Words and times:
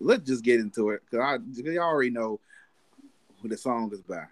let's 0.00 0.24
just 0.26 0.44
get 0.44 0.60
into 0.60 0.90
it 0.90 1.02
because 1.10 1.24
I 1.24 1.60
y'all 1.70 1.78
already 1.84 2.10
know 2.10 2.40
who 3.42 3.48
the 3.48 3.56
song 3.56 3.90
is 3.92 4.00
by. 4.02 4.24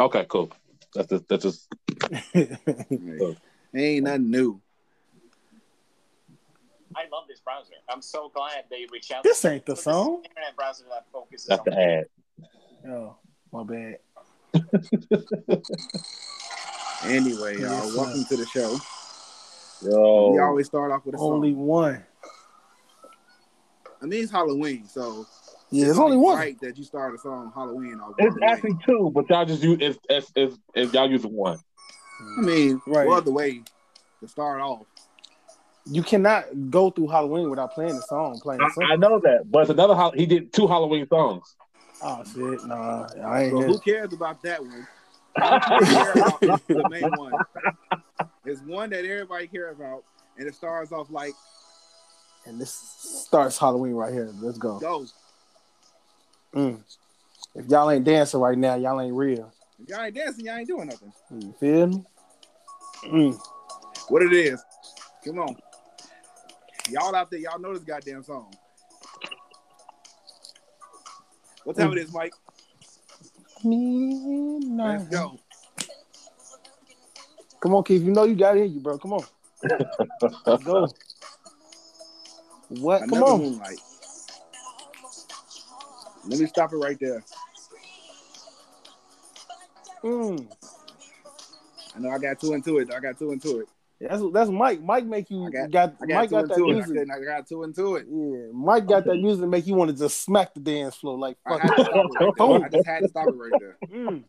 Okay, 0.00 0.26
cool. 0.28 0.50
That's 0.94 1.08
just, 1.08 1.28
that's 1.28 1.42
just 1.42 1.68
Right. 2.34 3.36
Ain't 3.74 4.04
nothing 4.04 4.30
new. 4.30 4.60
I 6.94 7.04
love 7.10 7.24
this 7.26 7.40
browser. 7.40 7.72
I'm 7.88 8.02
so 8.02 8.30
glad 8.34 8.64
they 8.70 8.86
reached 8.92 9.12
out. 9.12 9.22
This 9.24 9.40
to 9.42 9.52
ain't 9.52 9.64
the 9.64 9.74
So 9.74 9.80
this 9.80 9.84
song. 9.84 10.22
internet 10.24 10.54
browser 10.56 10.84
that 10.90 11.06
focuses 11.10 11.46
that's 11.46 11.60
on 11.60 11.66
the 11.70 11.80
ad. 11.80 12.06
oh, 12.90 13.16
my 13.52 13.64
bad. 13.64 13.98
Anyway, 17.04 17.58
y'all, 17.58 17.84
Yes, 17.84 17.96
welcome 17.96 18.24
to 18.24 18.36
the 18.36 18.46
show. 18.46 18.76
Yo, 19.82 20.30
We 20.30 20.38
always 20.38 20.66
start 20.66 20.92
off 20.92 21.04
with 21.04 21.16
a 21.16 21.18
Only 21.18 21.52
song. 21.52 21.66
one. 21.66 22.04
I 24.02 24.06
mean, 24.06 24.22
it's 24.22 24.32
Halloween, 24.32 24.86
so 24.88 25.26
Yeah, 25.70 25.86
there's 25.86 25.98
only 25.98 26.16
one. 26.16 26.36
Right, 26.36 26.60
that 26.60 26.76
you 26.76 26.84
start 26.84 27.14
a 27.14 27.18
song 27.18 27.52
Halloween. 27.54 28.00
Off 28.00 28.14
it's 28.18 28.34
Halloween. 28.40 28.42
actually 28.44 28.78
two, 28.84 29.10
but 29.14 29.28
y'all 29.30 29.44
just 29.44 29.62
use 29.62 29.78
it's 29.80 29.98
it's, 30.08 30.32
it's, 30.34 30.58
it's 30.74 30.92
y'all 30.92 31.08
using 31.10 31.32
one. 31.32 31.58
I 32.36 32.40
mean, 32.40 32.80
Right. 32.86 33.06
what 33.06 33.18
other 33.18 33.32
way 33.32 33.62
to 34.20 34.28
start 34.28 34.60
off? 34.60 34.86
You 35.86 36.02
cannot 36.02 36.70
go 36.70 36.90
through 36.90 37.08
Halloween 37.08 37.50
without 37.50 37.72
playing 37.74 37.96
the 37.96 38.02
song. 38.02 38.38
Playing 38.40 38.62
the 38.62 38.70
song. 38.70 38.86
I, 38.88 38.92
I 38.92 38.96
know 38.96 39.18
that, 39.20 39.50
but 39.50 39.62
it's 39.62 39.70
another. 39.70 39.94
Hol- 39.94 40.12
He 40.12 40.26
did 40.26 40.52
two 40.52 40.66
Halloween 40.66 41.06
songs. 41.08 41.56
Oh 42.02 42.22
shit, 42.24 42.64
nah, 42.66 43.06
I 43.24 43.44
ain't 43.44 43.52
So 43.52 43.62
who 43.62 43.78
cares 43.78 44.12
about 44.12 44.42
that 44.42 44.60
one? 44.60 44.86
All 45.40 45.60
people 45.60 45.86
care 45.86 46.12
about 46.12 46.40
the 46.68 46.84
main 46.88 47.14
one. 47.14 47.40
There's 48.44 48.60
one 48.62 48.90
that 48.90 49.04
everybody 49.04 49.46
cares 49.46 49.76
about, 49.76 50.04
and 50.36 50.46
it 50.48 50.54
starts 50.54 50.90
off 50.92 51.10
like 51.10 51.32
And 52.44 52.60
this 52.60 52.72
starts 52.72 53.58
Halloween 53.58 53.92
right 53.92 54.12
here. 54.12 54.30
Let's 54.40 54.58
go. 54.58 54.78
go. 54.78 55.06
Mm. 56.54 56.80
If 57.54 57.66
y'all 57.66 57.90
ain't 57.90 58.04
dancing 58.04 58.40
right 58.40 58.58
now, 58.58 58.74
y'all 58.74 59.00
ain't 59.00 59.14
real. 59.14 59.52
If 59.82 59.88
y'all 59.88 60.02
ain't 60.02 60.14
dancing, 60.14 60.44
y'all 60.44 60.56
ain't 60.56 60.68
doing 60.68 60.88
nothing. 60.88 61.12
You 61.30 61.54
feel 61.58 61.86
me? 61.86 62.04
Mm. 63.04 63.40
What 64.08 64.22
it 64.22 64.32
is? 64.32 64.62
Come 65.24 65.38
on, 65.38 65.56
y'all 66.90 67.14
out 67.14 67.30
there, 67.30 67.40
y'all 67.40 67.60
know 67.60 67.72
this 67.72 67.84
goddamn 67.84 68.22
song. 68.22 68.52
What 71.64 71.76
time 71.76 71.92
it 71.92 71.98
is, 71.98 72.12
Mike? 72.12 72.34
Midnight. 73.62 74.98
Let's 74.98 75.08
go. 75.08 75.38
Come 77.60 77.74
on, 77.74 77.84
Keith. 77.84 78.02
You 78.02 78.10
know 78.10 78.24
you 78.24 78.34
got 78.34 78.56
it 78.56 78.64
in 78.64 78.74
you, 78.74 78.80
bro. 78.80 78.98
Come 78.98 79.12
on. 79.12 79.24
Let's 80.46 80.64
go. 80.64 80.88
What? 82.80 83.08
Come 83.08 83.22
on. 83.22 83.40
moonlight. 83.40 83.78
Let 86.26 86.38
me 86.38 86.46
stop 86.46 86.72
it 86.72 86.76
right 86.76 86.98
there. 87.00 87.24
Mm. 90.02 90.46
I 91.94 91.98
know 91.98 92.10
I 92.10 92.18
got 92.18 92.40
two 92.40 92.54
into 92.54 92.78
it. 92.78 92.92
I 92.92 93.00
got 93.00 93.18
two 93.18 93.32
into 93.32 93.60
it. 93.60 93.68
That's 94.00 94.20
that's 94.32 94.50
Mike. 94.50 94.82
Mike 94.82 95.04
make 95.06 95.30
you 95.30 95.46
I 95.46 95.50
got, 95.50 95.70
got- 95.70 95.94
I 96.02 96.06
got 96.06 96.14
Mike 96.16 96.30
got 96.30 96.48
that 96.48 96.54
into 96.58 96.64
it. 96.64 96.70
I 96.70 96.74
music. 96.74 96.96
said 96.96 97.06
I 97.10 97.24
got 97.24 97.46
two 97.48 97.62
into 97.62 97.94
it. 97.96 98.06
Yeah, 98.10 98.50
Mike 98.52 98.86
got 98.88 99.04
that 99.04 99.14
music 99.16 99.48
make 99.48 99.64
you 99.66 99.74
want 99.74 99.90
to 99.92 99.96
just 99.96 100.22
smack 100.24 100.54
the 100.54 100.60
dance 100.60 100.96
floor 100.96 101.16
like 101.18 101.36
I 101.46 101.50
fuck. 101.58 101.62
had 101.62 101.70
stop 101.84 101.94
it 101.96 102.40
right. 102.40 102.62
I 102.64 102.68
just 102.68 102.86
had 102.86 102.98
to 103.02 103.08
stop 103.08 103.28
it 103.28 103.34
right 103.36 103.52
there 103.60 103.76
Mm. 103.92 104.24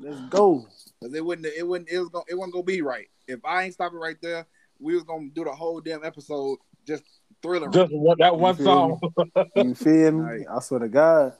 Let's 0.00 0.20
go. 0.30 0.64
because 1.00 1.14
it 1.14 1.24
wouldn't. 1.24 1.46
It 1.56 1.66
wouldn't. 1.66 1.90
It 1.90 1.98
was 1.98 2.08
going. 2.08 2.24
It 2.28 2.34
wasn't 2.36 2.52
gonna 2.52 2.64
be 2.64 2.82
right 2.82 3.08
if 3.26 3.40
I 3.44 3.64
ain't 3.64 3.74
stop 3.74 3.92
it 3.92 3.96
right 3.96 4.16
there. 4.22 4.46
We 4.78 4.94
was 4.94 5.02
gonna 5.02 5.28
do 5.32 5.42
the 5.44 5.52
whole 5.52 5.80
damn 5.80 6.04
episode 6.04 6.58
just 6.86 7.02
thriller. 7.44 7.68
Just 7.68 7.92
one, 7.92 8.16
that 8.18 8.36
one 8.36 8.56
feel 8.56 8.64
song. 8.66 9.00
You 9.56 9.74
feel 9.74 10.12
me? 10.12 10.20
Right. 10.20 10.46
I 10.50 10.60
swear 10.60 10.80
to 10.80 10.88
God. 10.88 11.32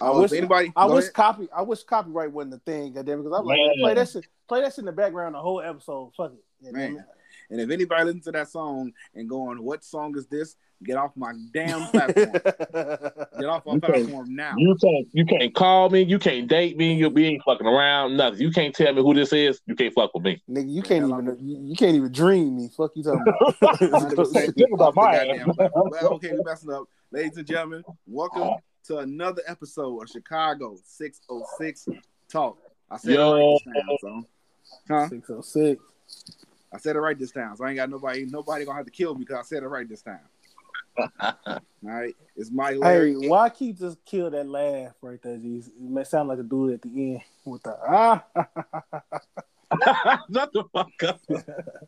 Uh, 0.00 0.04
I 0.04 0.08
Oh, 0.08 0.20
wish 0.22 0.32
anybody. 0.32 0.72
I 0.76 0.86
wish 0.86 1.04
ahead. 1.04 1.14
copy 1.14 1.48
I 1.54 1.62
wish 1.62 1.82
copyright 1.84 2.32
wasn't 2.32 2.54
a 2.54 2.58
thing, 2.58 2.92
goddamn 2.94 3.22
because 3.22 3.38
I'm 3.38 3.44
like 3.44 3.58
Man. 3.58 3.70
play 3.80 3.94
that 3.94 4.08
shit 4.08 4.26
play 4.48 4.60
that 4.62 4.72
shit 4.72 4.80
in 4.80 4.84
the 4.86 4.92
background 4.92 5.34
the 5.34 5.40
whole 5.40 5.60
episode. 5.60 6.12
Fuck 6.16 6.32
it. 6.32 6.44
Yeah, 6.60 6.70
damn 6.72 6.94
Man. 6.94 7.04
And 7.50 7.60
if 7.60 7.70
anybody 7.70 8.04
listens 8.04 8.24
to 8.26 8.32
that 8.32 8.48
song 8.48 8.92
and 9.14 9.28
going, 9.28 9.62
"What 9.62 9.82
song 9.84 10.16
is 10.16 10.26
this?" 10.26 10.56
Get 10.84 10.96
off 10.96 11.10
my 11.16 11.32
damn 11.52 11.86
platform. 11.90 12.32
Get 12.32 13.46
off 13.46 13.66
my 13.66 13.72
You 13.74 13.80
platform 13.80 14.34
now. 14.34 14.54
You 14.56 14.76
can't 14.76 15.08
you 15.12 15.26
can't 15.26 15.54
call 15.54 15.90
me. 15.90 16.02
You 16.02 16.18
can't 16.18 16.46
date 16.46 16.76
me. 16.76 16.94
you'll 16.94 17.10
be 17.10 17.26
ain't 17.26 17.42
fucking 17.44 17.66
around. 17.66 18.16
Nothing. 18.16 18.40
You 18.40 18.52
can't 18.52 18.74
tell 18.74 18.92
me 18.92 19.02
who 19.02 19.12
this 19.12 19.32
is. 19.32 19.60
You 19.66 19.74
can't 19.74 19.92
fuck 19.92 20.14
with 20.14 20.22
me. 20.22 20.40
Nigga, 20.48 20.72
you 20.72 20.82
can't 20.82 21.04
even 21.08 21.36
you, 21.40 21.58
you 21.70 21.74
can't 21.74 21.96
even 21.96 22.12
dream 22.12 22.56
me. 22.56 22.70
Fuck 22.76 22.92
you 22.94 23.02
talking 23.02 23.22
about. 23.22 23.78
Think 24.54 24.72
about 24.72 24.94
my 24.94 25.16
goddamn 25.16 25.50
ass. 25.50 25.56
platform. 25.56 25.90
Well, 25.90 26.14
okay, 26.14 26.32
we 26.32 26.42
messing 26.44 26.72
up. 26.72 26.84
Ladies 27.10 27.36
and 27.38 27.46
gentlemen, 27.46 27.82
welcome 28.06 28.54
to 28.84 28.98
another 28.98 29.42
episode 29.48 30.02
of 30.02 30.08
Chicago 30.08 30.76
606 30.84 31.88
Talk. 32.28 32.58
I 32.90 32.98
said 32.98 33.14
Yo. 33.14 33.34
it 33.34 33.40
right 33.42 33.60
this 33.64 33.74
time, 33.74 33.96
so. 34.00 34.26
Huh? 34.88 35.08
Six 35.08 35.30
oh 35.30 35.40
six. 35.40 35.82
I 36.72 36.78
said 36.78 36.96
it 36.96 37.00
right 37.00 37.18
this 37.18 37.32
time, 37.32 37.56
so 37.56 37.64
I 37.64 37.70
ain't 37.70 37.76
got 37.76 37.90
nobody. 37.90 38.26
Nobody 38.26 38.64
gonna 38.64 38.76
have 38.76 38.86
to 38.86 38.92
kill 38.92 39.14
me 39.14 39.20
because 39.20 39.38
I 39.38 39.42
said 39.42 39.62
it 39.62 39.66
right 39.66 39.88
this 39.88 40.02
time. 40.02 40.20
All 40.98 41.60
right, 41.82 42.14
it's 42.36 42.50
my 42.50 42.70
Hey, 42.70 42.78
Larry. 42.78 43.14
why 43.28 43.48
keep 43.50 43.78
just 43.78 44.04
kill 44.04 44.30
that 44.30 44.48
laugh 44.48 44.92
right 45.00 45.20
there, 45.22 45.36
G? 45.36 45.58
It 45.58 45.72
may 45.80 46.04
sound 46.04 46.28
like 46.28 46.38
a 46.38 46.42
dude 46.42 46.74
at 46.74 46.82
the 46.82 46.88
end 46.88 47.20
with 47.44 47.62
the 47.62 47.76
ah. 47.88 48.24
Shut 50.32 50.52
the 50.52 50.64
fuck 50.72 51.02
up. 51.06 51.20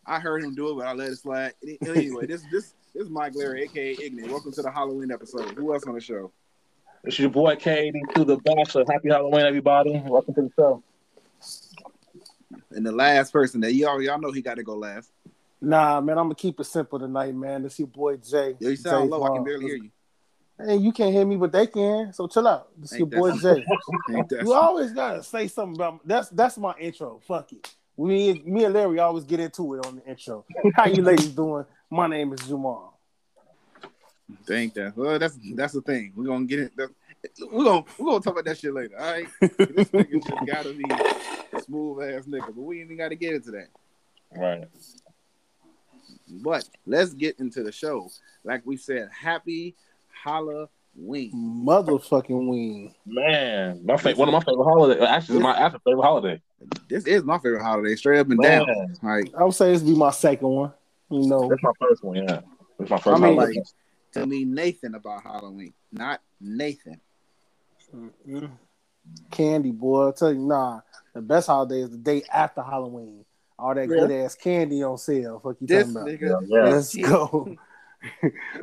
I 0.06 0.20
heard 0.20 0.44
him 0.44 0.54
do 0.54 0.70
it, 0.70 0.74
but 0.76 0.86
I 0.86 0.92
let 0.92 1.10
it 1.10 1.16
slide. 1.16 1.54
Anyway, 1.82 2.26
this 2.26 2.42
this 2.52 2.74
this 2.94 3.04
is 3.04 3.10
Mike 3.10 3.34
Larry, 3.34 3.64
aka 3.64 3.96
Ignorant. 4.02 4.30
Welcome 4.30 4.52
to 4.52 4.62
the 4.62 4.70
Halloween 4.70 5.10
episode. 5.10 5.50
Who 5.56 5.72
else 5.72 5.84
on 5.84 5.94
the 5.94 6.00
show? 6.00 6.30
It's 7.04 7.18
your 7.18 7.30
boy 7.30 7.56
Katie 7.56 8.02
to 8.14 8.24
the 8.24 8.36
Bachelor. 8.36 8.84
Happy 8.90 9.08
Halloween, 9.08 9.46
everybody. 9.46 10.02
Welcome 10.04 10.34
to 10.34 10.42
the 10.42 10.52
show. 10.54 10.82
And 12.70 12.84
the 12.84 12.92
last 12.92 13.32
person 13.32 13.60
that 13.62 13.72
y'all 13.74 14.00
y'all 14.02 14.20
know 14.20 14.30
he 14.30 14.42
got 14.42 14.56
to 14.56 14.62
go 14.62 14.76
last. 14.76 15.10
Nah, 15.60 16.00
man, 16.00 16.18
I'm 16.18 16.24
gonna 16.24 16.34
keep 16.34 16.58
it 16.58 16.64
simple 16.64 16.98
tonight, 16.98 17.34
man. 17.34 17.62
This 17.62 17.74
is 17.74 17.80
your 17.80 17.88
boy 17.88 18.16
Jay. 18.16 18.56
Yo, 18.58 18.70
you 18.70 18.76
sound 18.76 19.10
Jay 19.10 19.10
low. 19.10 19.24
I 19.24 19.28
can 19.36 19.44
barely 19.44 19.66
hear 19.66 19.76
you. 19.76 19.90
Hey, 20.58 20.76
you 20.76 20.92
can't 20.92 21.12
hear 21.12 21.24
me, 21.24 21.36
but 21.36 21.52
they 21.52 21.66
can. 21.66 22.12
So 22.12 22.26
chill 22.26 22.46
out. 22.46 22.68
This 22.76 22.98
your 22.98 23.06
boy 23.06 23.32
Jay. 23.32 23.64
You 24.42 24.52
always 24.52 24.92
gotta 24.92 25.22
say 25.22 25.48
something 25.48 25.76
about 25.76 26.00
that's 26.06 26.28
that's 26.30 26.58
my 26.58 26.74
intro. 26.78 27.20
Fuck 27.26 27.52
it. 27.52 27.74
We 27.96 28.42
me 28.44 28.64
and 28.64 28.74
Larry 28.74 28.98
always 28.98 29.24
get 29.24 29.40
into 29.40 29.74
it 29.74 29.86
on 29.86 29.96
the 29.96 30.04
intro. 30.06 30.44
How 30.74 30.86
you 30.86 31.02
ladies 31.02 31.28
doing? 31.28 31.64
My 31.90 32.06
name 32.06 32.32
is 32.32 32.40
Jamal. 32.40 32.98
Thank 34.46 34.74
that? 34.74 34.96
Well, 34.96 35.18
that's 35.18 35.38
that's 35.54 35.74
the 35.74 35.82
thing. 35.82 36.12
We're 36.16 36.26
gonna 36.26 36.46
get 36.46 36.60
it. 36.60 36.72
We're 36.76 37.64
gonna 37.64 37.84
we're 37.98 38.06
gonna 38.06 38.20
talk 38.20 38.32
about 38.32 38.44
that 38.46 38.58
shit 38.58 38.72
later. 38.72 38.98
All 38.98 39.12
right. 39.12 39.28
this 39.40 39.88
nigga 39.90 40.26
just 40.26 40.46
gotta 40.46 40.72
be 40.72 40.84
a 41.52 41.60
smooth 41.62 42.14
ass 42.14 42.24
nigga, 42.26 42.46
but 42.46 42.56
we 42.56 42.80
ain't 42.80 42.86
even 42.86 42.96
gotta 42.96 43.16
get 43.16 43.34
into 43.34 43.50
that. 43.52 43.68
Right. 44.34 44.68
But 46.30 46.68
let's 46.86 47.12
get 47.12 47.38
into 47.40 47.62
the 47.62 47.72
show. 47.72 48.08
Like 48.44 48.64
we 48.64 48.76
said, 48.76 49.08
happy 49.10 49.74
Halloween. 50.24 50.68
Motherfucking 51.34 52.48
wing. 52.48 52.94
Man, 53.06 53.84
my 53.84 53.96
fa- 53.96 54.14
one 54.14 54.28
of 54.28 54.32
my 54.32 54.40
favorite 54.40 54.64
holidays. 54.64 55.02
Actually, 55.02 55.36
it's 55.36 55.42
my 55.42 55.56
actual 55.56 55.80
favorite 55.84 56.02
holiday. 56.02 56.42
This 56.88 57.06
is 57.06 57.24
my 57.24 57.38
favorite 57.38 57.62
holiday, 57.62 57.94
straight 57.96 58.20
up 58.20 58.28
and 58.28 58.38
Man, 58.38 58.66
down. 58.66 58.96
Like 59.02 59.34
I 59.34 59.44
would 59.44 59.54
say 59.54 59.72
this 59.72 59.82
would 59.82 59.92
be 59.92 59.98
my 59.98 60.10
second 60.10 60.48
one. 60.48 60.72
You 61.10 61.26
know, 61.26 61.48
that's 61.48 61.62
my 61.62 61.72
first 61.80 62.04
one. 62.04 62.16
Yeah, 62.16 62.40
that's 62.78 62.90
my 62.90 62.98
first. 62.98 63.06
I 63.08 63.26
mean, 63.26 63.36
holiday. 63.36 63.58
like 63.58 63.66
to 64.12 64.26
me, 64.26 64.44
Nathan 64.44 64.94
about 64.94 65.22
Halloween, 65.22 65.74
not 65.92 66.20
Nathan. 66.40 67.00
Mm-mm. 67.94 68.50
candy 69.30 69.72
boy. 69.72 70.08
I 70.08 70.12
tell 70.12 70.32
you, 70.32 70.40
nah. 70.40 70.80
The 71.14 71.20
best 71.20 71.48
holiday 71.48 71.80
is 71.80 71.90
the 71.90 71.96
day 71.96 72.22
after 72.32 72.62
Halloween. 72.62 73.24
All 73.60 73.74
that 73.74 73.88
Really? 73.88 74.08
good 74.08 74.24
ass 74.24 74.34
candy 74.34 74.82
on 74.82 74.96
sale. 74.98 75.40
Fuck 75.42 75.56
you 75.60 75.66
This 75.66 75.92
talking 75.92 75.96
about? 75.96 76.08
nigga, 76.08 76.46
Yeah, 76.48 76.64
yeah. 76.64 76.70
Let's 76.70 76.94
go. 76.96 77.56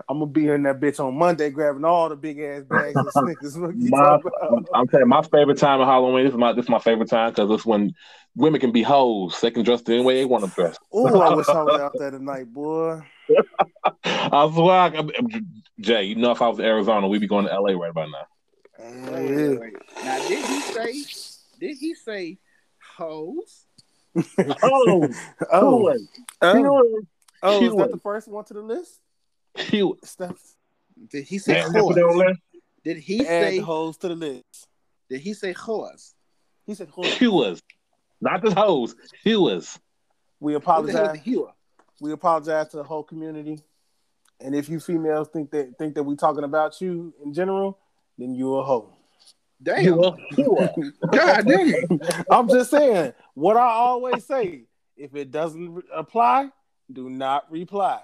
I'm 0.09 0.17
gonna 0.19 0.25
be 0.25 0.47
in 0.47 0.63
that 0.63 0.79
bitch 0.79 0.99
on 0.99 1.15
Monday 1.15 1.51
grabbing 1.51 1.85
all 1.85 2.09
the 2.09 2.15
big 2.15 2.39
ass 2.39 2.63
bags 2.63 2.95
of 2.95 3.05
Snickers. 3.11 3.55
What 3.55 3.75
you 3.77 3.89
My, 3.91 3.99
I'm, 3.99 4.19
about? 4.19 4.65
I'm 4.73 4.87
telling 4.87 5.03
you, 5.05 5.09
my 5.09 5.21
favorite 5.21 5.59
time 5.59 5.79
of 5.79 5.87
Halloween. 5.87 6.25
This 6.25 6.33
is 6.33 6.39
my 6.39 6.53
this 6.53 6.65
is 6.65 6.69
my 6.69 6.79
favorite 6.79 7.07
time 7.09 7.29
because 7.29 7.51
it's 7.51 7.63
when 7.65 7.93
women 8.35 8.59
can 8.59 8.71
be 8.71 8.81
hoes. 8.81 9.39
They 9.39 9.51
can 9.51 9.63
dress 9.63 9.83
the 9.83 9.93
any 9.93 10.03
way 10.03 10.15
they 10.15 10.25
want 10.25 10.43
to 10.45 10.49
dress. 10.49 10.77
Oh, 10.91 11.19
I 11.21 11.35
wish 11.35 11.47
I 11.49 11.61
was 11.61 11.79
out 11.81 11.93
there 11.99 12.09
tonight, 12.09 12.51
boy. 12.51 12.99
I 14.03 14.49
swear, 14.51 14.71
I, 14.75 15.03
Jay, 15.81 16.05
you 16.05 16.15
know, 16.15 16.31
if 16.31 16.41
I 16.41 16.47
was 16.47 16.57
in 16.57 16.65
Arizona, 16.65 17.07
we'd 17.07 17.21
be 17.21 17.27
going 17.27 17.45
to 17.45 17.59
LA 17.59 17.73
right 17.79 17.91
about 17.91 18.09
now. 18.09 18.25
Hell 18.83 19.13
Wait, 19.13 19.29
yeah. 19.29 19.49
wait, 19.49 19.59
wait. 19.59 19.73
Now, 20.03 20.27
did 20.27 20.45
he 20.45 20.59
say? 20.61 21.03
Did 21.59 21.77
he 21.77 21.93
say 21.93 22.39
hoes? 22.97 23.65
Oh, 24.63 25.09
Oh, 25.51 25.95
oh, 26.41 27.01
oh, 27.43 27.59
She 27.59 27.65
is 27.65 27.75
that 27.75 27.91
the 27.91 27.97
first 27.97 28.27
one 28.27 28.43
to 28.45 28.53
the 28.53 28.61
list? 28.61 28.99
she 29.57 29.83
was. 29.83 29.97
Steph, 30.03 30.35
Did 31.09 31.25
he 31.25 31.37
say 31.39 31.53
Man, 31.53 31.65
put 31.71 31.95
that 31.95 32.03
on 32.03 32.15
whores? 32.15 32.19
there. 32.19 32.35
Did 32.83 32.97
he 33.03 33.25
add 33.25 33.53
say? 33.53 33.57
hoes 33.59 33.97
to 33.97 34.07
the 34.09 34.15
list. 34.15 34.67
Did 35.09 35.21
he 35.21 35.33
say 35.33 35.53
whores? 35.53 36.13
He 36.65 36.73
said, 36.75 36.89
"Hold 36.89 37.07
on." 37.07 37.13
She 37.13 37.27
was. 37.27 37.61
Not 38.21 38.43
just 38.43 38.57
hoes. 38.57 38.95
She 39.23 39.35
was. 39.35 39.79
We 40.39 40.53
What 40.53 40.63
the 40.63 40.69
hell 40.71 40.81
is 40.83 40.93
apologize. 40.93 41.11
the 41.13 41.17
hue? 41.19 41.49
We 42.01 42.11
apologize 42.11 42.67
to 42.69 42.77
the 42.77 42.83
whole 42.83 43.03
community. 43.03 43.59
And 44.39 44.53
if 44.53 44.69
you 44.69 44.79
females 44.79 45.29
think 45.29 45.49
that 45.51 45.77
think 45.79 45.95
that 45.95 46.03
we 46.03 46.15
talking 46.15 46.43
about 46.43 46.79
you 46.81 47.13
in 47.23 47.33
general, 47.33 47.79
then 48.17 48.35
you 48.35 48.55
a 48.55 48.63
hoe. 48.63 48.93
Damn. 49.61 49.83
You 49.83 50.03
a 50.03 50.11
whore. 50.35 50.93
God 51.11 51.47
damn. 51.47 51.99
I'm 52.31 52.47
just 52.47 52.69
saying 52.69 53.13
what 53.37 53.55
I 53.55 53.67
always 53.69 54.25
say. 54.25 54.63
If 54.95 55.13
it 55.15 55.29
doesn't 55.29 55.75
re- 55.75 55.83
apply, 55.93 56.49
do 56.91 57.07
not 57.07 57.51
reply. 57.51 58.01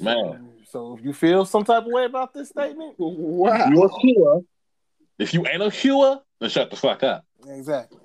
Man. 0.00 0.50
So 0.68 0.96
if 0.98 1.04
you 1.04 1.12
feel 1.12 1.44
some 1.44 1.62
type 1.62 1.84
of 1.86 1.92
way 1.92 2.06
about 2.06 2.34
this 2.34 2.48
statement, 2.48 2.96
Wow. 2.98 3.68
You 3.70 3.82
a 3.84 3.88
whore. 3.88 4.44
If 5.18 5.32
you 5.32 5.46
ain't 5.46 5.62
a 5.62 5.66
whore, 5.66 6.22
then 6.40 6.50
shut 6.50 6.70
the 6.70 6.76
fuck 6.76 7.04
up. 7.04 7.24
exactly. 7.46 7.98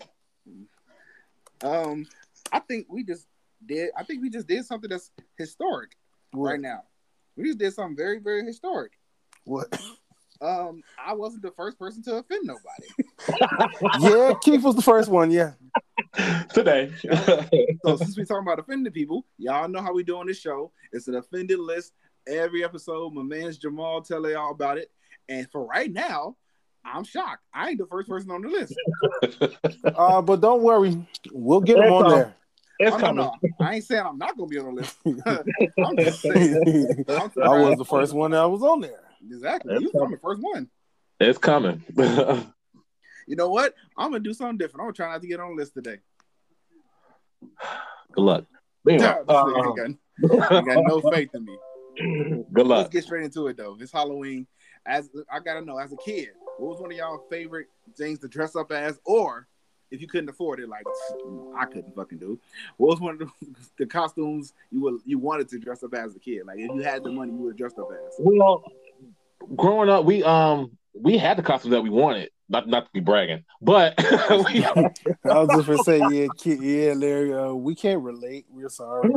Um, 1.64 2.06
I 2.52 2.60
think 2.60 2.86
we 2.90 3.04
just 3.04 3.26
did. 3.66 3.90
I 3.98 4.04
think 4.04 4.22
we 4.22 4.30
just 4.30 4.48
did 4.48 4.64
something 4.66 4.90
that's 4.90 5.10
historic 5.40 5.96
What? 6.34 6.52
right 6.52 6.60
now. 6.62 6.84
We 7.36 7.46
just 7.46 7.58
did 7.58 7.74
something 7.74 7.98
very, 7.98 8.20
very 8.20 8.46
historic. 8.46 8.92
What? 9.46 9.76
Um, 10.42 10.84
I 11.04 11.14
wasn't 11.14 11.42
the 11.42 11.52
first 11.52 11.80
person 11.80 12.04
to 12.04 12.18
offend 12.18 12.46
nobody. 12.46 12.88
yeah, 14.02 14.34
Keith 14.44 14.62
was 14.62 14.76
the 14.76 14.82
first 14.82 15.10
one. 15.10 15.32
Yeah. 15.32 15.54
Today. 16.54 16.92
So 17.86 17.96
since 17.98 18.18
we 18.18 18.26
talking 18.26 18.42
about 18.48 18.58
offending 18.60 18.92
people, 18.92 19.26
y'all 19.38 19.68
know 19.68 19.82
how 19.82 19.94
we 19.94 20.04
do 20.04 20.18
on 20.18 20.26
this 20.26 20.40
show. 20.40 20.72
It's 20.92 21.08
an 21.08 21.16
offended 21.16 21.60
list. 21.60 21.94
Every 22.28 22.64
episode, 22.64 23.14
my 23.14 23.22
man's 23.22 23.60
Jamal 23.60 24.02
tell 24.02 24.28
y'all 24.28 24.50
about 24.52 24.80
it. 24.80 24.90
And 25.30 25.48
for 25.52 25.66
right 25.66 25.92
now, 25.92 26.36
I'm 26.84 27.04
shocked. 27.04 27.44
I 27.54 27.70
ain't 27.70 27.78
the 27.78 27.86
first 27.86 28.10
person 28.10 28.32
on 28.32 28.42
the 28.42 28.50
list. 28.50 28.76
Uh, 29.96 30.22
but 30.22 30.42
don't 30.42 30.62
worry, 30.64 30.98
we'll 31.32 31.62
get 31.62 31.78
him 31.78 31.92
on 31.94 32.10
there. 32.10 32.36
it's 32.80 32.96
Oh, 32.96 33.00
coming. 33.00 33.18
no, 33.18 33.34
I 33.60 33.76
ain't 33.76 33.84
saying 33.84 34.04
I'm 34.06 34.18
not 34.18 34.36
gonna 34.38 34.48
be 34.50 34.58
on 34.60 34.74
the 34.76 34.82
list. 34.82 34.98
I'm 35.86 35.98
just 35.98 36.22
saying. 36.22 37.06
I'm 37.08 37.32
I 37.42 37.60
was 37.60 37.78
the 37.78 37.86
first 37.86 38.14
one 38.14 38.32
that 38.32 38.44
was 38.46 38.62
on 38.64 38.82
there. 38.82 39.04
Exactly. 39.26 39.76
You 39.80 39.92
was 39.94 40.12
the 40.12 40.18
first 40.18 40.42
one. 40.42 40.70
It's 41.20 41.38
coming. 41.38 41.84
You 43.28 43.36
know 43.36 43.50
what? 43.50 43.74
I'm 43.98 44.12
gonna 44.12 44.24
do 44.24 44.34
something 44.34 44.58
different. 44.58 44.82
I'm 44.82 44.88
gonna 44.88 44.94
try 44.94 45.12
not 45.12 45.22
to 45.22 45.28
get 45.28 45.40
on 45.40 45.56
the 45.56 45.62
list 45.62 45.74
today. 45.74 45.98
Good 48.12 48.22
luck. 48.22 48.46
Anyway, 48.88 49.06
uh, 49.06 49.18
ain't 49.18 49.76
got, 49.76 50.52
ain't 50.52 50.66
got 50.68 50.84
no 50.86 51.02
faith 51.12 51.30
in 51.34 51.46
me. 51.46 51.58
good 52.54 52.68
luck. 52.68 52.78
Let's 52.78 52.90
get 52.90 53.04
straight 53.04 53.24
into 53.24 53.48
it 53.48 53.58
though. 53.58 53.78
It's 53.80 53.92
Halloween. 53.92 54.46
As 54.86 55.10
I 55.32 55.40
gotta 55.40 55.62
know, 55.62 55.78
as 55.78 55.92
a 55.92 55.98
kid, 55.98 56.30
what 56.58 56.70
was 56.70 56.80
one 56.80 56.92
of 56.92 56.98
y'all 56.98 57.26
favorite 57.30 57.68
things 57.98 58.20
to 58.20 58.28
dress 58.28 58.56
up 58.56 58.72
as, 58.72 59.00
or 59.06 59.48
if 59.92 60.02
you 60.02 60.08
couldn't 60.08 60.30
afford 60.30 60.60
it, 60.60 60.70
like 60.70 60.86
I 61.58 61.66
couldn't 61.66 61.96
fucking 61.96 62.20
do, 62.20 62.40
what 62.78 62.90
was 62.90 63.00
one 63.00 63.14
of 63.14 63.20
the, 63.20 63.28
the 63.80 63.86
costumes 63.86 64.54
you 64.72 64.82
would 64.82 65.00
you 65.06 65.18
wanted 65.18 65.50
to 65.50 65.60
dress 65.60 65.84
up 65.84 65.94
as 65.96 66.16
a 66.16 66.20
kid? 66.20 66.46
Like 66.46 66.60
if 66.60 66.70
you 66.74 66.82
had 66.82 67.04
the 67.04 67.12
money, 67.12 67.32
you 67.32 67.40
would 67.40 67.58
dress 67.58 67.74
up 67.80 67.90
as. 67.92 68.16
Well, 68.20 68.64
growing 69.56 69.90
up, 69.90 70.06
we 70.06 70.24
um 70.24 70.78
we 71.00 71.18
had 71.18 71.38
the 71.38 71.44
costumes 71.44 71.72
that 71.72 71.82
we 71.82 71.90
wanted. 71.90 72.30
Not 72.48 72.68
not 72.68 72.86
to 72.86 72.92
be 72.94 73.00
bragging, 73.00 73.44
but 73.60 73.96
we, 74.30 74.64
I 74.66 74.92
was 75.24 75.50
just 75.56 75.66
gonna 75.68 75.84
say, 75.84 75.98
yeah, 76.12 76.28
kid, 76.38 76.62
yeah, 76.62 76.94
Larry. 76.94 77.34
Uh, 77.34 77.54
we 77.54 77.74
can't 77.74 78.04
relate. 78.04 78.46
We're 78.52 78.70
sorry. 78.70 79.10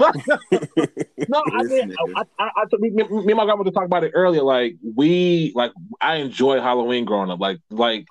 no, 0.00 1.42
I 1.52 1.62
mean. 1.64 1.94
I, 2.16 2.22
I, 2.38 2.50
I, 2.56 2.64
me, 2.78 2.90
me 2.90 3.02
and 3.02 3.36
my 3.36 3.44
grandmother 3.44 3.72
talked 3.72 3.86
about 3.86 4.04
it 4.04 4.12
earlier. 4.14 4.42
Like 4.42 4.76
we, 4.94 5.52
like 5.56 5.72
I 6.00 6.16
enjoy 6.16 6.60
Halloween 6.60 7.04
growing 7.04 7.30
up. 7.30 7.40
Like, 7.40 7.58
like 7.70 8.06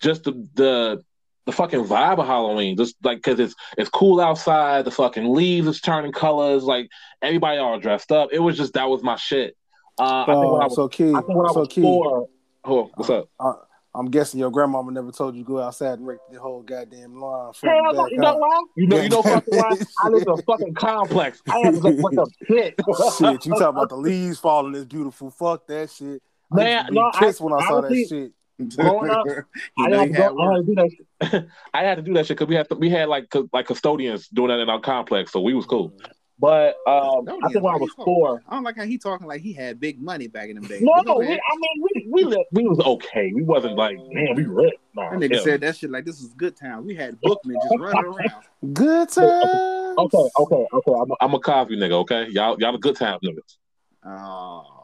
just 0.00 0.24
the 0.24 0.32
the 0.52 1.02
the 1.46 1.52
fucking 1.52 1.84
vibe 1.86 2.18
of 2.18 2.26
Halloween. 2.26 2.76
Just 2.76 2.96
like 3.02 3.18
because 3.18 3.40
it's 3.40 3.54
it's 3.78 3.88
cool 3.88 4.20
outside. 4.20 4.84
The 4.84 4.90
fucking 4.90 5.32
leaves 5.34 5.66
is 5.66 5.80
turning 5.80 6.12
colors. 6.12 6.62
Like 6.64 6.90
everybody 7.22 7.56
all 7.58 7.78
dressed 7.80 8.12
up. 8.12 8.30
It 8.32 8.40
was 8.40 8.56
just 8.58 8.74
that 8.74 8.90
was 8.90 9.02
my 9.02 9.16
shit. 9.16 9.56
Uh, 9.98 10.02
I 10.02 10.26
think 10.26 10.38
when 10.38 10.44
I 10.44 10.64
Uh, 10.64 10.68
was, 10.68 10.74
so, 10.76 10.88
kid, 10.88 11.14
I 11.14 11.20
think 11.20 11.36
when 11.36 11.46
I 11.46 11.52
so 11.52 11.60
was 11.60 11.74
four. 11.74 12.28
Oh, 12.64 12.90
what's 12.94 13.10
up? 13.10 13.28
uh, 13.38 13.54
I'm 13.94 14.08
guessing 14.10 14.38
your 14.38 14.50
grandmama 14.50 14.92
never 14.92 15.10
told 15.10 15.34
you 15.34 15.42
to 15.42 15.46
go 15.46 15.60
outside 15.60 15.98
and 15.98 16.06
rake 16.06 16.20
the 16.30 16.38
whole 16.38 16.62
goddamn 16.62 17.20
lawn. 17.20 17.52
front 17.54 17.74
Hell 17.74 17.88
and 17.88 17.96
no, 17.96 18.06
you 18.06 18.18
know 18.18 18.36
why? 18.36 18.62
You 18.76 18.86
know, 18.86 19.00
you 19.00 19.08
know 19.08 19.22
fucking 19.22 19.58
why? 19.58 19.76
I 20.04 20.08
live 20.08 20.22
in 20.22 20.28
a 20.28 20.36
fucking 20.42 20.74
complex. 20.74 21.42
I 21.50 21.58
have 21.60 21.74
to 21.74 21.80
look 21.88 22.12
like 22.16 22.28
a 22.28 22.44
pit. 22.44 22.74
shit, 23.18 23.46
you 23.46 23.52
talking 23.52 23.62
about 23.62 23.88
the 23.88 23.96
leaves 23.96 24.38
falling 24.38 24.74
is 24.76 24.84
beautiful. 24.84 25.30
Fuck 25.30 25.66
that 25.66 25.90
shit. 25.90 26.22
Man, 26.52 26.76
used 26.76 26.86
to 26.88 26.92
be 26.92 27.00
I- 27.00 27.18
pissed 27.18 27.40
when 27.40 27.52
I, 27.52 27.66
saw 27.66 27.76
honestly- 27.78 28.02
that 28.04 28.08
shit. 28.08 28.32
Growing 28.76 29.10
up, 29.10 29.24
I 29.78 29.88
had, 29.88 30.08
to 30.08 30.08
go, 30.10 30.38
I 30.38 30.52
had 30.52 30.56
to 30.56 30.62
do 30.66 30.74
that. 30.74 31.46
I 31.72 31.82
had 31.82 31.94
to 31.94 32.02
do 32.02 32.12
that 32.12 32.26
shit 32.26 32.36
because 32.36 32.48
we 32.48 32.54
had 32.56 32.68
to, 32.68 32.74
we 32.74 32.90
had 32.90 33.08
like 33.08 33.32
like 33.54 33.66
custodians 33.66 34.28
doing 34.28 34.48
that 34.48 34.60
in 34.60 34.68
our 34.68 34.80
complex, 34.80 35.32
so 35.32 35.40
we 35.40 35.54
was 35.54 35.64
cool. 35.64 35.94
But 36.40 36.76
um, 36.86 37.26
Don't 37.26 37.44
I 37.44 37.48
get 37.48 37.52
think 37.52 37.64
when 37.64 37.74
I 37.74 37.76
why 37.76 37.76
was 37.76 37.92
four, 38.02 38.42
I 38.48 38.54
don't 38.54 38.64
like 38.64 38.76
how 38.76 38.84
he 38.84 38.96
talking 38.96 39.26
like 39.26 39.42
he 39.42 39.52
had 39.52 39.78
big 39.78 40.00
money 40.00 40.26
back 40.26 40.48
in 40.48 40.58
the 40.58 40.66
day. 40.66 40.78
no, 40.80 40.90
But 40.96 41.04
go 41.04 41.18
we, 41.18 41.26
I 41.26 41.28
mean 41.28 41.82
we 41.82 42.08
we 42.10 42.24
lived, 42.24 42.44
we 42.52 42.66
was 42.66 42.80
okay. 42.80 43.30
We 43.34 43.42
wasn't 43.42 43.76
like 43.76 43.98
man, 44.10 44.34
we 44.36 44.44
rich. 44.44 44.72
Nah, 44.94 45.10
That 45.10 45.18
nigga 45.20 45.34
hell. 45.34 45.44
said 45.44 45.60
that 45.60 45.76
shit 45.76 45.90
like 45.90 46.06
this 46.06 46.18
was 46.22 46.32
good 46.32 46.56
time. 46.56 46.86
We 46.86 46.94
had 46.94 47.20
bookmen 47.20 47.58
just 47.62 47.78
running 47.78 48.04
around. 48.06 48.74
Good 48.74 49.10
times. 49.10 49.98
Okay, 49.98 50.28
okay, 50.38 50.66
okay. 50.72 50.92
I'm 50.92 51.10
a, 51.10 51.14
I'm 51.20 51.34
a 51.34 51.40
Cosby 51.40 51.76
nigga. 51.76 51.92
Okay, 51.92 52.28
y'all 52.30 52.56
y'all 52.58 52.72
the 52.72 52.78
good 52.78 52.96
time 52.96 53.18
niggas. 53.22 53.56
Oh. 54.02 54.82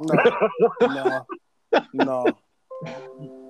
No, 0.82 1.26
no, 1.94 1.94
no. 1.94 2.38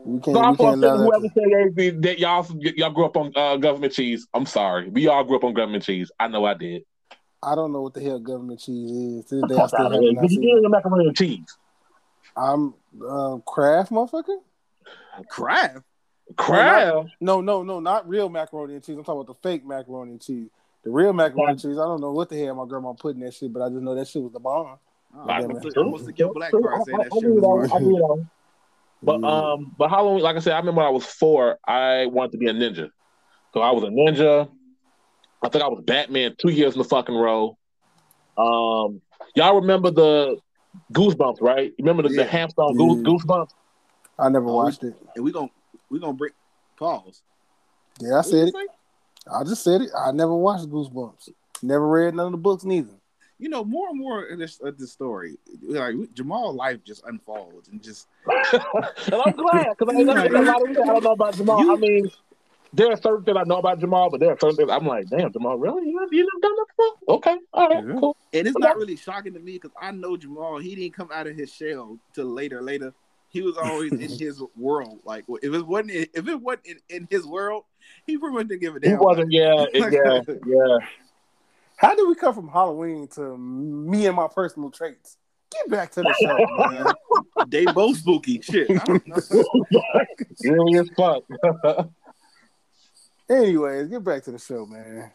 We 0.05 0.21
can't. 0.21 0.37
So 0.37 0.41
I'm 0.41 0.51
we 0.53 0.57
can't 0.59 0.75
allow 0.85 0.97
whoever 0.99 1.23
that. 1.23 1.35
said 1.35 1.75
that, 1.77 2.03
that 2.03 2.19
y'all 2.21 2.47
y'all 2.61 2.91
grew 2.91 3.05
up 3.07 3.17
on 3.17 3.33
uh, 3.35 3.57
government 3.57 3.93
cheese. 3.93 4.29
I'm 4.33 4.47
sorry, 4.47 4.89
we 4.91 5.09
all 5.09 5.25
grew 5.25 5.37
up 5.37 5.43
on 5.45 5.55
government 5.55 5.83
cheese. 5.83 6.13
I 6.21 6.29
know 6.29 6.45
I 6.45 6.55
did. 6.55 6.83
I 7.43 7.55
don't 7.55 7.73
know 7.73 7.83
what 7.83 7.95
the 7.95 8.01
hell 8.01 8.19
government 8.19 8.61
cheese 8.61 8.91
is. 8.91 9.25
To 9.27 9.37
this 9.37 9.45
day, 9.49 9.57
I 9.63 9.67
still 9.67 9.91
haven't 9.91 10.01
Did 10.21 10.33
you 10.33 10.41
get 10.41 10.65
it. 10.65 10.69
macaroni 10.69 11.07
and 11.09 11.17
cheese? 11.17 11.59
I'm 12.37 12.75
uh, 13.07 13.39
Kraft, 13.47 13.91
motherfucker. 13.93 14.39
Kraft. 15.29 15.79
Crab. 16.37 17.07
No, 17.21 17.41
no, 17.41 17.63
no, 17.63 17.79
not 17.81 18.09
real 18.09 18.29
macaroni 18.29 18.75
and 18.75 18.85
cheese. 18.85 18.97
I'm 18.97 19.05
talking 19.05 19.21
about 19.21 19.29
the 19.41 19.49
fake 19.49 19.65
macaroni 19.65 20.13
and 20.13 20.21
cheese. 20.21 20.49
The 20.83 20.91
real 20.91 21.13
macaroni 21.13 21.53
and 21.53 21.61
cheese. 21.61 21.79
I 21.79 21.85
don't 21.85 22.01
know 22.01 22.11
what 22.13 22.29
the 22.29 22.37
hell 22.45 22.55
my 22.55 22.67
grandma 22.67 22.93
put 22.95 23.15
in 23.15 23.21
that 23.21 23.33
shit, 23.35 23.53
but 23.53 23.63
I 23.63 23.69
just 23.69 23.81
know 23.83 23.95
that 23.95 24.09
shit 24.09 24.23
was 24.23 24.33
the 24.33 24.41
bomb. 24.41 24.79
Oh, 25.15 25.21
I- 25.21 25.37
I 25.37 25.39
Yeah, 25.41 25.47
almost 25.47 25.53
man. 25.53 25.63
took- 25.73 25.77
almost 25.77 26.17
took 26.17 26.35
black 26.35 26.51
True. 26.51 26.63
saying 26.85 26.99
that 26.99 27.13
shit 27.15 27.31
was 27.31 27.43
know, 27.43 27.49
wrong. 27.49 28.23
I. 28.23 28.27
But 29.03 29.21
Yeah. 29.21 29.27
um, 29.53 29.75
but 29.79 29.89
Halloween, 29.89 30.23
like 30.23 30.37
I 30.37 30.39
said, 30.41 30.55
I 30.55 30.59
remember 30.59 30.79
when 30.81 30.87
I 30.87 30.91
was 30.91 31.07
four, 31.07 31.59
I 31.67 32.07
wanted 32.07 32.33
to 32.33 32.39
be 32.39 32.49
a 32.49 32.53
ninja. 32.53 32.91
So 33.55 33.61
I 33.61 33.71
was 33.71 33.85
a 33.85 33.89
ninja. 33.89 34.49
I 35.43 35.49
think 35.49 35.63
I 35.65 35.69
was 35.69 35.83
Batman 35.85 36.35
two 36.39 36.51
years 36.51 36.75
in 36.75 36.79
the 36.79 36.85
fucking 36.89 37.15
row. 37.15 37.57
Um, 38.37 39.01
y'all 39.35 39.61
remember 39.61 39.91
the 39.91 40.37
Goosebumps, 40.93 41.41
right? 41.41 41.71
You 41.79 41.85
remember 41.85 42.03
the, 42.09 42.15
Yeah. 42.15 42.25
the 42.25 42.29
hamster 42.31 42.63
on 42.63 42.77
Goose, 42.77 43.03
Goosebumps? 43.03 43.51
I 44.19 44.29
never 44.29 44.49
Oh, 44.49 44.55
watched 44.57 44.83
it. 44.83 44.95
And 45.15 45.25
we 45.25 45.33
gonna 45.33 45.49
we 45.91 45.99
gonna 46.01 46.13
break 46.15 46.33
pause. 46.79 47.23
Yeah, 48.01 48.19
I 48.19 48.23
said 48.23 48.49
it. 48.49 48.55
I 49.33 49.43
just 49.45 49.63
said 49.65 49.81
it. 49.83 49.91
I 49.99 50.13
never 50.13 50.35
watched 50.35 50.69
Goosebumps. 50.69 51.31
Never 51.63 51.87
read 51.89 52.15
none 52.15 52.27
of 52.27 52.33
the 52.33 52.39
books 52.39 52.65
neither. 52.65 52.93
You 53.39 53.51
know, 53.51 53.65
more 53.65 53.89
and 53.91 53.99
more 53.99 54.25
of 54.27 54.39
this, 54.39 54.59
of 54.61 54.79
this 54.79 54.93
story, 54.93 55.37
like 55.63 55.95
Jamal 56.15 56.55
life 56.55 56.83
just 56.85 57.05
unfolds 57.05 57.69
and 57.69 57.83
just 57.83 58.09
and 58.27 59.15
I'm 59.15 59.33
glad 59.37 59.67
because 59.79 59.95
I, 59.95 59.99
I, 59.99 60.27
a 60.27 60.43
lot 60.43 60.63
of 60.63 60.69
shit 60.69 60.79
I 60.79 60.85
don't 60.87 61.05
know 61.05 61.13
about 61.13 61.35
Jamal. 61.35 61.71
I 61.71 61.77
mean, 61.77 62.11
there 62.73 62.91
are 62.93 62.97
certain 62.97 63.25
things 63.25 63.37
I 63.39 63.45
know 63.45 63.59
about 63.59 63.79
Jamal, 63.81 64.11
but 64.11 64.21
there 64.21 64.31
are 64.31 64.39
certain 64.39 64.57
things 64.57 64.71
I'm 64.71 64.87
like, 64.87 65.09
damn, 65.09 65.33
Jamal, 65.33 65.57
really? 65.59 65.89
You 65.89 66.09
you 66.11 66.29
never 66.41 66.43
done 66.43 66.57
that 66.57 66.67
before? 66.77 67.17
Okay, 67.17 67.37
all 67.53 67.69
right, 67.69 67.85
Yeah. 67.87 68.01
cool. 68.01 68.17
and 68.33 68.47
it's 68.47 68.59
not 68.59 68.77
really 68.77 68.97
shocking 68.97 69.35
to 69.35 69.41
me 69.41 69.53
because 69.55 69.73
I 69.81 69.91
know 69.93 70.17
Jamal. 70.17 70.59
He 70.59 70.75
didn't 70.75 70.95
come 70.95 71.11
out 71.13 71.27
of 71.27 71.37
his 71.37 71.53
shell 71.53 71.99
till 72.13 72.27
later. 72.27 72.61
Later, 72.63 72.93
he 73.29 73.43
was 73.43 73.57
always 73.57 73.93
in 73.93 73.99
his 74.19 74.43
world. 74.57 75.01
Like 75.05 75.25
if 75.43 75.55
it 75.55 75.67
wasn't 75.67 75.91
if 75.93 76.29
it 76.29 76.41
wasn't 76.41 76.67
in, 76.67 76.79
in 76.89 77.09
his 77.11 77.27
world, 77.27 77.65
he 78.07 78.19
pretty 78.19 78.35
much 78.35 78.49
didn't 78.49 78.61
give 78.61 78.77
a 78.77 78.81
damn. 78.81 78.93
He 78.93 78.97
wasn't, 79.05 79.33
yeah, 79.33 79.65
it- 79.73 79.93
yeah, 79.93 80.35
yeah. 80.47 80.79
How 81.77 81.95
did 81.95 82.09
we 82.09 82.15
come 82.15 82.35
from 82.35 82.49
Halloween 82.49 83.07
to 83.09 83.37
me 83.37 84.07
and 84.07 84.17
my 84.17 84.29
personal 84.29 84.71
traits? 84.71 85.19
Get 85.53 85.69
back 85.71 85.93
to 85.93 86.03
the 86.03 86.15
show, 86.15 86.47
man. 86.71 86.87
They 87.49 87.67
both 87.67 87.99
spooky. 87.99 88.41
Shit. 88.41 88.71
I 88.71 88.85
don't 88.85 89.07
know. 89.07 89.21
Really 90.43 90.89
fuck. 90.97 91.23
Anyways, 93.29 93.89
get 93.89 94.05
back 94.05 94.23
to 94.25 94.33
the 94.33 94.39
show, 94.39 94.67
man. 94.67 95.11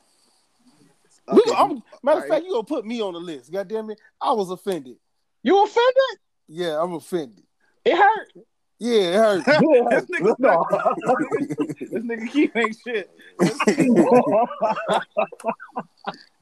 We- 1.32 1.40
Okay, 1.42 1.52
I'm- 1.56 1.82
matter 2.04 2.18
of 2.18 2.24
All 2.24 2.30
fact, 2.30 2.46
you 2.46 2.52
gonna 2.52 2.64
put 2.64 2.86
me 2.86 3.02
on 3.02 3.14
the 3.14 3.20
list. 3.20 3.52
God 3.52 3.68
damn 3.68 3.90
it. 3.90 4.00
I 4.20 4.32
was 4.34 4.50
offended. 4.50 4.98
you 5.44 5.64
offended? 5.64 6.20
Yeah, 6.48 6.82
I'm 6.82 6.94
offended. 6.94 7.44
It 7.86 7.96
hurt. 7.96 8.34
Yeah, 8.80 9.02
it 9.02 9.16
hurt. 9.16 9.46
This 9.92 10.06
nigga- 10.06 10.36
no. 10.40 10.66
this 11.80 12.04
nigga 12.04 12.30
Keith 12.30 12.56
ain't 12.56 12.76
shit. 12.84 13.10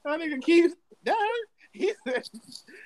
That 0.05 0.19
nigga 0.21 0.41
Keith, 0.41 0.73
that 1.03 1.15
hurt. 1.15 1.49
He 1.71 1.93
said, 2.07 2.23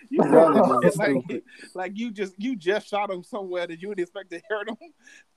you 0.09 0.21
said 0.23 0.31
Y'all 0.33 0.53
that 0.53 0.63
niggas 0.63 0.81
shit 0.81 0.91
is 0.91 0.97
like, 0.97 1.43
like 1.73 1.91
you 1.95 2.11
just 2.11 2.33
you 2.37 2.55
just 2.57 2.87
shot 2.89 3.09
him 3.09 3.23
somewhere 3.23 3.65
that 3.65 3.81
you 3.81 3.87
would 3.87 3.99
expect 3.99 4.29
to 4.31 4.41
hurt 4.49 4.67
him. 4.67 4.75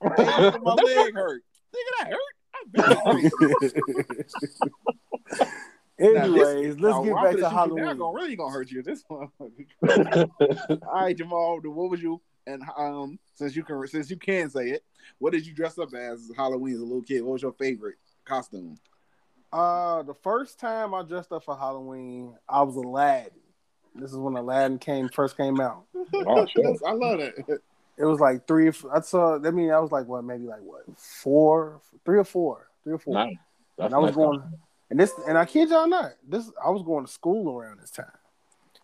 My 0.01 0.73
leg 0.83 1.13
hurt. 1.15 1.43
Nigga, 1.73 1.91
that 1.99 2.07
hurt. 2.11 2.35
I 2.57 2.63
bet 2.71 2.91
it 2.91 4.13
hurt. 5.29 5.51
Anyways, 5.99 6.79
let's 6.79 6.95
Now, 6.95 7.03
get 7.03 7.15
back 7.15 7.23
gonna 7.23 7.35
to 7.35 7.41
Now, 7.41 7.49
Halloween. 7.49 7.97
gonna 7.97 8.13
really 8.15 8.35
gonna 8.35 8.51
hurt 8.51 8.69
you. 8.71 8.83
This 8.83 9.03
one. 9.07 9.29
All 9.39 10.93
right, 10.93 11.17
Jamal. 11.17 11.59
What 11.63 11.89
was 11.89 12.01
you? 12.01 12.21
And 12.45 12.63
um, 12.77 13.19
since 13.33 13.55
you 13.55 13.63
can, 13.63 13.85
since 13.87 14.09
you 14.09 14.17
can 14.17 14.49
say 14.49 14.69
it, 14.69 14.83
what 15.17 15.33
did 15.33 15.45
you 15.45 15.53
dress 15.53 15.77
up 15.79 15.93
as 15.93 16.31
Halloween 16.37 16.75
as 16.75 16.81
a 16.81 16.85
little 16.85 17.01
kid? 17.01 17.21
What 17.21 17.33
was 17.33 17.41
your 17.41 17.53
favorite 17.53 17.95
costume? 18.25 18.77
Uh, 19.51 20.03
the 20.03 20.13
first 20.13 20.59
time 20.59 20.93
I 20.93 21.01
dressed 21.03 21.31
up 21.31 21.43
for 21.43 21.57
Halloween, 21.57 22.35
I 22.47 22.61
was 22.61 22.75
Aladdin. 22.75 23.31
This 23.95 24.11
is 24.11 24.17
when 24.17 24.35
Aladdin 24.35 24.77
came 24.77 25.09
first 25.09 25.35
came 25.35 25.59
out. 25.59 25.85
Oh, 26.13 26.45
sure. 26.45 26.75
I 26.87 26.91
love 26.91 27.17
that. 27.19 27.59
It 27.97 28.05
was 28.05 28.19
like 28.19 28.47
three. 28.47 28.69
I 28.93 29.01
saw. 29.01 29.35
I 29.43 29.51
mean, 29.51 29.71
I 29.71 29.79
was 29.79 29.91
like 29.91 30.07
what, 30.07 30.23
maybe 30.23 30.45
like 30.45 30.61
what, 30.61 30.83
four, 30.97 31.81
three 32.05 32.19
or 32.19 32.23
four, 32.23 32.67
three 32.83 32.93
or 32.93 32.99
four. 32.99 33.15
Nice. 33.15 33.35
That's 33.77 33.85
And 33.87 33.95
I 33.95 33.97
was 33.97 34.09
nice. 34.11 34.15
going, 34.15 34.41
and 34.91 34.99
this, 34.99 35.13
and 35.27 35.37
I 35.37 35.45
kid 35.45 35.69
y'all 35.69 35.87
not, 35.87 36.11
this 36.27 36.49
I 36.63 36.69
was 36.69 36.83
going 36.83 37.05
to 37.05 37.11
school 37.11 37.57
around 37.57 37.79
this 37.79 37.91
time, 37.91 38.05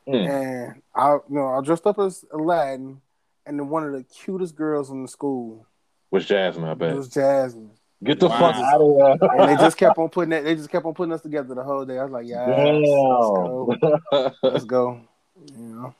Mm. 0.07 0.27
and 0.29 0.81
I, 0.95 1.13
you 1.13 1.21
know, 1.29 1.47
I 1.47 1.61
dressed 1.61 1.85
up 1.87 1.99
as 1.99 2.25
Aladdin, 2.33 3.01
and 3.45 3.59
then 3.59 3.69
one 3.69 3.83
of 3.85 3.93
the 3.93 4.03
cutest 4.03 4.55
girls 4.55 4.89
in 4.89 5.01
the 5.03 5.07
school 5.07 5.65
Was 6.11 6.25
Jasmine, 6.25 6.65
I 6.65 6.73
bet. 6.73 6.95
was 6.95 7.07
Jasmine, 7.07 7.71
Get 8.03 8.19
the 8.19 8.27
Wow. 8.29 8.39
fuck 8.39 8.55
out 8.55 8.81
of 8.81 9.19
here. 9.21 9.29
and 9.39 9.47
they 9.49 9.55
just 9.55 9.77
kept 9.77 9.97
on 9.97 10.09
putting 10.11 10.31
that, 10.31 10.43
they 10.43 10.55
just 10.55 10.69
kept 10.69 10.85
on 10.85 10.93
putting 10.93 11.13
us 11.13 11.21
together 11.21 11.53
the 11.55 11.63
whole 11.63 11.85
day. 11.85 11.97
I 11.99 12.03
was 12.03 12.11
like, 12.11 12.25
yeah, 12.27 12.45
let's 12.45 13.29
go, 13.31 14.31
let's 14.43 14.65
go, 14.65 15.01
you 15.45 15.57
know. 15.57 15.95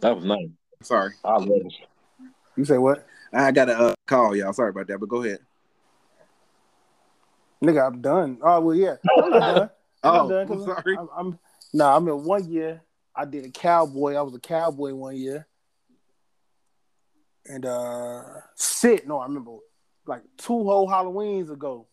that 0.00 0.14
was 0.16 0.24
nice. 0.24 0.48
Sorry, 0.82 1.12
I 1.24 1.32
love 1.36 1.48
it. 1.50 1.72
You 2.56 2.64
say 2.64 2.78
what, 2.78 3.06
I 3.32 3.50
got 3.52 3.66
to 3.66 3.78
uh, 3.78 3.94
call 4.06 4.36
y'all. 4.36 4.52
Sorry 4.52 4.70
about 4.70 4.86
that, 4.88 4.98
but 4.98 5.08
go 5.08 5.22
ahead. 5.22 5.38
nigga? 7.62 7.86
I'm 7.86 8.00
done. 8.00 8.38
Oh 8.42 8.60
well, 8.60 8.76
yeah, 8.76 8.96
I'm 9.22 9.30
not 9.30 9.46
done. 9.46 9.70
I'm 10.04 10.14
Oh, 10.14 10.16
not 10.22 10.28
done 10.28 10.48
'cause 10.48 10.64
sorry. 10.64 10.96
I'm, 10.98 11.08
I'm 11.16 11.38
no, 11.72 11.86
I 11.86 11.98
mean 11.98 12.24
one 12.24 12.48
year 12.50 12.82
I 13.14 13.24
did 13.24 13.44
a 13.44 13.50
cowboy. 13.50 14.14
I 14.14 14.22
was 14.22 14.34
a 14.34 14.40
cowboy 14.40 14.92
one 14.94 15.16
year, 15.16 15.46
and 17.46 17.64
uh, 17.64 18.22
shit. 18.58 19.06
No, 19.06 19.18
I 19.18 19.24
remember 19.26 19.52
like 20.06 20.22
two 20.36 20.64
whole 20.64 20.88
Halloweens 20.88 21.50
ago. 21.50 21.86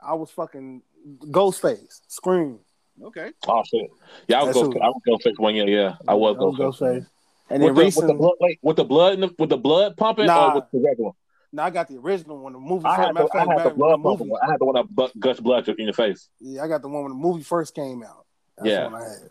I 0.00 0.14
was 0.14 0.30
fucking 0.30 0.82
Ghostface, 1.26 2.00
Scream. 2.08 2.60
Okay. 3.02 3.32
Oh 3.48 3.62
shit. 3.64 3.90
Yeah, 4.28 4.40
I 4.40 4.44
was 4.44 4.54
That's 4.54 4.66
go. 4.66 4.72
who- 4.72 4.80
I 4.80 4.88
was 4.88 5.02
go 5.06 5.18
fix 5.18 5.38
one 5.38 5.54
year. 5.54 5.68
Yeah, 5.68 5.96
I 6.08 6.14
was 6.14 6.36
go 6.38 6.52
fix. 6.52 6.78
Ghostface. 6.78 7.06
And 7.48 7.62
then 7.62 7.74
With 7.74 7.76
the, 7.76 7.84
with 7.84 7.94
the 7.94 8.00
recently, 8.02 8.16
blood, 8.18 8.32
wait, 8.40 8.58
with 8.62 8.76
the 8.76 8.84
blood, 8.84 9.14
in 9.14 9.20
the, 9.20 9.34
with 9.38 9.50
the 9.50 9.56
blood 9.56 9.96
pumping, 9.96 10.26
Nah. 10.26 10.50
or 10.52 10.54
with 10.56 10.64
the 10.72 10.80
regular? 10.80 11.10
now 11.52 11.64
I 11.64 11.70
got 11.70 11.88
the 11.88 11.96
original 11.96 12.38
one. 12.38 12.52
The 12.52 12.58
movie. 12.58 12.84
I 12.86 12.96
had, 12.96 13.14
the, 13.14 13.28
I 13.34 13.38
had 13.46 13.64
the 13.66 13.70
blood 13.70 13.92
the 13.98 14.02
pumping 14.02 14.02
movie, 14.02 14.30
one. 14.30 14.40
I 14.42 14.50
had 14.50 14.58
the 14.60 14.64
one 14.64 14.74
that 14.74 14.88
bu- 14.88 15.18
gush 15.18 15.38
blood 15.38 15.68
in 15.68 15.74
your 15.78 15.92
face. 15.94 16.28
Yeah, 16.40 16.64
I 16.64 16.68
got 16.68 16.82
the 16.82 16.88
one 16.88 17.02
when 17.04 17.12
the 17.12 17.18
movie 17.18 17.42
first 17.44 17.74
came 17.74 18.02
out. 18.02 18.26
That's 18.58 18.68
Yeah. 18.70 18.84
the 18.84 18.90
one 18.90 18.94
I 19.02 19.04
had. 19.04 19.30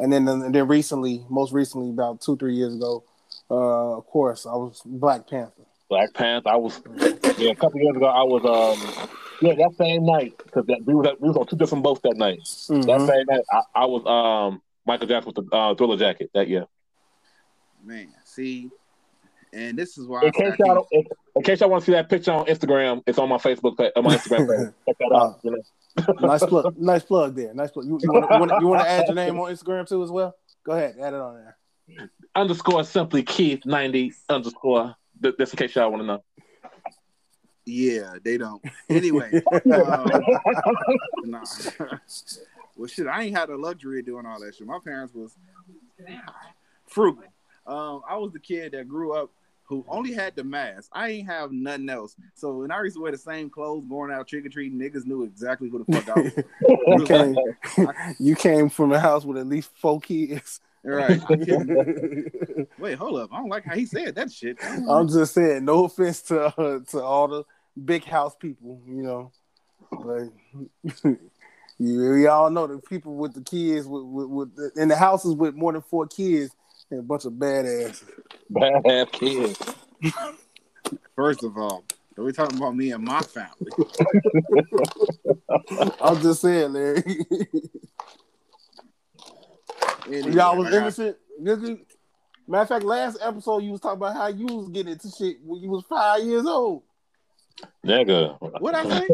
And 0.00 0.12
then 0.12 0.26
and 0.28 0.54
then 0.54 0.66
recently, 0.66 1.24
most 1.28 1.52
recently, 1.52 1.90
about 1.90 2.20
two 2.20 2.36
three 2.36 2.54
years 2.56 2.74
ago, 2.74 3.04
uh, 3.50 3.98
of 3.98 4.06
course, 4.06 4.44
I 4.46 4.54
was 4.54 4.82
Black 4.84 5.28
Panther. 5.28 5.62
Black 5.88 6.12
Panther. 6.14 6.48
I 6.48 6.56
was 6.56 6.80
yeah. 7.38 7.50
A 7.50 7.54
couple 7.54 7.80
years 7.80 7.96
ago, 7.96 8.06
I 8.06 8.22
was 8.24 8.42
um 8.44 9.08
yeah 9.40 9.54
that 9.54 9.74
same 9.76 10.04
night 10.04 10.34
because 10.38 10.64
we 10.84 10.94
was 10.94 11.16
we 11.20 11.28
was 11.28 11.36
on 11.36 11.46
two 11.46 11.56
different 11.56 11.84
boats 11.84 12.00
that 12.02 12.16
night. 12.16 12.38
That 12.68 12.74
Mhm. 12.74 13.06
same 13.06 13.24
night, 13.28 13.44
I, 13.52 13.60
I 13.82 13.86
was 13.86 14.04
um 14.06 14.60
Michael 14.86 15.06
Jackson 15.06 15.32
with 15.34 15.48
the 15.48 15.56
uh, 15.56 15.74
Thriller 15.76 15.96
jacket 15.96 16.30
that 16.34 16.48
year. 16.48 16.66
Man, 17.86 18.08
see, 18.24 18.68
and 19.52 19.78
this 19.78 19.96
is 19.96 20.08
why 20.08 20.22
In 20.22 20.28
I 20.28 20.30
case 20.32 20.54
y'all 20.58 20.74
don't, 20.74 20.88
in, 20.90 21.04
in 21.36 21.42
case 21.44 21.60
y'all 21.60 21.70
want 21.70 21.82
to 21.82 21.86
see 21.86 21.92
that 21.92 22.10
picture 22.10 22.32
on 22.32 22.46
Instagram, 22.46 23.00
it's 23.06 23.16
on 23.16 23.28
my 23.28 23.36
Facebook 23.36 23.78
page, 23.78 23.92
on 23.94 24.02
my 24.02 24.16
Instagram 24.16 24.48
page. 24.48 24.74
Check 24.88 24.96
that 24.98 25.16
out. 25.16 25.38
You 25.44 25.52
know? 25.52 26.14
nice 26.26 26.44
plug, 26.44 26.76
nice 26.76 27.04
plug 27.04 27.36
there. 27.36 27.54
Nice 27.54 27.70
plug. 27.70 27.86
You, 27.86 28.00
you 28.02 28.12
want 28.12 28.28
you 28.28 28.40
want 28.40 28.52
you 28.60 28.66
want 28.66 28.82
to 28.82 28.88
add 28.88 29.06
your 29.06 29.14
name 29.14 29.38
on 29.38 29.52
Instagram 29.52 29.88
too 29.88 30.02
as 30.02 30.10
well? 30.10 30.34
Go 30.64 30.72
ahead, 30.72 30.96
add 31.00 31.14
it 31.14 31.20
on 31.20 31.36
there. 31.36 32.10
Underscore 32.34 32.82
simply 32.82 33.22
Keith 33.22 33.64
ninety 33.64 34.12
underscore. 34.28 34.96
Just 35.22 35.54
in 35.54 35.56
case 35.56 35.76
y'all 35.76 35.88
want 35.88 36.02
to 36.02 36.06
know. 36.06 36.24
Yeah, 37.64 38.16
they 38.22 38.36
don't. 38.36 38.62
Anyway, 38.88 39.30
um, 39.52 40.10
nah. 41.24 41.44
well, 42.76 42.88
shit, 42.88 43.06
I 43.06 43.22
ain't 43.22 43.36
had 43.36 43.48
the 43.48 43.56
luxury 43.56 44.00
of 44.00 44.06
doing 44.06 44.26
all 44.26 44.40
that 44.40 44.56
shit. 44.56 44.66
My 44.66 44.78
parents 44.84 45.14
was 45.14 45.36
frugal. 46.88 47.24
Um, 47.66 48.02
I 48.08 48.16
was 48.16 48.32
the 48.32 48.40
kid 48.40 48.72
that 48.72 48.88
grew 48.88 49.12
up 49.12 49.30
who 49.64 49.84
only 49.88 50.12
had 50.12 50.36
the 50.36 50.44
mask. 50.44 50.90
I 50.92 51.10
ain't 51.10 51.26
have 51.26 51.50
nothing 51.50 51.88
else. 51.88 52.14
So 52.34 52.58
when 52.58 52.70
I 52.70 52.80
used 52.82 52.96
to 52.96 53.02
wear 53.02 53.12
the 53.12 53.18
same 53.18 53.50
clothes, 53.50 53.84
going 53.88 54.12
out 54.12 54.28
trick 54.28 54.46
or 54.46 54.48
treating, 54.48 54.78
niggas 54.78 55.06
knew 55.06 55.24
exactly 55.24 55.68
who 55.68 55.84
the 55.84 55.92
fuck 55.92 56.16
I 56.16 56.20
was. 56.20 56.44
you 57.00 57.04
came 57.04 57.36
you 58.18 58.36
came 58.36 58.68
from 58.68 58.92
a 58.92 59.00
house 59.00 59.24
with 59.24 59.38
at 59.38 59.46
least 59.46 59.70
four 59.76 60.00
kids. 60.00 60.60
right. 60.84 61.20
Wait, 62.78 62.94
hold 62.94 63.20
up. 63.20 63.30
I 63.32 63.38
don't 63.38 63.48
like 63.48 63.64
how 63.64 63.74
he 63.74 63.86
said 63.86 64.14
that 64.14 64.30
shit. 64.30 64.58
I'm 64.88 65.08
just 65.08 65.34
saying, 65.34 65.64
no 65.64 65.84
offense 65.84 66.22
to 66.22 66.44
uh, 66.44 66.78
to 66.90 67.02
all 67.02 67.26
the 67.26 67.44
big 67.84 68.04
house 68.04 68.34
people, 68.36 68.80
you 68.86 69.02
know, 69.02 69.32
but 69.90 70.28
you, 71.78 72.10
we 72.12 72.26
all 72.26 72.50
know 72.50 72.66
the 72.66 72.78
people 72.78 73.16
with 73.16 73.34
the 73.34 73.42
kids 73.42 73.86
with, 73.86 74.04
with, 74.04 74.28
with 74.28 74.76
in 74.76 74.88
the 74.88 74.96
houses 74.96 75.34
with 75.34 75.54
more 75.54 75.72
than 75.72 75.82
four 75.82 76.06
kids, 76.06 76.54
a 76.92 77.02
bunch 77.02 77.24
of 77.24 77.32
badasses. 77.34 78.04
Bad 78.50 78.86
ass 78.86 79.08
kids. 79.12 79.58
First 81.14 81.42
of 81.42 81.56
all, 81.56 81.84
we 82.16 82.32
talking 82.32 82.56
about 82.58 82.76
me 82.76 82.92
and 82.92 83.04
my 83.04 83.20
family. 83.20 83.70
I'm 86.00 86.20
just 86.22 86.40
saying, 86.42 86.72
Larry. 86.72 87.02
Anyway, 90.06 90.32
Y'all 90.32 90.56
was 90.56 90.68
I 90.68 90.70
got- 90.70 90.76
innocent, 90.82 91.16
nigga. 91.42 91.80
Matter 92.48 92.62
of 92.62 92.68
fact, 92.68 92.84
last 92.84 93.18
episode 93.20 93.64
you 93.64 93.72
was 93.72 93.80
talking 93.80 93.96
about 93.96 94.14
how 94.14 94.28
you 94.28 94.46
was 94.46 94.68
getting 94.68 94.92
into 94.92 95.10
shit 95.10 95.38
when 95.44 95.60
you 95.60 95.68
was 95.68 95.82
five 95.88 96.22
years 96.22 96.46
old. 96.46 96.84
Nigga. 97.84 98.36
What 98.60 98.74
I 98.76 98.84
say? 98.88 99.08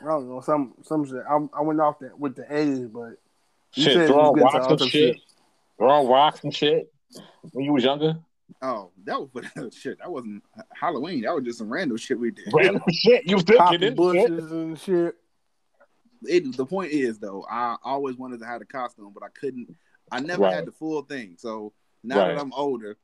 I 0.00 0.04
don't 0.06 0.28
know 0.30 0.40
some 0.40 0.72
some 0.82 1.04
shit. 1.06 1.22
I, 1.28 1.38
I 1.52 1.60
went 1.60 1.78
off 1.80 1.98
that 1.98 2.18
with 2.18 2.36
the 2.36 2.46
age, 2.50 2.90
but 2.90 3.18
You 3.74 3.82
said 3.82 3.92
Shit, 3.92 3.96
you 3.96 4.06
throwing 4.06 4.32
was 4.32 4.34
getting 4.36 4.50
to 4.52 4.56
rocks 4.58 4.66
all 4.66 4.72
and 4.72 4.80
shit. 4.90 5.14
shit. 5.16 5.22
Throwing 5.76 6.08
rocks 6.08 6.44
and 6.44 6.54
shit. 6.54 6.93
When 7.52 7.64
you 7.64 7.72
was 7.72 7.84
younger. 7.84 8.16
Oh, 8.62 8.90
that 9.04 9.20
was 9.20 9.74
shit. 9.74 9.98
That 9.98 10.10
wasn't 10.10 10.42
Halloween. 10.72 11.22
That 11.22 11.34
was 11.34 11.44
just 11.44 11.58
some 11.58 11.72
random 11.72 11.96
shit 11.96 12.18
we 12.18 12.30
did. 12.30 12.52
Random 12.52 12.82
shit. 12.90 13.26
You 13.26 13.36
was 13.36 13.42
still 13.42 13.58
popping 13.58 13.80
getting 13.80 13.96
into 13.98 14.12
shit. 14.12 14.28
bushes 14.30 14.52
and 14.52 14.78
shit. 14.78 15.14
It, 16.26 16.56
the 16.56 16.64
point 16.66 16.92
is 16.92 17.18
though, 17.18 17.44
I 17.50 17.76
always 17.84 18.16
wanted 18.16 18.40
to 18.40 18.46
have 18.46 18.60
a 18.62 18.64
costume, 18.64 19.10
but 19.12 19.22
I 19.22 19.28
couldn't. 19.28 19.74
I 20.10 20.20
never 20.20 20.42
Right. 20.44 20.54
had 20.54 20.66
the 20.66 20.72
full 20.72 21.02
thing. 21.02 21.36
So 21.38 21.72
now 22.02 22.18
Right. 22.20 22.34
that 22.34 22.40
I'm 22.40 22.52
older, 22.52 22.96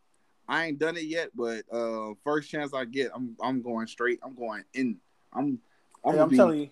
I 0.49 0.67
ain't 0.67 0.79
done 0.79 0.97
it 0.97 1.05
yet. 1.05 1.31
But 1.35 1.65
uh 1.73 2.15
first 2.25 2.51
chance 2.51 2.73
I 2.75 2.85
get, 2.85 3.11
I'm 3.15 3.37
I'm 3.43 3.63
going 3.63 3.87
straight. 3.87 4.21
I'm 4.23 4.35
going 4.35 4.65
in. 4.75 4.97
I'm. 5.33 5.59
I'm, 6.05 6.15
Hey, 6.15 6.21
I'm 6.21 6.29
be, 6.31 6.37
telling 6.37 6.61
you. 6.61 6.71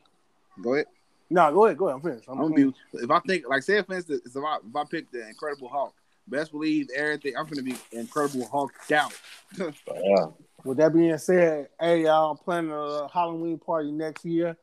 Go 0.62 0.74
ahead. 0.74 0.86
No, 1.30 1.52
go 1.52 1.66
ahead, 1.66 1.76
go 1.76 1.88
ahead. 1.88 1.96
I'm 1.96 2.02
finished. 2.10 2.28
I'm, 2.28 2.40
I'm 2.40 2.50
gonna 2.50 2.66
be. 2.72 2.74
If 2.94 3.10
I 3.10 3.20
think 3.20 3.44
like 3.48 3.62
say 3.62 3.82
for 3.82 3.94
instance, 3.94 4.22
if 4.24 4.42
I 4.42 4.56
if 4.66 4.74
I 4.74 4.84
pick 4.90 5.10
the 5.10 5.28
Incredible 5.28 5.68
Hulk, 5.68 5.94
best 6.30 6.52
believe 6.52 6.88
everything. 6.94 7.34
I'm 7.36 7.46
gonna 7.46 7.62
be 7.62 7.76
Incredible 7.92 8.46
Hulked 8.48 8.92
out. 8.92 9.12
Yeah. 9.58 10.26
With 10.64 10.78
that 10.78 10.92
being 10.92 11.16
said, 11.18 11.68
hey 11.80 12.02
y'all, 12.04 12.32
I'm 12.32 12.36
planning 12.36 12.72
a 12.72 13.08
Halloween 13.12 13.58
party 13.58 13.92
next 13.92 14.24
year, 14.24 14.56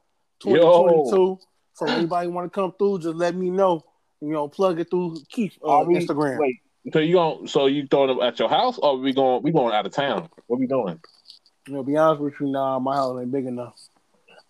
Yo. 0.44 0.54
2022. 0.56 1.40
So 1.74 1.86
anybody 1.88 2.28
want 2.30 2.52
to 2.52 2.56
come 2.56 2.74
through, 2.78 3.00
just 3.00 3.16
let 3.16 3.36
me 3.36 3.50
know. 3.50 3.84
You 4.22 4.30
know, 4.32 4.48
plug 4.48 4.80
it 4.80 4.90
through 4.90 5.18
Keith 5.30 5.58
uh, 5.64 5.84
we- 5.88 5.96
Instagram. 5.96 6.40
Wait. 6.40 6.60
So 6.94 7.00
you 7.00 7.14
going? 7.14 7.48
So 7.48 7.66
you 7.66 7.88
throwing 7.88 8.10
them 8.10 8.22
at 8.22 8.38
your 8.38 8.48
house, 8.48 8.78
or 8.78 8.98
we 8.98 9.12
going? 9.12 9.42
We 9.42 9.52
going 9.52 9.74
out 9.74 9.88
of 9.88 9.92
town? 9.92 10.30
What 10.46 10.60
we 10.60 10.68
doing? 10.68 11.00
You 11.68 11.74
know, 11.74 11.84
be 11.84 11.98
honest 11.98 12.22
with 12.22 12.36
you, 12.40 12.46
nah, 12.48 12.78
my 12.78 12.96
house 12.96 13.20
ain't 13.20 13.32
big 13.32 13.48
enough. 13.48 13.74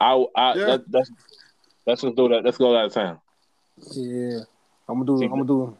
I, 0.02 0.26
I 0.36 0.54
Yeah. 0.56 0.66
that, 0.66 0.92
that's 0.92 1.10
let's 1.88 2.02
just 2.02 2.16
do 2.18 2.28
that. 2.28 2.44
Let's 2.44 2.58
go 2.58 2.78
out 2.78 2.86
of 2.88 2.94
town. 2.94 3.20
Yeah, 3.94 4.40
I'm 4.90 5.04
gonna 5.04 5.06
do. 5.06 5.24
I'm 5.24 5.30
gonna 5.30 5.46
do. 5.46 5.78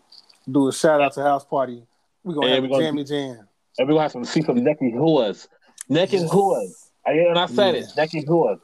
Do 0.50 0.68
a 0.68 0.74
shout 0.74 1.02
out 1.02 1.14
to 1.14 1.22
house 1.24 1.44
party. 1.46 1.84
We're 2.24 2.36
gonna 2.36 2.48
Yeah, 2.48 2.54
have 2.56 2.64
we 2.64 2.70
a 2.70 2.72
gonna- 2.72 2.84
jammy 2.84 3.04
jam. 3.04 3.48
And 3.78 3.88
we 3.88 3.94
gonna 3.94 4.04
have 4.04 4.14
to 4.14 4.26
see 4.26 4.42
some 4.42 4.64
naked 4.64 4.94
whores. 4.94 5.48
Naked 5.90 6.22
whores. 6.30 6.90
I, 7.06 7.12
and 7.14 7.38
I 7.38 7.46
said 7.48 7.76
Yeah. 7.76 7.82
it. 7.82 7.88
Naked 7.98 8.26
whores. 8.28 8.60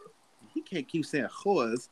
He 0.54 0.62
can't 0.62 0.88
keep 0.88 1.06
saying 1.06 1.26
whores 1.28 1.90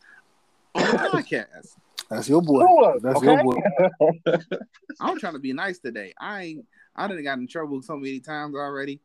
on 0.75 0.83
the 0.83 0.97
podcast. 0.97 1.75
That's 2.09 2.27
your 2.29 2.41
boy. 2.41 2.61
Whores, 2.63 3.01
That's 3.01 3.17
okay? 3.17 3.33
your 3.33 3.43
boy. 3.43 4.39
I'm 4.99 5.19
trying 5.19 5.33
to 5.33 5.39
be 5.39 5.53
nice 5.53 5.79
today. 5.79 6.13
I 6.19 6.43
ain't. 6.43 6.65
I 6.95 7.07
done 7.07 7.23
got 7.23 7.37
in 7.37 7.47
trouble 7.47 7.81
so 7.81 7.95
many 7.97 8.19
times 8.19 8.55
already. 8.55 8.99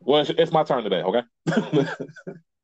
Well, 0.00 0.20
it's, 0.22 0.30
it's 0.30 0.52
my 0.52 0.62
turn 0.64 0.82
today. 0.84 1.02
Okay. 1.02 1.22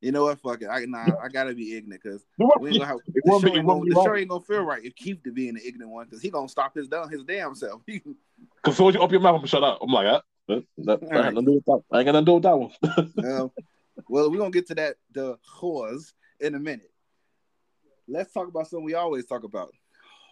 You 0.03 0.11
know 0.11 0.25
what? 0.25 0.41
Fuck 0.41 0.63
it. 0.63 0.67
I 0.67 0.85
nah, 0.85 1.07
I 1.23 1.29
gotta 1.29 1.55
be 1.55 1.77
ignorant 1.77 2.03
because 2.03 2.27
we 2.61 2.71
ain't 2.71 2.81
gonna 2.81 2.87
have 2.87 2.99
the 3.07 3.23
show, 3.25 3.55
ain't 3.55 3.67
gonna, 3.67 3.81
be 3.83 3.91
the 3.91 4.03
show 4.03 4.17
ain't 4.17 4.29
gonna 4.29 4.41
feel 4.43 4.65
right 4.65 4.85
if 4.85 4.97
Keith 4.97 5.23
to 5.23 5.33
being 5.33 5.55
the 5.55 5.65
ignorant 5.65 5.93
one 5.93 6.07
because 6.07 6.21
he 6.21 6.29
gonna 6.29 6.49
stop 6.49 6.75
his 6.75 6.89
down 6.89 7.09
his 7.09 7.23
damn 7.23 7.55
self. 7.55 7.83
Cause 7.89 8.73
as 8.73 8.77
soon 8.77 8.89
as 8.89 8.95
you 8.97 9.01
open 9.01 9.13
your 9.15 9.21
mouth, 9.21 9.35
I'm 9.35 9.39
gonna 9.39 9.47
shut 9.47 9.63
up. 9.63 9.79
I'm 9.81 9.93
like, 9.93 10.07
ah, 10.09 10.23
that, 10.49 10.65
that, 10.79 11.01
that 11.03 11.13
had 11.13 11.35
nothing 11.35 11.37
to 11.37 11.43
do 11.43 11.55
with 11.55 11.65
that. 11.67 11.83
I 11.93 12.01
ain't 12.01 12.07
to 12.09 12.23
do 12.23 12.33
with 12.35 12.43
that 12.43 12.59
one. 12.59 12.73
Um, 13.25 13.53
well, 14.09 14.29
we're 14.29 14.39
gonna 14.39 14.51
get 14.51 14.67
to 14.67 14.75
that 14.75 14.97
the 15.13 15.39
whores 15.61 16.13
in 16.41 16.57
a 16.57 16.59
minute. 16.59 16.91
let's 18.09 18.33
talk 18.33 18.49
about 18.49 18.67
something 18.67 18.85
we 18.85 18.95
always 18.95 19.25
talk 19.25 19.45
about: 19.45 19.73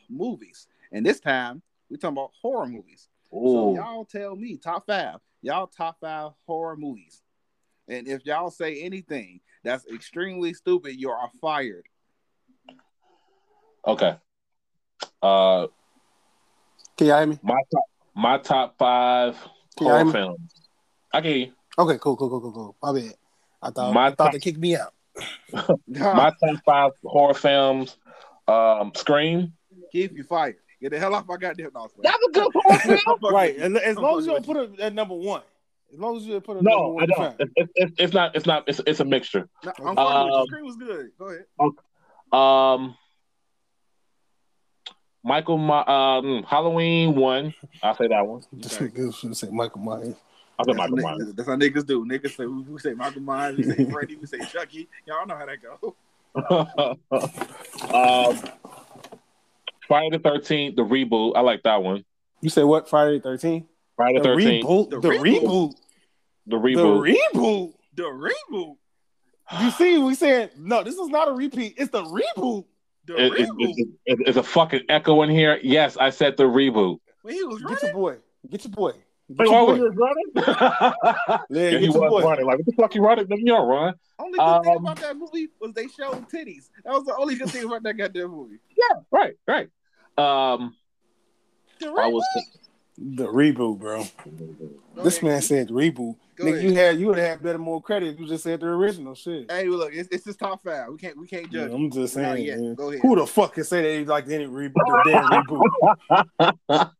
movies. 0.09 0.67
And 0.91 1.07
this 1.07 1.21
time, 1.21 1.63
we're 1.89 1.97
talking 1.97 2.17
about 2.17 2.33
horror 2.43 2.67
movies. 2.67 3.09
So 3.33 3.77
y'all 3.77 4.05
tell 4.05 4.35
me 4.35 4.57
top 4.57 4.87
five. 4.87 5.21
Y'all 5.43 5.69
top 5.69 5.99
five 6.01 6.33
horror 6.45 6.77
movies. 6.77 7.23
And 7.89 8.07
if 8.07 8.25
y'all 8.25 8.51
say 8.51 8.83
anything 8.83 9.41
that's 9.65 9.87
extremely 9.87 10.55
stupid, 10.55 10.95
you 10.97 11.11
are 11.11 11.29
fired. 11.41 11.85
Okay. 13.87 14.17
Uh, 15.23 15.67
Can 16.97 17.07
y'all 17.07 17.19
hear 17.19 17.27
me? 17.27 17.39
my 17.43 17.61
top, 17.73 17.85
my 18.15 18.39
top 18.39 18.79
five 18.79 19.37
Can 19.79 19.87
horror 19.87 20.13
films. 20.13 20.39
I 21.13 21.21
can 21.21 21.31
hear 21.31 21.39
you. 21.47 21.53
Okay, 21.79 21.99
cool, 22.01 22.17
cool, 22.17 22.29
cool, 22.29 22.41
cool, 22.41 22.53
cool. 22.53 22.77
My 22.83 22.99
bad. 23.01 23.15
I 23.63 23.71
thought 23.71 23.95
My 23.95 24.07
I 24.07 24.11
thought 24.11 24.17
top- 24.25 24.33
they 24.33 24.39
kicked 24.39 24.59
me 24.59 24.77
out. 24.77 24.93
My 25.89 26.33
top 26.41 26.57
five 26.65 26.93
horror 27.05 27.35
films. 27.35 27.97
Um, 28.47 28.93
Scream. 28.95 29.53
Keith, 29.93 30.13
you 30.15 30.23
fired. 30.25 30.57
Get 30.81 30.93
the 30.93 30.99
hell 30.99 31.15
off 31.15 31.27
my 31.27 31.37
goddamn 31.37 31.73
house. 31.75 31.91
That's 32.03 32.17
a 32.27 32.31
good 32.31 32.51
horror 32.55 32.79
film. 32.97 33.19
Right, 33.31 33.57
and 33.59 33.77
as 33.77 33.97
long 33.99 34.19
as 34.19 34.27
you 34.27 34.33
don't 34.33 34.47
put 34.47 34.57
it 34.57 34.81
at 34.81 34.95
number 34.95 35.15
one. 35.15 35.43
As 35.93 35.99
long 35.99 36.17
as 36.17 36.25
you 36.25 36.41
put 36.41 36.57
it 36.57 36.61
at 36.61 36.65
number 36.65 36.71
No, 36.71 36.89
one. 36.89 37.03
I 37.03 37.05
it's 37.05 37.19
don't. 37.19 37.39
fine. 37.39 37.49
It's, 37.57 37.73
it's, 37.75 37.93
it's 37.99 38.13
not. 38.15 38.37
It's 38.37 38.47
not. 38.47 38.65
It's, 38.69 38.81
it's 38.87 39.01
a 39.01 39.05
mixture. 39.05 39.49
No, 39.65 39.73
I'm 39.85 39.97
fucking 39.97 40.25
with 40.25 40.33
you. 40.33 40.39
Um, 40.39 40.47
Scream 40.47 40.65
was 40.65 40.77
good. 40.77 41.11
Go 41.19 41.27
ahead. 41.27 41.45
Um, 42.33 42.97
Michael, 45.25 45.59
Ma- 45.59 46.19
um, 46.19 46.45
Halloween 46.45 47.15
one. 47.15 47.55
I'll 47.83 47.97
say 47.97 48.09
that 48.09 48.27
one. 48.27 48.43
This 48.53 48.79
nigga 48.79 49.35
say 49.37 49.49
Michael 49.51 49.81
Myers. 49.81 50.15
I'll 50.59 50.65
say 50.65 50.73
That's, 50.73 50.79
Michael 50.79 50.97
Myers. 50.99 51.19
niggas, 51.19 51.37
that's 51.37 51.49
how 51.49 51.57
niggas 51.57 51.87
do. 51.87 52.05
Niggas 52.05 52.37
say 52.37 52.47
we, 52.47 52.63
we 52.63 52.79
say 52.79 52.93
Michael 52.95 53.23
Myers, 53.23 53.57
we 53.57 53.65
say 53.65 53.85
Freddy, 53.91 54.17
we 54.17 54.27
say 54.27 54.39
Chucky. 54.41 54.89
Y'all 55.07 55.27
know 55.27 55.37
how 55.37 55.47
that 55.47 55.59
go. 55.63 55.97
um, 57.93 58.43
Friday 59.89 60.17
the 60.17 60.23
Thirteenth, 60.23 60.77
the 60.77 60.83
reboot. 60.83 61.33
I 61.35 61.41
like 61.41 61.63
that 61.65 61.83
one. 61.83 62.05
You 62.41 62.51
say 62.51 62.63
what? 62.63 62.89
Friday 62.89 63.19
the 63.19 63.23
Thirteenth. 63.23 63.67
Friday 63.97 64.19
the 64.19 64.23
The 64.23 64.29
Thirteenth, 64.29 64.67
reboot. 64.67 64.91
The 64.91 65.01
The 65.01 65.09
reboot. 65.09 65.43
reboot. 65.43 65.75
The 66.47 66.57
reboot. 66.57 67.05
The 67.05 67.15
reboot. 67.15 67.17
reboot. 67.35 67.73
The 67.97 68.03
reboot. 68.53 68.77
You 69.61 69.71
see, 69.73 69.99
we 69.99 70.15
said 70.15 70.53
no. 70.59 70.83
This 70.85 70.95
is 70.97 71.09
not 71.09 71.29
a 71.29 71.33
repeat. 71.33 71.75
It's 71.77 71.91
the 71.91 72.05
reboot. 72.05 72.65
The 73.07 73.17
It- 73.17 73.33
it- 73.33 73.49
reboot. 73.49 73.75
it- 73.79 73.89
it- 74.07 74.19
it's 74.29 74.37
a 74.37 74.43
fucking 74.43 74.83
echo 74.89 75.23
in 75.23 75.31
here. 75.31 75.59
Yes, 75.63 75.97
I 75.97 76.11
said 76.11 76.37
the 76.37 76.45
reboot. 76.45 76.99
when 77.23 77.35
he 77.35 77.43
was 77.45 77.63
Get 77.63 77.83
your 77.83 77.93
boy. 77.93 78.17
Get 78.49 78.65
your 78.65 78.71
boy. 78.73 78.93
Get 78.93 79.39
Wait, 79.39 79.49
your 79.49 79.67
boy. 79.67 79.73
was 79.73 79.79
you 79.79 79.89
running? 79.91 80.25
Yeah, 81.15 81.39
yeah, 81.51 81.71
get 81.71 81.81
he 81.81 81.87
your 81.87 82.01
was 82.01 82.11
boy. 82.11 82.23
running. 82.23 82.47
Like, 82.47 82.57
what 82.59 82.67
the 82.67 82.73
fuck 82.73 82.95
you 82.95 83.03
running? 83.03 83.27
You 83.31 83.45
don't 83.47 83.69
run. 83.69 83.95
only 84.19 84.39
good 84.39 84.63
thing 84.63 84.77
Um, 84.77 84.85
about 84.85 84.97
that 84.99 85.17
movie 85.17 85.49
was 85.61 85.73
they 85.75 85.87
showed 85.89 86.29
titties. 86.29 86.69
That 86.85 86.93
was 86.95 87.05
the 87.05 87.15
only 87.17 87.35
good 87.37 87.51
thing 87.51 87.65
about 87.65 87.83
that 87.85 87.95
goddamn 87.95 88.31
movie. 88.31 88.59
Yeah, 88.77 89.01
right, 89.11 89.35
right. 89.47 89.69
Um, 90.19 90.75
The 91.81 91.89
I 91.89 92.07
was. 92.09 92.25
The 92.99 93.27
reboot, 93.27 93.79
bro. 93.79 94.05
Go 94.97 95.03
This 95.03 95.23
man 95.23 95.41
said 95.43 95.69
reboot. 95.69 96.17
Go 96.41 96.47
Nigga, 96.47 96.53
ahead. 96.55 96.65
you 96.65 96.75
had 96.75 96.99
you 96.99 97.07
would 97.09 97.19
have 97.19 97.29
had 97.29 97.43
better 97.43 97.59
more 97.59 97.83
credit 97.83 98.15
if 98.15 98.21
you 98.21 98.27
just 98.27 98.45
said 98.45 98.61
the 98.61 98.67
original 98.67 99.15
shit. 99.15 99.51
Hey, 99.51 99.67
look, 99.67 99.93
it's, 99.93 100.09
it's 100.11 100.25
just 100.25 100.39
top 100.39 100.63
five. 100.65 100.89
We 100.89 100.97
can't 100.97 101.19
we 101.19 101.27
can't 101.27 101.53
Yeah, 101.53 101.65
judge. 101.65 101.73
I'm 101.73 101.91
just 101.91 102.17
Not 102.17 102.37
saying. 102.37 102.47
man. 102.65 102.75
Go 102.77 102.89
ahead. 102.89 103.03
Who 103.03 103.15
the 103.17 103.27
fuck 103.27 103.53
can 103.53 103.65
say 103.65 103.83
they 103.83 104.05
like 104.07 104.27
any 104.31 104.47
reboot? 104.47 104.73
The 104.73 105.03
damn 105.05 105.29
reboot. 105.29 106.91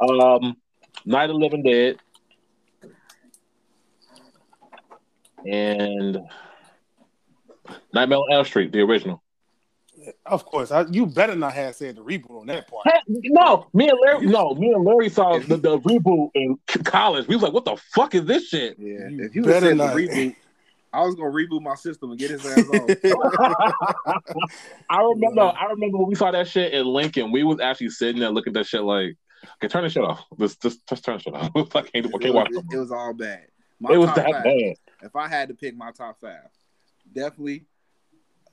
um, 0.42 0.56
Night 1.06 1.30
of 1.30 1.36
the 1.36 1.38
Living 1.38 1.62
Dead, 1.62 1.96
and 5.46 6.18
Nightmare 7.94 8.18
on 8.18 8.32
Elm 8.32 8.44
Street, 8.44 8.72
the 8.72 8.80
original. 8.82 9.22
Of 10.24 10.44
course, 10.44 10.70
I, 10.70 10.86
you 10.90 11.06
better 11.06 11.34
not 11.34 11.52
have 11.54 11.74
said 11.74 11.96
the 11.96 12.02
reboot 12.02 12.40
on 12.40 12.46
that 12.46 12.68
part. 12.68 12.86
No, 13.08 13.66
me 13.72 13.88
and 13.88 13.98
Larry, 14.00 14.26
no, 14.26 14.54
me 14.54 14.72
and 14.72 14.84
Larry 14.84 15.08
saw 15.08 15.38
the, 15.38 15.56
the 15.56 15.78
reboot 15.80 16.30
in 16.34 16.58
college. 16.84 17.26
We 17.28 17.36
was 17.36 17.42
like, 17.42 17.52
"What 17.52 17.64
the 17.64 17.76
fuck 17.92 18.14
is 18.14 18.24
this 18.24 18.48
shit?" 18.48 18.76
Yeah, 18.78 19.08
You 19.08 19.24
if 19.24 19.34
you 19.34 19.42
had 19.42 19.48
better 19.48 19.66
said 19.66 19.78
the 19.78 19.86
not. 19.86 19.96
reboot, 19.96 20.36
I 20.92 21.02
was 21.02 21.14
gonna 21.14 21.30
reboot 21.30 21.62
my 21.62 21.74
system 21.74 22.10
and 22.10 22.18
get 22.18 22.30
his 22.30 22.44
ass 22.46 22.68
off. 22.68 22.90
I 24.90 25.02
remember, 25.02 25.42
I 25.42 25.66
remember 25.70 25.98
when 25.98 26.08
we 26.08 26.14
saw 26.14 26.30
that 26.30 26.48
shit 26.48 26.72
in 26.72 26.86
Lincoln. 26.86 27.32
We 27.32 27.44
was 27.44 27.60
actually 27.60 27.90
sitting 27.90 28.20
there 28.20 28.30
looking 28.30 28.52
at 28.52 28.60
that 28.60 28.66
shit 28.66 28.82
like, 28.82 29.16
"Okay, 29.56 29.68
turn 29.68 29.84
the 29.84 29.90
shit 29.90 30.04
off. 30.04 30.24
Just, 30.38 30.62
just, 30.62 30.86
just 30.88 31.04
turn 31.04 31.16
the 31.16 31.22
shit 31.22 31.34
off. 31.34 31.50
I 31.76 31.82
can't, 31.82 32.06
I 32.06 32.18
can't 32.18 32.34
watch 32.34 32.48
it, 32.50 32.56
it." 32.56 32.64
it 32.72 32.78
was 32.78 32.92
all 32.92 33.12
bad. 33.12 33.46
My 33.80 33.92
It 33.92 33.98
was 33.98 34.14
that 34.14 34.30
five, 34.30 34.44
bad. 34.44 34.74
If 35.02 35.14
I 35.14 35.28
had 35.28 35.48
to 35.48 35.54
pick 35.54 35.76
my 35.76 35.90
top 35.90 36.18
five, 36.20 36.48
definitely 37.12 37.66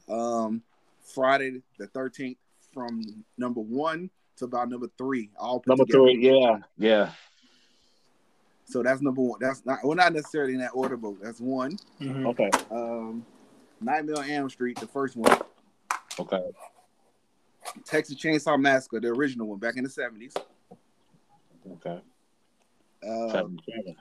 um 0.10 0.62
Friday 1.04 1.62
the 1.78 1.88
thirteenth 1.88 2.38
from 2.74 3.02
number 3.38 3.62
one 3.62 4.10
to 4.38 4.46
about 4.46 4.70
number 4.70 4.88
three. 4.98 5.30
All 5.38 5.60
put 5.60 5.68
Number 5.70 5.86
together. 5.86 6.04
three, 6.06 6.28
yeah, 6.28 6.58
yeah. 6.78 7.12
So 8.66 8.82
that's 8.82 9.02
number 9.02 9.22
one. 9.22 9.40
That's 9.42 9.66
not 9.66 9.80
well, 9.84 9.96
not 9.96 10.14
necessarily 10.14 10.54
in 10.54 10.60
that 10.60 10.72
order, 10.74 10.98
but 10.98 11.22
that's 11.22 11.40
one. 11.40 11.78
Mhm. 12.00 12.26
Okay, 12.28 12.50
Um, 12.72 13.26
Nightmare 13.82 14.18
on 14.20 14.30
Elm 14.30 14.50
Street, 14.50 14.80
the 14.80 14.88
first 14.88 15.16
one. 15.16 15.38
okay. 16.20 16.42
Texas 17.86 18.16
Chainsaw 18.16 18.60
Massacre, 18.60 19.00
the 19.00 19.08
original 19.10 19.48
one, 19.48 19.60
back 19.60 19.78
in 19.78 19.84
the 19.84 19.90
seventies. 19.90 20.34
Okay. 21.74 22.02
Uh, 23.08 23.32
Seven, 23.32 23.60
seven. 23.70 23.96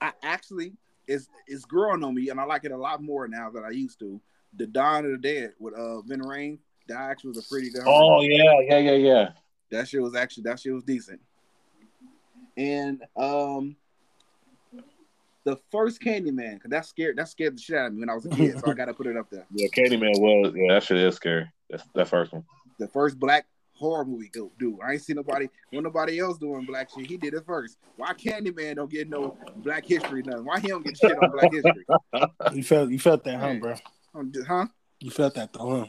I 0.00 0.12
actually 0.22 0.72
it's 1.06 1.28
it's 1.46 1.64
growing 1.64 2.02
on 2.04 2.14
me, 2.14 2.28
and 2.28 2.40
I 2.40 2.44
like 2.44 2.64
it 2.64 2.72
a 2.72 2.76
lot 2.76 3.02
more 3.02 3.26
now 3.28 3.50
than 3.50 3.64
I 3.64 3.70
used 3.70 3.98
to. 4.00 4.20
The 4.56 4.66
Dawn 4.66 5.04
of 5.04 5.12
the 5.12 5.18
Dead 5.18 5.52
with 5.58 5.74
uh 5.74 6.00
Ving 6.02 6.20
Rhames. 6.20 6.58
That 6.88 6.98
actually 6.98 7.28
was 7.28 7.46
a 7.46 7.48
pretty 7.48 7.70
good. 7.70 7.82
horror 7.84 8.18
Oh 8.18 8.22
yeah, 8.22 8.60
yeah, 8.62 8.78
yeah, 8.78 8.92
yeah. 8.92 9.28
That 9.70 9.88
shit 9.88 10.02
was 10.02 10.14
actually 10.14 10.44
that 10.44 10.60
shit 10.60 10.72
was 10.72 10.84
decent. 10.84 11.20
And 12.56 13.02
um 13.16 13.76
the 15.44 15.56
first 15.70 16.02
Candyman, 16.02 16.54
because 16.54 16.70
that 16.70 16.86
scared 16.86 17.16
that 17.16 17.28
scared 17.28 17.56
the 17.56 17.60
shit 17.60 17.76
out 17.76 17.86
of 17.86 17.94
me 17.94 18.00
when 18.00 18.10
I 18.10 18.14
was 18.14 18.26
a 18.26 18.30
kid, 18.30 18.58
so 18.58 18.70
I 18.70 18.74
gotta 18.74 18.94
put 18.94 19.06
it 19.06 19.16
up 19.16 19.30
there. 19.30 19.46
Yeah, 19.54 19.68
Candyman 19.68 20.18
was 20.18 20.52
yeah, 20.54 20.74
that 20.74 20.82
shit 20.82 20.98
is 20.98 21.14
scary. 21.14 21.50
That's 21.68 21.84
that 21.94 22.08
first 22.08 22.32
one. 22.32 22.44
The 22.78 22.88
first 22.88 23.18
black 23.18 23.46
horror 23.74 24.04
movie 24.04 24.28
go 24.28 24.52
do. 24.58 24.78
I 24.84 24.92
ain't 24.92 25.02
seen 25.02 25.16
nobody 25.16 25.48
when 25.70 25.84
nobody 25.84 26.20
else 26.20 26.38
doing 26.38 26.66
black 26.66 26.90
shit. 26.90 27.06
He 27.06 27.16
did 27.16 27.34
it 27.34 27.44
first. 27.46 27.78
Why 27.96 28.12
Candyman 28.12 28.76
don't 28.76 28.90
get 28.90 29.08
no 29.08 29.36
black 29.56 29.86
history 29.86 30.22
nothing? 30.22 30.44
Why 30.44 30.60
he 30.60 30.68
don't 30.68 30.84
get 30.84 30.98
shit 30.98 31.18
on 31.18 31.30
black 31.30 31.52
history? 31.52 31.86
You 32.52 32.64
felt 32.64 32.90
you 32.90 32.98
felt 32.98 33.22
that, 33.24 33.38
huh, 33.38 33.54
bro? 33.60 33.74
I'm 34.14 34.32
just, 34.32 34.46
huh? 34.46 34.66
You 35.00 35.10
felt 35.10 35.34
that 35.34 35.52
though, 35.52 35.80
huh? 35.80 35.86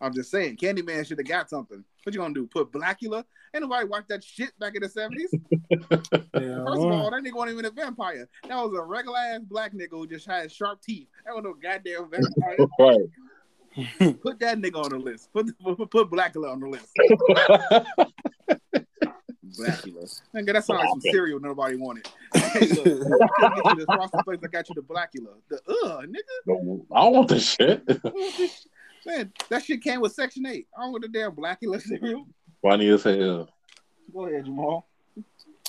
I'm 0.00 0.12
just 0.12 0.30
saying, 0.30 0.56
Candyman 0.56 1.06
should 1.06 1.18
have 1.18 1.28
got 1.28 1.48
something. 1.48 1.84
What 2.02 2.14
you 2.14 2.20
gonna 2.20 2.34
do? 2.34 2.46
Put 2.46 2.72
Blacula? 2.72 3.24
Ain't 3.54 3.62
nobody 3.62 3.86
watched 3.86 4.08
that 4.08 4.24
shit 4.24 4.58
back 4.58 4.74
in 4.74 4.82
the 4.82 4.88
70s. 4.88 5.30
Yeah, 6.34 6.64
First 6.64 6.82
of 6.82 6.90
all, 6.90 7.10
that 7.10 7.22
nigga 7.22 7.34
wasn't 7.34 7.52
even 7.52 7.66
a 7.66 7.70
vampire. 7.70 8.28
That 8.48 8.56
was 8.56 8.74
a 8.76 8.82
regular 8.82 9.18
ass 9.18 9.42
black 9.42 9.72
nigga 9.74 9.90
who 9.90 10.06
just 10.06 10.26
had 10.26 10.50
sharp 10.50 10.80
teeth. 10.82 11.06
That 11.24 11.34
was 11.34 11.44
no 11.44 11.54
goddamn 11.54 12.10
vampire. 12.10 12.56
Right. 13.98 14.20
put 14.20 14.38
that 14.40 14.58
nigga 14.58 14.82
on 14.82 14.90
the 14.90 14.98
list. 14.98 15.32
Put 15.32 15.56
put, 15.58 15.90
put 15.90 16.10
Blacula 16.10 16.52
on 16.52 16.60
the 16.60 16.68
list. 16.68 16.90
Blacula. 19.58 20.20
Nigga, 20.34 20.52
that 20.52 20.64
sounds 20.64 20.80
like 20.80 20.88
some 20.88 21.00
cereal 21.00 21.40
nobody 21.40 21.76
wanted. 21.76 22.08
Hey, 22.52 22.66
look, 22.68 22.86
I 23.40 23.54
get 23.54 23.64
you 23.64 23.74
the 23.76 23.86
frosted 23.86 24.20
flakes. 24.24 24.44
I 24.44 24.48
got 24.48 24.68
you 24.68 24.74
the 24.74 24.82
Blacula. 24.82 25.34
The 25.48 25.56
uh, 25.86 26.02
nigga. 26.02 26.82
I 26.92 27.02
don't 27.02 27.12
want 27.14 27.28
this 27.28 27.46
shit. 27.46 27.86
Man, 29.06 29.32
that 29.48 29.64
shit 29.64 29.82
came 29.82 30.00
with 30.00 30.12
Section 30.12 30.46
8. 30.46 30.66
I 30.76 30.82
don't 30.82 30.92
want 30.92 31.02
the 31.02 31.08
damn 31.08 31.32
Blacula 31.32 31.80
cereal. 31.80 32.26
Funny 32.60 32.88
as 32.88 33.04
hell. 33.04 33.48
Go 34.12 34.26
ahead, 34.26 34.44
Jamal. 34.44 34.86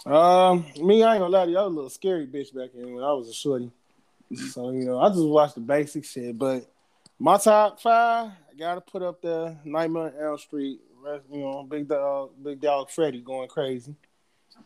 Um, 0.05 0.65
me, 0.81 1.03
I 1.03 1.13
ain't 1.13 1.21
gonna 1.21 1.29
lie 1.29 1.45
to 1.45 1.51
you, 1.51 1.57
I 1.57 1.63
was 1.63 1.71
a 1.71 1.75
little 1.75 1.89
scary 1.89 2.27
bitch 2.27 2.53
back 2.53 2.71
then 2.75 2.93
when 2.93 3.03
I 3.03 3.13
was 3.13 3.29
a 3.29 3.33
shorty. 3.33 3.71
So 4.51 4.71
you 4.71 4.85
know, 4.85 4.99
I 4.99 5.09
just 5.09 5.23
watched 5.23 5.55
the 5.55 5.61
basic 5.61 6.05
shit. 6.05 6.37
But 6.37 6.69
my 7.19 7.37
top 7.37 7.79
five, 7.79 8.31
I 8.51 8.55
gotta 8.57 8.81
put 8.81 9.01
up 9.01 9.21
the 9.21 9.55
Nightmare 9.63 10.07
on 10.07 10.13
Elm 10.19 10.37
Street. 10.37 10.79
Rest- 11.03 11.25
You 11.31 11.39
know, 11.41 11.63
big 11.63 11.87
dog, 11.87 12.31
big 12.41 12.61
dog 12.61 12.89
Freddy 12.89 13.21
going 13.21 13.47
crazy. 13.49 13.95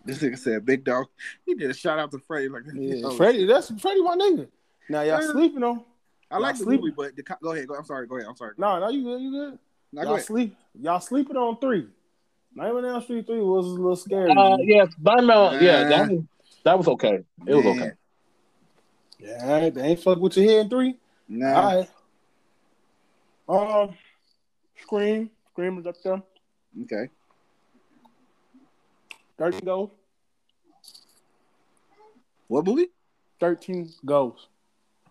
This 0.06 0.20
nigga 0.20 0.38
said 0.38 0.66
big 0.66 0.84
dog. 0.84 1.08
He 1.46 1.56
did 1.56 1.70
a 1.72 1.74
shout 1.74 1.98
out 2.00 2.12
to 2.12 2.20
Freddy. 2.20 2.50
Like, 2.50 2.64
Yeah, 2.74 3.02
oh, 3.06 3.16
Freddy, 3.16 3.46
that's 3.46 3.70
Freddy, 3.82 4.02
my 4.02 4.16
nigga. 4.16 4.48
Now 4.90 5.02
y'all 5.02 5.22
Yeah. 5.22 5.32
sleeping 5.32 5.64
on? 5.64 5.84
I 6.30 6.38
like 6.38 6.56
y'all 6.56 6.60
the 6.60 6.64
sleeping. 6.66 6.82
movie, 6.82 6.94
but 6.96 7.16
the, 7.16 7.24
co- 7.24 7.36
go 7.42 7.54
ahead. 7.54 7.68
Go, 7.68 7.76
I'm 7.76 7.86
sorry. 7.86 8.06
Go 8.08 8.18
ahead. 8.18 8.28
I'm 8.30 8.36
sorry. 8.36 8.54
No, 8.58 8.80
no, 8.80 8.90
you 8.90 9.04
good, 9.04 9.22
you 9.22 9.32
good. 9.32 9.60
Now, 9.94 10.02
y'all 10.04 10.14
ahead. 10.16 10.26
sleep, 10.26 10.56
y'all 10.80 11.00
sleeping 11.00 11.38
on 11.38 11.58
three. 11.60 11.88
Nightmare 12.54 12.78
on 12.80 12.86
Elm 12.86 13.02
Street 13.04 13.26
three 13.28 13.40
was 13.42 13.66
a 13.66 13.70
little 13.70 13.96
scary. 13.96 14.32
Uh, 14.32 14.58
yes, 14.62 14.90
Nightmare. 15.00 15.62
Yeah, 15.62 15.84
that 15.90 16.10
was 16.10 16.24
that 16.64 16.78
was 16.78 16.88
okay. 16.90 17.20
It 17.46 17.54
was 17.56 17.64
Man. 17.66 17.80
okay. 17.82 17.92
yeah, 19.20 19.38
all 19.44 19.62
right, 19.62 19.74
they 19.74 19.82
ain't 19.82 20.00
fuck 20.02 20.20
with 20.20 20.36
your 20.38 20.50
head 20.50 20.62
in 20.66 20.70
three. 20.70 20.98
Nah. 21.30 21.54
All 21.54 21.88
right. 23.48 23.84
Um, 23.88 23.96
Scream, 24.82 25.30
Scream 25.58 25.80
is 25.80 25.88
up 25.88 25.96
there. 26.04 26.22
Okay. 26.84 27.10
Thirteen 29.40 29.66
Ghosts. 29.66 29.96
What 32.48 32.64
movie? 32.64 32.90
Thirteen 33.40 33.90
Ghosts. 34.06 34.46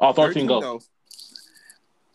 Oh, 0.01 0.13
13, 0.13 0.47
Ghosts. 0.47 0.89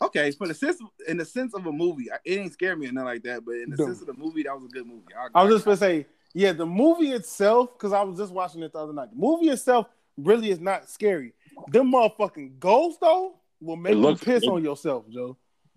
Okay, 0.00 0.30
for 0.30 0.48
the 0.48 0.54
sense 0.54 0.78
in 1.06 1.18
the 1.18 1.26
sense 1.26 1.52
of 1.52 1.66
a 1.66 1.72
movie, 1.72 2.08
it 2.24 2.38
ain't 2.38 2.54
scare 2.54 2.74
me 2.74 2.88
or 2.88 2.92
nothing 2.92 3.04
like 3.06 3.22
that. 3.24 3.44
But 3.44 3.56
in 3.56 3.68
the 3.68 3.76
No. 3.76 3.84
sense 3.84 4.00
of 4.00 4.06
the 4.06 4.14
movie, 4.14 4.44
that 4.44 4.54
was 4.54 4.64
a 4.64 4.68
good 4.68 4.86
movie. 4.86 5.02
I 5.34 5.44
was 5.44 5.52
just 5.52 5.66
gonna 5.66 5.76
say, 5.76 6.06
yeah, 6.32 6.52
the 6.52 6.64
movie 6.64 7.12
itself, 7.12 7.74
because 7.74 7.92
I 7.92 8.02
was 8.02 8.16
just 8.18 8.32
watching 8.32 8.62
it 8.62 8.72
the 8.72 8.78
other 8.78 8.94
night. 8.94 9.10
The 9.10 9.16
movie 9.18 9.50
itself 9.50 9.88
really 10.16 10.48
is 10.50 10.58
not 10.58 10.88
scary. 10.88 11.34
Them 11.68 11.92
motherfucking 11.92 12.58
ghosts 12.58 12.98
though 12.98 13.34
will 13.60 13.76
make 13.76 13.94
looks- 13.96 14.22
you 14.22 14.24
piss 14.32 14.42
it- 14.44 14.48
on 14.48 14.64
yourself, 14.64 15.06
Joe. 15.10 15.36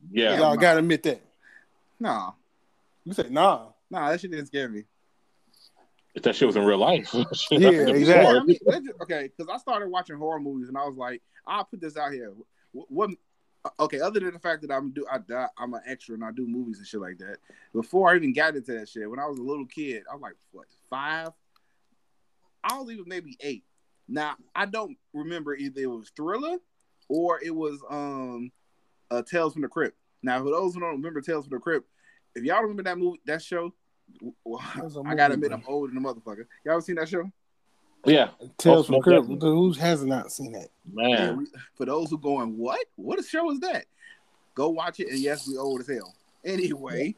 Yeah. 0.10 0.38
Y'all 0.40 0.56
gotta 0.56 0.80
admit 0.80 1.04
that. 1.04 1.22
nah, 2.00 2.32
You 3.06 3.14
say 3.14 3.28
nah. 3.30 3.68
nah, 3.90 4.10
that 4.10 4.20
shit 4.20 4.32
didn't 4.32 4.48
scare 4.48 4.68
me. 4.68 4.84
If 6.16 6.24
that 6.24 6.36
shit 6.36 6.48
was 6.48 6.56
in 6.56 6.64
real 6.64 6.78
life. 6.78 7.14
Yeah, 7.52 7.70
exactly. 7.70 8.40
I 8.40 8.44
mean, 8.44 8.58
let's 8.66 8.88
okay, 9.04 9.30
because 9.36 9.54
I 9.54 9.58
started 9.58 9.90
watching 9.90 10.18
horror 10.18 10.40
movies 10.40 10.70
and 10.70 10.78
I 10.78 10.86
was 10.86 10.96
like, 10.96 11.22
I'll 11.46 11.66
put 11.66 11.82
this 11.82 11.98
out 11.98 12.12
here. 12.12 12.34
What, 12.72 12.90
what 12.90 13.10
okay, 13.80 14.00
other 14.00 14.20
than 14.20 14.34
the 14.34 14.40
fact 14.40 14.62
that 14.62 14.72
I'm 14.72 14.92
do 14.92 15.06
I 15.12 15.20
I'm 15.58 15.74
an 15.74 15.82
extra 15.86 16.16
and 16.16 16.24
I 16.24 16.32
do 16.32 16.48
movies 16.48 16.78
and 16.80 16.88
shit 16.88 17.02
like 17.02 17.18
that. 17.20 17.38
Before 17.74 18.12
I 18.12 18.16
even 18.16 18.34
got 18.34 18.56
into 18.56 18.74
that 18.74 18.90
shit, 18.90 19.10
when 19.10 19.20
I 19.20 19.26
was 19.26 19.40
a 19.40 19.44
little 19.44 19.66
kid, 19.66 20.04
I 20.10 20.14
was 20.14 20.22
like 20.22 20.36
what 20.52 20.68
five? 20.90 21.30
I 22.64 22.78
was 22.78 22.90
even 22.92 23.06
maybe 23.08 23.38
eight. 23.42 23.64
Now 24.08 24.36
I 24.56 24.66
don't 24.66 24.98
remember 25.14 25.56
either 25.56 25.82
it 25.82 25.88
was 25.88 26.12
Thriller 26.16 26.58
or 27.10 27.40
it 27.44 27.54
was 27.54 27.84
um 27.90 28.52
uh 29.12 29.22
Tales 29.22 29.54
from 29.54 29.64
the 29.64 29.68
Crypt. 29.68 29.98
Now 30.24 30.40
for 30.40 30.50
those 30.50 30.74
who 30.74 30.80
don't 30.80 30.98
remember 30.98 31.22
Tales 31.22 31.46
from 31.46 31.58
the 31.58 31.62
Crypt, 31.62 31.88
if 32.36 32.44
y'all 32.44 32.62
remember 32.62 32.84
that 32.84 32.98
movie, 32.98 33.20
that 33.26 33.42
show, 33.42 33.74
well, 34.44 34.62
That's 34.76 34.96
a 34.96 35.02
I 35.06 35.16
gotta 35.16 35.34
admit. 35.36 35.52
I'm 35.52 35.64
older 35.68 35.94
than 35.94 36.04
a 36.04 36.08
motherfucker. 36.08 36.46
Y'all 36.64 36.74
ever 36.74 36.82
seen 36.82 36.96
that 36.96 37.10
show? 37.10 37.32
yeah, 38.06 38.30
Tales 38.58 38.82
Oh, 38.82 38.84
from 38.84 38.96
no, 38.96 39.02
Crypt. 39.02 39.28
Who 39.42 39.74
has 39.74 40.04
not 40.04 40.32
seen 40.32 40.52
that? 40.52 40.70
Yeah, 40.96 41.26
man. 41.28 41.38
we- 41.38 41.48
for 41.76 41.86
those 41.86 42.10
who 42.12 42.18
going, 42.20 42.58
what? 42.58 42.86
What 42.96 43.20
a 43.20 43.24
show 43.24 43.50
is 43.52 43.60
that? 43.62 43.86
Go 44.54 44.70
watch 44.70 45.00
it, 45.00 45.10
and 45.10 45.20
yes, 45.20 45.48
we 45.48 45.58
old 45.58 45.82
as 45.82 45.88
hell. 45.88 46.14
Anyway, 46.46 47.16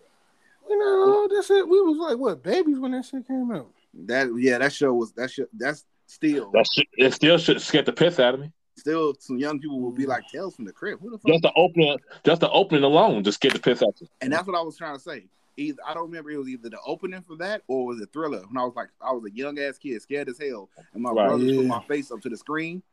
You 0.70 0.80
know, 0.80 1.28
that 1.28 1.44
shit. 1.46 1.68
We 1.68 1.82
was 1.82 1.98
like 1.98 2.18
what 2.18 2.42
babies 2.42 2.80
when 2.80 2.92
that 2.92 3.06
shit 3.06 3.28
came 3.28 3.52
out. 3.52 3.72
that 4.06 4.30
yeah, 4.38 4.58
that 4.60 4.72
show 4.74 4.94
was 4.94 5.12
that 5.14 5.30
shit. 5.30 5.50
That's 5.54 5.86
still 6.08 6.50
That 6.52 6.66
shit, 6.74 6.88
it 6.98 7.14
still 7.14 7.38
should 7.38 7.62
scare 7.62 7.82
the 7.84 7.92
piss 7.94 8.20
out 8.20 8.34
of 8.36 8.40
me. 8.40 8.52
Still 8.78 9.16
some 9.20 9.38
young 9.38 9.60
people 9.60 9.80
will 9.82 9.92
be 9.92 10.06
like 10.06 10.28
Tales 10.28 10.56
from 10.56 10.66
the 10.66 10.72
Crib. 10.72 11.00
Who 11.02 11.10
the 11.10 11.18
fuck? 11.18 11.32
Just 11.32 11.42
the 11.44 11.54
opening, 11.56 11.98
just 12.24 12.42
the 12.42 12.50
opening 12.52 12.84
alone, 12.84 13.24
just 13.24 13.42
get 13.42 13.54
the 13.54 13.60
piss 13.60 13.82
out 13.82 13.90
of 13.90 13.96
you. 14.02 14.08
And 14.22 14.32
that's 14.32 14.48
what 14.48 14.56
I 14.56 14.62
was 14.62 14.78
trying 14.78 14.96
to 14.96 15.02
say. 15.02 15.26
Either 15.58 15.80
I 15.86 15.94
don't 15.96 16.04
remember 16.06 16.30
it 16.30 16.38
was 16.38 16.48
either 16.48 16.70
the 16.70 16.80
opening 16.86 17.22
for 17.24 17.36
that 17.38 17.64
or 17.68 17.88
was 17.88 18.00
it 18.00 18.10
Thriller. 18.14 18.44
When 18.48 18.58
I 18.58 18.64
was 18.64 18.76
like, 18.76 18.90
I 19.02 19.12
was 19.12 19.24
a 19.26 19.36
young 19.36 19.58
ass 19.60 19.78
kid, 19.80 20.00
scared 20.02 20.30
as 20.30 20.38
hell, 20.38 20.70
and 20.94 21.02
my 21.02 21.10
Right. 21.12 21.28
brother 21.28 21.46
put 21.56 21.66
my 21.66 21.82
face 21.88 22.12
up 22.12 22.22
to 22.22 22.30
the 22.30 22.38
screen. 22.38 22.84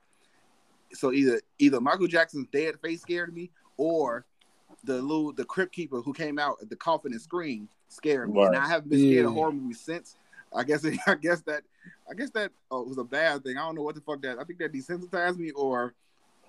So 0.93 1.13
either 1.13 1.41
either 1.59 1.81
Michael 1.81 2.07
Jackson's 2.07 2.49
dead 2.53 2.81
face 2.81 3.03
scared 3.03 3.35
me, 3.35 3.51
or 3.77 4.25
the 4.85 4.95
little 5.03 5.33
the 5.33 5.45
crypt 5.45 5.75
keeper 5.75 6.01
who 6.01 6.13
came 6.13 6.39
out 6.39 6.57
at 6.63 6.71
the 6.71 6.77
coffin 6.77 7.13
and 7.13 7.21
screamed 7.21 7.69
scared 7.89 8.33
me. 8.33 8.43
And 8.43 8.57
I 8.57 8.67
haven't 8.67 8.91
been 8.91 8.99
scared 9.01 9.27
of 9.27 9.33
horror 9.33 9.53
movies 9.53 9.81
since. 9.81 10.17
I 10.55 10.65
guess 10.65 10.87
I 11.07 11.15
guess 11.17 11.43
that 11.43 11.65
I 12.11 12.15
guess 12.15 12.31
that 12.31 12.51
uh, 12.73 12.81
was 12.83 12.99
a 12.99 13.05
bad 13.05 13.43
thing. 13.45 13.57
I 13.57 13.61
don't 13.67 13.75
know 13.77 13.83
what 13.83 13.95
the 13.95 14.01
fuck 14.01 14.21
that. 14.23 14.39
I 14.39 14.45
think 14.45 14.59
that 14.59 14.73
desensitized 14.73 15.39
me, 15.39 15.51
or 15.53 15.95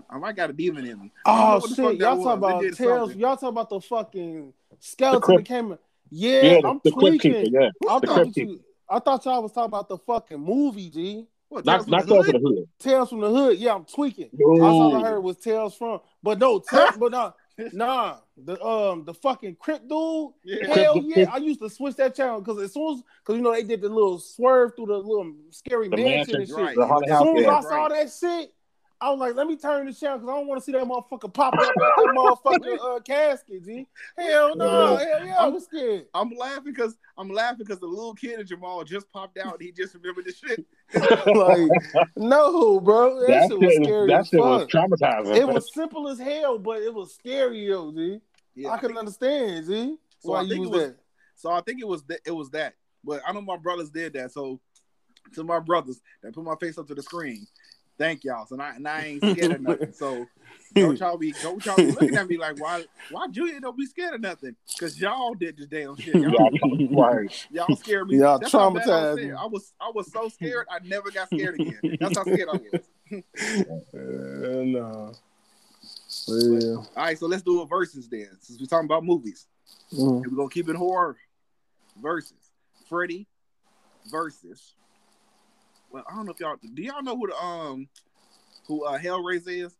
I 0.09 0.17
might 0.17 0.35
got 0.35 0.49
a 0.49 0.53
demon 0.53 0.85
in 0.85 0.99
me. 1.01 1.11
I 1.25 1.29
don't 1.37 1.47
Oh 1.47 1.53
what 1.59 1.69
the 1.69 1.75
fuck 1.75 1.91
shit! 1.91 1.99
Y'all 2.01 2.15
was. 2.17 2.25
talk 2.25 2.37
about 2.37 2.61
did 2.61 2.75
Tales. 2.75 2.99
something. 3.09 3.19
Y'all 3.19 3.37
talk 3.37 3.49
about 3.49 3.69
the 3.69 3.81
fucking 3.81 4.53
skeleton 4.79 5.21
crypt- 5.21 5.47
that 5.47 5.53
came. 5.53 5.77
Yeah, 6.11 6.41
Yeah, 6.41 6.61
the, 6.61 6.67
I'm 6.67 6.81
the 6.83 6.91
crypt 6.91 6.99
tweaking. 7.21 7.45
keeper. 7.45 7.57
Yeah, 7.61 7.69
I 7.89 7.99
the 7.99 8.07
thought 8.07 8.37
you, 8.37 8.59
I 8.89 8.99
thought 8.99 9.25
y'all 9.25 9.41
was 9.41 9.51
talking 9.51 9.65
about 9.67 9.89
the 9.89 9.97
fucking 9.97 10.39
movie, 10.39 10.89
G. 10.89 11.27
What, 11.49 11.63
not 11.65 11.73
Tales 11.77 11.83
from 11.85 11.91
not 11.91 12.05
the 12.05 12.13
Tales 12.13 12.25
Hood? 12.25 12.33
from 12.35 12.43
the 12.43 12.49
Hood. 12.49 12.69
Tales 12.79 13.09
from 13.09 13.21
the 13.21 13.29
Hood. 13.29 13.57
Yeah, 13.59 13.73
I'm 13.75 13.85
tweaking. 13.85 14.29
That's 14.33 14.43
all 14.61 14.95
I 14.95 14.99
No. 14.99 15.05
heard 15.05 15.19
was 15.21 15.37
Tales 15.37 15.75
from. 15.75 15.99
But 16.21 16.39
no, 16.39 16.59
Tales, 16.59 16.97
but 16.99 17.11
nah, 17.11 17.31
nah. 17.73 18.17
The 18.37 18.61
um 18.63 19.05
the 19.05 19.13
fucking 19.13 19.55
crypt 19.59 19.87
dude. 19.87 20.31
Yeah. 20.43 20.73
Hell 20.75 21.01
yeah! 21.03 21.29
I 21.31 21.37
used 21.37 21.61
to 21.61 21.69
switch 21.69 21.95
that 21.95 22.15
channel 22.15 22.41
because 22.41 22.61
as 22.61 22.73
soon 22.73 22.95
as 22.95 23.03
because 23.23 23.37
you 23.37 23.41
know 23.41 23.53
they 23.53 23.63
did 23.63 23.81
the 23.81 23.89
little 23.89 24.19
swerve 24.19 24.73
through 24.75 24.87
the 24.87 24.97
little 24.97 25.33
scary 25.51 25.87
The 25.87 25.95
mansion, 25.97 26.13
mansion, 26.15 26.35
and 26.41 26.47
shit. 26.47 26.57
right. 26.57 27.09
As 27.09 27.19
soon 27.19 27.37
as 27.37 27.43
Yeah. 27.43 27.55
I 27.55 27.61
saw 27.61 27.87
that 27.87 28.11
shit, 28.11 28.53
I 29.01 29.09
was 29.11 29.19
like, 29.19 29.35
let 29.35 29.45
me 29.47 29.57
turn 29.57 29.85
the 29.85 29.93
channel 29.93 30.19
because 30.19 30.29
I 30.29 30.37
don't 30.37 30.47
want 30.47 30.61
to 30.61 30.65
see 30.65 30.71
that 30.71 30.83
motherfucker 30.83 31.33
pop 31.33 31.53
up 31.53 31.59
at 31.59 31.67
that 31.75 32.13
motherfucking 32.15 32.97
uh, 32.97 32.99
casket, 33.01 33.65
G. 33.65 33.87
Hell 34.17 34.55
no, 34.55 34.95
hell 34.95 35.25
yeah, 35.25 35.35
I 35.37 35.47
was 35.47 35.65
scared. 35.65 36.05
I'm 36.13 36.29
laughing 36.31 36.63
because 36.73 36.97
I'm 37.17 37.29
laughing 37.29 37.59
because 37.59 37.79
the 37.79 37.87
little 37.87 38.13
kid 38.13 38.39
in 38.39 38.47
Jamal 38.47 38.83
just 38.85 39.11
popped 39.11 39.37
out. 39.37 39.53
And 39.53 39.61
he 39.61 39.71
just 39.71 39.95
remembered 39.95 40.25
the 40.25 40.33
shit. 40.33 40.65
like, 41.35 42.07
no, 42.15 42.79
bro, 42.79 43.19
that, 43.21 43.27
That 43.27 43.49
shit 43.49 43.59
was 43.59 43.75
scary. 43.83 44.07
that 44.07 44.19
as 44.21 44.27
shit 44.29 44.39
was 44.39 44.67
traumatizing. 44.67 45.35
It 45.35 45.47
was 45.47 45.73
simple 45.73 46.07
as 46.07 46.17
hell, 46.17 46.57
but 46.57 46.81
it 46.81 46.93
was 46.93 47.13
scary, 47.13 47.67
yo, 47.67 47.91
G. 47.91 48.19
Yeah, 48.55 48.69
I 48.69 48.77
couldn't 48.77 48.97
understand, 48.97 49.67
G. 49.67 49.97
So 50.19 50.31
Why 50.31 50.39
I 50.39 50.41
you 50.43 50.49
think 50.49 50.59
was, 50.61 50.69
it 50.69 50.71
was- 50.71 50.81
that? 50.87 50.97
So 51.35 51.51
I 51.51 51.61
think 51.61 51.81
it 51.81 51.87
was 51.87 52.03
that. 52.03 52.21
It 52.25 52.31
was 52.31 52.49
that. 52.51 52.75
But 53.03 53.21
I 53.27 53.33
know 53.33 53.41
my 53.41 53.57
brothers 53.57 53.89
did 53.89 54.13
that. 54.13 54.31
So 54.31 54.59
to 55.33 55.43
my 55.43 55.59
brothers 55.59 56.01
that 56.23 56.33
put 56.33 56.43
my 56.43 56.55
face 56.55 56.77
up 56.77 56.87
to 56.87 56.95
the 56.95 57.03
screen, 57.03 57.45
thank 57.97 58.23
y'all. 58.23 58.45
So 58.45 58.59
I, 58.59 58.75
and 58.75 58.87
I 58.87 59.05
ain't 59.05 59.21
scared 59.21 59.51
of 59.53 59.61
nothing. 59.61 59.93
So 59.93 60.25
don't 60.75 60.99
y'all 60.99 61.17
be 61.17 61.33
don't 61.41 61.65
y'all 61.65 61.75
be 61.75 61.91
looking 61.91 62.15
at 62.15 62.27
me 62.27 62.37
like 62.37 62.59
why 62.59 62.85
why 63.09 63.27
Julia 63.27 63.59
don't 63.59 63.77
be 63.77 63.85
scared 63.85 64.15
of 64.15 64.21
nothing? 64.21 64.55
Because 64.67 64.99
y'all 64.99 65.33
did 65.33 65.57
this 65.57 65.67
damn 65.67 65.95
shit. 65.97 66.15
Y'all, 66.15 66.49
right. 66.91 67.47
y'all 67.51 67.75
scared 67.75 68.07
me. 68.07 68.17
Y'all 68.17 68.39
That's 68.39 68.51
how 68.51 68.69
bad 68.69 68.87
I 68.89 69.11
was 69.11 69.19
traumatized 69.19 69.23
me. 69.23 69.31
I 69.31 69.45
was 69.45 69.73
I 69.79 69.91
was 69.93 70.11
so 70.11 70.29
scared 70.29 70.67
I 70.69 70.79
never 70.85 71.11
got 71.11 71.29
scared 71.29 71.59
again. 71.59 71.97
That's 71.99 72.17
how 72.17 72.23
scared 72.23 72.49
I 72.49 72.57
was. 72.71 72.81
Uh, 73.93 74.63
no. 74.63 75.13
Yeah. 76.27 76.75
All 76.75 76.87
right, 76.97 77.17
so 77.17 77.27
let's 77.27 77.43
do 77.43 77.61
a 77.61 77.65
versus 77.67 78.09
then. 78.09 78.29
Since 78.41 78.59
we're 78.59 78.65
talking 78.65 78.85
about 78.85 79.03
movies. 79.03 79.45
Mhm. 79.93 80.23
We're 80.23 80.35
gonna 80.35 80.49
keep 80.49 80.69
it 80.69 80.75
horror 80.75 81.15
versus 82.01 82.51
Freddy 82.89 83.27
versus. 84.09 84.73
Well, 85.95 86.03
I 86.11 86.13
don't 86.13 86.25
know 86.25 86.33
if 86.33 86.41
y'all 86.41 86.57
do 86.73 86.81
y'all 86.83 87.01
know 87.01 87.15
who 87.15 87.27
the 87.27 87.35
um 87.41 87.87
who 88.67 88.83
uh 88.83 88.99
Hellraiser 88.99 89.65
is? 89.65 89.73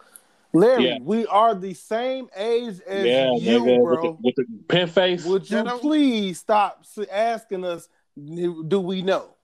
Larry, 0.54 0.86
Yeah. 0.88 0.97
we 1.01 1.28
are 1.28 1.54
the 1.54 1.73
same 1.73 2.30
age 2.38 2.80
as 2.88 3.06
Yeah, 3.06 3.32
you, 3.38 3.60
nigga, 3.60 3.84
bro. 3.84 3.91
with 3.91 4.01
the, 4.01 4.17
with 4.23 4.36
the 4.38 4.45
pin 4.69 4.88
face. 4.88 5.25
Would 5.25 5.51
you 5.51 5.58
Yeah, 5.58 5.78
please 5.82 6.39
stop 6.39 6.86
asking 7.12 7.65
us? 7.65 7.89
Do 8.17 8.80
we 8.80 9.01
know? 9.01 9.36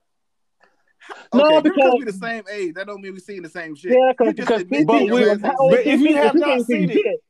No, 1.34 1.44
okay, 1.44 1.50
just 1.56 1.64
because 1.64 1.74
because- 1.76 1.94
we 1.98 2.04
the 2.06 2.12
same 2.14 2.44
age, 2.50 2.74
that 2.76 2.86
don't 2.86 3.02
mean 3.02 3.12
we 3.12 3.20
seeing 3.20 3.42
the 3.42 3.50
same 3.50 3.74
shit. 3.74 3.92
Yeah, 3.92 4.12
because 4.16 4.32
because 4.32 4.60
admit 4.62 4.86
But 4.86 5.02
we- 5.02 5.28
ass 5.28 5.40
but 5.42 5.86
if 5.86 6.00
you 6.00 6.16
have 6.22 6.34
not 6.34 6.62
seen 6.62 6.88
it- 6.88 6.96
it, 6.96 7.20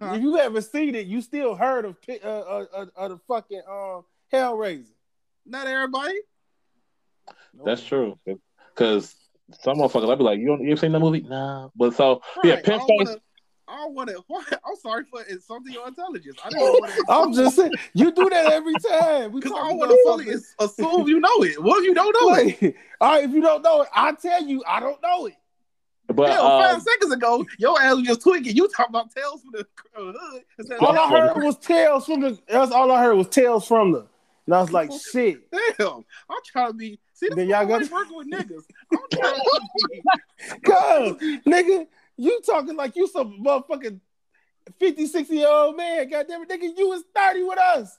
Huh? 0.00 0.14
If 0.14 0.22
you 0.22 0.36
haven't 0.36 0.62
seen 0.62 0.94
it, 0.94 1.06
you 1.06 1.20
still 1.20 1.54
heard 1.56 1.84
of 1.84 2.00
pi- 2.00 2.20
uh, 2.24 2.28
uh, 2.28 2.64
uh, 2.72 2.86
uh, 2.96 3.08
the 3.08 3.18
fucking 3.28 3.60
um 3.70 4.04
Hellraiser. 4.32 4.86
not 5.44 5.66
everybody. 5.66 6.14
that's 7.66 7.84
true. 7.84 8.18
Because 8.78 9.16
some 9.60 9.78
motherfuckers, 9.78 10.10
I'd 10.10 10.18
be 10.18 10.24
like, 10.24 10.38
you 10.38 10.46
don't, 10.46 10.62
you 10.62 10.70
ever 10.72 10.80
seen 10.80 10.92
that 10.92 11.00
movie? 11.00 11.20
Nah. 11.22 11.68
But 11.74 11.94
so 11.94 12.20
yeah, 12.44 12.54
Right, 12.54 12.64
pin 12.64 12.74
I 12.74 12.78
don't 12.78 12.86
face. 12.88 13.08
wanna- 13.08 13.20
I 13.70 13.76
don't 13.82 13.94
want 13.94 14.08
to. 14.50 14.60
I'm 14.64 14.76
sorry 14.80 15.04
for 15.10 15.20
insulting 15.24 15.74
your 15.74 15.86
intelligence. 15.88 16.38
I 16.42 16.48
don't 16.48 16.60
want 16.80 16.90
to. 16.90 17.04
I'm 17.12 17.32
just 17.34 17.54
saying, 17.56 17.72
you 17.92 18.10
do 18.12 18.30
that 18.30 18.52
every 18.52 18.72
time. 18.88 19.30
We 19.32 19.40
because 19.40 19.52
I 19.60 19.68
don't 19.68 19.76
want 19.76 19.90
to 19.90 20.02
fully 20.04 20.34
assume 20.58 21.06
you 21.06 21.20
know 21.20 21.42
it. 21.44 21.62
What 21.62 21.80
if 21.80 21.84
you 21.84 21.92
don't 21.94 22.16
know 22.18 22.34
it? 22.34 22.76
All 23.02 23.10
right, 23.12 23.24
if 23.24 23.30
you 23.30 23.42
don't 23.42 23.60
know 23.62 23.82
it, 23.82 23.88
I 23.94 24.12
tell 24.12 24.42
you, 24.42 24.62
I 24.66 24.80
don't 24.80 25.02
know 25.02 25.26
it. 25.26 25.34
But 26.06 26.30
Hell, 26.30 26.46
uh, 26.46 26.72
five 26.72 26.82
seconds 26.82 27.12
ago, 27.12 27.44
your 27.58 27.78
ass 27.78 27.96
was 27.96 28.06
just 28.06 28.22
tweaking. 28.22 28.56
You 28.56 28.68
talking 28.68 28.86
about 28.94 29.10
tales 29.14 29.42
from 29.42 29.50
the 29.52 29.60
uh, 29.60 30.12
hood. 30.18 30.42
instead 30.58 30.78
All 30.78 30.98
I 30.98 31.10
heard 31.10 31.44
was 31.44 31.58
tales 31.58 32.06
from 32.06 32.20
the. 32.22 32.38
That's 32.48 32.72
all 32.72 32.90
I 32.90 33.02
heard 33.02 33.16
was 33.16 33.28
tales 33.28 33.68
from 33.68 33.92
the. 33.92 34.06
And 34.46 34.54
I 34.54 34.62
was 34.62 34.72
like, 34.72 34.90
shit. 35.12 35.42
Damn, 35.52 36.06
I'm 36.30 36.38
trying 36.46 36.68
to 36.68 36.72
be. 36.74 36.98
See, 37.18 37.28
Then 37.34 37.48
y'all 37.48 37.66
got- 37.66 37.82
like 37.82 37.90
working 37.90 38.16
with 38.16 38.30
niggas. 38.30 38.62
I'm 38.92 39.08
to. 39.10 40.60
Cuz, 40.62 41.40
nigga, 41.44 41.86
you 42.16 42.40
talking 42.46 42.76
like 42.76 42.94
you 42.94 43.08
some 43.08 43.42
motherfucking 43.44 43.98
50, 44.78 45.06
60 45.06 45.34
year 45.34 45.48
old 45.48 45.76
man. 45.76 46.08
Goddamn 46.08 46.42
it, 46.42 46.48
nigga, 46.48 46.78
you 46.78 46.88
was 46.88 47.02
30 47.14 47.42
with 47.42 47.58
us. 47.58 47.98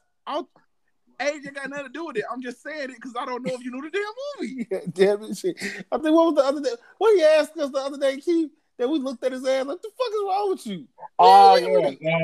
Age 1.21 1.41
ain't 1.45 1.53
got 1.53 1.69
nothing 1.69 1.88
to 1.88 1.91
do 1.91 2.05
with 2.05 2.15
it. 2.15 2.23
I'm 2.32 2.41
just 2.41 2.63
saying 2.63 2.91
it 2.91 2.95
because 2.95 3.13
I 3.19 3.25
don't 3.25 3.45
know 3.45 3.53
if 3.53 3.62
you 3.62 3.71
knew 3.71 3.82
the 3.82 3.89
damn 3.89 4.13
movie. 4.39 4.67
Damn 4.93 5.23
it, 5.23 5.38
shit. 5.38 5.58
I 5.91 5.97
think 5.97 6.15
what 6.15 6.34
was 6.34 6.36
the 6.36 6.45
other 6.45 6.62
day? 6.62 6.71
What 6.97 7.13
he 7.13 7.21
asked 7.23 7.58
us 7.58 7.71
the 7.71 7.77
other 7.79 7.97
day, 7.97 8.17
Keith? 8.21 8.51
That 8.80 8.88
we 8.88 8.98
looked 8.98 9.24
at 9.24 9.34
his 9.34 9.46
ass 9.46 9.65
like, 9.65 9.82
the 9.82 9.89
fuck 9.89 10.08
is 10.08 10.22
wrong 10.26 10.50
with 10.50 10.65
you? 10.65 10.88
oh 11.20 11.56
yeah, 11.58 11.92
yeah, 12.00 12.18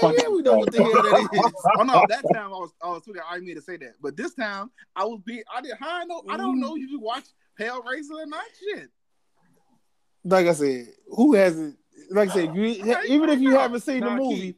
Hell 0.00 0.14
yeah, 0.16 0.28
we 0.28 0.42
know 0.42 0.56
what 0.56 0.72
the 0.72 0.82
hell 0.82 0.90
that 0.90 1.28
is. 1.32 1.52
oh 1.78 1.82
no, 1.84 2.04
that 2.08 2.24
time 2.32 2.46
I 2.46 2.56
was 2.56 2.70
I 2.82 2.88
was 2.88 3.02
tweaking. 3.02 3.22
I 3.28 3.34
didn't 3.34 3.46
mean 3.46 3.56
to 3.56 3.62
say 3.62 3.76
that, 3.76 3.94
but 4.00 4.16
this 4.16 4.34
time 4.34 4.70
I 4.96 5.04
was 5.04 5.20
being. 5.24 5.44
I 5.54 5.60
did. 5.60 5.74
How 5.78 6.00
I 6.00 6.04
know? 6.04 6.24
I 6.28 6.36
don't 6.36 6.52
mm-hmm. 6.52 6.60
know 6.60 6.76
if 6.76 6.90
you 6.90 6.98
watch 6.98 7.24
Hellraiser 7.60 8.22
or 8.22 8.26
not. 8.26 8.42
Shit. 8.58 8.90
Like 10.24 10.46
I 10.46 10.52
said, 10.54 10.86
who 11.08 11.34
hasn't? 11.34 11.76
Like 12.10 12.30
I 12.30 12.34
said, 12.34 12.56
you, 12.56 12.64
even 12.64 13.28
if 13.30 13.40
you 13.40 13.56
haven't 13.56 13.80
seen 13.80 14.00
the 14.00 14.14
no, 14.14 14.16
movie, 14.16 14.56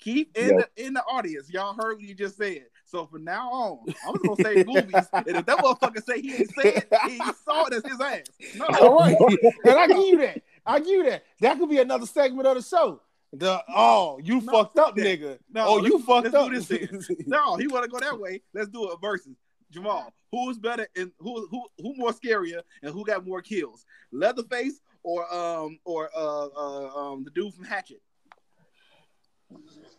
Keep 0.00 0.36
in 0.36 0.48
Yeah. 0.48 0.64
the 0.76 0.86
in 0.86 0.94
the 0.94 1.04
audience. 1.04 1.50
Y'all 1.50 1.74
heard 1.74 1.96
what 1.96 2.02
you 2.02 2.14
just 2.14 2.38
said. 2.38 2.64
So 2.90 3.06
from 3.06 3.22
now 3.22 3.48
on, 3.50 3.94
I'm 4.04 4.14
just 4.14 4.24
gonna 4.24 4.42
say 4.42 4.64
movies. 4.64 5.08
And 5.12 5.36
if 5.36 5.46
that 5.46 5.58
motherfucker 5.58 6.02
say 6.02 6.20
he 6.20 6.34
ain't 6.34 6.54
say 6.56 6.74
it, 6.74 6.88
he 7.08 7.18
saw 7.44 7.66
it 7.66 7.74
as 7.74 7.84
his 7.84 8.00
ass. 8.00 8.24
No, 8.56 8.66
all 8.80 8.98
right, 8.98 9.16
and 9.64 9.78
I 9.78 9.86
give 9.86 9.98
you 9.98 10.18
that. 10.18 10.42
I 10.66 10.78
give 10.80 10.88
you 10.88 11.04
that. 11.04 11.24
That 11.40 11.58
could 11.58 11.70
be 11.70 11.78
another 11.78 12.06
segment 12.06 12.48
of 12.48 12.56
the 12.56 12.62
show. 12.62 13.00
The 13.32 13.62
oh, 13.68 14.18
you 14.20 14.40
No, 14.40 14.52
fucked 14.52 14.78
up, 14.78 14.96
that. 14.96 15.04
nigga. 15.04 15.38
No, 15.52 15.66
oh, 15.68 15.86
you 15.86 16.00
fucked 16.00 16.34
up. 16.34 16.50
do 16.50 16.58
this 16.60 16.66
then. 16.66 17.00
No, 17.26 17.54
he 17.56 17.68
want 17.68 17.84
to 17.84 17.90
go 17.90 18.00
that 18.00 18.18
way. 18.18 18.42
Let's 18.52 18.68
do 18.68 18.90
it 18.90 18.98
versus 19.00 19.36
Jamal. 19.70 20.12
Who's 20.32 20.58
better 20.58 20.88
and 20.96 21.12
who 21.20 21.46
who 21.48 21.66
who 21.78 21.94
more 21.96 22.12
scarier 22.12 22.62
and 22.82 22.92
who 22.92 23.04
got 23.04 23.24
more 23.24 23.40
kills? 23.40 23.86
Leatherface 24.10 24.80
or 25.04 25.32
um 25.32 25.78
or 25.84 26.10
uh, 26.16 26.46
uh 26.46 26.88
um 26.96 27.22
the 27.22 27.30
dude 27.30 27.54
from 27.54 27.64
Hatchet? 27.64 28.00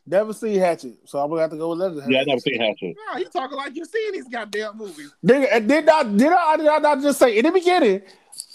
Never 0.08 0.34
seen 0.34 0.60
Hatchet, 0.60 0.96
so 1.06 1.20
I'm 1.20 1.30
gonna 1.30 1.42
have 1.42 1.52
to 1.52 1.58
go 1.58 1.70
with 1.70 1.80
Leatherface. 1.80 2.10
Yeah, 2.10 2.22
I 2.22 2.24
never 2.24 2.40
seen 2.40 2.60
Hatchet. 2.60 2.96
No, 3.14 3.20
he 3.20 3.26
talking 3.26 3.56
like 3.56 3.76
you 3.76 3.86
seen 3.86 4.14
these 4.14 4.28
goddamn 4.28 4.78
movies. 4.78 5.14
Nigga, 5.26 5.48
and 5.52 5.68
did 5.70 5.88
I 5.88 6.04
did 6.04 6.32
I 6.32 6.58
did 6.58 6.68
I 6.68 6.78
not 6.80 7.02
just 7.02 7.20
say 7.20 7.38
in 7.38 7.46
the 7.46 7.52
beginning? 7.52 8.02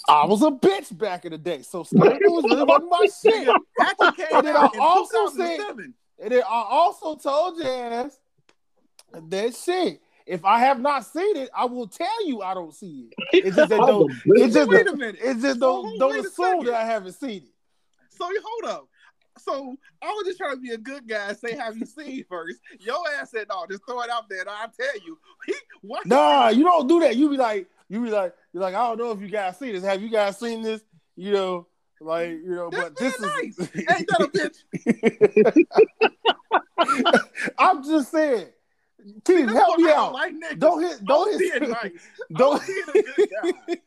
I 0.09 0.25
was 0.25 0.41
a 0.41 0.51
bitch 0.51 0.95
back 0.97 1.23
in 1.25 1.31
the 1.31 1.37
day, 1.37 1.61
so 1.61 1.83
scary 1.83 2.19
movies 2.21 2.51
really 2.51 2.63
wasn't 2.63 2.89
my 2.89 3.07
shit. 3.23 3.47
Hatchet 3.79 4.15
came 4.17 4.37
And 4.37 4.47
then 4.47 4.55
out 4.57 4.75
I 4.75 4.79
also 4.79 5.27
said- 5.29 5.57
2007. 5.57 5.93
And 6.19 6.31
then 6.31 6.41
I 6.49 6.65
also 6.69 7.15
told 7.15 7.57
your 7.59 7.67
ass 7.67 8.17
that 9.29 9.55
shit. 9.55 10.01
If 10.25 10.43
I 10.43 10.59
have 10.59 10.81
not 10.81 11.05
seen 11.05 11.37
it, 11.37 11.49
I 11.55 11.63
will 11.65 11.87
tell 11.87 12.27
you 12.27 12.41
I 12.41 12.53
don't 12.53 12.73
see 12.73 13.07
it. 13.31 13.45
It's 13.45 13.55
just 13.55 13.69
that 13.69 13.77
don't, 13.77 14.11
it's 14.25 14.53
just 14.53 14.69
Wait 14.69 14.87
a 14.87 14.95
minute. 14.97 15.17
it's 15.23 15.41
just 15.41 15.59
don't, 15.59 15.97
don't 15.97 16.19
assume 16.25 16.65
that 16.65 16.73
I 16.73 16.83
haven't 16.85 17.13
seen 17.13 17.43
it. 17.43 17.53
So 18.09 18.29
you 18.31 18.41
hold 18.43 18.73
up. 18.73 18.87
So 19.39 19.75
I 20.01 20.07
was 20.07 20.25
just 20.25 20.37
trying 20.37 20.55
to 20.55 20.61
be 20.61 20.71
a 20.71 20.77
good 20.77 21.07
guy 21.07 21.29
and 21.29 21.37
say, 21.37 21.55
"Have 21.55 21.77
you 21.77 21.85
seen 21.85 22.25
first? 22.29 22.59
Your 22.79 22.97
ass 23.19 23.31
said, 23.31 23.47
"No, 23.49 23.65
just 23.69 23.85
throw 23.85 24.01
it 24.01 24.09
out 24.09 24.29
there." 24.29 24.41
And 24.41 24.49
I'll 24.49 24.69
tell 24.69 24.99
you. 25.05 25.17
He, 25.45 25.53
what? 25.81 26.05
Nah, 26.05 26.49
you 26.49 26.65
don't 26.65 26.87
do 26.87 26.99
that. 26.99 27.15
You 27.15 27.29
be 27.29 27.37
like, 27.37 27.67
you 27.89 28.03
be 28.03 28.09
like, 28.09 28.35
you're 28.51 28.61
like, 28.61 28.75
I 28.75 28.87
don't 28.87 28.97
know 28.97 29.11
if 29.11 29.21
you 29.21 29.29
guys 29.29 29.57
see 29.57 29.71
this. 29.71 29.83
Have 29.83 30.01
you 30.01 30.09
guys 30.09 30.37
seen 30.37 30.61
this? 30.61 30.81
You 31.15 31.31
know, 31.31 31.67
like, 32.01 32.29
you 32.29 32.53
know, 32.55 32.69
That's 32.69 32.89
but 32.89 32.97
this 32.97 33.17
being 33.17 33.53
is 33.57 33.69
Ain't 33.75 34.07
that 34.07 34.21
a 34.21 34.27
bitch? 36.83 37.49
I'm 37.57 37.83
just 37.83 38.11
saying. 38.11 38.47
Keith, 39.23 39.49
help 39.49 39.79
me 39.79 39.89
out. 39.89 40.11
Like. 40.11 40.33
Don't 40.57 40.81
hit, 40.81 41.05
don't 41.05 41.31
nice. 41.69 41.91
Don't, 42.35 42.53
was 42.53 42.67
being 42.67 43.05
a 43.05 43.15
good 43.15 43.29
guy. 43.41 43.77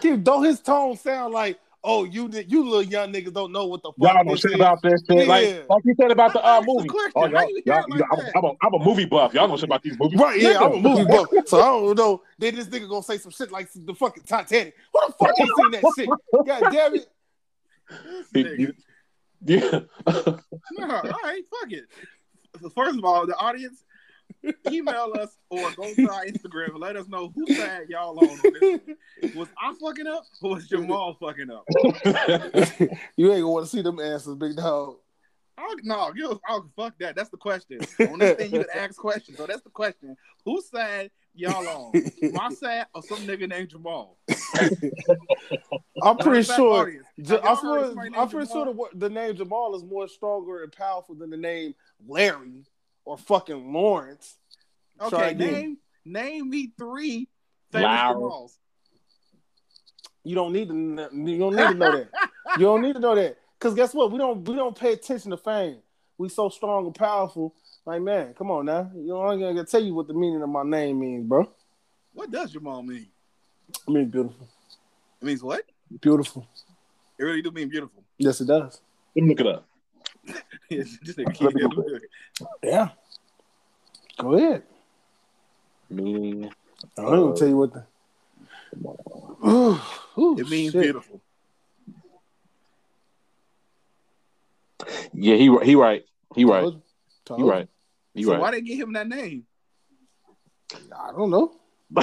Keith, 0.00 0.22
don't 0.22 0.44
his 0.44 0.60
tone 0.60 0.96
sound 0.96 1.34
like, 1.34 1.58
oh, 1.86 2.04
you 2.04 2.28
you 2.48 2.64
little 2.64 2.82
young 2.82 3.12
niggas 3.12 3.32
don't 3.32 3.52
know 3.52 3.66
what 3.66 3.82
the 3.82 3.92
fuck 3.92 4.12
Y'all 4.14 4.24
know 4.24 4.32
this 4.32 4.40
shit 4.40 4.50
is. 4.50 4.56
about 4.56 4.82
this 4.82 5.02
shit. 5.08 5.18
Yeah. 5.18 5.24
Like, 5.24 5.68
like 5.70 5.84
you 5.84 5.94
said 5.98 6.10
about 6.10 6.32
the 6.32 6.44
uh, 6.44 6.60
That's 6.60 6.66
the 6.66 6.72
movie. 6.74 6.88
Oh, 7.14 7.26
y'all, 7.26 7.48
you 7.48 7.62
y'all, 7.64 7.84
like 7.88 8.02
I'm, 8.34 8.44
a, 8.44 8.52
I'm 8.62 8.74
a 8.74 8.84
movie 8.84 9.06
buff. 9.06 9.32
Y'all 9.32 9.48
know 9.48 9.56
shit 9.56 9.64
about 9.64 9.82
these 9.82 9.98
movies. 9.98 10.20
Right, 10.20 10.40
yeah, 10.40 10.58
I'm 10.58 10.72
a 10.72 10.80
movie 10.80 11.04
buff, 11.04 11.28
so 11.46 11.60
I 11.60 11.66
don't 11.66 11.96
know. 11.96 12.22
Then 12.38 12.56
this 12.56 12.66
nigga 12.66 12.88
gonna 12.88 13.02
say 13.02 13.18
some 13.18 13.30
shit 13.30 13.52
like 13.52 13.68
the 13.72 13.94
fucking 13.94 14.24
Titanic. 14.24 14.74
Who 14.92 15.00
the 15.06 15.12
fuck 15.12 15.40
ain't 15.40 15.50
seen 15.56 15.70
that 15.70 15.84
shit? 15.96 16.08
God 16.46 16.72
damn 16.72 16.94
it! 18.64 18.76
Yeah. 19.44 19.80
No, 20.78 20.86
all 20.88 21.20
right, 21.22 21.42
fuck 21.50 21.70
it. 21.70 21.84
First 22.74 22.98
of 22.98 23.04
all, 23.04 23.26
the 23.26 23.36
audience, 23.36 23.84
email 24.70 25.12
us 25.18 25.36
or 25.50 25.70
go 25.72 25.92
to 25.94 26.10
our 26.10 26.24
Instagram 26.24 26.70
and 26.70 26.80
let 26.80 26.96
us 26.96 27.08
know 27.08 27.32
who 27.34 27.46
side 27.54 27.86
y'all 27.88 28.18
on. 28.18 28.28
on 28.28 28.40
this. 28.60 29.34
Was 29.34 29.48
I 29.60 29.74
fucking 29.80 30.06
up 30.06 30.24
or 30.42 30.54
was 30.56 30.68
Jamal 30.68 31.14
fucking 31.20 31.50
up? 31.50 31.64
you 33.16 33.32
ain't 33.32 33.42
gonna 33.42 33.48
want 33.48 33.66
to 33.66 33.70
see 33.70 33.82
them 33.82 34.00
answers, 34.00 34.34
big 34.34 34.56
dog. 34.56 34.96
I'll, 35.58 35.74
no, 35.82 36.12
you, 36.14 36.38
I'll, 36.46 36.68
fuck 36.76 36.98
that. 36.98 37.16
That's 37.16 37.30
the 37.30 37.38
question. 37.38 37.78
On 38.00 38.18
this 38.18 38.36
thing, 38.36 38.52
you 38.52 38.64
can 38.64 38.68
ask 38.74 38.96
questions. 38.96 39.38
So 39.38 39.46
that's 39.46 39.62
the 39.62 39.70
question. 39.70 40.16
Who 40.44 40.60
side 40.60 41.10
y'all 41.34 41.66
on? 41.66 41.92
My 42.32 42.50
side 42.50 42.86
or 42.94 43.02
some 43.02 43.18
nigga 43.20 43.48
named 43.48 43.70
Jamal? 43.70 44.18
I'm 46.02 46.18
pretty 46.18 46.28
Matter 46.28 46.38
of 46.40 46.46
fact, 46.46 46.56
sure. 46.56 46.92
Ja- 47.16 47.36
I'm 47.38 47.56
heard 47.56 47.60
sure 47.60 47.88
I'm 47.90 48.12
named 48.12 48.30
pretty 48.30 48.52
sure 48.52 48.66
the, 48.66 48.88
the 48.94 49.10
name 49.10 49.34
Jamal 49.34 49.74
is 49.74 49.82
more 49.84 50.08
stronger 50.08 50.62
and 50.62 50.72
powerful 50.72 51.14
than 51.14 51.30
the 51.30 51.36
name 51.36 51.74
Larry 52.06 52.64
or 53.06 53.16
fucking 53.16 53.72
Lawrence. 53.72 54.36
Try 55.08 55.28
Okay, 55.28 55.30
again. 55.30 55.52
name 55.52 55.76
name 56.04 56.50
me 56.50 56.72
three 56.76 57.28
famous 57.72 57.84
Larry. 57.84 58.14
Jamals. 58.14 58.52
You 60.24 60.34
don't 60.34 60.52
need 60.52 60.68
to. 60.68 60.74
You 60.74 61.38
don't 61.38 61.56
need 61.56 61.68
to 61.68 61.74
know 61.74 61.92
that. 61.92 62.08
You 62.58 62.62
don't 62.64 62.80
need 62.80 62.92
to 62.94 63.00
know 63.00 63.14
that. 63.16 63.36
Cause 63.58 63.74
guess 63.74 63.92
what? 63.92 64.12
We 64.12 64.18
don't. 64.18 64.46
We 64.48 64.54
don't 64.54 64.78
pay 64.78 64.92
attention 64.92 65.30
to 65.32 65.36
fame. 65.36 65.78
We 66.16 66.28
so 66.28 66.48
strong 66.48 66.86
and 66.86 66.94
powerful. 66.94 67.54
Like 67.84 68.00
man, 68.02 68.34
come 68.34 68.50
on 68.50 68.66
now. 68.66 68.90
You 68.94 69.08
know 69.08 69.22
I'm 69.22 69.40
gonna 69.40 69.64
tell 69.64 69.82
you 69.82 69.94
what 69.94 70.06
the 70.06 70.14
meaning 70.14 70.40
of 70.42 70.48
my 70.48 70.62
name 70.62 71.00
means, 71.00 71.26
bro. 71.26 71.50
What 72.14 72.30
does 72.30 72.52
Jamal 72.52 72.82
mean? 72.82 73.08
I 73.86 73.90
mean 73.90 74.08
beautiful, 74.08 74.48
It 75.20 75.24
means 75.24 75.42
what? 75.42 75.62
beautiful. 76.00 76.46
It 77.18 77.24
really 77.24 77.42
do 77.42 77.50
mean 77.50 77.68
beautiful. 77.68 78.04
Yes, 78.16 78.40
it 78.40 78.46
does. 78.46 78.80
Let 79.14 79.22
me 79.24 79.28
look 79.30 79.40
it 79.40 79.46
up. 79.48 79.66
This 80.68 80.98
nigga 81.02 81.34
keep 81.34 81.50
it. 81.54 82.02
Yeah. 82.62 82.88
Go 84.18 84.34
ahead. 84.34 84.62
Meaning. 85.88 86.50
I'm 86.98 87.04
gonna 87.04 87.36
tell 87.36 87.48
you 87.48 87.56
what 87.56 87.72
the. 87.72 87.86
Ooh, 89.46 89.80
ooh, 90.18 90.38
It 90.38 90.48
means 90.48 90.72
shit. 90.72 90.82
beautiful. 90.82 91.20
Yeah, 95.12 95.36
he 95.36 95.56
he 95.62 95.74
right. 95.74 96.04
He 96.34 96.44
right. 96.44 96.60
Told 96.60 96.74
you. 96.74 96.82
Told 97.24 97.40
He 97.40 97.44
you. 97.44 97.50
right. 97.50 97.68
He 98.14 98.22
so 98.24 98.32
right. 98.32 98.40
why 98.40 98.50
they 98.50 98.60
give 98.60 98.80
him 98.80 98.92
that 98.94 99.08
name? 99.08 99.44
I 100.96 101.12
don't 101.12 101.30
know. 101.30 101.52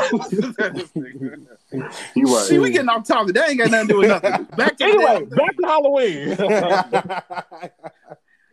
he 2.14 2.24
right. 2.24 2.46
See, 2.46 2.58
we 2.60 2.72
getting 2.72 2.90
off 2.90 3.06
topic. 3.08 3.36
That 3.36 3.50
ain't 3.50 3.60
got 3.60 3.72
nothing 3.72 3.88
to 3.90 3.94
do 3.94 4.00
with 4.00 4.10
nothing. 4.10 4.46
Back 4.56 4.78
to 4.78 4.84
Anyway, 4.86 5.26
the 5.26 5.36
back 5.36 5.58
to 5.58 5.66
Halloween. 5.68 6.38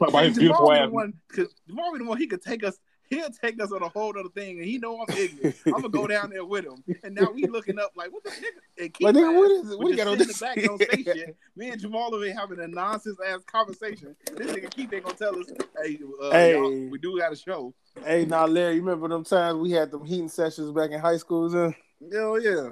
Talk 0.01 0.09
about 0.09 0.25
his 0.25 0.39
beautiful 0.39 0.67
Jamal 0.67 0.71
be 0.73 0.79
ass. 0.79 0.87
the 0.89 0.95
one, 0.95 1.13
cause 1.35 1.55
Jamal 1.69 1.93
be 1.93 1.99
the 1.99 2.05
one 2.05 2.19
he 2.19 2.27
could 2.27 2.43
take 2.43 2.65
us. 2.65 2.79
He'll 3.11 3.29
take 3.29 3.61
us 3.61 3.73
on 3.73 3.83
a 3.83 3.89
whole 3.89 4.17
other 4.17 4.29
thing, 4.29 4.59
and 4.59 4.65
he 4.65 4.79
know 4.79 5.01
I'm 5.01 5.17
ignorant. 5.17 5.57
I'm 5.67 5.73
gonna 5.73 5.89
go 5.89 6.07
down 6.07 6.31
there 6.31 6.45
with 6.45 6.65
him, 6.65 6.83
and 7.03 7.15
now 7.15 7.31
we 7.33 7.45
looking 7.47 7.79
up 7.79 7.91
like 7.97 8.13
what 8.13 8.23
the 8.25 8.31
nigga. 8.31 8.45
And 8.85 8.95
keep 8.95 9.05
Like, 9.05 9.15
nigga, 9.17 9.37
what 9.37 9.51
it? 9.51 9.79
What 9.79 9.91
you 9.91 9.97
got 9.97 10.07
on 10.07 10.17
this? 10.19 10.41
Back, 10.41 10.63
don't 10.63 10.79
say 10.81 11.03
shit. 11.03 11.37
Me 11.57 11.71
and 11.71 11.81
Jamal 11.81 12.15
are 12.15 12.33
having 12.33 12.61
a 12.61 12.69
nonsense 12.69 13.19
ass 13.29 13.41
conversation. 13.45 14.15
This 14.37 14.53
nigga 14.53 14.71
keep 14.71 14.93
ain't 14.95 15.05
gonna 15.05 15.17
tell 15.17 15.39
us, 15.39 15.49
hey, 15.83 15.99
uh, 16.23 16.31
Hey. 16.31 16.53
y'all, 16.53 16.71
we 16.89 16.99
do 16.99 17.19
got 17.19 17.33
a 17.33 17.37
show. 17.37 17.75
Hey, 18.05 18.25
now 18.25 18.47
Larry, 18.47 18.77
you 18.77 18.83
remember 18.83 19.09
them 19.09 19.25
times 19.25 19.59
we 19.59 19.71
had 19.73 19.91
them 19.91 20.05
heating 20.05 20.29
sessions 20.29 20.71
back 20.73 20.91
in 20.91 21.01
high 21.01 21.17
school? 21.19 21.51
Huh? 21.51 21.73
Hell 22.13 22.41
yeah. 22.41 22.71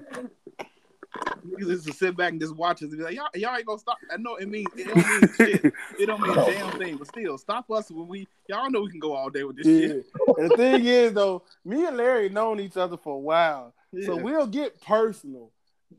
Niggas 1.46 1.68
used 1.68 1.86
to 1.86 1.92
sit 1.92 2.16
back 2.16 2.32
and 2.32 2.40
just 2.40 2.56
watch 2.56 2.76
us 2.76 2.90
and 2.90 2.98
be 2.98 3.04
like, 3.04 3.14
y'all, 3.14 3.28
y'all 3.34 3.56
ain't 3.56 3.66
gonna 3.66 3.78
stop. 3.78 3.98
I 4.12 4.16
know 4.16 4.36
it 4.36 4.48
means 4.48 4.68
it 4.76 4.86
don't 4.88 4.96
mean 4.96 5.28
shit. 5.36 5.72
It 5.98 6.06
don't 6.06 6.20
mean 6.20 6.36
a 6.36 6.46
damn 6.46 6.78
thing, 6.78 6.96
but 6.96 7.08
still, 7.08 7.38
stop 7.38 7.70
us 7.70 7.90
when 7.90 8.08
we 8.08 8.26
y'all 8.48 8.70
know 8.70 8.82
we 8.82 8.90
can 8.90 9.00
go 9.00 9.14
all 9.14 9.30
day 9.30 9.44
with 9.44 9.56
this 9.56 9.66
Yeah. 9.66 9.88
shit. 9.88 10.06
And 10.38 10.50
the 10.50 10.56
thing 10.56 10.84
is, 10.84 11.12
though, 11.12 11.42
me 11.64 11.86
and 11.86 11.96
Larry 11.96 12.28
known 12.28 12.60
each 12.60 12.76
other 12.76 12.96
for 12.96 13.14
a 13.14 13.18
while, 13.18 13.74
so 14.04 14.16
we'll 14.16 14.46
get 14.46 14.80
personal. 14.80 15.50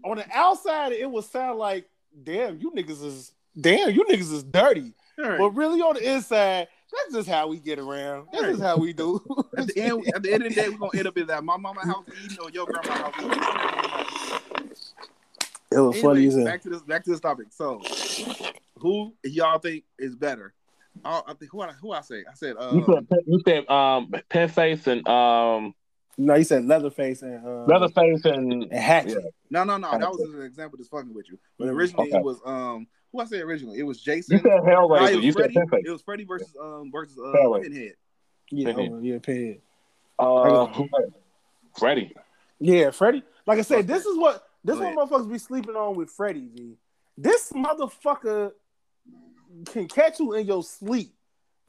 On 0.04 0.18
the 0.18 0.26
outside, 0.34 0.92
it 0.92 1.10
would 1.10 1.24
sound 1.26 1.58
like, 1.60 1.90
"Damn, 2.24 2.60
you 2.60 2.72
niggas 2.72 3.04
is 3.04 3.34
damn, 3.60 3.92
you 3.92 4.06
niggas 4.06 4.32
is 4.32 4.44
dirty," 4.44 4.94
right. 5.18 5.38
but 5.38 5.52
really 5.52 5.82
on 5.82 5.96
the 5.96 6.14
inside, 6.16 6.68
that's 6.92 7.14
just 7.14 7.30
how 7.30 7.48
we 7.48 7.60
get 7.60 7.80
around. 7.80 8.28
That's 8.32 8.46
just 8.46 8.62
how 8.62 8.78
we 8.78 8.94
do. 8.94 9.22
at 9.58 9.68
the 9.68 9.82
end, 9.82 10.04
at 10.16 10.24
the 10.24 10.34
end 10.34 10.44
of 10.44 10.50
the 10.50 10.56
day, 10.56 10.70
we're 10.70 10.78
gonna 10.78 10.98
end 10.98 11.08
up 11.08 11.18
in 11.18 11.28
that 11.28 11.44
my 11.44 11.58
mama 11.58 11.82
house 11.82 12.06
eating 12.24 12.38
or 12.42 12.50
your 12.52 12.66
grandma 12.66 12.94
house 12.94 13.14
eating. 13.18 13.32
it 15.72 15.80
was 15.80 16.02
funny 16.02 16.22
Anyways, 16.22 16.38
as 16.38 16.46
back 16.46 16.62
to 16.64 16.70
this 16.70 16.82
back 16.82 17.04
to 17.04 17.10
this 17.12 17.20
topic. 17.20 17.48
So, 17.52 17.82
who 18.78 19.14
y'all 19.24 19.60
think 19.60 19.84
is 19.98 20.16
better? 20.16 20.54
I, 21.06 21.22
I 21.28 21.34
think 21.34 21.52
who 21.52 21.62
I, 21.62 21.72
who 21.74 21.92
I 21.92 22.02
say? 22.02 22.24
I 22.30 22.34
said 22.34 22.56
You 22.72 22.86
um, 22.88 23.08
said, 23.10 23.20
you 23.26 23.42
said 23.46 23.70
um, 23.70 24.12
Penface 24.30 24.88
and 24.88 25.08
um, 25.08 25.74
No, 26.18 26.36
you 26.36 26.44
said 26.44 26.66
Leatherface 26.66 27.22
and 27.22 27.46
uh, 27.46 27.66
Leatherface 27.66 28.26
and 28.26 28.64
and 28.64 28.74
Hatchet. 28.74 29.24
no 29.50 29.64
no 29.64 29.78
no. 29.78 29.92
That 29.92 30.12
was 30.12 30.22
an 30.34 30.42
example 30.42 30.78
just 30.78 30.92
fucking 30.92 31.14
with 31.14 31.30
you. 31.30 31.40
But 31.58 31.70
originally 31.70 32.10
Okay. 32.10 32.18
it 32.18 32.24
was 32.24 32.40
um 32.46 32.88
who 33.12 33.20
I 33.20 33.26
say 33.26 33.40
originally 33.42 33.80
it 33.80 33.84
was 33.84 34.00
Jason. 34.02 34.38
you 34.38 34.44
Jason. 34.44 34.52
said 34.64 34.74
Hellraiser. 34.74 35.00
No, 35.00 35.06
it 35.08 35.16
was 35.16 35.26
you 35.26 35.32
said 35.32 35.40
Freddy. 35.40 35.54
Penface. 35.56 35.84
It 35.86 35.92
was 35.92 36.02
Freddy 36.02 36.24
versus 36.26 36.56
um 36.62 36.92
versus 36.92 37.18
uh, 37.18 37.22
Hellraiser. 37.38 37.64
Pinhead. 37.64 37.94
Yeah, 38.52 38.74
Pinhead. 38.74 38.92
oh, 38.94 39.00
yeah, 39.02 39.20
Pinhead. 39.20 39.62
Uh, 40.18 40.66
who- 40.68 40.90
Freddy. 41.78 42.14
Yeah, 42.60 42.92
Freddy. 42.92 43.24
Like 43.46 43.60
I 43.60 43.62
said, 43.64 43.88
this 43.88 44.06
is 44.06 44.18
what 44.18 44.44
this 44.64 44.78
Go 44.78 44.90
is 44.90 44.96
what 44.96 45.10
motherfuckers 45.10 45.32
be 45.32 45.38
sleeping 45.38 45.76
on 45.76 45.96
with 45.96 46.10
Freddy. 46.10 46.50
G. 46.56 46.78
This 47.18 47.52
motherfucker 47.52 48.52
can 49.66 49.88
catch 49.88 50.20
you 50.20 50.34
in 50.34 50.46
your 50.46 50.64
sleep, 50.64 51.14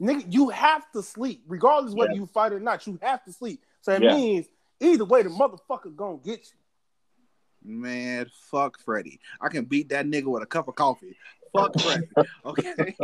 nigga. 0.01 0.25
You 0.29 0.49
have 0.49 0.89
to 0.91 1.01
sleep, 1.01 1.43
regardless 1.47 1.93
whether 1.93 2.11
Yeah. 2.13 2.19
you 2.19 2.25
fight 2.27 2.53
or 2.53 2.59
not. 2.59 2.85
You 2.87 2.99
have 3.01 3.23
to 3.25 3.33
sleep. 3.33 3.61
So 3.81 3.93
it 3.93 4.03
Yeah. 4.03 4.13
means 4.15 4.47
either 4.79 5.05
way, 5.05 5.23
the 5.23 5.29
motherfucker 5.29 5.95
gonna 5.95 6.17
get 6.17 6.39
you. 6.39 6.57
Man, 7.63 8.27
fuck 8.49 8.79
Freddy. 8.79 9.19
I 9.39 9.49
can 9.49 9.65
beat 9.65 9.89
that 9.89 10.05
nigga 10.05 10.25
with 10.25 10.43
a 10.43 10.47
cup 10.47 10.67
of 10.67 10.75
coffee. 10.75 11.15
Fuck 11.53 11.79
Freddy. 11.79 12.07
Okay. 12.45 12.95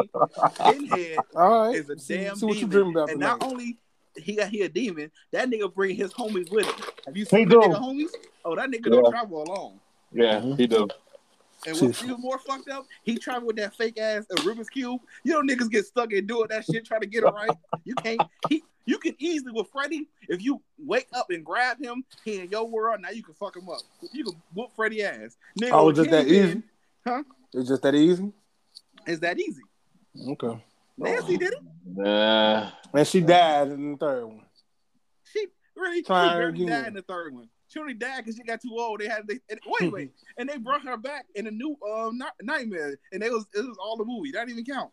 Pinhead 0.65 1.19
All 1.35 1.67
right, 1.67 1.75
is 1.75 1.89
a 1.89 1.99
see, 1.99 2.17
damn 2.17 2.35
see 2.35 2.45
what 2.45 2.55
you 2.55 2.61
demon. 2.61 2.69
dreaming 2.71 2.91
about 2.93 3.09
and 3.11 3.19
tonight. 3.19 3.37
not 3.39 3.43
only 3.43 3.77
he 4.15 4.35
got 4.35 4.49
he 4.49 4.61
a 4.63 4.69
demon, 4.69 5.11
that 5.31 5.47
nigga 5.49 5.71
bring 5.73 5.95
his 5.95 6.11
homies 6.13 6.49
with 6.51 6.65
him. 6.65 6.85
Have 7.05 7.15
you 7.15 7.23
seen 7.25 7.39
He 7.39 7.45
the 7.45 7.51
do. 7.51 7.59
nigga 7.59 7.79
homies? 7.79 8.09
Oh, 8.43 8.55
that 8.55 8.69
nigga 8.69 8.85
Yeah. 8.85 9.01
don't 9.01 9.11
travel 9.11 9.43
alone. 9.43 9.79
Yeah, 10.11 10.39
Mhm. 10.39 10.57
he 10.57 10.65
do. 10.65 10.87
And 11.67 11.79
what's 11.81 12.03
even 12.03 12.19
more 12.19 12.39
fucked 12.39 12.69
up, 12.69 12.85
he 13.03 13.17
tried 13.17 13.43
with 13.43 13.57
that 13.57 13.75
fake 13.75 13.99
ass 13.99 14.25
uh, 14.31 14.35
Rubik's 14.41 14.69
cube. 14.69 15.01
You 15.23 15.33
know, 15.33 15.41
niggas 15.41 15.69
get 15.69 15.85
stuck 15.85 16.11
in 16.13 16.25
doing 16.25 16.47
that 16.49 16.65
shit, 16.65 16.85
trying 16.85 17.01
to 17.01 17.07
get 17.07 17.23
it 17.23 17.27
right. 17.33 17.51
You 17.83 17.93
can't. 17.95 18.21
He, 18.47 18.63
you 18.87 18.97
can 18.97 19.13
easily 19.19 19.51
with 19.51 19.67
Freddy, 19.71 20.07
if 20.27 20.41
you 20.41 20.61
wake 20.79 21.07
up 21.13 21.27
and 21.29 21.45
grab 21.45 21.77
him, 21.79 22.03
he 22.25 22.39
in 22.39 22.49
your 22.49 22.67
world. 22.67 23.01
Now 23.01 23.09
you 23.11 23.21
can 23.23 23.35
fuck 23.35 23.55
him 23.55 23.69
up. 23.69 23.81
You 24.11 24.23
can 24.23 24.33
whoop 24.55 24.71
Freddy 24.75 25.03
ass. 25.03 25.37
Nigga, 25.61 25.71
Oh, 25.73 25.85
with 25.87 25.97
just 25.97 26.09
that 26.09 26.25
Kingpin, 26.25 26.49
easy? 26.49 26.63
Huh? 27.05 27.23
It's 27.53 27.69
just 27.69 27.81
that 27.83 27.93
easy. 27.95 28.31
Is 29.05 29.19
that 29.19 29.39
easy? 29.39 29.61
Okay. 30.29 30.63
Nancy 30.97 31.37
did 31.37 31.53
it. 31.53 31.59
Nah. 31.85 32.71
And 32.93 33.07
she 33.07 33.21
died 33.21 33.67
in 33.67 33.91
the 33.91 33.97
third 33.97 34.25
one. 34.25 34.41
She 35.31 35.45
really 35.75 35.97
she 35.97 36.03
Trying 36.03 36.37
barely 36.37 36.63
again. 36.63 36.67
died 36.67 36.87
in 36.87 36.93
the 36.95 37.01
third 37.03 37.33
one. 37.35 37.49
She 37.67 37.79
only 37.79 37.93
died 37.93 38.19
because 38.23 38.35
she 38.37 38.43
got 38.43 38.61
too 38.61 38.73
old. 38.77 38.99
They 39.01 39.07
had 39.07 39.27
they 39.27 39.39
and, 39.49 39.59
wait, 39.79 39.91
wait, 39.91 40.11
and 40.37 40.47
they 40.49 40.57
brought 40.57 40.83
her 40.83 40.95
back 40.97 41.25
in 41.35 41.47
a 41.47 41.51
new 41.51 41.77
um 41.87 42.17
Night- 42.17 42.31
nightmare, 42.41 42.97
and 43.11 43.21
it 43.21 43.31
was 43.31 43.45
it 43.53 43.59
was 43.59 43.77
all 43.77 43.97
the 43.97 44.05
movie. 44.05 44.31
That 44.31 44.47
didn't 44.47 44.59
even 44.59 44.73
count. 44.73 44.91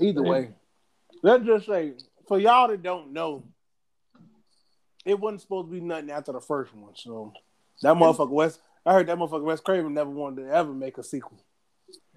Either 0.00 0.22
way, 0.22 0.50
let's 1.24 1.44
just 1.44 1.66
say 1.66 1.94
for 2.28 2.38
y'all 2.38 2.68
that 2.68 2.82
don't 2.82 3.12
know, 3.12 3.44
it 5.04 5.18
wasn't 5.18 5.40
supposed 5.40 5.68
to 5.68 5.72
be 5.72 5.80
nothing 5.80 6.10
after 6.10 6.32
the 6.32 6.40
first 6.40 6.74
one. 6.74 6.92
So 6.94 7.32
that 7.82 7.94
motherfucker 7.96 8.30
West, 8.30 8.60
I 8.86 8.92
heard 8.92 9.06
that 9.06 9.16
motherfucker 9.16 9.42
Wes 9.42 9.60
Craven 9.60 9.94
never 9.94 10.10
wanted 10.10 10.42
to 10.44 10.50
ever 10.54 10.72
make 10.72 10.98
a 10.98 11.02
sequel. 11.02 11.42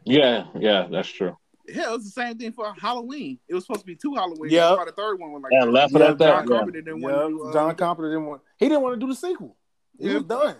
Yeah, 0.04 0.46
yeah, 0.60 0.88
that's 0.91 1.08
true. 1.08 1.38
Hell, 1.74 1.93
it 1.93 1.98
was 1.98 2.06
the 2.06 2.12
same 2.12 2.38
thing 2.38 2.52
for 2.52 2.74
Halloween. 2.80 3.39
It 3.48 3.54
was 3.56 3.65
supposed 3.65 3.82
to 3.82 3.86
be 3.86 3.96
two 3.96 4.13
Halloween. 4.15 4.52
Yeah. 4.52 4.76
That's 4.78 4.91
the 4.91 4.96
third 4.96 5.20
one 5.20 5.32
was 5.34 5.41
like 5.41 5.52
Yeah, 5.52 5.63
left 5.65 5.93
Yeah, 5.93 6.00
at 6.12 6.17
that. 6.17 6.28
John 6.28 6.48
Yeah. 6.48 6.56
Carpenter 6.56 6.82
didn't 6.82 7.02
want 7.02 7.15
to 7.15 7.30
do. 7.30 7.43
Uh, 7.43 7.54
John 7.54 7.76
Carpenter 7.76 8.10
didn't 8.12 8.26
want. 8.26 8.41
He 8.58 8.70
didn't 8.70 8.84
want 8.84 8.93
to 9.00 9.06
do 9.06 9.08
the 9.12 9.15
sequel. 9.15 9.56
He 10.00 10.08
Yeah. 10.08 10.13
was 10.15 10.24
done. 10.24 10.56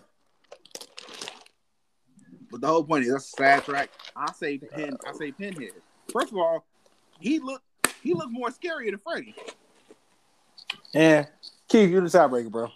But 2.52 2.62
the 2.62 2.68
whole 2.68 2.84
point 2.84 3.06
is 3.06 3.12
that's 3.12 3.26
a 3.26 3.38
sad 3.38 3.64
track. 3.64 3.90
I 4.16 4.32
say 4.34 4.58
pin. 4.58 4.98
I 5.06 5.14
say 5.14 5.32
pinhead. 5.32 5.72
First 6.12 6.32
of 6.32 6.38
all, 6.38 6.66
he 7.20 7.40
looked 7.40 7.64
he 8.08 8.14
looked 8.14 8.32
more 8.32 8.50
scary 8.52 8.90
than 8.90 9.00
Freddy. 9.00 9.36
Yeah, 10.94 11.26
Keith, 11.68 11.90
you're 11.90 12.02
the 12.02 12.08
tiebreaker, 12.08 12.50
bro. 12.50 12.70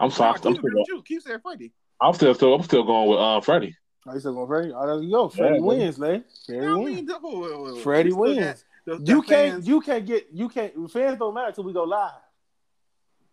I'm 0.00 0.08
Nah, 0.08 0.14
soft. 0.14 0.46
I'm 0.46 0.54
keep 0.54 0.60
still, 0.62 0.70
it 0.70 0.74
with 0.78 0.88
you. 0.88 1.02
Keep 1.02 1.22
saying 1.22 1.40
Freddy. 1.42 1.72
I'm 2.00 2.14
still, 2.14 2.34
still, 2.34 2.54
I'm 2.54 2.62
still 2.62 2.82
going 2.82 3.10
with 3.10 3.18
uh, 3.18 3.40
Freddy. 3.42 3.76
Are 4.06 4.14
you 4.14 4.20
still 4.20 4.32
going 4.32 4.46
Freddy? 4.46 4.72
Oh, 4.74 4.86
there 4.86 5.02
you 5.02 5.10
go. 5.10 5.28
Freddy 5.28 5.56
Yeah, 5.56 5.60
wins, 5.60 5.98
man. 5.98 6.24
Freddy 6.46 6.66
I 6.66 6.74
wins. 6.76 6.96
mean, 6.96 7.04
got 7.04 7.22
wins. 7.22 8.64
the- 8.86 8.96
the 8.96 9.04
You 9.04 9.22
can't. 9.22 9.52
fans- 9.52 9.68
You 9.68 9.80
can't 9.82 10.06
get. 10.06 10.28
You 10.32 10.48
can't. 10.48 10.90
Fans 10.90 11.18
don't 11.18 11.34
matter 11.34 11.52
till 11.52 11.64
we 11.64 11.74
go 11.74 11.84
live. 11.84 12.12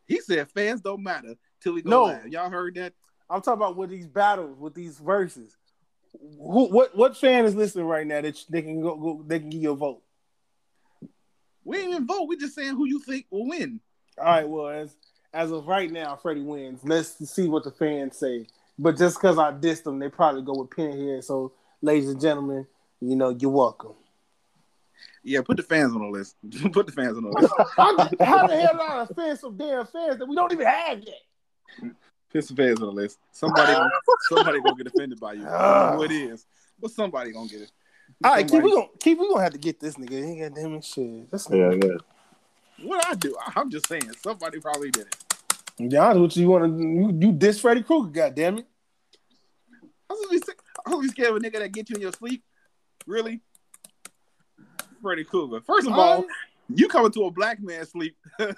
He 0.05 0.19
said 0.19 0.51
fans 0.51 0.81
don't 0.81 1.01
matter 1.01 1.35
till 1.61 1.73
we 1.73 1.81
go 1.81 1.89
No. 1.89 2.03
live. 2.03 2.27
Y'all 2.27 2.49
heard 2.49 2.75
that? 2.75 2.93
I'm 3.29 3.41
talking 3.41 3.61
about 3.61 3.77
with 3.77 3.89
these 3.89 4.07
battles, 4.07 4.57
with 4.59 4.73
these 4.73 4.97
verses. 4.99 5.55
Who, 6.19 6.67
what, 6.67 6.95
what 6.95 7.17
fan 7.17 7.45
is 7.45 7.55
listening 7.55 7.85
right 7.85 8.05
now 8.05 8.21
that 8.21 8.43
they 8.49 8.61
can 8.61 8.81
go, 8.81 8.95
go 8.95 9.23
they 9.25 9.39
can 9.39 9.49
give 9.49 9.61
you 9.61 9.71
a 9.71 9.75
vote? 9.75 10.01
We 11.63 11.77
ain't 11.79 11.89
even 11.89 12.07
vote. 12.07 12.27
We 12.27 12.37
just 12.37 12.55
saying 12.55 12.75
who 12.75 12.85
you 12.85 12.99
think 12.99 13.25
will 13.29 13.47
win. 13.47 13.79
All 14.17 14.25
right, 14.25 14.47
well, 14.47 14.69
as 14.69 14.95
as 15.33 15.51
of 15.51 15.67
right 15.67 15.91
now, 15.91 16.15
Freddy 16.15 16.41
wins. 16.41 16.79
Let's 16.83 17.29
see 17.29 17.47
what 17.47 17.63
the 17.63 17.71
fans 17.71 18.17
say. 18.17 18.47
But 18.79 18.97
just 18.97 19.17
because 19.17 19.37
I 19.37 19.51
dissed 19.51 19.83
them, 19.83 19.99
they 19.99 20.09
probably 20.09 20.43
go 20.43 20.53
with 20.53 20.69
Pinhead. 20.69 21.23
So, 21.23 21.53
ladies 21.81 22.09
and 22.09 22.21
gentlemen, 22.21 22.65
you 23.01 23.15
know, 23.15 23.29
you're 23.29 23.51
welcome. 23.51 23.93
Yeah, 25.23 25.41
put 25.41 25.57
the 25.57 25.63
fans 25.63 25.93
on 25.93 26.01
the 26.01 26.07
list. 26.07 26.35
put 26.71 26.85
the 26.85 26.91
fans 26.91 27.17
on 27.17 27.23
the 27.23 27.29
list. 27.41 27.53
How, 27.75 27.97
how 27.97 28.47
the 28.47 28.55
hell 28.55 28.73
did 28.73 28.81
I 28.81 29.01
offend 29.03 29.39
some 29.39 29.57
damn 29.57 29.85
fans 29.85 30.19
that 30.19 30.27
we 30.27 30.35
don't 30.35 30.51
even 30.51 30.65
have 30.65 30.99
yet? 30.99 31.95
Put 32.29 32.43
some 32.43 32.57
fans 32.57 32.81
on 32.81 32.87
the 32.87 32.91
list. 32.91 33.19
Somebody, 33.31 33.73
gonna, 33.73 33.89
somebody 34.29 34.59
gonna 34.61 34.75
get 34.75 34.87
offended 34.87 35.19
by 35.19 35.33
you. 35.33 35.47
I 35.47 35.61
don't 35.61 35.91
know 35.91 35.97
who 35.97 36.03
it 36.03 36.11
is, 36.11 36.45
but 36.79 36.91
somebody 36.91 37.31
gonna 37.31 37.47
get 37.47 37.61
it. 37.61 37.71
All 38.23 38.33
right, 38.33 38.49
keep 38.49 38.63
we 38.63 38.71
gonna 38.71 38.87
keep 38.99 39.19
we 39.19 39.27
gonna 39.29 39.43
have 39.43 39.53
to 39.53 39.57
get 39.57 39.79
this 39.79 39.95
nigga. 39.95 40.27
He 40.27 40.39
got 40.39 40.53
damn 40.53 40.75
it 40.75 40.83
shit. 40.83 41.29
This 41.31 41.47
Yeah, 41.51 41.71
yeah. 41.71 41.97
What 42.83 43.05
I 43.05 43.15
do? 43.15 43.35
I'm 43.55 43.69
just 43.69 43.87
saying. 43.87 44.11
Somebody 44.21 44.59
probably 44.59 44.91
did 44.91 45.07
it. 45.07 45.15
Yeah, 45.79 46.13
what 46.13 46.35
you 46.35 46.47
want 46.47 46.77
to 46.77 46.83
you, 46.83 47.17
you 47.19 47.31
diss 47.31 47.59
Freddy 47.59 47.83
Krueger? 47.83 48.09
God 48.09 48.35
damn 48.35 48.57
it! 48.57 48.67
I 50.09 50.13
was 50.13 50.27
be 50.29 50.37
sick. 50.39 50.59
I 50.85 50.89
was 50.89 51.01
be 51.01 51.07
scared 51.09 51.29
of 51.29 51.37
a 51.37 51.39
nigga 51.39 51.59
that 51.59 51.71
get 51.71 51.89
you 51.89 51.95
in 51.95 52.01
your 52.01 52.13
sleep. 52.13 52.43
Really? 53.05 53.41
Freddy 55.01 55.23
Krueger. 55.23 55.61
First 55.61 55.87
of 55.87 55.93
all, 55.93 56.25
you 56.69 56.87
coming 56.87 57.11
to 57.11 57.25
a 57.25 57.31
black 57.31 57.61
man's 57.61 57.91
sleep. 57.91 58.15
Fuck 58.39 58.57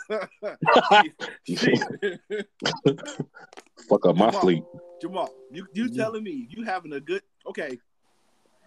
up 4.05 4.15
my 4.15 4.29
Jamal, 4.29 4.41
sleep. 4.41 4.63
Jamal, 5.01 5.29
you 5.51 5.65
you 5.73 5.85
Yeah. 5.85 6.03
telling 6.03 6.23
me 6.23 6.47
you 6.49 6.63
having 6.63 6.93
a 6.93 6.99
good 6.99 7.21
okay. 7.47 7.79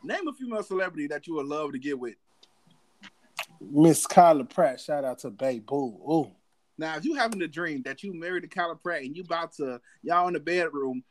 Name 0.05 0.27
a 0.27 0.33
female 0.33 0.65
celebrity 0.65 1.07
that 1.09 1.27
you 1.29 1.35
would 1.35 1.47
love 1.47 1.73
to 1.73 1.79
get 1.79 1.97
with. 1.99 2.17
Miss 3.61 4.05
Kyla 4.07 4.45
Pratt, 4.45 4.81
shout 4.81 5.05
out 5.05 5.21
to 5.21 5.31
Bay 5.31 5.61
Boo. 5.61 5.97
Ooh. 6.11 6.31
Now, 6.77 6.97
if 6.97 7.05
you 7.05 7.15
having 7.15 7.41
a 7.43 7.47
dream 7.47 7.83
that 7.85 8.03
you 8.03 8.13
married 8.13 8.43
to 8.43 8.49
Kyla 8.49 8.75
Pratt 8.75 9.03
and 9.03 9.17
you 9.17 9.23
about 9.23 9.53
to 9.55 9.81
y'all 10.03 10.27
in 10.27 10.35
the 10.35 10.41
bedroom 10.41 11.05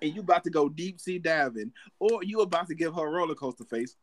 and 0.00 0.14
you 0.14 0.22
about 0.22 0.44
to 0.44 0.50
go 0.50 0.68
deep 0.70 0.98
sea 1.00 1.18
diving, 1.18 1.72
or 1.98 2.22
you 2.22 2.40
about 2.40 2.68
to 2.68 2.74
give 2.74 2.94
her 2.94 3.06
a 3.06 3.10
roller 3.10 3.34
coaster 3.34 3.64
face, 3.64 3.96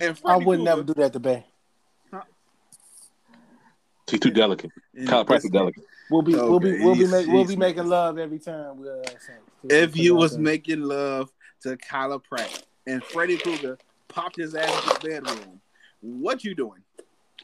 and 0.00 0.18
I 0.24 0.36
would 0.38 0.44
Krueger- 0.44 0.62
never 0.62 0.82
do 0.82 0.94
that 0.94 1.12
to 1.12 1.20
Bay. 1.20 1.46
She's 4.08 4.20
too 4.20 4.30
delicate. 4.30 4.70
and 4.94 5.08
Kyla 5.08 5.24
Pratt's 5.24 5.48
delicate. 5.50 5.82
We'll 6.10 6.22
be 6.22 6.34
we'll 6.34 6.60
be 6.60 6.78
we'll 6.82 6.94
be 6.94 7.00
he's- 7.00 7.10
make, 7.10 7.26
we'll 7.26 7.44
be 7.44 7.56
making 7.56 7.86
love 7.88 8.18
every 8.18 8.38
time 8.38 8.78
we 8.80 8.88
uh, 8.88 8.96
have. 9.04 9.40
If 9.64 9.96
you 9.96 10.14
was 10.14 10.34
Okay. 10.34 10.42
making 10.42 10.82
love 10.82 11.32
to 11.62 11.76
Kyla 11.76 12.20
Pratt 12.20 12.62
and 12.86 13.02
Freddy 13.02 13.36
Krueger 13.38 13.78
popped 14.08 14.36
his 14.36 14.54
ass 14.54 14.70
in 14.70 14.88
the 14.88 15.08
bedroom, 15.24 15.60
what 16.00 16.44
you 16.44 16.54
doing? 16.54 16.82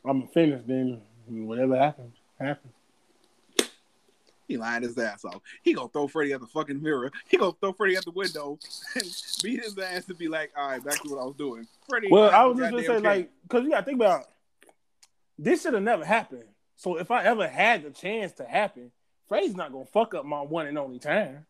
I'm 0.05 0.29
finished, 0.29 0.67
then 0.69 1.01
whatever 1.27 1.77
happens, 1.77 2.15
happens. 2.39 2.73
He 4.47 4.57
lying 4.57 4.83
his 4.83 4.97
ass 4.99 5.25
off. 5.25 5.41
He 5.63 5.73
gonna 5.73 5.89
throw 5.89 6.07
Freddy 6.07 6.33
at 6.33 6.41
the 6.41 6.47
fucking 6.47 6.81
mirror. 6.83 7.11
He 7.29 7.39
gonna 7.39 7.53
throw 7.61 7.73
Freddy 7.73 7.97
at 7.97 8.05
the 8.05 8.11
window 8.13 8.59
and 8.95 9.05
beat 9.43 9.63
his 9.65 9.77
ass 9.79 10.09
and 10.09 10.19
be 10.19 10.29
like, 10.29 10.53
"All 10.57 10.69
right, 10.69 10.85
back 10.85 11.01
to 11.03 11.09
what 11.11 11.21
I 11.21 11.25
was 11.25 11.35
doing." 11.37 11.67
Freddy. 11.89 12.09
Well, 12.11 12.31
I 12.31 12.45
was 12.45 12.59
just 12.59 12.71
gonna 12.71 12.83
say, 12.83 12.87
care. 12.89 13.01
like, 13.01 13.31
because 13.43 13.65
you 13.65 13.71
gotta 13.71 13.85
think 13.87 13.97
about 13.97 14.27
this 15.39 15.63
should 15.63 15.75
have 15.75 15.83
never 15.83 16.05
happened. 16.05 16.45
So 16.83 16.97
if 16.99 17.13
I 17.13 17.23
ever 17.23 17.47
had 17.47 17.85
the 17.85 17.91
chance 17.91 18.33
to 18.33 18.45
happen, 18.45 18.91
Freddy's 19.29 19.55
not 19.55 19.71
gonna 19.71 19.85
fuck 19.87 20.15
up 20.15 20.25
my 20.25 20.41
one 20.41 20.67
and 20.67 20.77
only 20.77 20.99
time. 20.99 21.47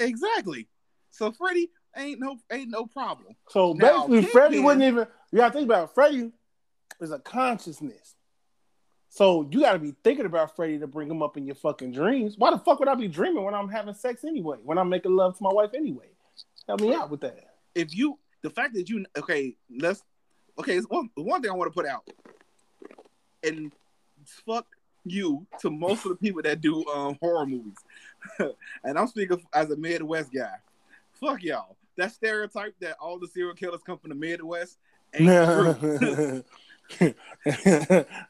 exactly. 0.00 0.68
So 1.10 1.30
Freddy 1.32 1.68
ain't 1.94 2.18
no 2.18 2.38
ain't 2.50 2.70
no 2.70 2.86
problem. 2.86 3.36
So 3.50 3.74
Now, 3.74 4.06
basically, 4.06 4.22
Freddy 4.22 4.54
Kingpin- 4.54 4.64
wouldn't 4.64 4.84
even. 4.84 5.06
You 5.32 5.36
gotta 5.38 5.52
think 5.52 5.66
about 5.66 5.90
it. 5.90 5.94
Freddy 5.94 6.32
is 6.98 7.10
a 7.12 7.18
consciousness. 7.18 8.14
So 9.10 9.46
you 9.50 9.60
gotta 9.60 9.78
be 9.78 9.94
thinking 10.02 10.24
about 10.24 10.56
Freddy 10.56 10.78
to 10.78 10.86
bring 10.86 11.10
him 11.10 11.22
up 11.22 11.36
in 11.36 11.44
your 11.44 11.54
fucking 11.56 11.92
dreams. 11.92 12.38
Why 12.38 12.52
the 12.52 12.58
fuck 12.58 12.78
would 12.78 12.88
I 12.88 12.94
be 12.94 13.08
dreaming 13.08 13.44
when 13.44 13.52
I'm 13.54 13.68
having 13.68 13.92
sex 13.92 14.24
anyway? 14.24 14.56
When 14.64 14.78
I'm 14.78 14.88
making 14.88 15.14
love 15.14 15.36
to 15.36 15.42
my 15.42 15.52
wife 15.52 15.74
anyway? 15.74 16.08
Help 16.66 16.80
me 16.80 16.94
out 16.94 17.10
with 17.10 17.20
that. 17.20 17.56
If 17.74 17.94
you 17.94 18.18
the 18.40 18.48
fact 18.48 18.72
that 18.72 18.88
you 18.88 19.04
okay, 19.18 19.58
let's 19.78 20.02
okay. 20.58 20.78
It's 20.78 20.88
one 20.88 21.10
one 21.16 21.42
thing 21.42 21.50
I 21.50 21.54
want 21.54 21.70
to 21.70 21.74
put 21.74 21.86
out, 21.86 22.08
and 23.42 23.70
fuck 24.46 24.66
you 25.04 25.46
to 25.60 25.70
most 25.70 26.04
of 26.04 26.10
the 26.10 26.16
people 26.16 26.42
that 26.42 26.60
do 26.60 26.84
um, 26.86 27.16
horror 27.20 27.46
movies, 27.46 27.76
and 28.84 28.98
I'm 28.98 29.06
speaking 29.08 29.42
as 29.52 29.70
a 29.70 29.76
Midwest 29.76 30.32
guy. 30.32 30.54
Fuck 31.14 31.42
y'all. 31.42 31.76
That 31.98 32.12
stereotype 32.12 32.74
that 32.80 32.96
all 33.00 33.18
the 33.18 33.26
serial 33.28 33.54
killers 33.54 33.82
come 33.84 33.98
from 33.98 34.10
the 34.10 34.14
Midwest 34.16 34.78
ain't 35.14 35.28
true. 35.80 36.44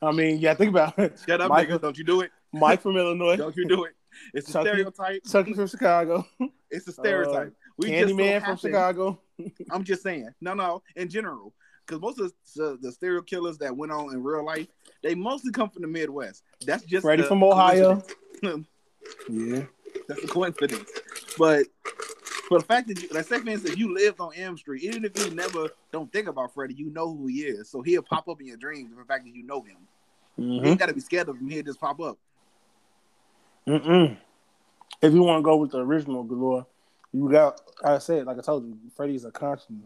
I 0.03 0.13
mean, 0.13 0.39
yeah, 0.39 0.55
think 0.55 0.71
about 0.71 0.99
it. 0.99 1.21
Shut 1.27 1.41
up, 1.41 1.49
Michael- 1.51 1.79
nigga. 1.79 1.83
Don't 1.83 1.99
you 1.99 2.05
do 2.05 2.21
it. 2.23 2.31
Mike 2.53 2.83
from 2.83 2.97
Illinois, 2.97 3.37
Don't 3.37 3.57
you 3.57 3.67
do 3.67 3.85
it. 3.85 3.93
It's 4.35 4.49
a 4.51 4.53
Chucky- 4.53 4.69
stereotype. 4.69 5.23
Chucky 5.25 5.55
from 5.55 5.67
Chicago, 5.67 6.27
It's 6.71 6.87
a 6.87 6.93
stereotype. 6.93 7.55
we 7.79 7.89
just 7.89 8.11
so 8.11 8.17
Candyman 8.17 8.45
from 8.45 8.57
Chicago. 8.59 9.21
I'm 9.71 9.85
just 9.85 10.03
saying. 10.03 10.29
No, 10.41 10.53
no, 10.55 10.83
in 10.97 11.09
general. 11.09 11.55
Because 11.87 12.01
most 12.01 12.21
of 12.21 12.33
the, 12.55 12.79
the 12.81 12.93
serial 12.93 13.23
killers 13.23 13.59
that 13.59 13.77
went 13.77 13.93
on 13.93 14.13
in 14.13 14.23
real 14.23 14.45
life, 14.45 14.69
they 15.03 15.15
mostly 15.15 15.51
come 15.51 15.69
from 15.69 15.83
the 15.83 15.89
Midwest. 15.89 16.43
That's 16.65 16.85
just 16.85 17.03
Freddy 17.03 17.23
from 17.23 17.43
Ohio. 17.43 18.03
Yeah. 19.29 19.63
That's 20.09 20.25
a 20.25 20.27
coincidence. 20.27 20.91
But 21.39 21.67
for 22.49 22.59
the 22.59 22.65
fact 22.65 22.89
that 22.89 23.01
you, 23.01 23.09
like, 23.13 23.25
say 23.25 23.39
for 23.39 23.49
instance, 23.49 23.73
if 23.75 23.79
you 23.79 23.95
lived 23.95 24.21
on 24.21 24.33
Elm 24.37 24.57
Street, 24.59 24.83
even 24.83 25.05
if 25.05 25.17
you 25.17 25.31
never 25.35 25.69
don't 25.93 26.13
think 26.13 26.29
about 26.29 26.53
Freddy, 26.55 26.75
you 26.75 26.91
know 26.91 27.15
who 27.17 27.29
he 27.29 27.43
is. 27.43 27.71
So 27.71 27.83
he'll 27.83 28.03
pop 28.03 28.29
up 28.29 28.41
in 28.41 28.49
your 28.49 28.57
dreams. 28.57 28.93
For 28.95 29.01
the 29.03 29.07
fact 29.07 29.25
that 29.25 29.35
you 29.35 29.45
know 29.45 29.63
him, 29.63 29.77
you 30.37 30.61
Mhm. 30.61 30.67
ain't 30.67 30.79
got 30.79 30.87
to 30.87 30.95
be 30.95 31.01
scared 31.01 31.29
of 31.29 31.39
him. 31.39 31.49
He'll 31.49 31.63
just 31.63 31.81
pop 31.81 32.01
up. 32.01 32.19
Mm-mm. 33.67 34.17
If 35.01 35.13
you 35.13 35.23
want 35.23 35.39
to 35.39 35.43
go 35.43 35.57
with 35.57 35.71
the 35.71 35.79
original 35.79 36.25
Galore, 36.25 36.67
you 37.13 37.31
got. 37.31 37.61
I 37.85 37.99
said, 37.99 38.27
like 38.27 38.39
I 38.39 38.43
told 38.43 38.65
you, 38.67 38.77
Freddy's 38.97 39.25
a 39.25 39.31
constant. 39.31 39.85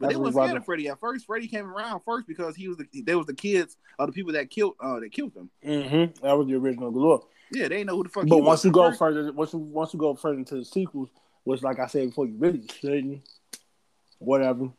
But 0.00 0.06
That's 0.06 0.14
they 0.14 0.20
wasn't 0.20 0.44
scared 0.44 0.56
of 0.56 0.64
Freddy 0.64 0.88
at 0.88 1.00
first. 1.00 1.26
Freddy 1.26 1.46
came 1.46 1.66
around 1.66 2.00
first 2.04 2.26
because 2.26 2.56
he 2.56 2.68
was 2.68 2.78
the 2.78 3.02
they 3.02 3.14
was 3.14 3.26
the 3.26 3.34
kids 3.34 3.76
of 3.98 4.06
the 4.08 4.12
people 4.12 4.32
that 4.32 4.50
killed 4.50 4.74
uh 4.80 5.00
that 5.00 5.12
killed 5.12 5.34
them. 5.34 5.50
Mm-hmm. 5.64 6.24
That 6.24 6.36
was 6.36 6.46
the 6.46 6.54
original 6.54 6.90
Galore. 6.90 7.24
Yeah, 7.52 7.68
they 7.68 7.84
know 7.84 7.96
who 7.96 8.04
the 8.04 8.08
fuck. 8.08 8.26
But 8.26 8.38
once 8.38 8.64
you 8.64 8.70
go 8.70 8.88
first. 8.88 8.98
further, 8.98 9.32
once 9.32 9.52
you 9.52 9.58
once 9.58 9.92
you 9.92 10.00
go 10.00 10.14
further 10.14 10.38
into 10.38 10.56
the 10.56 10.64
sequels, 10.64 11.10
which, 11.44 11.62
like 11.62 11.78
I 11.78 11.86
said 11.86 12.08
before, 12.08 12.26
you 12.26 12.36
really 12.38 12.66
shouldn't. 12.80 13.22
Whatever. 14.18 14.70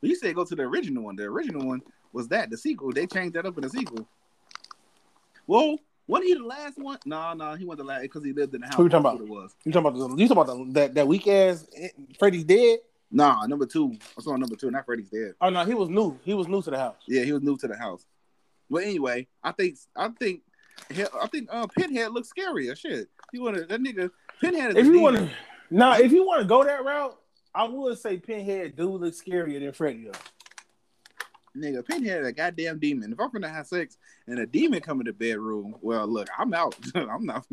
But 0.00 0.10
You 0.10 0.16
said 0.16 0.34
go 0.34 0.44
to 0.44 0.54
the 0.54 0.62
original 0.62 1.04
one. 1.04 1.16
The 1.16 1.24
original 1.24 1.66
one 1.66 1.82
was 2.12 2.28
that 2.28 2.50
the 2.50 2.56
sequel. 2.56 2.92
They 2.92 3.06
changed 3.06 3.34
that 3.34 3.46
up 3.46 3.56
in 3.56 3.62
the 3.62 3.70
sequel. 3.70 4.06
Whoa, 5.46 5.78
wasn't 6.06 6.28
he 6.28 6.34
the 6.34 6.44
last 6.44 6.78
one? 6.78 6.98
No, 7.04 7.34
no, 7.34 7.54
he 7.54 7.64
wasn't 7.64 7.86
the 7.86 7.92
last 7.92 8.02
because 8.02 8.24
he 8.24 8.32
lived 8.32 8.54
in 8.54 8.62
the 8.62 8.66
house. 8.66 8.76
Who 8.76 8.84
you 8.84 8.88
talking 8.88 9.06
about? 9.06 9.20
It 9.20 9.28
was. 9.28 9.54
You 9.64 9.72
talking 9.72 9.86
about 9.88 10.16
the, 10.16 10.22
you 10.22 10.28
talking 10.28 10.42
about 10.42 10.66
the, 10.66 10.72
that 10.72 10.94
that 10.94 11.08
weak 11.08 11.26
ass 11.28 11.66
Freddy's 12.18 12.44
dead? 12.44 12.78
Nah, 13.10 13.46
number 13.46 13.66
two. 13.66 13.96
I 14.18 14.22
saw 14.22 14.36
number 14.36 14.56
two. 14.56 14.70
Not 14.70 14.84
Freddy's 14.84 15.08
dead. 15.08 15.34
Oh 15.40 15.48
no, 15.48 15.64
he 15.64 15.74
was 15.74 15.88
new. 15.88 16.18
He 16.24 16.34
was 16.34 16.46
new 16.46 16.60
to 16.62 16.70
the 16.70 16.78
house. 16.78 16.96
Yeah, 17.06 17.24
he 17.24 17.32
was 17.32 17.42
new 17.42 17.56
to 17.56 17.68
the 17.68 17.76
house. 17.76 18.04
But 18.70 18.84
anyway, 18.84 19.26
I 19.42 19.52
think 19.52 19.78
I 19.96 20.08
think 20.08 20.42
I 20.90 21.26
think 21.28 21.48
uh, 21.50 21.66
Pinhead 21.68 22.12
looks 22.12 22.30
scarier. 22.30 22.76
Shit, 22.76 23.08
you 23.32 23.42
want 23.42 23.56
to 23.56 23.64
that 23.64 23.80
nigga 23.80 24.10
Pinhead 24.40 24.76
is 24.76 24.86
If 24.86 24.92
you 24.92 25.00
want 25.00 25.16
to, 25.16 25.30
now 25.70 25.98
if 25.98 26.12
you 26.12 26.26
want 26.26 26.42
to 26.42 26.46
go 26.46 26.64
that 26.64 26.84
route, 26.84 27.18
I 27.54 27.64
would 27.64 27.98
say 27.98 28.18
Pinhead 28.18 28.76
do 28.76 28.90
look 28.90 29.14
scarier 29.14 29.58
than 29.58 29.72
Freddy 29.72 30.04
does. 30.04 30.16
nigga 31.56 31.86
Pinhead 31.86 32.24
a 32.24 32.32
goddamn 32.32 32.78
demon. 32.78 33.12
If 33.12 33.20
I'm 33.20 33.30
gonna 33.30 33.48
have 33.48 33.66
sex 33.66 33.96
and 34.28 34.38
a 34.40 34.46
demon 34.46 34.80
come 34.80 35.00
in 35.00 35.06
the 35.06 35.12
bedroom, 35.12 35.74
well, 35.80 36.06
look, 36.06 36.28
I'm 36.38 36.52
out. 36.52 36.76
I'm 36.94 37.24
not. 37.24 37.46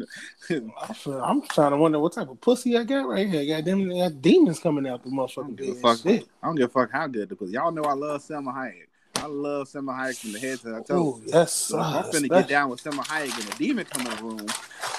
I'm 0.49 1.41
trying 1.43 1.71
to 1.71 1.77
wonder 1.77 1.99
what 1.99 2.13
type 2.13 2.29
of 2.29 2.39
pussy 2.41 2.77
I 2.77 2.83
got 2.83 3.07
right 3.07 3.27
here. 3.29 3.45
Goddamn, 3.45 3.91
I 3.91 4.09
got 4.09 4.21
demons 4.21 4.59
coming 4.59 4.87
out 4.87 5.03
the 5.03 5.09
motherfucking 5.09 5.55
give 5.55 5.69
a 5.69 5.73
bed. 5.73 5.81
fuck. 5.81 5.99
Shit. 5.99 6.27
I 6.43 6.47
don't 6.47 6.55
give 6.55 6.69
a 6.69 6.73
fuck 6.73 6.91
how 6.91 7.07
good 7.07 7.29
the 7.29 7.35
pussy. 7.35 7.53
Y'all 7.53 7.71
know 7.71 7.83
I 7.83 7.93
love 7.93 8.21
Salma 8.21 8.53
Hayek. 8.53 8.87
I 9.15 9.27
love 9.27 9.67
Salma 9.69 9.97
Hayek 9.97 10.19
from 10.19 10.33
the 10.33 10.39
head 10.39 10.59
to 10.59 10.67
the 10.67 10.81
toe. 10.81 10.95
Oh 10.97 11.21
yes, 11.25 11.53
So 11.53 11.79
I'm 11.79 12.03
finna 12.11 12.29
get 12.29 12.49
down 12.49 12.69
with 12.69 12.83
Salma 12.83 13.05
Hayek 13.05 13.39
and 13.41 13.53
a 13.53 13.57
demon 13.57 13.85
come 13.85 14.05
in 14.05 14.17
the 14.17 14.23
room. 14.23 14.47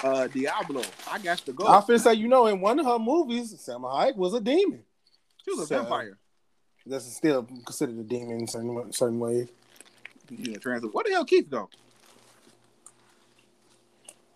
Uh, 0.03 0.27
Diablo, 0.27 0.81
I 1.11 1.19
got 1.19 1.37
to 1.39 1.53
go. 1.53 1.67
I 1.67 1.81
finna 1.81 1.99
say, 1.99 2.13
you 2.15 2.27
know, 2.27 2.47
in 2.47 2.59
one 2.59 2.79
of 2.79 2.85
her 2.87 2.97
movies, 2.99 3.53
Salma 3.53 3.93
Hayek 3.93 4.15
was 4.15 4.33
a 4.33 4.41
demon. 4.41 4.83
she 5.45 5.51
was 5.51 5.59
a 5.61 5.67
so- 5.67 5.77
vampire. 5.79 6.17
That's 6.89 7.05
still 7.17 7.43
considered 7.65 7.99
a 7.99 8.03
demon 8.03 8.39
in 8.39 8.47
certain 8.47 8.93
certain 8.93 9.19
ways. 9.19 9.49
Yeah, 10.29 10.57
trans. 10.57 10.83
What 10.91 11.05
the 11.05 11.11
hell, 11.11 11.25
Keith 11.25 11.49
go? 11.49 11.69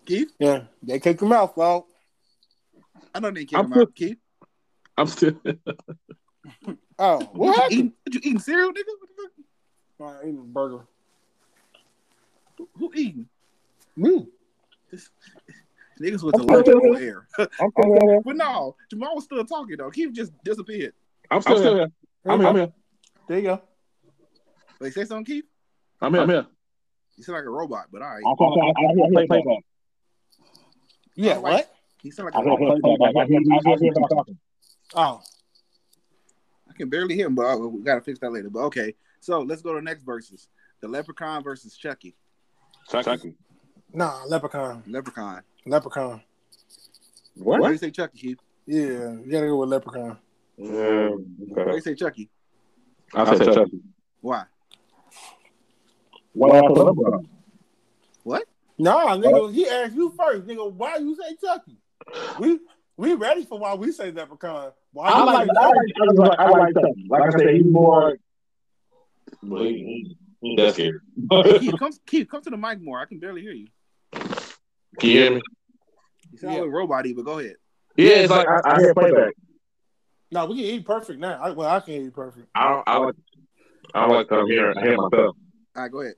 Keith, 0.04 0.32
Yeah, 0.38 0.64
they 0.82 0.98
kicked 0.98 1.22
him 1.22 1.32
out, 1.32 1.54
fault. 1.54 1.86
I 3.14 3.20
know 3.20 3.30
they 3.30 3.44
kick 3.44 3.58
I'm 3.58 3.66
him 3.66 3.74
out. 3.74 3.94
Keith, 3.94 4.18
I'm 4.98 5.06
still. 5.06 5.34
Oh, 6.98 7.18
what 7.18 7.32
what 7.32 7.46
you 7.46 7.52
happened? 7.52 7.72
eating? 7.72 7.92
What 8.04 8.14
you 8.14 8.20
eating 8.24 8.38
cereal, 8.38 8.70
nigga? 8.70 8.92
What 8.98 9.08
the 9.16 9.44
fuck? 9.98 10.24
I 10.24 10.28
ate 10.28 10.34
a 10.34 10.42
burger. 10.42 10.86
Who, 12.58 12.68
who 12.74 12.92
eating? 12.94 13.28
Me. 13.96 14.26
Niggas 16.00 16.22
with 16.22 16.34
the 16.34 16.42
I'm 16.42 16.46
lunch 16.48 16.66
still 16.66 16.96
air. 16.96 17.26
I'm 17.38 17.48
still 17.70 18.08
here. 18.08 18.20
But 18.24 18.36
no, 18.36 18.76
Jamal 18.90 19.14
was 19.14 19.24
still 19.24 19.44
talking 19.44 19.76
though. 19.76 19.90
Keith 19.90 20.12
just 20.12 20.32
disappeared. 20.44 20.94
I'm 21.30 21.42
still 21.42 21.62
here. 21.62 21.88
I'm 22.26 22.40
here. 22.40 22.48
I'm 22.48 22.56
here. 22.56 22.72
There 23.28 23.38
you 23.38 23.44
go. 23.44 23.62
Like, 24.80 24.92
say 24.92 25.04
something, 25.04 25.24
Keith. 25.24 25.44
I'm 26.02 26.12
here. 26.12 26.22
I'm 26.22 26.28
here. 26.28 26.46
You 27.16 27.24
sound 27.24 27.36
like 27.38 27.44
a 27.44 27.50
robot, 27.50 27.86
but 27.92 28.02
all 28.02 28.08
right. 28.08 28.22
I'm 28.26 28.36
talking. 28.36 28.74
I 28.76 28.92
hear 28.94 29.10
play 29.12 29.26
playback. 29.26 29.64
Yeah, 31.14 31.36
Oh, 31.36 31.40
what? 31.42 31.74
He 32.02 32.10
sound 32.10 32.26
like 32.26 32.34
I 32.34 32.40
a 32.40 32.42
hear 32.42 32.50
robot. 32.58 32.80
playback. 32.80 33.16
I 33.16 33.26
hear 33.26 33.38
I 33.38 33.76
hear 33.78 33.92
him 33.92 34.02
talking. 34.10 34.38
Oh, 34.94 35.20
I 36.68 36.72
can 36.74 36.88
barely 36.88 37.14
hear 37.14 37.26
him, 37.26 37.34
but 37.34 37.42
uh, 37.46 37.56
we 37.58 37.82
gotta 37.82 38.00
fix 38.00 38.18
that 38.20 38.30
later. 38.32 38.50
But 38.50 38.60
okay, 38.64 38.94
so 39.20 39.40
let's 39.40 39.62
go 39.62 39.70
to 39.72 39.76
the 39.76 39.82
next 39.82 40.02
verses. 40.02 40.48
The 40.80 40.88
Leprechaun 40.88 41.42
versus 41.44 41.76
Chucky. 41.76 42.14
Chucky. 42.90 43.34
nah, 43.92 44.24
Leprechaun. 44.26 44.82
Leprechaun. 44.88 45.42
Leprechaun. 45.66 46.20
Why 47.36 47.58
do 47.58 47.72
you 47.72 47.78
say 47.78 47.90
Chucky, 47.90 48.18
Keith? 48.18 48.38
Yeah, 48.66 49.12
you 49.12 49.28
gotta 49.30 49.46
go 49.46 49.58
with 49.58 49.68
Leprechaun. 49.68 50.18
Yeah, 50.58 51.08
Why 51.10 51.64
do 51.64 51.74
you 51.76 51.80
say 51.80 51.94
Chucky? 51.94 52.28
I 53.14 53.36
said 53.36 53.54
Chucky. 53.54 53.80
Why? 54.20 54.44
Why 56.32 56.58
I 56.58 56.60
put 56.66 56.78
up 56.78 56.96
with? 56.96 57.26
What? 58.24 58.44
Nah, 58.78 59.16
nigga, 59.16 59.52
he 59.52 59.68
asked 59.68 59.94
you 59.94 60.14
first, 60.18 60.46
nigga. 60.46 60.72
Why 60.72 60.96
you 60.96 61.14
say 61.16 61.36
Chucky? 61.44 61.76
We 62.38 62.58
we 62.96 63.14
ready 63.14 63.44
for 63.44 63.58
why 63.58 63.74
we 63.74 63.92
say 63.92 64.10
Leprechaun. 64.10 64.72
Why 64.92 65.08
I 65.08 65.18
you 65.18 65.26
like, 65.26 65.48
like 65.48 65.56
I 65.56 65.66
like, 65.66 65.76
I 65.98 66.12
like, 66.12 66.38
I 66.38 66.50
like 66.50 66.74
Chucky. 66.74 67.06
Like 67.08 67.22
I 67.22 67.38
said, 67.38 67.54
he's 67.54 67.64
more. 67.64 68.16
Well, 69.42 69.64
he, 69.64 69.72
he, 69.72 70.16
he 70.40 70.56
that's 70.56 70.74
scary. 70.74 70.98
Keith, 71.58 71.74
come, 71.78 71.92
Keith, 72.06 72.28
come 72.30 72.42
to 72.42 72.50
the 72.50 72.56
mic 72.56 72.80
more. 72.80 73.00
I 73.00 73.06
can 73.06 73.18
barely 73.18 73.42
hear 73.42 73.52
you. 73.52 73.68
Can 74.12 75.10
you 75.10 75.18
hear 75.18 75.30
me? 75.32 75.40
You 76.32 76.38
sound 76.38 76.54
Yeah. 76.54 76.60
like 76.62 76.70
robot 76.70 77.04
but 77.16 77.24
go 77.24 77.38
ahead. 77.38 77.56
Yeah, 77.96 78.16
it's 78.16 78.30
like 78.30 78.46
I, 78.48 78.60
I 78.64 78.80
hear 78.80 78.94
playback. 78.94 79.34
No, 80.30 80.46
we 80.46 80.56
can 80.56 80.64
eat 80.64 80.86
perfect 80.86 81.20
now. 81.20 81.38
I, 81.42 81.50
well, 81.50 81.68
I 81.68 81.80
can 81.80 81.94
eat 81.94 82.14
perfect. 82.14 82.48
I 82.54 82.68
don't, 82.70 82.82
I 82.86 82.96
like, 82.98 83.14
I 83.94 84.00
don't 84.00 84.16
like 84.16 84.28
to 84.28 84.34
come 84.36 84.46
here. 84.46 84.72
I 84.76 84.80
hear 84.80 84.96
myself. 84.96 85.12
All 85.12 85.36
right, 85.82 85.92
go 85.92 86.00
ahead. 86.00 86.14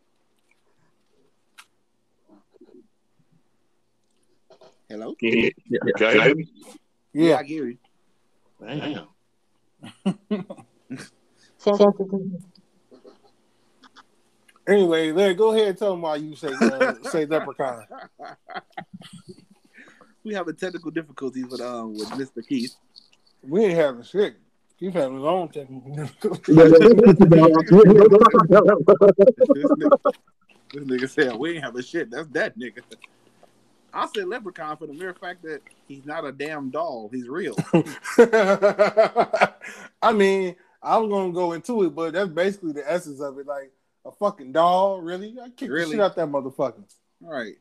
Hello? 4.95 5.15
Can 5.19 5.29
you, 5.29 5.51
can 5.99 6.15
you 6.15 6.23
hear 6.23 6.35
me? 6.37 6.49
Yeah. 7.13 7.39
I 7.39 7.43
hear 7.43 7.67
you. 7.67 7.79
Damn. 8.61 9.09
Anyway, 14.67 15.13
Larry, 15.13 15.35
go 15.35 15.53
ahead 15.53 15.69
and 15.69 15.77
tell 15.77 15.91
them 15.91 16.01
why 16.01 16.17
you 16.17 16.35
say 16.37 16.49
uh, 16.49 16.95
say 17.03 17.27
Leprechaun. 17.27 17.85
we 20.25 20.33
having 20.33 20.57
technical 20.57 20.91
difficulties 20.91 21.45
with 21.45 21.61
um 21.61 21.93
with 21.93 22.09
Mr. 22.13 22.43
Keith. 22.47 22.75
We 23.43 23.67
ain't 23.67 23.75
having 23.75 24.05
shit. 24.05 24.37
He's 24.77 24.95
having 24.95 25.17
his 25.17 25.25
own 25.27 25.51
technical 25.51 25.91
difficulties. 25.95 26.57
this, 26.57 26.71
nigga, 26.71 26.97
this 30.73 30.85
nigga 30.85 31.11
said 31.11 31.37
we 31.37 31.57
ain't 31.57 31.65
having 31.65 31.83
shit. 31.83 32.11
That's 32.11 32.29
that 32.29 32.59
nigga. 32.59 32.81
I 33.95 34.09
said 34.15 34.27
leprechaun 34.27 34.77
for 34.77 34.87
the 34.87 34.93
mere 34.93 35.15
fact 35.15 35.43
that 35.45 35.63
he's 35.87 36.05
not 36.05 36.25
a 36.25 36.33
damn 36.33 36.71
doll. 36.71 37.09
He's 37.13 37.29
real. 37.29 37.55
I 40.03 40.13
mean, 40.13 40.57
I 40.83 40.99
was 40.99 41.09
gonna 41.11 41.33
go 41.33 41.53
into 41.53 41.85
it, 41.85 41.95
but 41.95 42.13
that's 42.13 42.29
basically 42.31 42.73
the 42.73 42.91
essence 42.91 43.21
of 43.21 43.39
it. 43.39 43.47
Like 43.47 43.73
a 44.05 44.11
fucking 44.13 44.53
doll, 44.53 45.01
really? 45.01 45.37
I 45.41 45.45
can 45.45 45.53
kick 45.53 45.71
Really? 45.71 45.85
the 45.87 45.91
shit 45.93 46.01
out 46.01 46.17
that 46.17 46.29
motherfucker. 46.29 46.85
All 47.25 47.31
right. 47.31 47.55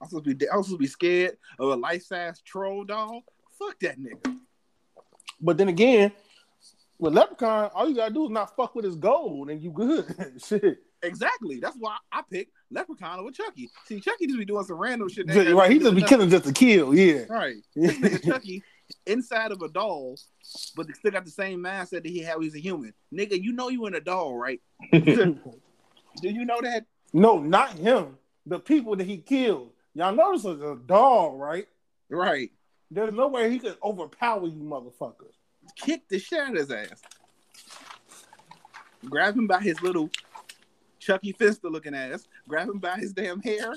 I'm 0.00 0.08
supposed 0.08 0.24
to 0.24 0.34
be 0.34 0.46
I'm 0.48 0.62
supposed 0.62 0.70
to 0.70 0.78
be 0.78 0.86
scared 0.86 1.36
of 1.58 1.68
a 1.70 1.76
life 1.76 2.02
size 2.04 2.40
troll 2.40 2.84
doll. 2.84 3.22
Fuck 3.58 3.78
that 3.80 3.98
nigga. 4.00 4.38
But 5.40 5.58
then 5.58 5.68
again, 5.68 6.12
with 6.98 7.14
Leprechaun, 7.14 7.70
all 7.74 7.88
you 7.88 7.94
gotta 7.96 8.12
do 8.14 8.24
is 8.24 8.30
not 8.30 8.56
fuck 8.56 8.74
with 8.74 8.84
his 8.86 8.96
gold, 8.96 9.50
and 9.50 9.60
you 9.62 9.70
good. 9.70 10.06
shit. 10.44 10.78
Exactly. 11.02 11.60
That's 11.60 11.76
why 11.78 11.96
I 12.12 12.22
picked 12.30 12.52
Leprechaun 12.70 13.18
over 13.18 13.30
Chucky. 13.30 13.70
See, 13.86 14.00
Chucky 14.00 14.26
just 14.26 14.38
be 14.38 14.44
doing 14.44 14.64
some 14.64 14.76
random 14.76 15.08
shit. 15.08 15.26
that 15.26 15.36
ain't 15.36 15.48
got 15.48 15.56
right? 15.56 15.70
He 15.70 15.78
just 15.78 15.94
be 15.94 16.02
killing 16.02 16.28
just 16.28 16.44
to 16.44 16.52
kill. 16.52 16.94
Yeah. 16.94 17.24
Right. 17.28 17.56
This 17.74 17.96
nigga 17.96 18.24
Chucky 18.24 18.62
inside 19.06 19.52
of 19.52 19.62
a 19.62 19.68
doll, 19.68 20.16
but 20.76 20.86
they 20.86 20.92
still 20.92 21.12
got 21.12 21.24
the 21.24 21.30
same 21.30 21.60
mindset 21.60 22.02
that 22.02 22.06
he 22.06 22.18
had 22.20 22.36
when 22.36 22.44
he's 22.44 22.54
a 22.54 22.60
human. 22.60 22.92
Nigga, 23.14 23.40
you 23.40 23.52
know 23.52 23.68
you 23.68 23.86
in 23.86 23.94
a 23.94 24.00
doll, 24.00 24.36
right? 24.36 24.60
Do 24.92 25.38
you 26.22 26.44
know 26.44 26.60
that? 26.60 26.86
no, 27.12 27.38
not 27.38 27.72
him. 27.72 28.18
The 28.46 28.58
people 28.58 28.96
that 28.96 29.06
he 29.06 29.18
killed. 29.18 29.70
Y'all 29.94 30.14
notice 30.14 30.44
it's 30.44 30.62
a 30.62 30.76
doll, 30.86 31.36
right? 31.36 31.66
Right. 32.08 32.50
There's 32.90 33.12
no 33.12 33.28
way 33.28 33.50
he 33.50 33.58
could 33.58 33.76
overpower 33.82 34.46
you, 34.46 34.60
motherfuckers. 34.60 35.34
Kick 35.76 36.08
the 36.08 36.18
shit 36.18 36.40
out 36.40 36.50
of 36.50 36.56
his 36.56 36.70
ass. 36.70 37.02
Grab 39.04 39.36
him 39.36 39.46
by 39.46 39.60
his 39.60 39.80
little 39.82 40.10
Chucky 41.00 41.32
Fister 41.32 41.70
looking 41.70 41.94
ass. 41.94 42.28
Grab 42.46 42.68
him 42.68 42.78
by 42.78 42.94
his 42.96 43.12
damn 43.12 43.40
hair. 43.40 43.74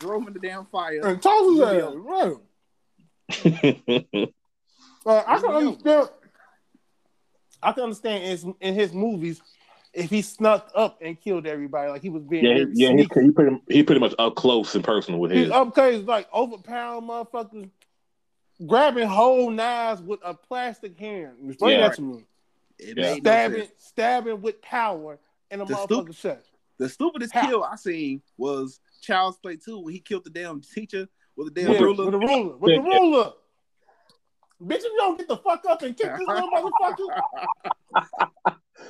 Throw 0.00 0.18
him 0.18 0.26
in 0.26 0.32
the 0.34 0.40
damn 0.40 0.66
fire. 0.66 1.00
And 1.06 1.22
toss 1.22 1.52
his 1.52 1.60
ass, 1.60 1.94
right? 1.96 2.36
Uh, 5.04 5.20
I 5.26 5.36
can 5.40 5.50
understand. 5.50 6.08
I 7.60 7.72
can 7.72 7.82
understand 7.82 8.22
in, 8.44 8.54
in 8.60 8.72
his 8.74 8.92
movies 8.92 9.42
if 9.92 10.10
he 10.10 10.22
snuck 10.22 10.70
up 10.76 10.98
and 11.02 11.20
killed 11.20 11.44
everybody, 11.44 11.90
like 11.90 12.02
he 12.02 12.08
was 12.08 12.22
being 12.22 12.44
yeah, 12.44 12.54
very 12.54 12.72
he, 12.72 12.82
yeah, 12.84 12.90
he, 12.90 12.94
sneaky. 13.04 13.20
he 13.22 13.30
pretty, 13.32 13.56
he 13.68 13.82
pretty 13.82 14.00
much 14.00 14.14
up 14.20 14.36
close 14.36 14.76
and 14.76 14.84
personal 14.84 15.18
with 15.18 15.32
He's 15.32 15.46
his. 15.46 15.50
up 15.50 15.74
case 15.74 16.04
like 16.04 16.28
overpowering 16.32 17.08
motherfuckers, 17.08 17.68
grabbing 18.64 19.08
whole 19.08 19.50
knives 19.50 20.00
with 20.02 20.20
a 20.24 20.34
plastic 20.34 20.96
hand. 20.96 21.32
Explain 21.48 21.80
Yeah. 21.80 21.88
that 21.88 21.96
to 21.96 22.02
me. 22.02 22.24
It 22.78 22.96
Yeah. 22.96 23.02
made 23.02 23.24
no 23.24 23.30
Stabbing, 23.30 23.68
stabbing 23.78 24.40
with 24.40 24.62
power 24.62 25.18
in 25.52 25.60
a 25.60 25.64
The 25.64 25.74
motherfucker's 25.74 26.18
chest. 26.20 26.48
The 26.78 26.88
stupidest 26.88 27.32
How? 27.32 27.46
kill 27.46 27.62
I 27.64 27.76
seen 27.76 28.22
was 28.36 28.80
Child's 29.02 29.38
Play 29.38 29.56
2 29.56 29.80
when 29.80 29.92
he 29.94 30.00
killed 30.00 30.24
the 30.24 30.30
damn 30.30 30.60
teacher 30.60 31.06
with 31.36 31.54
the 31.54 31.60
damn 31.62 31.72
Yeah, 31.72 31.80
ruler. 31.80 32.06
with 32.06 32.14
a 32.14 32.18
ruler. 32.18 32.56
With 32.56 32.74
the 32.76 32.82
ruler. 32.82 33.32
Bitch, 34.62 34.76
if 34.78 34.84
you 34.84 34.96
don't 34.96 35.18
get 35.18 35.28
the 35.28 35.36
fuck 35.36 35.64
up 35.68 35.82
and 35.82 35.96
kick 35.96 36.10
this 36.18 36.26
little 36.26 36.48
motherfucker, 36.54 37.08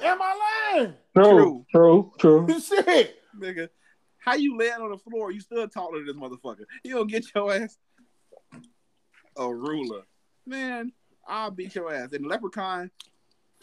am 0.02 0.18
I 0.22 0.72
lying? 0.74 0.94
True, 1.16 1.66
true, 1.70 2.12
true. 2.18 2.46
Shit. 2.60 3.16
Nigga, 3.38 3.68
how 4.18 4.34
you 4.34 4.56
laying 4.56 4.74
on 4.74 4.90
the 4.90 4.98
floor? 4.98 5.32
You 5.32 5.40
still 5.40 5.66
taller 5.68 5.98
than 5.98 6.06
this 6.06 6.16
motherfucker. 6.16 6.64
You 6.84 6.94
don't 6.96 7.06
get 7.10 7.24
your 7.34 7.52
ass. 7.52 7.78
a 9.36 9.52
ruler. 9.54 10.02
Man, 10.46 10.92
I'll 11.26 11.50
beat 11.50 11.74
your 11.74 11.92
ass. 11.92 12.12
And 12.12 12.26
Leprechaun, 12.26 12.90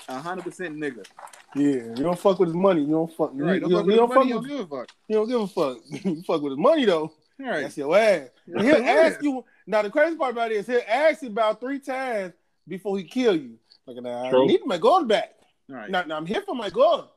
hundred 0.07 0.43
percent 0.43 0.77
nigga. 0.77 1.05
Yeah, 1.55 1.63
you 1.63 1.95
don't 1.95 2.19
fuck 2.19 2.39
with 2.39 2.49
his 2.49 2.55
money. 2.55 2.81
You 2.81 2.91
don't 2.91 3.13
fuck. 3.13 3.31
Right? 3.33 3.61
you, 3.61 3.69
Don't 3.69 3.69
you, 3.69 3.77
fuck 3.77 3.85
you 3.85 3.91
with 3.91 3.95
don't 3.95 4.09
his 4.09 4.15
fuck 4.15 4.17
money. 4.17 4.27
You 4.27 4.33
don't 4.33 4.47
give 4.47 4.59
a 4.59 4.67
fuck. 4.67 4.89
You 5.07 5.15
don't 5.15 5.29
give 5.29 5.41
a 5.41 5.47
fuck. 5.47 5.77
you 6.05 6.21
fuck 6.23 6.41
with 6.41 6.51
his 6.51 6.59
money 6.59 6.85
though. 6.85 7.11
Right. 7.39 7.61
That's 7.61 7.77
your 7.77 7.97
ass. 7.97 8.29
Yeah. 8.45 8.63
He'll 8.63 8.83
ask 8.83 9.23
you. 9.23 9.45
Now 9.65 9.81
the 9.81 9.89
crazy 9.89 10.15
part 10.15 10.33
about 10.33 10.51
it 10.51 10.55
is 10.55 10.67
he'll 10.67 10.81
ask 10.87 11.21
you 11.21 11.29
about 11.29 11.59
three 11.59 11.79
times 11.79 12.33
before 12.67 12.97
he 12.97 13.03
kill 13.03 13.35
you. 13.35 13.57
Like, 13.85 14.03
nah, 14.03 14.29
I 14.29 14.45
need 14.45 14.61
my 14.65 14.77
gold 14.77 15.07
back. 15.07 15.35
Right. 15.67 15.89
Now, 15.89 16.03
now 16.03 16.17
I'm 16.17 16.25
here 16.25 16.41
for 16.41 16.55
my 16.55 16.69
gold. 16.69 17.07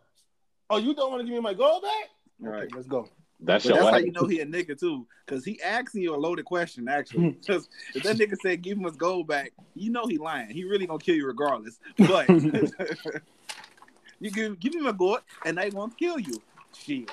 Oh, 0.70 0.78
you 0.78 0.94
don't 0.94 1.10
want 1.10 1.20
to 1.20 1.24
give 1.26 1.34
me 1.34 1.40
my 1.40 1.54
gold 1.54 1.82
back? 1.82 2.10
Right. 2.40 2.62
Okay, 2.64 2.74
let's 2.74 2.86
go. 2.86 3.08
That's 3.44 3.64
your 3.64 3.74
that's 3.76 3.90
how 3.90 3.96
you 3.96 4.12
know 4.12 4.26
he 4.26 4.40
a 4.40 4.46
nigga 4.46 4.78
too, 4.78 5.06
because 5.26 5.44
he 5.44 5.60
asking 5.62 6.02
you 6.02 6.14
a 6.14 6.16
loaded 6.16 6.44
question. 6.44 6.86
Actually, 6.88 7.30
because 7.40 7.68
if 7.94 8.02
that 8.04 8.16
nigga 8.16 8.36
said 8.40 8.62
give 8.62 8.78
him 8.78 8.84
his 8.84 8.94
gold 8.96 9.26
back, 9.26 9.52
you 9.74 9.90
know 9.90 10.06
he 10.06 10.16
lying. 10.18 10.50
He 10.50 10.64
really 10.64 10.86
gonna 10.86 10.98
kill 11.00 11.16
you 11.16 11.26
regardless. 11.26 11.78
But 11.98 12.28
you 14.20 14.30
give 14.30 14.58
give 14.60 14.74
him 14.74 14.86
a 14.86 14.92
gold, 14.92 15.18
and 15.44 15.58
they 15.58 15.70
won't 15.70 15.96
kill 15.98 16.18
you. 16.18 16.40
Shit, 16.74 17.10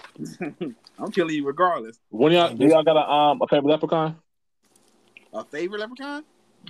I'm 0.98 1.12
killing 1.12 1.36
you 1.36 1.46
regardless. 1.46 2.00
When 2.10 2.32
y'all, 2.32 2.54
do 2.54 2.66
y'all 2.66 2.84
got 2.84 2.96
a 2.96 3.10
um 3.12 3.42
a 3.42 3.48
favorite 3.48 3.72
leprechaun 3.72 4.16
A 5.34 5.44
favorite 5.44 5.80
leprechaun? 5.80 6.24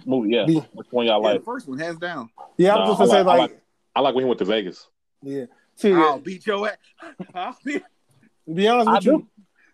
movie? 0.05 0.29
Yeah. 0.31 0.45
Yeah. 0.47 0.61
Which 0.73 0.87
one 0.91 1.05
y'all 1.05 1.21
Yeah, 1.21 1.29
like? 1.29 1.39
the 1.41 1.45
first 1.45 1.67
one, 1.67 1.77
hands 1.77 1.99
down. 1.99 2.29
Yeah, 2.57 2.73
No, 2.75 2.81
I'm 2.81 2.87
just 2.87 2.97
gonna 2.99 3.11
say 3.11 3.21
like- 3.23 3.27
I 3.27 3.37
like, 3.41 3.51
like- 3.51 3.61
I 3.95 3.99
like 4.01 4.15
when 4.15 4.23
he 4.23 4.27
went 4.27 4.39
to 4.39 4.45
Vegas. 4.45 4.87
yeah. 5.21 5.45
See, 5.75 5.93
I'll 5.93 6.19
beat 6.19 6.45
your 6.47 6.67
ass. 6.67 6.77
I'll 7.33 7.57
be- 7.63 7.81
be 8.53 8.67
honest 8.67 8.87
I 8.89 8.93
with 8.95 9.03
do. 9.03 9.27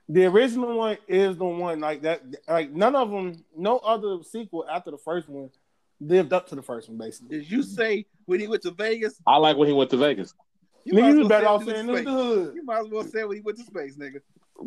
You, 0.07 0.13
the 0.13 0.25
original 0.25 0.77
one 0.77 0.97
is 1.07 1.37
the 1.37 1.45
one 1.45 1.79
like 1.79 2.01
that. 2.03 2.21
Like 2.47 2.71
none 2.71 2.95
of 2.95 3.09
them, 3.09 3.43
no 3.57 3.77
other 3.79 4.17
sequel 4.23 4.65
after 4.69 4.91
the 4.91 4.97
first 4.97 5.27
one 5.29 5.49
lived 5.99 6.33
up 6.33 6.47
to 6.49 6.55
the 6.55 6.61
first 6.61 6.89
one. 6.89 6.97
Basically, 6.97 7.37
Did 7.39 7.49
you 7.49 7.63
say 7.63 8.05
when 8.25 8.39
he 8.39 8.47
went 8.47 8.61
to 8.63 8.71
Vegas? 8.71 9.19
I 9.27 9.37
like 9.37 9.57
when 9.57 9.67
he 9.67 9.73
went 9.73 9.89
to 9.91 9.97
Vegas. 9.97 10.33
You 10.83 10.93
nigga, 10.93 11.01
might 11.01 11.07
as 11.07 11.13
you 11.13 11.19
well 11.21 11.29
better 11.29 11.45
say 11.45 11.49
off 11.49 11.61
it 11.61 11.67
in 11.67 11.75
saying 11.75 11.89
it 11.89 11.91
was 11.91 11.99
space. 12.01 12.05
the 12.05 12.11
hood. 12.11 12.55
You 12.55 12.63
might 12.65 12.79
as 12.79 12.87
well 12.89 13.03
say 13.03 13.23
when 13.23 13.37
he 13.37 13.41
went 13.41 13.57
to 13.57 13.63
space, 13.63 13.97
nigga. 13.97 14.19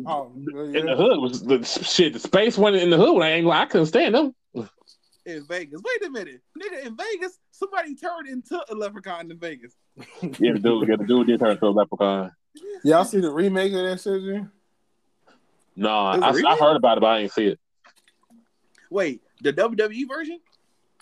Oh, 0.05 0.31
In 0.35 0.85
the 0.85 0.95
hood 0.95 1.19
was 1.19 1.41
the 1.43 1.63
shit. 1.63 2.13
The 2.13 2.19
space 2.19 2.57
went 2.57 2.75
in 2.75 2.89
the 2.89 2.97
hood. 2.97 3.15
When 3.15 3.23
I 3.23 3.31
ain't, 3.31 3.47
I 3.49 3.65
couldn't 3.65 3.87
stand 3.87 4.13
them. 4.15 4.35
In 5.25 5.45
Vegas. 5.47 5.81
Wait 5.83 6.07
a 6.07 6.11
minute. 6.11 6.41
Nigga, 6.61 6.85
in 6.85 6.95
Vegas, 6.97 7.39
somebody 7.51 7.95
turned 7.95 8.27
into 8.27 8.59
a 8.69 8.75
leprechaun 8.75 9.31
in 9.31 9.37
Vegas. 9.39 9.73
Yeah, 10.21 10.53
the 10.53 10.59
dude, 10.59 10.89
yeah, 10.89 10.95
the 10.97 11.05
dude 11.05 11.27
did 11.27 11.39
turn 11.39 11.51
into 11.51 11.67
a 11.67 11.69
leprechaun. 11.69 12.31
Y'all 12.83 13.05
see 13.05 13.19
the 13.19 13.31
remake 13.31 13.73
of 13.73 13.83
that 13.83 14.01
shit? 14.01 14.21
Jim? 14.21 14.51
No, 15.79 15.89
I, 15.89 16.17
was 16.17 16.21
a 16.21 16.25
I, 16.25 16.29
I 16.29 16.31
remake? 16.33 16.59
heard 16.59 16.75
about 16.75 16.97
it, 16.97 17.01
but 17.01 17.07
I 17.07 17.19
ain't 17.19 17.31
see 17.31 17.47
it. 17.47 17.59
Wait, 18.89 19.21
the 19.41 19.53
WWE 19.53 20.07
version? 20.07 20.39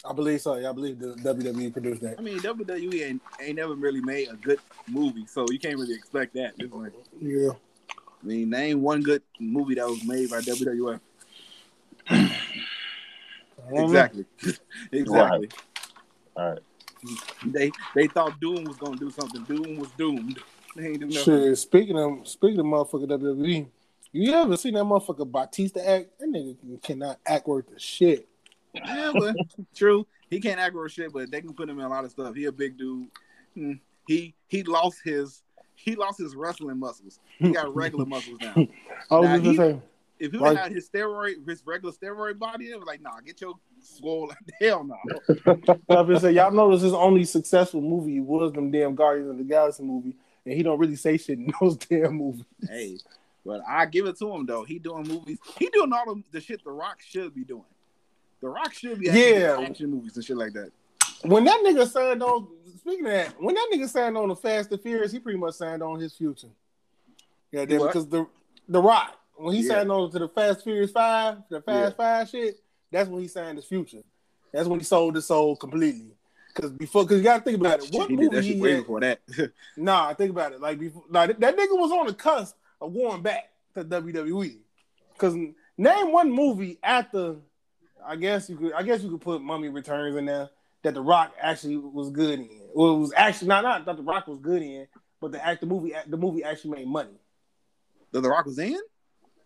I 0.05 0.13
believe 0.13 0.39
so. 0.41 0.55
Yeah, 0.55 0.69
I 0.69 0.73
believe 0.73 0.99
the 0.99 1.15
WWE 1.15 1.73
produced 1.73 2.01
that. 2.03 2.19
I 2.19 2.21
mean, 2.21 2.39
WWE 2.39 3.03
ain't, 3.03 3.21
ain't 3.41 3.55
never 3.55 3.73
really 3.73 4.01
made 4.01 4.29
a 4.29 4.35
good 4.35 4.59
movie, 4.87 5.25
so 5.25 5.45
you 5.49 5.57
can't 5.57 5.77
really 5.77 5.95
expect 5.95 6.35
that. 6.35 6.53
Yeah. 7.19 7.49
I 7.49 8.25
mean, 8.25 8.49
name 8.51 8.81
one 8.83 9.01
good 9.01 9.23
movie 9.39 9.75
that 9.75 9.87
was 9.87 10.03
made 10.05 10.29
by 10.29 10.41
WWF. 10.41 10.99
Exactly. 13.69 14.25
exactly. 14.91 15.49
All 16.35 16.51
right. 16.51 16.59
They 17.45 17.71
they 17.95 18.07
thought 18.07 18.39
Doom 18.39 18.63
was 18.63 18.77
gonna 18.77 18.97
do 18.97 19.09
something. 19.11 19.43
Doom 19.43 19.77
was 19.77 19.89
doomed. 19.97 20.39
They 20.75 20.87
ain't 20.87 20.99
do 20.99 21.07
nothing. 21.07 21.23
Shit, 21.23 21.57
speaking 21.57 21.97
of 21.97 22.27
speaking 22.27 22.59
of 22.59 22.65
motherfucker 22.65 23.07
WWE, 23.07 23.67
you 24.17 24.33
ever 24.33 24.57
seen 24.57 24.73
that 24.75 24.83
motherfucker 24.83 25.29
Batista 25.31 25.79
act? 25.79 26.19
That 26.19 26.29
nigga 26.29 26.81
cannot 26.83 27.19
act 27.25 27.47
worth 27.47 27.69
a 27.75 27.79
shit. 27.79 28.27
Yeah, 28.73 29.11
but 29.13 29.35
true. 29.75 30.05
He 30.29 30.39
can't 30.39 30.59
act 30.59 30.75
worth 30.75 30.91
shit, 30.91 31.11
but 31.13 31.31
they 31.31 31.41
can 31.41 31.53
put 31.53 31.69
him 31.69 31.79
in 31.79 31.85
a 31.85 31.89
lot 31.89 32.03
of 32.05 32.11
stuff. 32.11 32.35
He 32.35 32.45
a 32.45 32.51
big 32.51 32.77
dude. 32.77 33.07
Hmm. 33.55 33.73
He 34.07 34.35
he 34.47 34.63
lost 34.63 34.99
his 35.03 35.41
he 35.75 35.95
lost 35.95 36.19
his 36.19 36.35
wrestling 36.35 36.79
muscles. 36.79 37.19
He 37.39 37.51
got 37.51 37.73
regular 37.75 38.05
muscles 38.15 38.37
now. 38.41 38.53
I 38.55 39.19
was 39.19 39.29
Nah, 39.29 39.37
gonna 39.37 39.41
he- 39.51 39.55
say, 39.57 39.79
If 40.19 40.31
he 40.31 40.37
Right. 40.37 40.57
had 40.57 40.71
his 40.71 40.89
steroid, 40.89 41.47
his 41.47 41.61
regular 41.65 41.93
steroid 41.93 42.39
body, 42.39 42.65
it 42.71 42.77
was 42.79 42.87
like, 42.87 43.01
nah, 43.01 43.19
get 43.25 43.39
your 43.41 43.53
swole. 43.81 44.31
Hell 44.61 44.83
no. 44.83 44.95
I 45.89 46.01
was 46.01 46.21
say, 46.21 46.31
y'all 46.31 46.51
notice 46.51 46.81
his 46.81 46.93
only 46.93 47.23
successful 47.23 47.81
movie 47.81 48.19
was 48.19 48.51
them 48.53 48.71
damn 48.71 48.95
Guardians 48.95 49.29
of 49.31 49.37
the 49.37 49.43
Galaxy 49.43 49.83
movie, 49.83 50.15
and 50.45 50.53
he 50.55 50.63
don't 50.63 50.79
really 50.79 50.95
say 50.95 51.17
shit 51.17 51.37
in 51.37 51.51
those 51.61 51.77
damn 51.77 52.15
movies. 52.15 52.43
hey, 52.67 52.97
but 53.47 53.61
I 53.67 53.85
give 53.85 54.05
it 54.05 54.17
to 54.19 54.31
him 54.31 54.45
though. 54.45 54.63
He 54.63 54.77
doing 54.77 55.07
movies. 55.07 55.39
He 55.57 55.67
doing 55.69 55.91
all 55.93 56.13
the, 56.13 56.21
the 56.31 56.41
shit 56.41 56.63
The 56.63 56.71
Rock 56.71 56.99
should 57.01 57.33
be 57.33 57.43
doing. 57.45 57.63
The 58.41 58.49
Rock 58.49 58.73
should 58.73 58.99
be 58.99 59.07
Yeah. 59.07 59.57
action 59.59 59.89
movies 59.89 60.15
and 60.17 60.23
shit 60.25 60.37
like 60.37 60.53
that. 60.53 60.71
When 61.23 61.45
that 61.45 61.63
nigga 61.65 61.87
signed 61.89 62.21
on, 62.21 62.47
speaking 62.79 63.05
of 63.07 63.11
that, 63.11 63.41
when 63.41 63.55
that 63.55 63.69
nigga 63.73 63.89
signed 63.89 64.15
on 64.17 64.29
the 64.29 64.35
Fast 64.35 64.71
and 64.71 64.79
Furious, 64.81 65.11
he 65.11 65.19
pretty 65.19 65.39
much 65.39 65.55
signed 65.55 65.81
on 65.81 65.99
his 65.99 66.13
future. 66.13 66.49
Yeah, 67.51 67.61
What? 67.61 67.87
because 67.87 68.07
the 68.07 68.27
the 68.67 68.81
Rock 68.81 69.15
when 69.37 69.55
he 69.55 69.61
Yeah. 69.61 69.75
signed 69.75 69.91
on 69.91 70.11
to 70.11 70.19
the 70.19 70.27
Fast 70.29 70.63
Furious 70.63 70.91
Five, 70.91 71.37
the 71.49 71.61
Fast 71.61 71.91
Yeah. 71.91 71.95
Five 71.97 72.29
shit, 72.29 72.59
that's 72.91 73.09
when 73.09 73.21
he 73.21 73.27
signed 73.27 73.57
his 73.57 73.65
future. 73.65 74.03
That's 74.51 74.67
when 74.67 74.79
he 74.79 74.83
sold 74.85 75.15
his 75.15 75.25
soul 75.25 75.55
completely. 75.55 76.13
Because 76.53 76.71
before, 76.71 77.03
because 77.03 77.17
you 77.17 77.23
got 77.23 77.37
to 77.39 77.43
think 77.43 77.59
about 77.59 77.83
it. 77.83 77.89
What 77.93 78.09
he 78.09 78.15
did 78.15 78.31
that 78.31 78.35
movie 78.37 78.55
he 78.55 78.61
way 78.61 78.71
had? 78.73 78.79
before 78.81 78.99
that. 79.01 79.19
Nah, 79.77 80.13
think 80.15 80.31
about 80.31 80.53
it. 80.53 80.61
Like 80.61 80.79
before, 80.79 81.03
like 81.09 81.37
that 81.39 81.55
nigga 81.57 81.77
was 81.77 81.91
on 81.91 82.07
the 82.07 82.13
cusp 82.13 82.55
of 82.81 82.93
going 82.93 83.21
back 83.21 83.49
to 83.75 83.83
WWE. 83.83 84.57
Cause 85.17 85.33
name 85.77 86.11
one 86.11 86.31
movie 86.31 86.77
after, 86.83 87.37
I 88.05 88.15
guess 88.15 88.49
you 88.49 88.57
could, 88.57 88.73
I 88.73 88.83
guess 88.83 89.01
you 89.01 89.09
could 89.09 89.21
put 89.21 89.41
Mummy 89.41 89.69
Returns 89.69 90.15
in 90.15 90.25
there 90.25 90.49
that 90.83 90.93
The 90.93 91.01
Rock 91.01 91.33
actually 91.41 91.77
was 91.77 92.09
good 92.11 92.39
in. 92.39 92.61
Well, 92.73 92.95
it 92.95 92.99
was 92.99 93.13
actually 93.15 93.47
not 93.47 93.63
not 93.63 93.85
that 93.85 93.97
The 93.97 94.03
Rock 94.03 94.27
was 94.27 94.39
good 94.39 94.61
in, 94.61 94.87
but 95.19 95.31
the 95.31 95.43
act 95.45 95.61
the 95.61 95.67
movie 95.67 95.93
the 96.07 96.17
movie 96.17 96.43
actually 96.43 96.77
made 96.77 96.87
money. 96.87 97.19
that 98.11 98.21
The 98.21 98.29
Rock 98.29 98.45
was 98.45 98.59
in. 98.59 98.79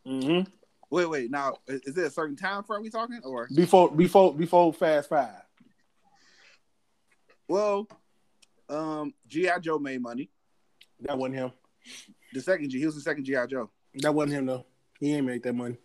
Mm-hmm. 0.06 0.50
Wait, 0.90 1.06
wait. 1.06 1.32
Now, 1.32 1.56
is 1.68 1.94
there 1.94 2.06
a 2.06 2.10
certain 2.10 2.36
time 2.36 2.64
frame 2.64 2.82
we 2.82 2.90
talking, 2.90 3.22
or 3.24 3.48
Before 3.56 3.90
before 3.90 4.34
before 4.34 4.74
Fast 4.74 5.08
Five. 5.10 5.42
well, 7.48 7.88
um, 8.68 9.14
GI 9.28 9.52
Joe 9.62 9.80
made 9.80 10.02
money. 10.02 10.30
That 11.02 11.18
wasn't 11.18 11.36
him. 11.36 11.52
The 12.34 12.42
second 12.42 12.70
G, 12.70 12.80
he 12.80 12.86
was 12.86 12.96
the 12.96 13.02
second 13.02 13.26
GI 13.26 13.48
Joe. 13.50 13.70
That 13.96 14.14
wasn't 14.14 14.34
him 14.34 14.46
though. 14.46 14.66
He 15.00 15.14
ain't 15.14 15.26
make 15.26 15.44
that 15.44 15.54
money. 15.54 15.78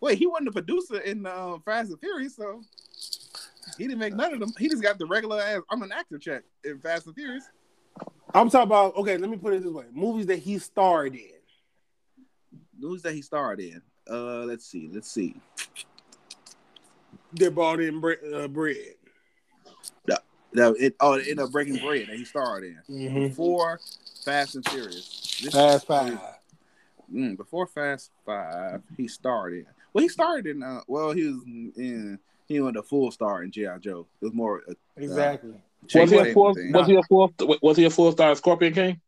Wait, 0.00 0.16
he 0.18 0.26
wasn't 0.26 0.48
a 0.48 0.52
producer 0.52 0.98
in 1.00 1.26
uh, 1.26 1.58
Fast 1.64 1.90
and 1.90 2.00
Furious, 2.00 2.36
so 2.36 2.62
he 3.76 3.86
didn't 3.86 3.98
make 3.98 4.14
none 4.14 4.32
of 4.32 4.40
them. 4.40 4.52
He 4.58 4.68
just 4.68 4.82
got 4.82 4.98
the 4.98 5.04
regular 5.06 5.40
ass. 5.40 5.60
I'm 5.70 5.82
an 5.82 5.92
actor 5.92 6.18
check 6.18 6.42
in 6.64 6.78
Fast 6.78 7.06
and 7.06 7.14
Furious. 7.14 7.44
I'm 8.32 8.48
talking 8.48 8.68
about 8.68 8.96
okay. 8.96 9.18
Let 9.18 9.28
me 9.28 9.36
put 9.36 9.52
it 9.52 9.62
this 9.62 9.72
way: 9.72 9.84
movies 9.92 10.26
that 10.26 10.38
he 10.38 10.58
starred 10.58 11.14
in. 11.14 11.30
Who's 12.80 13.02
that 13.02 13.12
he 13.12 13.20
starred 13.20 13.60
in? 13.60 13.82
Uh, 14.10 14.44
let's 14.44 14.64
see, 14.64 14.88
let's 14.92 15.10
see. 15.10 15.36
They 17.34 17.48
brought 17.48 17.80
in 17.80 18.00
bre- 18.00 18.14
uh, 18.34 18.48
bread. 18.48 18.94
No, 20.52 20.72
it 20.72 20.96
oh, 20.98 21.12
it 21.12 21.20
ended 21.28 21.40
up 21.40 21.52
breaking 21.52 21.76
bread 21.76 22.08
that 22.08 22.16
he 22.16 22.24
starred 22.24 22.64
in 22.64 22.78
Mm-hmm. 22.90 23.28
before 23.28 23.80
Fast 24.30 24.54
and 24.54 24.68
Furious. 24.68 25.40
This- 25.42 25.54
Fast 25.54 25.86
Five. 25.86 26.18
Mm, 27.12 27.36
before 27.36 27.66
Fast 27.66 28.12
Five, 28.24 28.82
he 28.96 29.08
started. 29.08 29.66
Well, 29.92 30.02
he 30.02 30.08
started 30.08 30.46
in. 30.46 30.62
Uh, 30.62 30.80
well, 30.86 31.10
he 31.10 31.24
was 31.24 31.42
in. 31.44 32.18
He 32.46 32.60
went 32.60 32.76
a 32.76 32.82
full 32.82 33.10
star 33.10 33.42
in 33.42 33.50
GI 33.50 33.66
Joe. 33.80 34.06
It 34.20 34.26
was 34.26 34.34
more. 34.34 34.62
A, 34.68 34.74
Exactly. 35.02 35.60
Was 35.94 36.10
he 36.10 36.16
a 36.16 36.20
Tatum 36.24 36.34
full? 36.34 36.54
Was 36.72 36.86
he 36.86 36.94
a 36.96 37.02
full? 37.02 37.32
Was 37.62 37.76
he 37.76 37.84
a 37.86 37.90
full 37.90 38.12
star 38.12 38.34
Scorpion 38.36 38.72
King? 38.72 39.00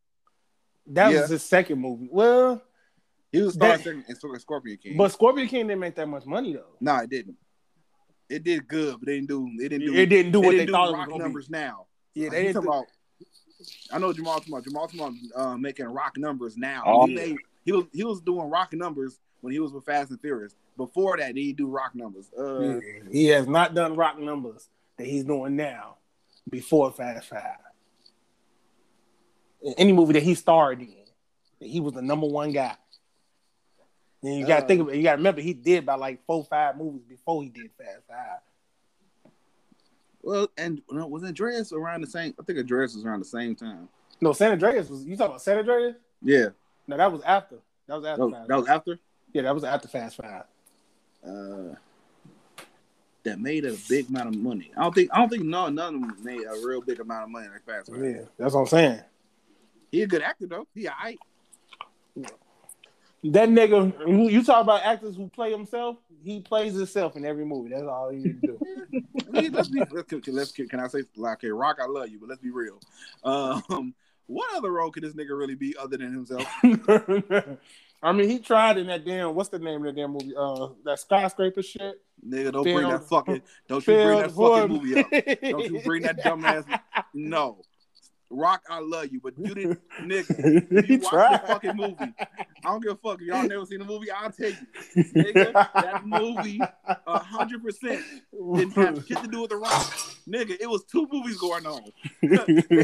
That 0.89 1.13
Yeah. 1.13 1.21
was 1.23 1.31
his 1.31 1.43
second 1.45 1.79
movie. 1.81 2.09
Well, 2.11 2.61
He 3.31 3.41
was 3.41 3.55
starred 3.55 3.79
That- 3.79 3.85
second 3.85 4.05
in 4.09 4.39
Scorpion 4.41 4.77
King. 4.79 4.97
but 4.97 5.11
Scorpion 5.13 5.47
King 5.49 5.67
didn't 5.69 5.81
make 5.81 5.95
that 5.95 6.07
much 6.09 6.27
money 6.27 6.53
though. 6.55 6.77
no, 6.81 6.97
it 6.97 7.09
didn't. 7.11 7.37
It 8.29 8.43
did 8.45 8.67
good, 8.69 8.97
but 8.99 9.07
they 9.07 9.15
didn't 9.21 9.29
do. 9.29 9.47
It 9.61 9.69
didn't 9.69 9.87
do. 9.87 9.95
It 9.95 10.07
didn't 10.07 10.33
do 10.33 10.41
they 10.41 10.47
what 10.47 10.51
didn't 10.53 10.67
they 10.67 10.73
thought 10.73 10.89
it 10.89 10.93
was 10.93 10.99
rock 10.99 11.09
gonna 11.09 11.19
be. 11.19 11.23
numbers 11.25 11.49
now. 11.51 11.87
Yeah, 12.15 12.25
Like, 12.25 12.33
they 12.33 12.39
you 12.39 12.45
didn't. 12.49 12.55
talking 12.65 12.71
do- 12.71 12.77
about. 12.79 12.87
I 13.93 13.99
know 13.99 14.13
Jamal 14.13 14.39
talking 14.39 14.53
about 14.53 14.65
Jamal 14.65 14.89
talking 14.89 15.31
uh, 15.35 15.57
making 15.57 15.87
rock 15.87 16.17
numbers 16.17 16.57
now. 16.57 16.83
Oh, 16.87 17.07
he, 17.07 17.15
made, 17.15 17.37
he 17.65 17.73
was 17.73 17.85
he 17.93 18.05
was 18.05 18.21
doing 18.21 18.49
rock 18.51 18.73
numbers 18.73 19.19
when 19.41 19.53
he 19.53 19.59
was 19.59 19.73
with 19.73 19.85
Fast 19.85 20.11
and 20.11 20.21
Furious. 20.21 20.55
Before 20.77 21.17
that, 21.19 21.37
he 21.37 21.53
do 21.53 21.67
rock 21.69 21.95
numbers. 21.95 22.31
Uh, 22.33 22.81
he 23.11 23.27
has 23.29 23.47
not 23.47 23.75
done 23.75 23.95
rock 23.97 24.19
numbers 24.19 24.69
that 24.97 25.07
he's 25.07 25.25
doing 25.25 25.57
now 25.57 25.97
before 26.49 26.91
Fast 26.93 27.29
Five. 27.29 27.57
In 29.63 29.75
Any 29.75 29.93
movie 29.93 30.15
that 30.15 30.23
he 30.23 30.35
starred 30.35 30.81
in, 30.81 30.95
he 31.61 31.81
was 31.81 31.93
the 31.95 32.03
number 32.03 32.27
one 32.27 32.53
guy. 32.53 32.75
And 34.23 34.37
you 34.39 34.47
gotta 34.47 34.65
Uh, 34.65 34.69
think 34.69 34.81
of 34.81 34.89
it. 34.89 34.97
You 34.97 35.03
gotta 35.03 35.19
remember 35.19 35.41
he 35.41 35.53
did 35.53 35.85
about 35.85 36.01
like 36.01 36.25
four, 36.27 36.45
five 36.45 36.77
movies 36.77 37.03
before 37.09 37.43
he 37.43 37.49
did 37.49 37.71
Fast 37.77 38.07
Five. 38.09 38.39
Well, 40.23 40.49
and 40.57 40.81
no, 40.91 41.07
was 41.07 41.25
Andreas 41.25 41.73
around 41.73 42.03
the 42.03 42.07
same? 42.07 42.35
I 42.39 42.45
think 42.45 42.59
Andreas 42.59 42.95
was 42.95 43.05
around 43.05 43.21
the 43.21 43.25
same 43.25 43.55
time. 43.55 43.89
No, 44.21 44.33
San 44.33 44.53
Andreas 44.53 44.89
was. 44.89 45.05
You 45.05 45.17
talking 45.17 45.33
about 45.33 45.43
San 45.43 45.59
Andreas? 45.59 45.97
Yeah, 46.23 46.49
No, 46.87 46.97
that 46.97 47.11
was 47.11 47.23
after. 47.23 47.59
That 47.89 47.97
was 47.97 48.05
after 48.05 48.19
that 48.19 48.25
was, 48.25 48.35
Fast 48.35 48.49
that 48.49 48.57
was 48.57 48.69
after. 48.69 48.99
Yeah, 49.33 49.43
that 49.43 49.55
was 49.55 49.65
after 49.65 49.89
Fast 49.89 50.17
Five. 50.17 50.45
Uh, 51.27 51.75
that 53.25 53.41
made 53.41 53.65
a 53.65 53.75
big 53.89 54.09
amount 54.09 54.29
of 54.29 54.37
money. 54.37 54.71
I 54.77 54.83
don't 54.83 54.95
think 54.95 55.11
I 55.13 55.19
don't 55.19 55.29
think 55.29 55.45
no 55.45 55.69
none 55.69 55.95
of 55.97 56.01
them 56.01 56.17
made 56.25 56.43
a 56.43 56.67
real 56.67 56.81
big 56.81 57.01
amount 57.01 57.25
of 57.25 57.31
money 57.31 57.49
like 57.49 57.65
Fast 57.67 57.91
Five. 57.91 58.05
Yeah, 58.05 58.23
that's 58.39 58.55
what 58.55 58.61
I'm 58.61 58.67
saying. 58.67 59.01
He 59.91 60.03
a 60.03 60.07
good 60.07 60.23
actor 60.23 60.47
though. 60.47 60.67
He 60.75 60.89
alright. 60.89 61.19
That 63.25 63.49
nigga, 63.51 64.31
you 64.31 64.43
talk 64.43 64.63
about 64.63 64.83
actors 64.83 65.15
who 65.15 65.29
play 65.29 65.53
himself. 65.53 65.97
He 66.25 66.41
plays 66.41 66.75
himself 66.75 67.17
in 67.17 67.25
every 67.25 67.45
movie. 67.45 67.71
That's 67.71 67.85
all 67.85 68.11
he 68.11 68.21
do. 68.21 68.59
Let's 69.33 69.69
be 69.69 69.81
let's, 69.91 70.09
can- 70.09 70.23
let's 70.35 70.53
can 70.53 70.81
I 70.81 70.89
say 70.89 71.03
like 71.17 71.39
okay, 71.39 71.49
Rock, 71.49 71.79
I 71.81 71.87
love 71.87 72.09
you, 72.09 72.19
but 72.19 72.29
let's 72.29 72.43
be 72.43 72.51
real. 72.51 72.79
Um, 73.25 73.95
what 74.27 74.55
other 74.55 74.71
role 74.71 74.91
could 74.91 75.05
this 75.05 75.15
nigga 75.15 75.37
really 75.39 75.55
be 75.55 75.75
other 75.79 75.97
than 75.97 76.13
himself? 76.13 76.47
I 78.05 78.13
mean, 78.13 78.29
he 78.29 78.41
tried 78.41 78.77
in 78.79 78.89
that 78.89 79.05
damn 79.07 79.35
what's 79.35 79.49
the 79.49 79.59
name 79.59 79.87
of 79.87 79.95
that 79.95 80.01
damn 80.01 80.11
movie? 80.11 80.35
Uh, 80.37 80.69
that 80.85 80.99
skyscraper 80.99 81.63
shit. 81.63 82.03
Nigga, 82.27 82.53
don't 82.53 82.65
Failed- 82.65 82.81
bring 82.81 82.89
that 82.91 83.09
fucking 83.09 83.43
don't 83.69 83.87
you 83.87 83.95
bring 83.95 84.19
that 84.19 84.33
fucking 84.33 84.69
movie 84.69 85.01
up. 85.01 85.11
Don't 85.43 85.73
you 85.73 85.81
bring 85.83 86.03
that 86.03 86.23
dumbass 86.23 86.81
no. 87.15 87.59
Rock, 88.33 88.63
I 88.71 88.81
love 88.81 89.09
you, 89.13 89.21
but 89.23 89.35
you 89.39 89.55
didn't 89.55 89.81
nigga. 90.03 90.89
You 90.89 90.99
watch 90.99 91.11
tried. 91.11 91.43
the 91.43 91.47
fucking 91.47 91.77
movie. 91.77 92.15
I 92.19 92.27
don't 92.65 92.83
give 92.83 92.93
a 92.93 92.97
fuck. 92.97 93.21
If 93.21 93.27
y'all 93.27 93.47
never 93.47 93.67
seen 93.67 93.81
the 93.81 93.85
movie, 93.85 94.11
I'll 94.11 94.31
tell 94.31 94.49
you. 94.49 94.57
Nigga, 94.97 95.53
that 95.53 96.07
movie, 96.07 96.61
a 96.87 97.19
hundred 97.19 97.63
percent 97.63 98.03
didn't 98.33 98.73
have 98.73 99.05
shit 99.07 99.19
to 99.19 99.29
do 99.29 99.43
with 99.43 99.51
the 99.51 99.57
rock. 99.57 99.93
Nigga, 100.29 100.57
it 100.61 100.69
was 100.69 100.85
two 100.85 101.07
movies 101.13 101.37
going 101.39 101.67
on. 101.67 101.83
they 102.23 102.29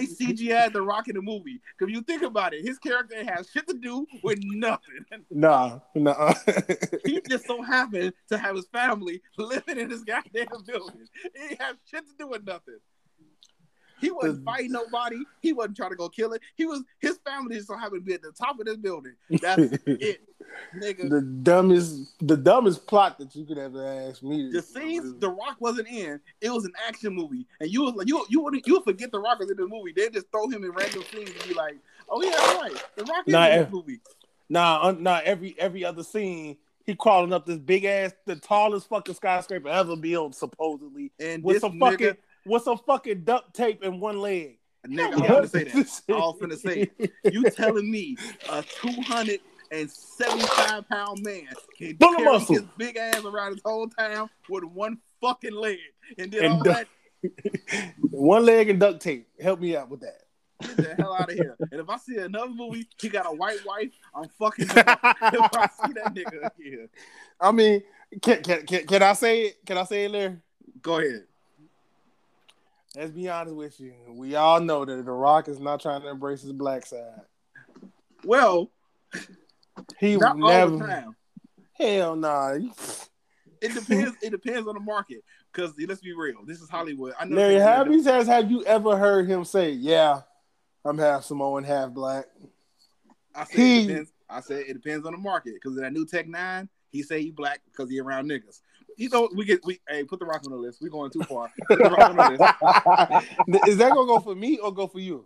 CGI 0.06 0.72
the 0.72 0.82
rock 0.82 1.08
in 1.08 1.16
the 1.16 1.22
movie. 1.22 1.60
Cause 1.78 1.88
you 1.90 2.02
think 2.02 2.22
about 2.22 2.52
it, 2.52 2.64
his 2.66 2.78
character 2.78 3.24
has 3.24 3.48
shit 3.50 3.66
to 3.68 3.74
do 3.74 4.06
with 4.22 4.38
nothing. 4.42 5.04
Nah, 5.30 5.78
nah. 5.94 6.34
He 7.04 7.20
just 7.28 7.46
so 7.46 7.62
happened 7.62 8.12
to 8.28 8.38
have 8.38 8.56
his 8.56 8.66
family 8.66 9.22
living 9.38 9.78
in 9.78 9.88
this 9.88 10.02
goddamn 10.02 10.48
building. 10.66 11.06
He 11.48 11.56
had 11.58 11.76
shit 11.90 12.06
to 12.06 12.12
do 12.18 12.28
with 12.28 12.44
nothing. 12.44 12.78
He 14.00 14.10
wasn't 14.10 14.44
fighting 14.44 14.72
nobody. 14.72 15.18
He 15.40 15.52
wasn't 15.52 15.76
trying 15.76 15.90
to 15.90 15.96
go 15.96 16.08
kill 16.08 16.32
it. 16.32 16.42
He 16.54 16.66
was 16.66 16.82
his 17.00 17.18
family 17.24 17.56
just 17.56 17.68
so 17.68 17.76
happened 17.76 18.02
to 18.02 18.06
be 18.06 18.14
at 18.14 18.22
the 18.22 18.32
top 18.32 18.58
of 18.60 18.66
this 18.66 18.76
building. 18.76 19.14
That's 19.40 19.62
it, 19.86 20.20
nigga. 20.76 21.10
the 21.10 21.20
dumbest, 21.22 22.14
the 22.20 22.36
dumbest 22.36 22.86
plot 22.86 23.18
that 23.18 23.34
you 23.34 23.44
could 23.44 23.58
ever 23.58 23.84
ask 24.08 24.22
me. 24.22 24.50
The 24.52 24.62
scenes 24.62 25.14
The 25.18 25.28
Rock 25.30 25.56
wasn't 25.60 25.88
in, 25.88 26.20
it 26.40 26.50
was 26.50 26.64
an 26.64 26.72
action 26.86 27.14
movie, 27.14 27.46
and 27.60 27.70
you 27.70 27.82
was 27.82 27.94
like, 27.94 28.08
you 28.08 28.24
you 28.28 28.40
would 28.42 28.66
you 28.66 28.80
forget 28.82 29.10
The 29.12 29.20
Rock 29.20 29.40
was 29.40 29.50
in 29.50 29.56
the 29.56 29.66
movie. 29.66 29.92
They 29.94 30.08
just 30.10 30.30
throw 30.30 30.48
him 30.48 30.64
in 30.64 30.70
random 30.72 31.02
scenes 31.12 31.30
and 31.30 31.48
be 31.48 31.54
like, 31.54 31.76
oh 32.08 32.22
yeah, 32.22 32.60
right, 32.60 32.84
The 32.96 33.04
Rock 33.04 33.24
is 33.26 33.32
Nah, 33.32 33.46
in 33.48 33.62
this 33.62 33.72
movie. 33.72 34.00
Nah, 34.48 34.88
un, 34.88 35.02
nah. 35.02 35.20
Every 35.24 35.54
every 35.58 35.84
other 35.84 36.02
scene, 36.02 36.56
he 36.86 36.94
crawling 36.94 37.32
up 37.34 37.44
this 37.44 37.58
big 37.58 37.84
ass, 37.84 38.12
the 38.24 38.36
tallest 38.36 38.88
fucking 38.88 39.14
skyscraper 39.14 39.68
ever 39.68 39.94
built, 39.96 40.34
supposedly, 40.34 41.12
And 41.20 41.44
with 41.44 41.60
some 41.60 41.72
nigga, 41.74 41.90
fucking 41.90 42.16
with 42.46 42.62
some 42.62 42.78
fucking 42.78 43.24
duct 43.24 43.54
tape 43.54 43.82
and 43.82 44.00
one 44.00 44.20
leg. 44.20 44.58
nigga, 44.86 45.14
I'm 45.14 45.20
gonna 45.20 45.48
say 45.48 45.64
that. 45.64 45.74
I 46.08 46.12
was 46.12 46.36
finna 46.40 46.58
say. 46.58 46.90
You 47.24 47.50
telling 47.50 47.90
me 47.90 48.16
a 48.50 48.62
two 48.62 49.02
hundred 49.02 49.40
and 49.70 49.90
seventy-five 49.90 50.88
pound 50.88 51.22
man 51.22 51.48
can 51.76 51.96
carry 51.96 52.24
muscle. 52.24 52.54
his 52.56 52.64
big 52.76 52.96
ass 52.96 53.24
around 53.24 53.52
his 53.52 53.62
whole 53.64 53.88
town 53.88 54.30
with 54.48 54.64
one 54.64 54.98
fucking 55.20 55.54
leg, 55.54 55.78
and 56.16 56.32
then 56.32 56.52
all 56.52 56.62
that 56.64 56.88
one 58.10 58.44
leg 58.44 58.70
and 58.70 58.80
duct 58.80 59.00
tape. 59.00 59.28
Help 59.40 59.60
me 59.60 59.76
out 59.76 59.90
with 59.90 60.00
that. 60.00 60.22
get 60.60 60.76
the 60.76 60.94
hell 60.96 61.14
out 61.14 61.30
of 61.30 61.36
here. 61.36 61.56
And 61.70 61.80
if 61.80 61.88
I 61.88 61.96
see 61.98 62.16
another 62.16 62.52
movie, 62.52 62.86
he 63.00 63.08
got 63.08 63.26
a 63.26 63.34
white 63.34 63.64
wife, 63.64 63.90
I'm 64.14 64.28
fucking 64.38 64.64
if 64.68 64.76
I 64.76 65.68
see 65.86 65.92
that 65.94 66.14
nigga 66.14 66.50
here, 66.56 66.88
I 67.40 67.52
mean, 67.52 67.82
can, 68.22 68.42
can 68.42 68.66
can 68.66 68.86
can 68.86 69.02
I 69.02 69.12
say 69.12 69.42
it? 69.42 69.66
Can 69.66 69.78
I 69.78 69.84
say 69.84 70.06
it 70.06 70.12
there? 70.12 70.42
go 70.82 70.98
ahead. 70.98 71.24
Let's 72.96 73.10
be 73.10 73.28
honest 73.28 73.54
with 73.54 73.78
you. 73.80 73.94
We 74.08 74.34
all 74.34 74.60
know 74.60 74.84
that 74.84 75.04
The 75.04 75.10
Rock 75.12 75.48
is 75.48 75.60
not 75.60 75.80
trying 75.80 76.02
to 76.02 76.08
embrace 76.08 76.42
his 76.42 76.52
black 76.52 76.86
side. 76.86 77.20
Well, 78.24 78.70
He 79.98 80.16
not 80.16 80.38
never. 80.38 81.14
Hell 81.74 82.16
nah. 82.16 82.58
It 83.60 83.74
depends. 83.74 84.16
it 84.22 84.30
depends 84.30 84.66
on 84.68 84.74
the 84.74 84.80
market. 84.80 85.22
Because 85.52 85.74
let's 85.86 86.00
be 86.00 86.12
real, 86.12 86.44
this 86.44 86.60
is 86.60 86.68
Hollywood. 86.68 87.14
I 87.18 87.24
know. 87.24 87.36
Larry 87.36 87.54
things 87.54 87.62
are 87.64 87.68
Habby 87.74 88.02
says, 88.02 88.26
have 88.26 88.50
you 88.50 88.64
ever 88.64 88.96
heard 88.96 89.28
him 89.28 89.44
say, 89.44 89.70
"Yeah, 89.70 90.20
I'm 90.84 90.98
half 90.98 91.24
Samoan, 91.24 91.64
half 91.64 91.90
black"? 91.90 92.26
I 93.34 93.44
said 93.44 93.56
He- 93.56 93.84
it 93.84 93.86
depends. 93.86 94.12
I 94.30 94.40
said 94.40 94.64
it 94.68 94.74
depends 94.74 95.06
on 95.06 95.12
the 95.12 95.18
market 95.18 95.54
because 95.54 95.76
that 95.76 95.92
new 95.92 96.04
Tech 96.04 96.28
Nine, 96.28 96.68
he 96.90 97.02
say 97.02 97.22
he 97.22 97.30
black 97.30 97.62
because 97.64 97.90
he 97.90 97.98
around 97.98 98.28
niggas. 98.28 98.60
You 98.98 99.08
know, 99.10 99.28
we 99.32 99.44
get 99.44 99.64
we 99.64 99.80
hey 99.88 100.02
put 100.02 100.18
the 100.18 100.26
rock 100.26 100.42
on 100.44 100.50
the 100.50 100.56
list. 100.56 100.82
We 100.82 100.90
going 100.90 101.12
too 101.12 101.22
far. 101.22 101.48
Put 101.68 101.78
the 101.78 101.88
rock 101.88 102.08
on 102.08 102.16
the 102.16 102.28
list. 102.28 103.68
is 103.68 103.76
that 103.78 103.94
gonna 103.94 104.08
go 104.08 104.18
for 104.18 104.34
me 104.34 104.58
or 104.58 104.74
go 104.74 104.88
for 104.88 104.98
you? 104.98 105.24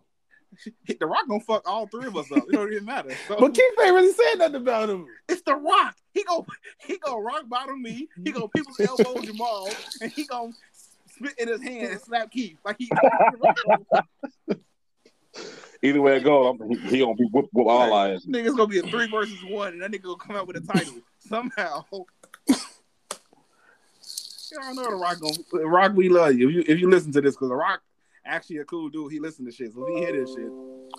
The 0.87 1.07
rock 1.07 1.27
gonna 1.27 1.41
fuck 1.41 1.67
all 1.67 1.87
three 1.87 2.07
of 2.07 2.17
us 2.17 2.31
up. 2.31 2.45
It 2.49 2.53
don't 2.53 2.71
even 2.71 2.85
matter. 2.85 3.17
So 3.27 3.37
But 3.41 3.55
Keith 3.55 3.65
ain't 3.83 3.95
really 3.95 4.13
said 4.13 4.35
nothing 4.37 4.57
about 4.57 4.91
him. 4.91 5.07
it's 5.27 5.41
the 5.43 5.55
rock. 5.57 5.97
He 6.13 6.23
go 6.25 6.47
he 6.87 6.99
go 6.99 7.19
rock 7.19 7.49
bottom 7.49 7.81
me. 7.81 8.09
He 8.23 8.31
go 8.31 8.47
people's 8.47 8.79
elbow 8.87 9.23
Jamal, 9.23 9.75
and 10.03 10.13
he 10.13 10.25
gonna 10.25 10.53
spit 11.07 11.33
in 11.39 11.49
his 11.49 11.63
hand 11.63 11.93
and 11.93 12.01
slap 12.03 12.31
Keith 12.31 12.59
like 12.67 12.77
he. 12.79 12.93
Either 15.85 16.01
way 16.01 16.17
it 16.17 16.25
goes, 16.25 16.57
I'm, 16.61 16.69
he, 16.69 16.77
he 16.91 16.99
gonna 17.01 17.15
be 17.15 17.25
whoop, 17.33 17.49
whoop 17.53 17.67
all 17.67 17.93
our 17.93 18.13
ass. 18.13 18.25
Nigga's 18.27 18.55
gonna 18.55 18.69
be 18.69 18.79
a 18.79 18.83
three 18.83 19.09
versus 19.09 19.43
one, 19.45 19.73
and 19.73 19.83
that 19.83 19.91
nigga 19.91 20.03
gonna 20.03 20.17
come 20.17 20.37
out 20.37 20.47
with 20.47 20.57
a 20.57 20.61
title 20.61 20.95
somehow. 21.19 21.85
Y'all 24.53 24.75
know 24.75 24.91
the 24.91 24.97
Rock 24.97 25.21
gonna 25.21 25.67
Rock. 25.67 25.93
We 25.95 26.09
love 26.09 26.35
you. 26.35 26.49
If 26.49 26.55
you 26.55 26.65
if 26.67 26.81
you 26.81 26.91
listen 26.91 27.13
to 27.13 27.21
this, 27.21 27.35
because 27.35 27.49
the 27.49 27.57
Rock 27.57 27.83
actually 28.25 28.59
a 28.59 28.65
cool 28.65 28.89
dude. 28.89 29.13
He 29.13 29.21
listen 29.21 29.45
to 29.47 29.53
shit, 29.53 29.73
so 29.73 29.87
he 29.87 30.01
hear 30.01 30.13
this 30.13 30.35
shit, 30.35 30.51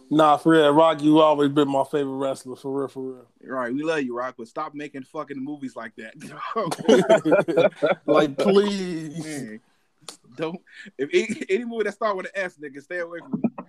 Nah, 0.10 0.38
for 0.38 0.54
real, 0.54 0.72
Rock, 0.72 1.02
you 1.02 1.20
always 1.20 1.50
been 1.50 1.70
my 1.70 1.84
favorite 1.84 2.18
wrestler. 2.18 2.56
For 2.56 2.80
real, 2.80 2.88
for 2.88 3.04
real. 3.04 3.28
right? 3.44 3.74
We 3.74 3.84
love 3.84 4.02
you, 4.02 4.16
Rock, 4.18 4.36
but 4.38 4.48
stop 4.48 4.74
making 4.74 5.04
fucking 5.04 5.42
movies 5.42 5.76
like 5.76 5.94
that. 5.96 6.14
like, 8.06 8.38
please. 8.38 9.24
Man, 9.24 9.60
don't 10.36 10.60
if 10.98 11.10
any, 11.14 11.46
any 11.50 11.66
movie 11.66 11.84
that 11.84 11.94
start 11.94 12.18
with 12.18 12.26
an 12.28 12.32
S, 12.36 12.58
nigga, 12.58 12.82
stay 12.82 13.00
away 13.00 13.20
from 13.20 13.42
me. 13.42 13.63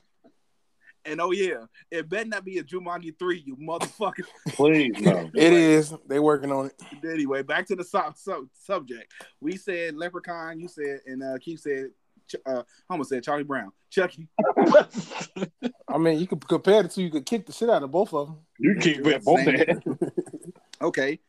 And 1.06 1.20
oh 1.20 1.32
yeah, 1.32 1.64
it 1.90 2.08
better 2.08 2.28
not 2.28 2.44
be 2.44 2.58
a 2.58 2.64
Jumanji 2.64 3.18
three, 3.18 3.42
you 3.44 3.56
motherfucker. 3.56 4.24
Please, 4.48 4.94
no. 5.00 5.30
It 5.34 5.52
is. 5.52 5.92
They 6.08 6.18
working 6.18 6.50
on 6.50 6.66
it. 6.66 6.82
anyway, 7.04 7.42
back 7.42 7.66
to 7.68 7.76
the 7.76 7.84
sub, 7.84 8.16
sub, 8.16 8.44
subject. 8.54 9.12
We 9.40 9.56
said 9.56 9.94
Leprechaun. 9.96 10.58
You 10.60 10.68
said, 10.68 11.00
and 11.06 11.22
uh, 11.22 11.38
Keith 11.40 11.60
said, 11.60 11.90
Ch- 12.28 12.36
uh, 12.46 12.62
I 12.88 12.92
almost 12.92 13.10
said 13.10 13.22
Charlie 13.22 13.44
Brown. 13.44 13.70
Chucky. 13.90 14.28
I 15.88 15.98
mean, 15.98 16.18
you 16.18 16.26
could 16.26 16.46
compare 16.48 16.82
the 16.82 16.88
two. 16.88 17.02
You 17.02 17.10
could 17.10 17.26
kick 17.26 17.46
the 17.46 17.52
shit 17.52 17.68
out 17.70 17.82
of 17.82 17.90
both 17.90 18.12
of 18.14 18.28
them. 18.28 18.38
You 18.58 18.76
keep 18.80 19.06
it 19.06 19.22
both 19.24 19.44
Same. 19.44 19.56
that. 19.56 20.12
Okay. 20.80 21.20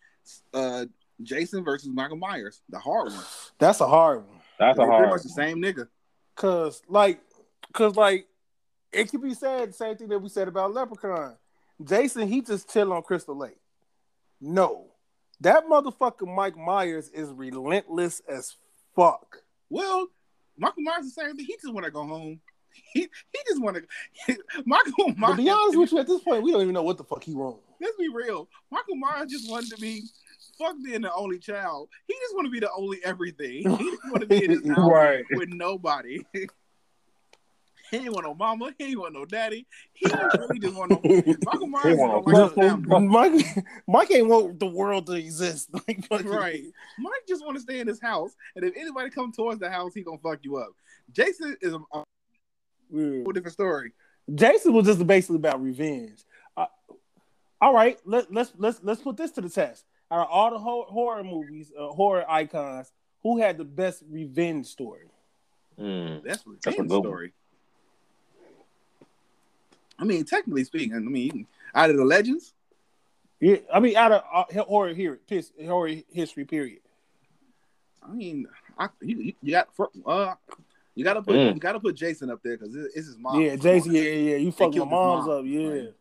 Uh, 0.53 0.85
Jason 1.21 1.63
versus 1.63 1.89
Michael 1.93 2.17
Myers, 2.17 2.61
the 2.69 2.79
hard 2.79 3.09
one. 3.11 3.23
That's 3.59 3.79
a 3.81 3.87
hard 3.87 4.19
one. 4.27 4.41
That's 4.59 4.77
a 4.77 4.81
They're 4.81 4.87
pretty 4.87 4.91
hard. 4.91 5.09
much 5.09 5.23
the 5.23 5.29
same 5.29 5.61
nigga. 5.61 5.87
Cause 6.35 6.81
like, 6.89 7.19
cause 7.73 7.95
like, 7.95 8.27
it 8.95 9.09
could 9.11 9.21
be 9.21 9.33
said 9.33 9.69
the 9.69 9.73
same 9.73 9.95
thing 9.97 10.07
that 10.09 10.19
we 10.19 10.29
said 10.29 10.47
about 10.47 10.73
Leprechaun. 10.73 11.35
Jason, 11.83 12.27
he 12.27 12.41
just 12.41 12.71
chill 12.71 12.93
on 12.93 13.01
Crystal 13.03 13.35
Lake. 13.37 13.57
No, 14.41 14.87
that 15.41 15.65
motherfucker 15.67 16.27
Mike 16.33 16.57
Myers 16.57 17.09
is 17.09 17.29
relentless 17.31 18.21
as 18.27 18.55
fuck. 18.95 19.37
Well, 19.69 20.07
Michael 20.57 20.83
Myers 20.83 21.05
the 21.05 21.21
same 21.21 21.35
thing. 21.35 21.45
He 21.45 21.55
just 21.61 21.73
want 21.73 21.85
to 21.85 21.91
go 21.91 22.05
home. 22.05 22.39
He 22.93 23.01
he 23.01 23.39
just 23.47 23.61
want 23.61 23.77
to. 23.77 24.37
Michael 24.65 25.13
To 25.13 25.15
Myers. 25.17 25.37
be 25.37 25.49
honest 25.49 25.77
with 25.77 25.91
you, 25.93 25.99
at 25.99 26.07
this 26.07 26.21
point, 26.21 26.43
we 26.43 26.51
don't 26.51 26.61
even 26.61 26.73
know 26.73 26.83
what 26.83 26.97
the 26.97 27.03
fuck 27.05 27.23
he 27.23 27.33
wants. 27.33 27.59
let's 27.81 27.95
be 27.97 28.09
real. 28.09 28.47
Michael 28.71 28.95
Myers 28.97 29.31
just 29.31 29.49
wanted 29.49 29.69
to 29.71 29.77
be. 29.81 30.03
Fuck 30.57 30.75
being 30.85 31.01
the 31.01 31.13
only 31.13 31.37
child. 31.37 31.89
He 32.07 32.13
just 32.13 32.33
want 32.33 32.45
to 32.45 32.51
be 32.51 32.61
the 32.61 32.71
only 32.71 32.99
everything. 33.03 33.69
He 33.77 33.89
just 33.91 34.03
want 34.05 34.21
to 34.21 34.25
be 34.27 34.43
in 34.45 34.51
his 34.51 34.65
house 34.69 34.89
Right. 34.89 35.23
with 35.31 35.49
nobody. 35.49 36.25
he 37.91 37.97
ain't 37.97 38.11
want 38.13 38.25
no 38.25 38.33
mama. 38.33 38.71
He 38.77 38.85
ain't 38.85 38.99
want 38.99 39.13
no 39.13 39.25
daddy. 39.25 39.65
He 39.93 40.05
really 40.37 40.59
just 40.59 40.75
want 40.75 40.91
no. 40.91 40.99
Michael 41.45 41.67
Myers 41.67 41.85
He 41.85 41.95
don't 41.95 42.09
want 42.09 42.27
like 42.27 42.49
his 42.49 42.57
no- 42.57 42.69
family. 42.79 43.07
Mike, 43.07 43.65
Mike 43.87 44.11
ain't 44.11 44.27
want 44.27 44.59
the 44.59 44.65
world 44.67 45.05
to 45.07 45.13
exist. 45.13 45.69
Like, 45.87 46.05
fucking- 46.07 46.27
Right. 46.27 46.63
Mike 46.99 47.13
just 47.27 47.43
want 47.43 47.57
to 47.57 47.61
stay 47.61 47.79
in 47.79 47.87
his 47.87 48.01
house, 48.01 48.31
and 48.55 48.65
if 48.65 48.75
anybody 48.77 49.09
come 49.09 49.31
towards 49.31 49.59
the 49.59 49.69
house, 49.69 49.93
he 49.93 50.01
gonna 50.01 50.17
fuck 50.17 50.39
you 50.43 50.57
up. 50.57 50.69
Jason 51.11 51.55
is 51.61 51.73
a, 51.73 51.77
a 51.93 52.03
Yeah. 52.91 53.23
whole 53.23 53.31
different 53.31 53.53
story. 53.53 53.91
Jason 54.33 54.73
was 54.73 54.85
just 54.85 55.05
basically 55.05 55.35
about 55.35 55.61
revenge. 55.61 56.23
Uh, 56.57 56.65
all 57.61 57.73
right, 57.73 57.99
let, 58.05 58.33
let's 58.33 58.51
let's 58.57 58.79
let's 58.81 59.01
put 59.01 59.17
this 59.17 59.31
to 59.31 59.41
the 59.41 59.49
test. 59.49 59.85
Out 60.11 60.21
of 60.21 60.27
all 60.29 60.51
the 60.51 60.59
ho- 60.59 60.85
horror 60.89 61.23
movies, 61.23 61.71
uh, 61.77 61.87
horror 61.89 62.25
icons, 62.29 62.91
who 63.23 63.39
had 63.39 63.57
the 63.57 63.65
best 63.65 64.03
revenge 64.09 64.65
story? 64.67 65.07
Mm. 65.79 66.23
That's 66.23 66.43
That's 66.63 66.77
a 66.77 66.83
revenge 66.83 66.89
good 66.89 67.05
one. 67.05 67.31
Story. 69.97 69.99
I 69.99 70.03
mean, 70.15 70.25
technically 70.25 70.63
speaking, 70.63 70.93
I 70.95 70.99
mean, 70.99 71.47
out 71.73 71.89
of 71.89 71.97
the 71.97 72.05
legends, 72.05 72.53
Yeah, 73.39 73.57
I 73.73 73.79
mean, 73.79 73.95
out 73.97 74.11
of 74.11 74.23
uh, 74.33 74.63
horror 74.63 74.93
here, 74.93 75.19
horror 75.65 75.91
history 76.11 76.45
period. 76.45 76.79
I 78.01 78.13
mean, 78.13 78.47
I, 78.77 78.87
you, 79.01 79.17
you, 79.17 79.33
you 79.41 79.51
got 79.51 79.67
uh, 80.05 80.35
you 80.95 81.03
gotta 81.03 81.21
put 81.21 81.35
Mm. 81.35 81.53
you 81.55 81.59
gotta 81.59 81.79
put 81.79 81.95
Jason 81.95 82.29
up 82.29 82.41
there 82.43 82.57
because 82.57 82.73
it's 82.75 82.95
his 83.07 83.17
mom. 83.17 83.41
Yeah, 83.41 83.55
Jason. 83.55 83.93
Yeah, 83.93 84.01
yeah, 84.01 84.29
yeah. 84.31 84.35
You 84.37 84.51
fucked 84.51 84.75
my 84.75 84.85
mom's 84.85 85.27
mom. 85.27 85.39
up. 85.39 85.45
Yeah. 85.45 85.67
Right. 85.67 85.93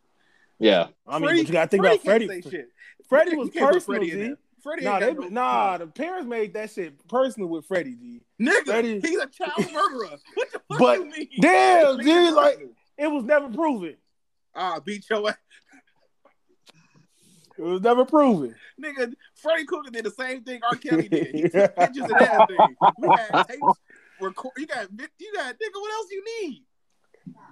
Yeah. 0.58 0.86
I 1.06 1.18
mean, 1.18 1.28
Freddy- 1.28 1.40
but 1.40 1.48
you 1.48 1.52
gotta 1.52 1.68
think 1.68 1.82
Freddy 1.82 1.94
about 1.96 2.04
Freddy. 2.04 2.28
can't 2.28 2.44
shit. 2.50 2.68
Freddy 3.08 3.30
You 3.32 3.38
was 3.38 3.50
can't 3.50 3.72
personal, 3.72 4.00
Freddy 4.00 4.12
in 4.12 4.28
G. 4.30 4.34
Freddy 4.62 4.84
Nah, 4.84 4.98
they, 5.00 5.12
no- 5.14 5.28
nah, 5.28 5.78
the 5.78 5.86
parents 5.88 6.26
made 6.28 6.54
that 6.54 6.70
shit 6.70 7.06
personal 7.08 7.48
with 7.48 7.66
Freddy, 7.66 7.94
G. 7.96 8.20
nigga, 8.40 8.64
Freddy- 8.64 9.00
he's 9.00 9.18
a 9.18 9.26
child 9.26 9.52
murderer. 9.72 10.16
What 10.34 10.52
the 10.52 10.58
fuck 10.68 10.78
But 10.78 10.98
you 11.00 11.04
mean? 11.10 11.28
Damn, 11.40 11.98
dude, 11.98 12.34
like 12.34 12.54
personal. 12.54 12.74
It 12.96 13.08
was 13.08 13.24
never 13.24 13.48
proven. 13.48 13.96
ah, 14.54 14.80
beat 14.84 15.04
your 15.10 15.28
ass, 15.28 15.36
It 17.58 17.62
was 17.62 17.80
never 17.80 18.04
proven. 18.04 18.54
nigga. 18.82 19.12
Freddy 19.34 19.64
Krueger 19.64 19.90
did 19.90 20.04
the 20.04 20.10
same 20.10 20.42
thing 20.42 20.60
R. 20.68 20.76
Kelly 20.76 21.08
did. 21.08 21.34
He 21.34 21.42
took 21.48 21.76
pictures 21.78 22.04
of 22.10 22.16
everything. 22.20 22.76
We 22.98 23.08
had 23.08 23.46
tapes. 23.48 23.78
Record. 24.20 24.52
You 24.56 24.66
got, 24.66 24.88
you 25.18 25.32
got, 25.34 25.54
nigga. 25.54 25.74
What 25.74 25.92
else 25.92 26.06
you 26.10 26.24
need? 26.42 26.62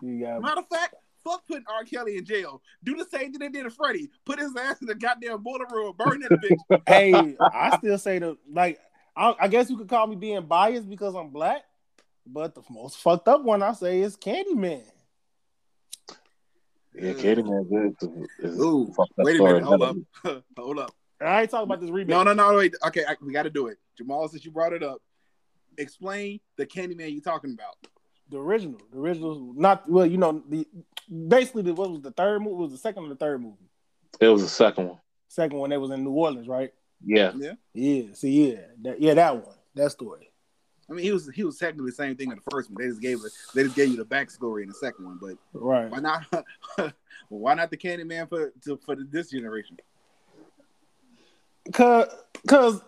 You 0.01 0.25
got 0.25 0.43
Matter 0.43 0.61
of 0.61 0.69
fact, 0.69 0.95
fuck 1.25 1.45
putting 1.47 1.65
R. 1.69 1.85
Kelly 1.85 2.17
in 2.19 2.25
jail. 2.25 2.63
Do 2.85 2.97
the 2.97 3.05
same 3.05 3.33
thing 3.33 3.41
they 3.41 3.49
did 3.49 3.65
to 3.65 3.71
Freddy. 3.71 4.11
Put 4.25 4.39
his 4.39 4.55
ass 4.57 4.81
in 4.81 4.87
the 4.87 4.95
goddamn 4.95 5.43
boiler 5.43 5.67
room, 5.73 5.95
burn 5.97 6.21
that 6.21 6.31
bitch. 6.41 6.81
hey, 6.87 7.37
I 7.53 7.77
still 7.77 7.99
say 7.99 8.19
the 8.21 8.37
like. 8.51 8.79
I, 9.15 9.35
I 9.41 9.49
guess 9.49 9.69
you 9.69 9.77
could 9.77 9.89
call 9.89 10.07
me 10.07 10.17
being 10.17 10.47
biased 10.47 10.89
because 10.89 11.15
I'm 11.15 11.29
black, 11.29 11.63
but 12.27 12.55
the 12.55 12.63
most 12.71 12.97
fucked 12.97 13.29
up 13.29 13.43
one 13.43 13.63
I 13.63 13.73
say 13.75 14.01
is 14.01 14.17
Candyman. 14.17 14.85
Yeah, 16.95 17.13
Candyman 17.13 17.95
is, 18.03 18.09
is 18.39 18.61
Ooh, 18.61 18.95
wait 19.19 19.41
a 19.41 19.43
minute. 19.43 19.63
Hold 19.63 19.83
up. 19.83 19.97
Hold 20.59 20.79
up. 20.79 20.95
I 21.21 21.43
ain't 21.43 21.51
talking 21.51 21.65
about 21.65 21.81
this 21.81 21.91
remake. 21.91 22.09
No, 22.09 22.23
no, 22.23 22.35
no. 22.35 22.57
Wait. 22.57 22.75
Okay, 22.87 23.05
I, 23.09 23.17
we 23.23 23.33
got 23.33 23.45
to 23.45 23.51
do 23.51 23.69
it. 23.69 23.79
Jamal, 23.97 24.29
since 24.29 24.45
you 24.45 24.51
brought 24.51 24.73
it 24.73 24.83
up, 24.83 25.01
explain 25.79 26.41
the 26.57 26.67
Candyman 26.67 27.13
you're 27.13 27.23
talking 27.23 27.53
about. 27.53 27.77
The 28.31 28.39
original, 28.39 28.81
the 28.91 28.99
original, 28.99 29.53
not 29.55 29.89
well. 29.89 30.07
You 30.07 30.19
know, 30.19 30.43
the 30.49 30.67
basically 31.29 31.63
the, 31.63 31.75
what 31.75 31.91
was 31.91 32.01
the 32.03 32.11
third 32.11 32.43
movie? 32.43 32.57
Was 32.57 32.73
the 32.73 32.79
second 32.79 33.05
or 33.05 33.09
the 33.09 33.17
third 33.17 33.41
movie? 33.43 33.71
It 34.21 34.29
was 34.29 34.43
the 34.43 34.49
second 34.49 34.89
one. 34.89 34.99
Second 35.29 35.59
one. 35.59 35.71
They 35.71 35.79
was 35.79 35.91
in 35.91 36.05
New 36.05 36.11
Orleans, 36.11 36.49
right? 36.49 36.73
Yeah. 37.05 37.33
Yeah. 37.75 38.03
See, 38.15 38.53
yeah, 38.53 38.61
that, 38.83 39.01
yeah, 39.01 39.15
that 39.15 39.35
one, 39.35 39.57
that 39.75 39.91
story. 39.91 40.32
I 40.93 40.95
mean, 40.95 41.05
he 41.07 41.13
was 41.13 41.31
he 41.35 41.43
was 41.43 41.57
technically 41.57 41.91
the 41.91 41.97
same 41.97 42.17
thing 42.17 42.31
in 42.31 42.37
the 42.37 42.51
first 42.51 42.71
one. 42.71 42.83
They 42.83 42.89
just 42.89 43.01
gave 43.01 43.25
it. 43.25 43.33
They 43.55 43.63
just 43.63 43.75
gave 43.75 43.89
you 43.89 43.97
the 43.97 44.05
backstory 44.05 44.63
in 44.63 44.69
the 44.69 44.75
second 44.75 45.07
one. 45.07 45.19
But 45.19 45.39
Right. 45.55 45.91
why 45.91 46.01
not? 46.01 46.27
why 47.31 47.55
not 47.55 47.71
the 47.71 47.79
Candyman 47.79 48.29
for 48.29 48.53
to, 48.65 48.79
for 48.85 48.95
this 48.95 49.31
generation? 49.31 49.79
Cause, 51.73 52.09
cause 52.47 52.83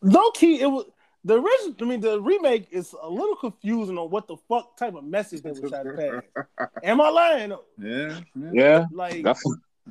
low 0.00 0.30
key, 0.30 0.62
it 0.62 0.68
was 0.70 0.86
the 1.22 1.34
original. 1.34 1.74
I 1.82 1.84
mean, 1.84 2.00
the 2.00 2.18
remake 2.18 2.68
is 2.70 2.94
a 3.02 3.10
little 3.10 3.36
confusing 3.36 3.98
on 3.98 4.08
what 4.08 4.26
the 4.26 4.38
fuck 4.48 4.78
type 4.78 4.94
of 4.94 5.04
message 5.04 5.42
they 5.42 5.50
were 5.50 5.68
trying 5.68 5.84
to 5.84 6.22
pass. 6.46 6.68
Am 6.82 6.98
I 6.98 7.10
lying? 7.10 7.50
though? 7.50 7.64
Yeah, 7.78 8.20
yeah, 8.34 8.50
Yeah. 8.52 8.84
Like, 8.90 9.22
That's 9.22 9.42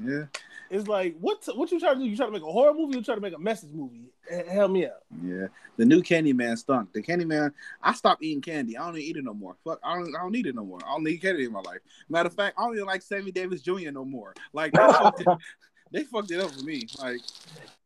yeah. 0.03 0.23
it's 0.69 0.87
like 0.87 1.15
what 1.19 1.43
what 1.55 1.71
you 1.71 1.79
trying 1.79 1.95
to 1.95 1.99
do? 2.03 2.09
You 2.09 2.15
trying 2.15 2.29
to 2.29 2.33
make 2.33 2.41
a 2.47 2.51
horror 2.51 2.73
movie? 2.73 2.97
You 2.97 3.03
trying 3.03 3.17
to 3.17 3.21
make 3.21 3.33
a 3.35 3.39
message 3.39 3.71
movie? 3.73 4.11
H- 4.29 4.45
Help 4.47 4.71
me 4.71 4.85
out. 4.85 5.01
Yeah, 5.23 5.47
the 5.77 5.85
new 5.85 6.01
Candyman 6.01 6.57
stunk. 6.57 6.93
The 6.93 7.01
Candyman, 7.01 7.51
I 7.81 7.93
stopped 7.93 8.23
eating 8.23 8.41
candy. 8.41 8.77
I 8.77 8.85
don't 8.85 8.95
even 8.97 9.09
eat 9.09 9.17
it 9.17 9.23
no 9.23 9.33
more. 9.33 9.55
Fuck, 9.63 9.79
I 9.83 9.95
don't. 9.95 10.15
I 10.15 10.21
don't 10.21 10.31
need 10.31 10.45
it 10.47 10.55
no 10.55 10.63
more. 10.65 10.79
I 10.85 10.91
don't 10.91 11.03
need 11.03 11.17
candy 11.21 11.45
in 11.45 11.51
my 11.51 11.61
life. 11.61 11.79
Matter 12.09 12.27
of 12.27 12.33
fact, 12.35 12.55
I 12.57 12.63
don't 12.63 12.75
even 12.75 12.85
like 12.85 13.01
Sammy 13.01 13.31
Davis 13.31 13.61
Jr. 13.61 13.91
no 13.91 14.05
more. 14.05 14.33
Like 14.53 14.73
they 14.73 14.79
fucked 14.79 15.21
it, 15.21 15.27
they 15.91 16.03
fucked 16.03 16.31
it 16.31 16.39
up 16.39 16.51
for 16.51 16.63
me. 16.63 16.83
Like 16.99 17.19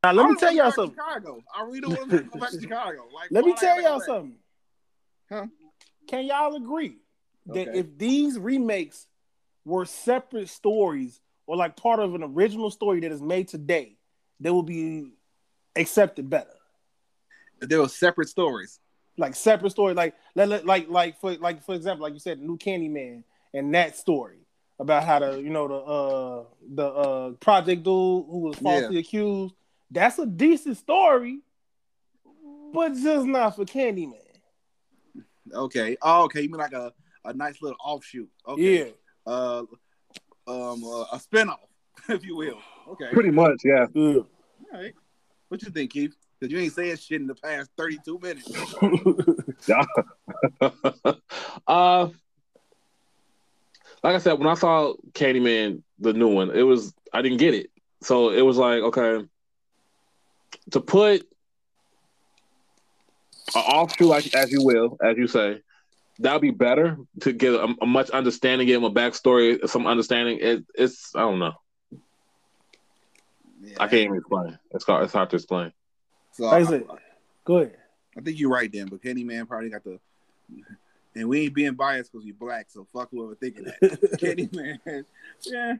Now 0.03 0.11
let 0.11 0.29
me 0.29 0.35
tell 0.35 0.51
y'all 0.53 0.71
something. 0.71 0.95
Chicago. 0.95 1.41
I 1.57 1.63
really 1.63 1.81
don't 1.81 1.97
want 1.97 2.09
to 2.11 2.19
go 2.23 2.39
back 2.39 2.51
to 2.51 2.61
Chicago. 2.61 3.03
Like 3.13 3.29
Let 3.31 3.45
me 3.45 3.53
tell 3.57 3.81
y'all 3.81 4.01
something. 4.01 4.35
Huh? 5.29 5.45
Can 6.07 6.25
y'all 6.25 6.55
agree 6.55 6.97
that 7.45 7.69
Okay. 7.69 7.79
if 7.79 7.97
these 7.97 8.37
remakes 8.37 9.07
were 9.65 9.85
separate 9.85 10.49
stories 10.49 11.21
or 11.45 11.55
like 11.55 11.75
part 11.75 11.99
of 11.99 12.15
an 12.15 12.23
original 12.23 12.69
story 12.71 12.99
that 13.01 13.11
is 13.11 13.21
made 13.21 13.47
today, 13.47 13.97
they 14.39 14.49
will 14.49 14.63
be 14.63 15.11
accepted 15.75 16.29
better? 16.29 16.49
There 17.59 17.79
were 17.79 17.89
separate 17.89 18.29
stories. 18.29 18.79
Like 19.17 19.35
separate 19.35 19.69
story, 19.69 19.93
like 19.93 20.15
like 20.35 20.65
like- 20.65 20.89
like 20.89 21.19
for 21.19 21.35
like 21.35 21.63
for 21.63 21.75
example, 21.75 22.03
like 22.03 22.13
you 22.13 22.19
said, 22.19 22.39
the 22.39 22.43
new 22.43 22.57
Candyman 22.57 23.23
and 23.53 23.73
that 23.75 23.95
story 23.95 24.39
about 24.79 25.03
how 25.03 25.19
the 25.19 25.39
you 25.39 25.51
know 25.51 25.67
the 25.67 25.75
uh 25.75 26.43
the 26.73 26.85
uh 26.87 27.31
project 27.33 27.83
dude 27.83 28.25
who 28.27 28.39
was 28.39 28.57
falsely 28.57 28.97
accused. 28.97 29.53
That's 29.91 30.17
a 30.17 30.25
decent 30.25 30.77
story, 30.77 31.41
but 32.73 32.93
just 32.95 33.27
not 33.27 33.55
for 33.55 33.65
Candyman. 33.65 34.15
Okay. 35.53 35.95
Oh, 36.01 36.23
okay. 36.23 36.41
You 36.41 36.49
mean 36.49 36.59
like 36.59 36.73
a, 36.73 36.91
a 37.25 37.33
nice 37.33 37.61
little 37.61 37.77
offshoot? 37.83 38.29
Okay. 38.47 38.85
Yeah. 38.87 38.91
Uh, 39.25 39.63
um, 40.47 40.83
uh, 40.83 41.05
a 41.11 41.19
spinoff, 41.19 41.57
if 42.09 42.25
you 42.25 42.35
will. 42.35 42.59
Okay. 42.89 43.09
pretty 43.11 43.31
much, 43.31 43.61
yeah. 43.63 43.85
Yeah. 43.93 44.15
All 44.15 44.25
right. 44.73 44.93
What 45.47 45.61
you 45.63 45.69
think, 45.69 45.91
Keith? 45.91 46.15
Because 46.39 46.51
you 46.51 46.59
ain't 46.59 46.73
saying 46.73 46.97
shit 46.97 47.21
in 47.21 47.27
the 47.27 47.35
past 47.35 47.69
32 47.77 48.19
minutes. 48.19 48.51
uh 51.67 52.09
like 54.03 54.15
I 54.15 54.17
said, 54.17 54.33
when 54.33 54.47
I 54.47 54.55
saw 54.55 54.93
Candyman, 55.13 55.81
the 55.99 56.13
new 56.13 56.27
one, 56.27 56.51
it 56.51 56.63
was 56.63 56.93
I 57.13 57.21
didn't 57.21 57.37
get 57.37 57.53
it. 57.53 57.69
So 58.01 58.31
it 58.31 58.41
was 58.41 58.57
like, 58.57 58.81
okay, 58.81 59.25
to 60.71 60.81
put 60.81 61.21
an 63.55 63.61
offshoot, 63.61 64.07
like 64.07 64.35
as 64.35 64.51
you 64.51 64.63
will, 64.63 64.97
as 65.01 65.17
you 65.17 65.27
say, 65.27 65.61
that'd 66.19 66.41
be 66.41 66.51
better 66.51 66.97
to 67.21 67.33
get 67.33 67.53
a, 67.53 67.73
a 67.81 67.85
much 67.85 68.09
understanding, 68.11 68.67
give 68.67 68.81
him 68.81 68.85
a 68.85 68.91
backstory, 68.91 69.67
some 69.67 69.87
understanding. 69.87 70.39
It, 70.41 70.65
it's 70.75 71.15
I 71.15 71.21
don't 71.21 71.39
know. 71.39 71.53
Yeah. 73.61 73.75
I 73.79 73.87
can't 73.87 74.03
even 74.03 74.17
explain. 74.17 74.59
It's 74.71 74.85
hard. 74.85 75.03
It's 75.05 75.13
hard 75.13 75.29
to 75.29 75.35
explain. 75.37 75.71
So 76.31 76.45
I 76.45 76.57
I, 76.57 76.63
said, 76.63 76.85
go 77.45 77.57
ahead. 77.59 77.77
I 78.17 78.21
think 78.21 78.39
you're 78.39 78.49
right, 78.49 78.71
then. 78.71 78.87
But 78.87 79.01
Candyman 79.01 79.47
probably 79.47 79.69
got 79.69 79.83
the. 79.83 79.99
And 81.15 81.29
we 81.29 81.41
ain't 81.41 81.53
being 81.53 81.75
biased 81.75 82.11
because 82.11 82.25
we 82.25 82.31
black, 82.31 82.67
so 82.69 82.87
fuck 82.91 83.09
whoever 83.11 83.35
thinking 83.35 83.65
that. 83.65 83.79
Candyman, 84.19 85.05
yeah, 85.45 85.75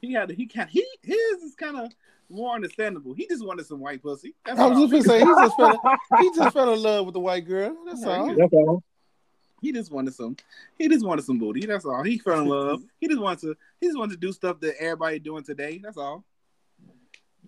he 0.00 0.12
had 0.12 0.30
he 0.30 0.46
can 0.46 0.68
he 0.68 0.84
his 1.02 1.42
is 1.42 1.54
kind 1.54 1.76
of 1.78 1.92
more 2.28 2.54
understandable. 2.54 3.14
He 3.14 3.26
just 3.28 3.44
wanted 3.44 3.66
some 3.66 3.80
white 3.80 4.02
pussy. 4.02 4.34
That's 4.44 4.58
I 4.58 4.66
was 4.66 4.76
all. 4.78 4.88
just 4.88 5.06
gonna 5.06 5.20
say 5.20 5.24
he 5.24 5.24
just 5.24 5.56
fell 5.56 5.80
he 6.20 6.30
just 6.34 6.52
fell 6.54 6.72
in 6.74 6.82
love 6.82 7.06
with 7.06 7.14
the 7.14 7.20
white 7.20 7.46
girl. 7.46 7.76
That's 7.86 8.02
Yeah, 8.02 8.18
all. 8.18 8.34
That's 8.34 8.52
all. 8.52 8.82
He 9.64 9.72
just 9.72 9.90
wanted 9.90 10.14
some. 10.14 10.36
He 10.78 10.88
just 10.88 11.04
wanted 11.04 11.24
some 11.24 11.38
booty. 11.38 11.64
That's 11.66 11.84
all. 11.84 12.02
He 12.02 12.18
fell 12.18 12.40
in 12.40 12.46
love. 12.46 12.82
He 13.00 13.08
just 13.08 13.20
wants 13.20 13.42
to. 13.42 13.56
He 13.80 13.86
just 13.86 13.98
wants 13.98 14.14
to 14.14 14.20
do 14.20 14.30
stuff 14.32 14.60
that 14.60 14.74
everybody 14.80 15.18
doing 15.18 15.42
today. 15.42 15.80
That's 15.82 15.96
all. 15.96 16.24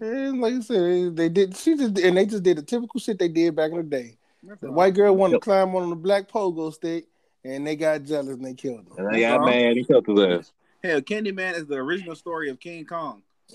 And 0.00 0.40
like 0.40 0.54
I 0.54 0.60
said, 0.60 1.16
they 1.16 1.28
did. 1.28 1.56
She 1.56 1.76
just 1.76 1.98
and 1.98 2.16
they 2.16 2.26
just 2.26 2.42
did 2.42 2.58
the 2.58 2.62
typical 2.62 3.00
shit 3.00 3.18
they 3.18 3.28
did 3.28 3.54
back 3.56 3.70
in 3.70 3.76
the 3.78 3.82
day. 3.82 4.16
That's 4.42 4.60
The 4.60 4.68
all. 4.68 4.74
white 4.74 4.94
girl 4.94 5.14
wanted 5.16 5.34
to 5.34 5.40
climb 5.40 5.74
on 5.74 5.90
the 5.90 5.96
black 5.96 6.28
pogo 6.30 6.72
stick, 6.72 7.06
and 7.44 7.66
they 7.66 7.76
got 7.76 8.02
jealous 8.04 8.36
and 8.36 8.44
they 8.44 8.54
killed 8.54 8.86
And 8.98 9.08
him. 9.08 9.14
I 9.14 9.20
got 9.20 9.44
mad. 9.44 9.76
He 9.76 9.84
killed 9.84 10.06
his 10.06 10.20
ass. 10.20 10.52
Hell, 10.84 11.00
Candyman 11.00 11.54
is 11.54 11.66
the 11.66 11.76
original 11.76 12.14
story 12.14 12.50
of 12.50 12.60
King 12.60 12.84
Kong. 12.84 13.22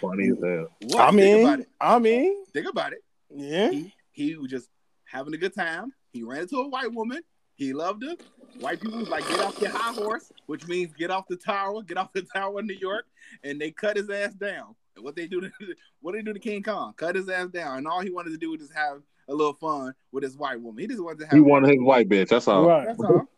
Funny 0.00 0.28
as 0.30 0.38
hell. 0.42 0.68
What? 0.82 1.00
I 1.00 1.10
Think 1.10 1.14
mean, 1.16 1.40
about 1.46 1.60
it. 1.60 1.68
I 1.80 1.98
mean, 1.98 2.44
Think 2.52 2.68
about 2.68 2.92
it. 2.92 3.02
yeah. 3.34 3.70
He 3.70 3.94
he 4.12 4.36
was 4.36 4.50
just 4.50 4.68
having 5.04 5.34
a 5.34 5.38
good 5.38 5.54
time. 5.54 5.92
He 6.18 6.24
ran 6.24 6.40
into 6.40 6.58
a 6.58 6.68
white 6.68 6.92
woman. 6.92 7.20
He 7.54 7.72
loved 7.72 8.02
her. 8.02 8.16
White 8.58 8.80
people 8.80 8.98
was 8.98 9.08
like, 9.08 9.28
get 9.28 9.38
off 9.38 9.60
your 9.60 9.70
high 9.70 9.92
horse, 9.92 10.32
which 10.46 10.66
means 10.66 10.92
get 10.94 11.12
off 11.12 11.28
the 11.28 11.36
tower, 11.36 11.80
get 11.82 11.96
off 11.96 12.12
the 12.12 12.22
tower 12.34 12.58
in 12.58 12.66
New 12.66 12.74
York, 12.74 13.04
and 13.44 13.60
they 13.60 13.70
cut 13.70 13.96
his 13.96 14.10
ass 14.10 14.34
down. 14.34 14.74
And 14.96 15.04
what 15.04 15.14
they 15.14 15.28
do 15.28 15.40
to 15.40 15.50
what 16.00 16.14
they 16.16 16.22
do 16.22 16.32
to 16.32 16.40
King 16.40 16.64
Kong? 16.64 16.92
Cut 16.96 17.14
his 17.14 17.28
ass 17.28 17.50
down, 17.50 17.78
and 17.78 17.86
all 17.86 18.00
he 18.00 18.10
wanted 18.10 18.30
to 18.30 18.36
do 18.36 18.50
was 18.50 18.60
just 18.60 18.74
have 18.74 19.00
a 19.28 19.34
little 19.34 19.54
fun 19.54 19.94
with 20.10 20.24
his 20.24 20.36
white 20.36 20.60
woman. 20.60 20.80
He 20.80 20.88
just 20.88 21.00
wanted 21.00 21.20
to 21.20 21.26
have. 21.26 21.34
He 21.34 21.40
wanted 21.40 21.70
his 21.70 21.80
white 21.80 22.08
bitch. 22.08 22.30
That's 22.30 22.48
all. 22.48 22.66
Right. 22.66 22.86
That's 22.86 22.98
all. 22.98 23.28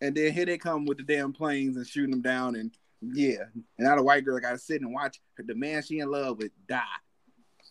And 0.00 0.16
then 0.16 0.32
here 0.32 0.46
they 0.46 0.56
come 0.56 0.86
with 0.86 0.96
the 0.96 1.04
damn 1.04 1.34
planes 1.34 1.76
and 1.76 1.86
shooting 1.86 2.10
them 2.10 2.22
down, 2.22 2.56
and 2.56 2.74
yeah, 3.02 3.44
and 3.54 3.64
now 3.86 3.96
the 3.96 4.02
white 4.02 4.24
girl 4.24 4.40
got 4.40 4.52
to 4.52 4.58
sit 4.58 4.80
and 4.80 4.94
watch 4.94 5.20
the 5.36 5.54
man 5.54 5.82
she 5.82 5.98
in 5.98 6.10
love 6.10 6.38
with 6.38 6.52
die, 6.66 6.80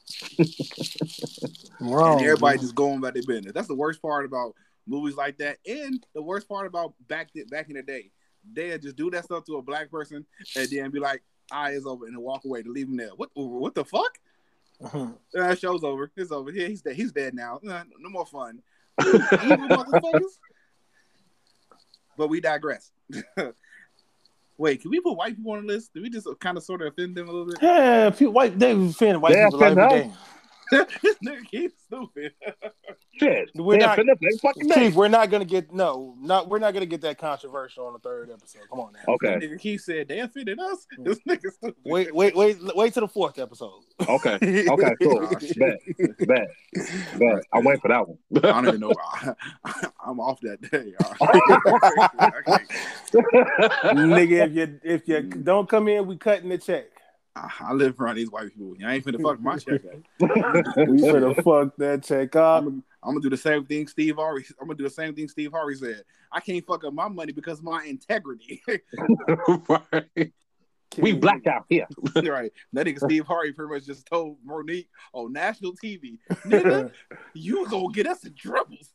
Wrong. 1.79 2.17
and 2.19 2.27
everybody 2.27 2.57
just 2.59 2.75
going 2.75 2.97
about 2.97 3.13
their 3.13 3.23
business. 3.23 3.53
That's 3.53 3.67
the 3.67 3.75
worst 3.75 4.01
part 4.01 4.25
about 4.25 4.55
movies 4.87 5.15
like 5.15 5.37
that, 5.39 5.57
and 5.65 6.05
the 6.13 6.21
worst 6.21 6.47
part 6.47 6.67
about 6.67 6.93
back 7.07 7.29
back 7.49 7.69
in 7.69 7.75
the 7.75 7.83
day, 7.83 8.11
they 8.53 8.77
just 8.77 8.95
do 8.95 9.09
that 9.11 9.25
stuff 9.25 9.45
to 9.45 9.57
a 9.57 9.61
black 9.61 9.89
person 9.91 10.25
and 10.55 10.69
then 10.69 10.91
be 10.91 10.99
like, 10.99 11.21
"I 11.51 11.71
is 11.71 11.85
over," 11.85 12.05
and 12.05 12.17
walk 12.17 12.45
away 12.45 12.63
to 12.63 12.69
leave 12.71 12.87
him 12.87 12.97
there. 12.97 13.11
What 13.15 13.29
what 13.33 13.75
the 13.75 13.85
fuck? 13.85 14.17
Mhm. 14.81 15.15
Uh, 15.37 15.55
show's 15.55 15.83
over. 15.83 16.11
It's 16.15 16.31
over. 16.31 16.51
Yeah, 16.51 16.67
he's 16.67 16.81
dead. 16.81 16.95
He's 16.95 17.11
dead 17.11 17.35
now. 17.35 17.59
Uh, 17.67 17.83
no 17.99 18.09
more 18.09 18.25
fun. 18.25 18.61
But 22.17 22.27
we 22.27 22.41
digress. 22.41 22.91
Wait, 24.61 24.79
can 24.79 24.91
we 24.91 24.99
put 24.99 25.17
white 25.17 25.35
people 25.35 25.53
on 25.53 25.65
the 25.65 25.73
list? 25.73 25.91
Did 25.91 26.03
we 26.03 26.09
just 26.11 26.27
uh, 26.27 26.35
kind 26.35 26.55
of 26.55 26.63
sort 26.63 26.83
of 26.83 26.89
offend 26.89 27.17
them 27.17 27.27
a 27.27 27.31
little 27.31 27.47
bit? 27.47 27.57
Yeah, 27.63 28.11
people, 28.11 28.31
white 28.33 28.59
they 28.59 28.69
offend 28.73 29.19
white 29.19 29.33
They 29.33 29.43
people 29.43 29.63
every 29.63 29.83
offend 29.83 30.11
day. 30.11 30.15
This 30.71 31.15
nigga 31.25 31.45
keep 31.49 31.73
stupid. 31.85 32.31
Shit, 33.17 33.49
We're 33.55 33.77
Dan 33.77 33.87
not- 33.87 33.97
Finesse 33.97 34.39
fucking 34.41 34.71
Chief, 34.71 34.95
we're 34.95 35.07
not 35.09 35.29
gonna 35.29 35.45
get 35.45 35.73
no, 35.73 36.15
not 36.19 36.47
we're 36.49 36.59
not 36.59 36.73
gonna 36.73 36.85
get 36.85 37.01
that 37.01 37.17
controversial 37.17 37.85
on 37.85 37.93
the 37.93 37.99
third 37.99 38.31
episode. 38.31 38.61
Come 38.69 38.79
on 38.79 38.93
now. 38.93 39.13
Okay, 39.13 39.39
This 39.39 39.49
nigga 39.49 39.59
keep 39.59 39.79
said 39.81 40.07
Dan 40.07 40.29
fitted 40.29 40.59
us. 40.59 40.87
This 40.99 41.19
mm. 41.19 41.35
nigga 41.35 41.51
stupid. 41.51 41.75
Wait, 41.85 42.15
wait, 42.15 42.35
wait, 42.35 42.57
wait 42.75 42.93
till 42.93 43.01
the 43.01 43.07
fourth 43.07 43.37
episode. 43.37 43.81
okay, 44.07 44.35
okay, 44.69 44.95
cool. 45.01 45.27
bet, 45.57 45.79
bet, 46.19 46.47
bet. 47.19 47.43
I'm 47.53 47.63
waiting 47.63 47.81
for 47.81 47.89
that 47.89 48.07
one. 48.07 48.17
I 48.37 48.39
don't 48.39 48.67
even 48.67 48.79
know. 48.79 48.93
I, 49.65 49.73
am 50.07 50.19
off 50.19 50.39
that 50.41 50.61
day. 50.71 50.93
y'all. 50.99 51.15
Nigga, 53.93 54.47
if 54.47 54.53
you 54.53 54.79
if 54.83 55.07
you 55.07 55.21
don't 55.21 55.67
come 55.67 55.87
in, 55.87 56.07
we 56.07 56.17
cutting 56.17 56.49
the 56.49 56.57
check. 56.57 57.00
I, 57.35 57.49
I 57.61 57.73
live 57.73 57.99
around 57.99 58.15
these 58.15 58.29
white 58.29 58.49
people. 58.49 58.75
I 58.85 58.95
ain't 58.95 59.05
finna 59.05 59.21
fuck 59.21 59.39
my 59.39 59.57
check. 59.57 59.81
up. 59.85 60.01
We 60.87 61.01
finna 61.01 61.35
fuck 61.43 61.75
that 61.77 62.03
check 62.03 62.35
up. 62.35 62.63
I'm, 62.63 62.83
I'm 63.03 63.11
gonna 63.11 63.21
do 63.21 63.29
the 63.29 63.37
same 63.37 63.65
thing 63.65 63.87
Steve 63.87 64.15
Harvey. 64.15 64.45
I'm 64.59 64.67
gonna 64.67 64.77
do 64.77 64.83
the 64.83 64.89
same 64.89 65.15
thing 65.15 65.27
Steve 65.27 65.51
Harvey 65.51 65.75
said. 65.75 66.03
I 66.31 66.39
can't 66.39 66.65
fuck 66.65 66.83
up 66.83 66.93
my 66.93 67.07
money 67.07 67.31
because 67.31 67.59
of 67.59 67.65
my 67.65 67.83
integrity. 67.85 68.61
right. 69.69 70.33
We 70.97 71.13
black 71.13 71.47
out 71.47 71.65
here. 71.69 71.87
right. 72.15 72.51
That 72.73 72.85
nigga 72.85 72.99
Steve 72.99 73.25
Harvey 73.25 73.53
pretty 73.53 73.73
much 73.73 73.85
just 73.85 74.05
told 74.07 74.37
Mo'Nique 74.45 74.87
on 75.13 75.31
national 75.31 75.73
TV, 75.73 76.17
nigga, 76.45 76.91
you 77.33 77.65
gonna 77.69 77.93
get 77.93 78.07
us 78.07 78.25
in 78.25 78.33
troubles. 78.33 78.89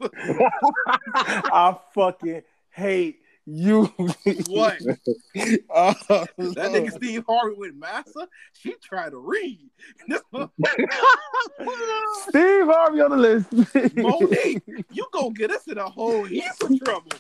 I 1.15 1.75
fucking 1.95 2.43
hate 2.71 3.21
you. 3.47 3.85
what? 4.49 4.81
Uh, 5.71 5.95
That 6.37 6.73
nigga 6.73 6.93
Steve 6.93 7.25
Harvey 7.29 7.55
with 7.57 7.75
Massa, 7.75 8.29
she 8.53 8.75
tried 8.83 9.11
to 9.11 9.19
read. 9.19 9.61
Steve 12.29 12.67
Harvey 12.67 13.01
on 13.01 13.11
the 13.11 13.17
list. 13.17 13.51
Mo'Nique, 13.97 14.63
you 14.91 15.07
gonna 15.13 15.31
get 15.31 15.51
us 15.51 15.67
in 15.69 15.79
a 15.79 15.89
whole 15.89 16.25
heap 16.25 16.45
of 16.63 16.79
trouble. 16.81 17.13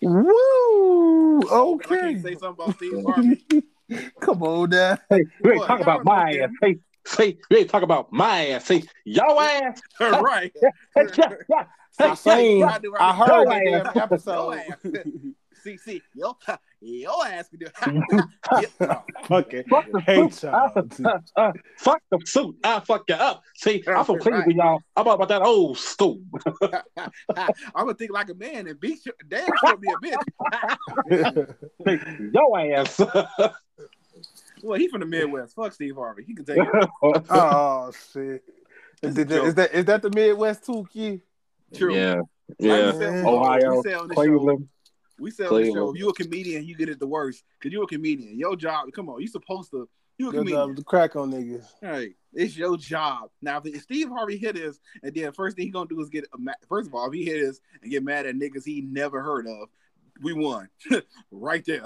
Woo! 0.00 1.40
I 1.42 1.54
Okay. 1.54 1.96
can't 2.00 2.22
say 2.22 2.32
something 2.34 2.48
about 2.48 2.74
Steve 2.76 3.04
Harvey. 3.06 3.44
Come 4.20 4.42
on 4.42 4.70
now. 4.70 4.98
Hey, 5.10 5.24
we 5.42 5.50
ain't 5.50 5.58
What? 5.60 5.66
talking 5.68 5.82
about 5.82 6.04
my 6.04 6.38
ass. 6.38 6.50
Say, 6.62 6.78
say, 7.06 7.38
we 7.50 7.58
ain't 7.58 7.70
talking 7.70 7.84
about 7.84 8.12
my 8.12 8.48
ass. 8.48 8.64
Say, 8.66 8.84
your 9.04 9.42
ass. 9.42 9.80
right. 10.00 10.52
Hey, 11.98 12.04
yeah, 12.04 12.06
yeah. 12.06 12.10
I 12.12 12.14
seen, 12.14 12.62
I 12.64 12.78
do 12.78 12.92
right 12.92 13.02
I 13.02 13.06
now. 13.12 13.26
heard 13.26 13.28
Your 13.28 13.46
that 13.46 13.86
ass. 13.86 13.94
damn 13.94 14.02
episode. 14.04 14.62
Your 14.84 15.04
See, 15.62 15.76
see, 15.76 16.00
yo, 16.14 16.34
your 16.80 17.26
ass 17.26 17.50
can 17.50 17.58
do 17.58 17.66
it. 17.66 18.24
Yeah, 18.80 19.02
Okay. 19.30 19.62
Fuck 19.68 19.92
the 19.92 20.00
Hate 20.00 20.32
suit. 20.32 20.48
y'all. 20.50 20.72
Uh, 21.04 21.18
uh, 21.36 21.52
fuck 21.76 22.00
the 22.10 22.18
suit. 22.24 22.56
I 22.64 22.80
fuck 22.80 23.04
you 23.10 23.14
up. 23.16 23.42
See, 23.56 23.84
I'm 23.86 24.02
from 24.06 24.14
Right. 24.14 24.22
Cleveland, 24.22 24.52
y'all. 24.56 24.80
I'm 24.96 25.06
about 25.06 25.28
that 25.28 25.42
old 25.42 25.76
school. 25.76 26.18
I'm 26.96 27.10
gonna 27.76 27.92
think 27.92 28.10
like 28.10 28.30
a 28.30 28.34
man 28.34 28.68
and 28.68 28.80
beat 28.80 29.04
you. 29.04 29.12
Damn, 29.28 29.50
sure 29.62 29.76
be 29.76 29.88
a 29.90 30.16
bitch. 31.12 31.54
Say, 31.84 32.00
your 32.32 32.58
ass. 32.78 32.98
well, 34.62 34.78
he 34.78 34.88
from 34.88 35.00
the 35.00 35.06
Midwest. 35.06 35.54
Fuck 35.56 35.74
Steve 35.74 35.94
Harvey. 35.96 36.24
He 36.26 36.34
can 36.34 36.46
take 36.46 36.56
it. 36.56 36.88
Oh 37.28 37.92
shit. 38.14 38.42
Is, 39.02 39.10
It's 39.10 39.18
a 39.18 39.24
that- 39.24 39.28
joke. 39.28 39.46
is 39.46 39.54
that 39.56 39.74
is 39.74 39.84
that 39.84 40.00
the 40.00 40.10
Midwest 40.10 40.64
too, 40.64 40.86
Keith? 40.90 41.20
True. 41.74 41.94
yeah, 41.94 42.20
yeah. 42.58 42.92
we 42.92 42.98
said, 42.98 43.24
Ohio, 43.24 43.76
we 43.76 43.82
said 43.82 43.94
on 43.94 44.08
the 44.08 44.14
show, 44.14 44.20
Cleveland. 44.20 44.68
we 45.18 45.30
said 45.30 45.46
on 45.48 45.62
the 45.62 45.72
show, 45.72 45.90
if 45.90 45.98
you 45.98 46.08
a 46.08 46.14
comedian, 46.14 46.64
you 46.64 46.76
get 46.76 46.88
it 46.88 46.98
the 46.98 47.06
worst. 47.06 47.44
Cause 47.62 47.72
you 47.72 47.82
a 47.82 47.86
comedian. 47.86 48.38
Your 48.38 48.56
job, 48.56 48.90
come 48.92 49.08
on, 49.08 49.20
you 49.20 49.28
supposed 49.28 49.70
to. 49.70 49.88
You 50.18 50.28
a 50.28 50.32
Good 50.32 50.38
comedian. 50.38 50.68
job 50.68 50.76
to 50.76 50.84
crack 50.84 51.16
on 51.16 51.32
niggas. 51.32 51.66
Right. 51.80 52.10
It's 52.34 52.54
your 52.56 52.76
job. 52.76 53.30
Now, 53.40 53.60
if 53.64 53.82
Steve 53.82 54.08
Harvey 54.10 54.36
hit 54.36 54.56
us, 54.58 54.78
and 55.02 55.14
then 55.14 55.32
first 55.32 55.56
thing 55.56 55.64
he 55.66 55.70
gonna 55.70 55.88
do 55.88 55.98
is 56.00 56.10
get 56.10 56.26
a 56.34 56.38
ma- 56.38 56.52
first 56.68 56.88
of 56.88 56.94
all, 56.94 57.06
if 57.06 57.14
he 57.14 57.24
hit 57.24 57.42
us 57.48 57.58
and 57.82 57.90
get 57.90 58.04
mad 58.04 58.26
at 58.26 58.34
niggas 58.34 58.64
he 58.64 58.82
never 58.82 59.22
heard 59.22 59.46
of, 59.46 59.68
we 60.22 60.34
won 60.34 60.68
right 61.30 61.64
there. 61.64 61.80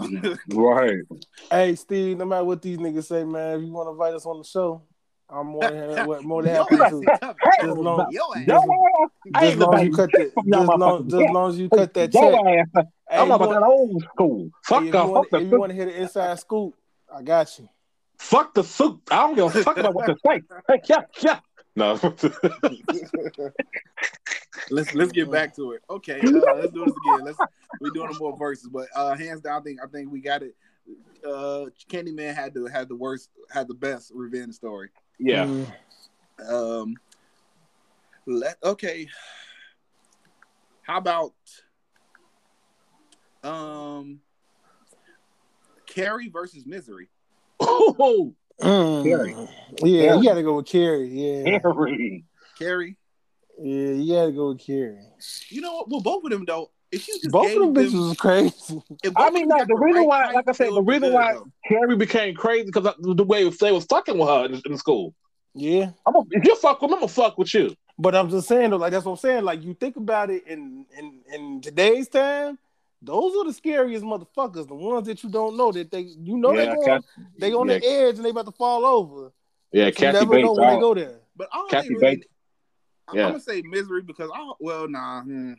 Right. 0.53 1.03
Hey 1.51 1.77
Steve, 1.77 2.19
no 2.19 2.25
matter 2.25 2.45
what 2.45 2.61
these 2.61 2.79
niggas 2.79 3.05
say, 3.05 3.23
man, 3.25 3.61
if 3.61 3.67
you 3.67 3.73
want 3.73 3.87
to 3.87 3.93
invite 3.93 4.15
us 4.15 4.27
on 4.27 4.39
the 4.39 4.45
show, 4.45 4.83
I'm 5.31 5.47
more 5.49 5.69
than 5.71 6.07
what 6.07 6.23
more 6.25 6.43
than 6.43 6.55
happy 6.55 6.77
to. 6.77 6.85
is 6.85 7.05
tough. 7.21 7.37
Hey, 7.59 7.67
Your 7.67 7.77
Just- 8.05 8.13
ass. 8.49 9.43
Just 9.43 9.57
long 9.59 9.75
as 9.75 9.83
you 9.87 9.93
cut 9.93 10.11
that, 10.13 10.33
from 10.35 10.45
y'all 10.47 10.67
just 10.67 10.79
long, 10.79 11.09
just 11.09 11.33
long 11.33 11.51
as 11.51 11.59
you 11.59 11.69
cut 11.69 11.95
that 11.95 12.13
check. 12.13 12.23
Hey, 12.35 13.17
I'm 13.19 13.29
you 13.29 13.35
about 13.35 13.41
want- 13.49 13.53
that 13.61 13.63
old 13.67 14.03
school. 14.15 14.51
Fuck 14.65 14.83
if 14.85 14.93
you 14.95 14.99
off. 15.01 15.11
want, 15.11 15.31
Fuck 15.31 15.41
if 15.43 15.51
you 15.51 15.59
want 15.59 15.71
to 15.71 15.77
hit 15.77 15.89
an 15.89 15.95
inside 15.95 16.39
scoop, 16.39 16.75
I 17.13 17.23
got 17.23 17.59
you. 17.59 17.69
Fuck 18.19 18.55
the 18.55 18.63
suit. 18.63 19.01
I 19.11 19.17
don't 19.17 19.35
give 19.35 19.47
a 19.57 19.63
fuck 19.63 19.77
about 19.79 19.95
what 19.95 20.07
to 20.07 20.17
say. 20.27 20.41
Hey, 20.69 20.81
yeah, 20.89 21.01
yeah. 21.21 21.41
No. 21.77 21.95
let's 24.71 24.95
let's 24.95 25.13
get 25.13 25.31
back 25.31 25.55
to 25.57 25.73
it. 25.73 25.83
Okay, 25.91 26.21
uh, 26.21 26.31
let's 26.57 26.73
do 26.73 26.85
this 26.85 26.95
again. 27.07 27.25
Let's 27.25 27.39
we 27.81 27.91
doing 27.91 28.15
more 28.21 28.37
verses, 28.37 28.69
but 28.73 28.87
uh, 28.95 29.15
hands 29.17 29.41
down, 29.41 29.61
I 29.61 29.65
think 29.65 29.81
I 29.83 29.87
think 29.89 30.11
we 30.13 30.21
got 30.21 30.43
it. 30.43 30.55
Uh, 31.27 31.67
Candyman 31.91 32.35
had 32.35 32.55
the 32.55 32.71
had 32.73 32.89
the 32.89 32.95
worst, 32.97 33.31
had 33.51 33.67
the 33.69 33.75
best 33.75 34.13
revenge 34.15 34.55
story. 34.55 34.91
Yeah. 35.19 35.45
Mm. 35.47 35.67
Um, 36.51 36.97
let 38.27 38.57
okay. 38.63 39.07
How 40.83 40.99
about 40.99 41.33
um, 43.43 44.21
Carrie 45.87 46.29
versus 46.29 46.67
Misery? 46.67 47.09
Oh, 47.61 48.35
Mm. 48.61 49.03
Carrie. 49.03 49.35
Yeah, 49.83 50.03
Carrie. 50.07 50.19
you 50.19 50.25
gotta 50.25 50.43
go 50.45 50.57
with 50.57 50.67
Carrie. 50.67 51.09
Yeah, 51.09 51.59
Harry. 51.61 52.25
Carrie. 52.57 52.97
yeah, 53.61 53.91
you 53.91 54.15
gotta 54.15 54.31
go 54.31 54.49
with 54.51 54.61
Carrie. 54.61 55.01
You 55.49 55.61
know 55.61 55.75
what? 55.75 55.89
Well, 55.91 56.01
both 56.01 56.23
of 56.25 56.31
them 56.31 56.45
though. 56.47 56.71
If 56.95 57.09
you 57.09 57.15
just 57.15 57.31
Both 57.31 57.55
of 57.57 57.61
them 57.61 57.75
bitches 57.75 58.09
was 58.09 58.17
crazy. 58.17 58.83
I 59.17 59.31
mean, 59.31 59.51
of 59.51 59.59
no, 59.59 59.65
the 59.67 59.77
reason 59.77 60.07
why, 60.07 60.31
like 60.33 60.49
I 60.49 60.53
said, 60.53 60.69
it 60.69 60.75
the 60.75 60.83
reason 60.83 61.13
why 61.13 61.35
though. 61.35 61.47
Carrie 61.69 61.97
became 61.97 62.35
crazy 62.35 62.67
because 62.67 62.95
the 62.99 63.25
way 63.25 63.49
they 63.49 63.73
was 63.73 63.85
fucking 63.87 64.17
with 64.19 64.29
her 64.29 64.47
in, 64.47 64.63
in 64.67 64.79
school. 64.79 65.15
Yeah, 65.55 65.91
I'm 66.07 66.17
a, 66.17 66.23
if 66.31 66.45
you 66.45 66.57
fuck 66.57 66.81
with 66.83 66.91
me, 66.91 66.95
I'm 66.97 67.01
gonna 67.01 67.09
fuck 67.09 67.39
with 67.39 67.53
you. 67.55 67.75
but 67.99 68.15
I'm 68.15 68.29
just 68.31 68.49
saying 68.49 68.71
though, 68.71 68.77
like 68.77 68.93
that's 68.93 69.05
what 69.05 69.13
I'm 69.13 69.19
saying. 69.19 69.45
Like 69.45 69.63
you 69.63 69.75
think 69.75 69.97
about 69.97 70.31
it 70.31 70.47
in 70.47 70.85
in 70.99 71.21
in 71.33 71.61
today's 71.61 72.09
time, 72.09 72.59
those 73.03 73.37
are 73.37 73.45
the 73.45 73.53
scariest 73.53 74.05
motherfuckers. 74.05 74.67
The 74.67 74.75
ones 74.75 75.07
that 75.07 75.23
you 75.23 75.31
don't 75.31 75.57
know 75.57 75.71
that 75.73 75.91
they 75.91 76.01
you 76.01 76.37
know 76.37 76.53
they 76.57 76.65
yeah, 76.65 76.75
going, 76.75 76.85
Cat- 76.87 77.05
they 77.39 77.53
on 77.53 77.69
yeah, 77.69 77.79
the 77.79 77.87
edge 77.87 78.17
and 78.17 78.25
they 78.25 78.31
about 78.31 78.47
to 78.47 78.53
fall 78.53 78.85
over. 78.85 79.33
yeah, 79.73 79.87
You 79.87 79.93
Kathy 79.93 80.19
never 80.19 80.33
Bates. 80.33 80.45
know 80.45 80.53
when 80.55 80.75
they 80.75 80.81
go 80.81 80.95
there. 80.95 81.21
But 81.37 81.49
I 81.53 81.57
don't 81.57 81.71
Kathy 81.71 81.89
think 81.89 82.01
really. 82.03 82.17
Bates. 82.17 82.27
I'm, 83.07 83.17
Yeah. 83.17 83.27
Gonna 83.29 83.41
say 83.41 83.63
misery 83.63 84.03
because 84.03 84.31
I 84.35 84.53
well 84.59 84.89
nah. 84.89 85.23
hmm. 85.23 85.53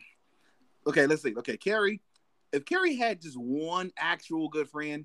Okay, 0.86 1.06
let's 1.06 1.22
see. 1.22 1.34
Okay, 1.36 1.56
Carrie. 1.56 2.00
If 2.52 2.64
Carrie 2.64 2.96
had 2.96 3.20
just 3.20 3.36
one 3.38 3.90
actual 3.98 4.48
good 4.48 4.68
friend, 4.68 5.04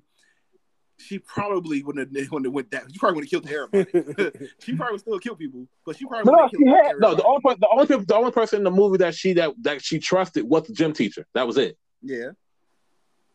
she 0.98 1.18
probably 1.18 1.82
wouldn't 1.82 2.16
have, 2.16 2.30
wouldn't 2.30 2.46
have 2.46 2.52
went 2.54 2.70
that. 2.70 2.84
She 2.92 2.98
probably 2.98 3.16
would 3.16 3.24
have 3.24 3.30
killed 3.30 3.50
everybody. 3.74 4.48
she 4.60 4.74
probably 4.76 4.92
would 4.92 5.00
still 5.00 5.18
kill 5.18 5.34
people, 5.34 5.66
but 5.84 5.96
she 5.96 6.04
probably 6.06 6.30
No, 6.30 6.32
would 6.32 6.40
have 6.42 6.50
she 6.50 6.64
killed 6.64 6.76
had 6.86 6.96
no. 7.00 7.14
The 7.14 7.24
only 7.24 7.40
the 7.58 7.68
only 7.72 8.04
the 8.04 8.14
only 8.14 8.30
person 8.30 8.58
in 8.58 8.64
the 8.64 8.70
movie 8.70 8.98
that 8.98 9.14
she 9.14 9.32
that 9.34 9.52
that 9.62 9.82
she 9.82 9.98
trusted 9.98 10.48
was 10.48 10.66
the 10.68 10.72
gym 10.72 10.92
teacher. 10.92 11.26
That 11.34 11.46
was 11.46 11.58
it. 11.58 11.76
yeah. 12.02 12.30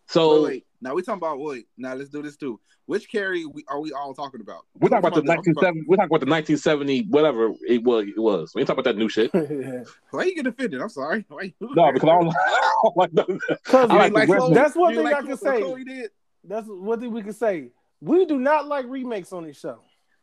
So 0.07 0.43
wait, 0.43 0.49
wait. 0.49 0.66
Now 0.81 0.93
we 0.93 1.01
talking 1.01 1.17
about 1.17 1.39
wait. 1.39 1.65
Now 1.77 1.93
let's 1.95 2.09
do 2.09 2.21
this 2.21 2.37
too. 2.37 2.59
Which 2.85 3.09
Carrie 3.11 3.45
we, 3.45 3.63
are 3.67 3.79
we 3.81 3.91
all 3.91 4.13
talking 4.13 4.41
about? 4.41 4.61
we're 4.79 4.89
talking 4.89 4.99
about 5.07 5.13
the 5.15 5.21
I'm 5.21 5.37
talking 5.37 5.53
1970. 5.55 5.85
We're 5.87 5.95
talking 5.97 6.15
about 6.15 6.25
the 6.25 6.31
1970 6.31 7.07
whatever 7.09 7.51
it 7.67 7.83
was. 7.83 8.05
It 8.07 8.19
was. 8.19 8.51
We 8.53 8.61
ain't 8.61 8.67
talking 8.67 8.79
about 8.81 8.91
that 8.91 8.97
new 8.97 9.09
shit. 9.09 9.31
Why 10.11 10.23
you 10.25 10.35
get 10.35 10.45
offended? 10.47 10.81
I'm 10.81 10.89
sorry. 10.89 11.25
Why 11.27 11.41
you- 11.43 11.53
No, 11.75 11.91
because 11.91 12.07
I 12.09 12.13
don't, 12.21 12.27
I 12.47 12.79
don't 12.83 12.97
like 12.97 13.11
that. 13.13 13.59
Cause 13.63 13.89
like 13.89 14.13
like 14.13 14.29
that's 14.53 14.75
one 14.75 14.93
thing 14.95 15.03
like 15.03 15.15
I 15.15 15.21
can 15.21 15.29
what 15.31 15.39
say. 15.39 15.61
Chloe 15.61 15.83
did. 15.83 16.11
That's 16.43 16.67
one 16.67 16.99
thing 16.99 17.11
we 17.11 17.23
can 17.23 17.33
say. 17.33 17.69
We 17.99 18.25
do 18.25 18.37
not 18.37 18.67
like 18.67 18.85
remakes 18.87 19.33
on 19.33 19.45
this 19.45 19.59
show. 19.59 19.79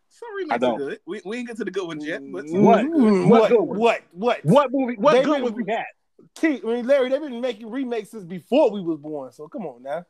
Some 0.08 0.28
I 0.30 0.36
remakes 0.38 0.54
are 0.54 0.58
don't. 0.60 0.78
good. 0.78 1.00
We, 1.06 1.20
we 1.24 1.38
ain't 1.38 1.48
get 1.48 1.56
to 1.56 1.64
the 1.64 1.72
good 1.72 1.88
ones 1.88 2.06
yet, 2.06 2.22
but 2.32 2.44
What? 2.48 2.84
What 2.88 3.50
What? 3.50 3.68
What? 3.76 4.02
What? 4.12 4.44
What 4.44 4.70
movie? 4.72 4.94
What 4.96 5.12
They 5.14 5.24
good 5.24 5.34
been- 5.34 5.42
was 5.42 5.52
we 5.52 5.64
had? 5.68 5.84
Keith, 6.36 6.62
I 6.64 6.68
mean, 6.68 6.86
Larry, 6.86 7.10
they've 7.10 7.20
been 7.20 7.40
making 7.40 7.70
remakes 7.70 8.10
since 8.10 8.24
before 8.24 8.70
we 8.70 8.80
was 8.80 8.98
born. 8.98 9.30
So 9.32 9.46
come 9.48 9.66
on 9.66 9.82
now. 9.82 10.04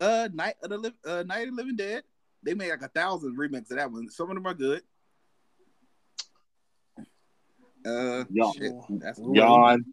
Uh, 0.00 0.28
Night 0.32 0.54
of 0.62 0.70
the 0.70 0.78
Liv- 0.78 0.92
uh, 1.04 1.22
Night 1.26 1.48
of 1.48 1.56
the 1.56 1.62
Living 1.62 1.76
Dead. 1.76 2.02
They 2.42 2.54
made 2.54 2.70
like 2.70 2.82
a 2.82 2.88
thousand 2.88 3.36
remakes 3.36 3.70
of 3.70 3.78
that 3.78 3.90
one. 3.90 4.08
Some 4.10 4.30
of 4.30 4.36
them 4.36 4.46
are 4.46 4.54
good. 4.54 4.82
Uh, 7.86 8.24
Yawn. 8.30 8.52
shit, 8.54 8.72
that's 9.00 9.18
Yawn. 9.18 9.84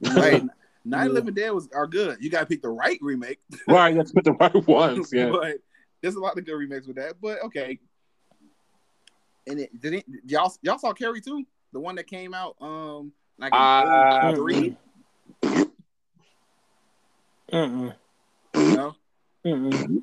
Right, 0.00 0.42
Night 0.84 1.02
of 1.02 1.08
the 1.08 1.14
Living 1.14 1.34
Dead 1.34 1.50
was 1.50 1.68
are 1.74 1.86
good. 1.86 2.18
You 2.20 2.30
gotta 2.30 2.46
pick 2.46 2.62
the 2.62 2.68
right 2.68 2.98
remake. 3.00 3.38
Right, 3.68 3.94
let's 3.94 4.12
put 4.12 4.24
the 4.24 4.32
right 4.32 4.66
ones. 4.66 5.10
Yeah. 5.12 5.30
but 5.30 5.58
there's 6.02 6.16
a 6.16 6.20
lot 6.20 6.36
of 6.36 6.44
good 6.44 6.54
remakes 6.54 6.86
with 6.86 6.96
that. 6.96 7.14
But 7.20 7.42
okay. 7.44 7.78
And 9.46 9.60
it 9.60 9.80
did 9.80 9.94
it, 9.94 10.04
y'all 10.26 10.52
y'all 10.62 10.78
saw 10.78 10.92
Carrie 10.92 11.20
too? 11.20 11.44
The 11.72 11.80
one 11.80 11.94
that 11.96 12.06
came 12.06 12.34
out 12.34 12.56
um 12.60 13.12
like 13.38 13.52
Uh, 13.54 14.34
03? 14.34 14.76
Mm-mm. 17.52 17.94
No? 18.54 18.95
Mm-mm. 19.46 20.02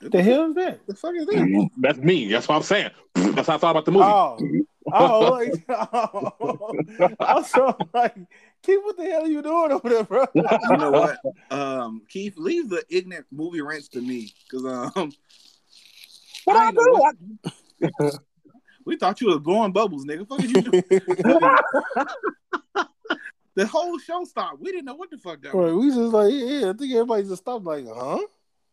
The 0.00 0.22
hell 0.22 0.46
is 0.50 0.54
that? 0.54 0.86
The 0.86 0.94
fuck 0.94 1.14
is 1.16 1.26
that? 1.26 1.70
That's 1.78 1.98
me. 1.98 2.28
That's 2.30 2.46
what 2.46 2.54
I'm 2.56 2.62
saying. 2.62 2.90
That's 3.14 3.48
how 3.48 3.54
I 3.54 3.58
thought 3.58 3.70
about 3.72 3.84
the 3.84 3.90
movie. 3.90 4.04
Oh, 4.06 4.38
oh, 4.92 5.30
like, 5.30 5.64
oh. 5.68 7.12
Also, 7.20 7.76
like, 7.92 8.14
Keith, 8.62 8.78
what 8.84 8.96
the 8.96 9.04
hell 9.04 9.22
are 9.24 9.28
you 9.28 9.42
doing 9.42 9.72
over 9.72 9.88
there, 9.88 10.04
bro? 10.04 10.24
You 10.34 10.76
know 10.76 10.90
what? 10.92 11.18
Um, 11.50 12.02
Keith, 12.08 12.34
leave 12.36 12.68
the 12.68 12.84
ignorant 12.90 13.26
movie 13.32 13.60
rants 13.60 13.88
to 13.88 14.00
me, 14.00 14.32
cause 14.50 14.64
um, 14.64 15.12
what 16.44 16.56
I 16.56 16.62
I 16.62 16.66
ain't 16.66 16.74
know 16.76 16.84
do? 16.84 16.92
what- 16.92 17.16
we 18.84 18.96
thought 18.96 19.20
you 19.20 19.28
was 19.28 19.38
blowing 19.38 19.72
bubbles, 19.72 20.04
nigga. 20.04 20.28
Fuck 20.28 20.44
is 20.44 20.52
you 20.52 20.62
doing? 20.62 20.84
the 23.54 23.66
whole 23.66 23.98
show 23.98 24.22
stopped. 24.24 24.60
We 24.60 24.70
didn't 24.72 24.84
know 24.84 24.94
what 24.94 25.10
the 25.10 25.18
fuck 25.18 25.42
that 25.42 25.54
was. 25.54 25.72
We 25.74 25.88
just 25.88 25.98
like, 26.12 26.32
yeah, 26.32 26.44
yeah, 26.44 26.70
I 26.70 26.72
think 26.72 26.92
everybody 26.92 27.22
just 27.24 27.42
stopped, 27.42 27.64
like, 27.64 27.84
huh? 27.92 28.18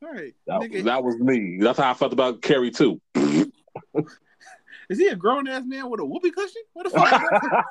Right, 0.02 0.34
That, 0.48 0.62
nigga, 0.62 0.84
that 0.86 1.04
was 1.04 1.18
me. 1.20 1.58
That's 1.60 1.78
how 1.78 1.92
I 1.92 1.94
felt 1.94 2.14
about 2.14 2.42
Carrie 2.42 2.72
too. 2.72 3.02
is 3.16 4.98
he 4.98 5.08
a 5.08 5.16
grown 5.16 5.48
ass 5.48 5.64
man 5.66 5.90
with 5.90 6.00
a 6.00 6.06
whoopee 6.06 6.32
cushion? 6.32 6.62
Where 6.74 6.86
the 6.86 6.90
fuck 6.90 7.70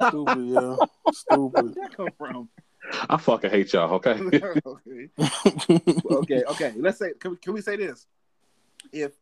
Stupid, 0.08 0.48
yeah, 0.48 0.76
stupid. 1.12 1.74
that 1.74 1.96
come 1.96 2.08
from? 2.18 2.48
I 3.08 3.16
fucking 3.16 3.50
hate 3.50 3.72
y'all. 3.72 3.94
Okay. 3.94 4.10
okay. 4.20 5.08
okay, 6.10 6.42
okay. 6.48 6.72
Let's 6.76 6.98
say 6.98 7.12
can 7.20 7.32
we, 7.32 7.36
can 7.36 7.52
we 7.52 7.60
say 7.60 7.76
this? 7.76 8.06
If 8.92 9.12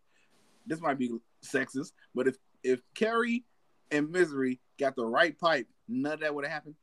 this 0.66 0.80
might 0.80 0.98
be 0.98 1.11
sexist, 1.44 1.92
but 2.14 2.26
if 2.26 2.36
if 2.62 2.80
Carrie 2.94 3.44
and 3.90 4.11
Misery 4.11 4.61
got 4.78 4.96
the 4.96 5.04
right 5.04 5.38
pipe, 5.38 5.66
none 5.88 6.14
of 6.14 6.20
that 6.20 6.34
would 6.34 6.44
have 6.44 6.52
happened. 6.52 6.74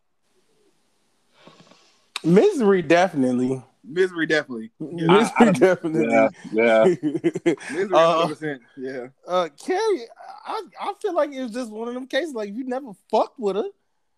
Misery, 2.23 2.81
definitely. 2.81 3.63
Misery 3.83 4.25
definitely. 4.25 4.71
Yeah. 4.79 5.07
Misery, 5.07 5.53
definitely. 5.53 6.07
yeah, 6.09 6.29
yeah. 6.51 6.83
Misery 7.71 7.93
Uh, 7.93 8.27
100%. 8.27 8.59
Yeah. 8.77 9.07
uh, 9.27 9.49
Carrie, 9.63 10.03
I, 10.45 10.61
I 10.79 10.93
feel 11.01 11.13
like 11.13 11.31
it 11.33 11.41
was 11.43 11.51
just 11.51 11.71
one 11.71 11.87
of 11.89 11.93
them 11.93 12.07
cases. 12.07 12.33
Like, 12.33 12.49
if 12.49 12.55
you 12.55 12.63
never 12.63 12.91
fucked 13.11 13.39
with 13.39 13.57
her, 13.57 13.67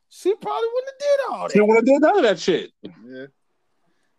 she 0.09 0.35
probably 0.35 0.67
wouldn't 0.73 0.91
have 0.91 0.99
did 0.99 1.19
all 1.31 1.43
that. 1.47 1.51
She 1.53 1.59
that. 1.59 1.65
would 1.65 1.75
have 1.77 1.85
did 1.85 2.01
none 2.01 2.17
of 2.17 2.23
that 2.23 2.39
shit. 2.39 2.71
Yeah. 2.83 3.25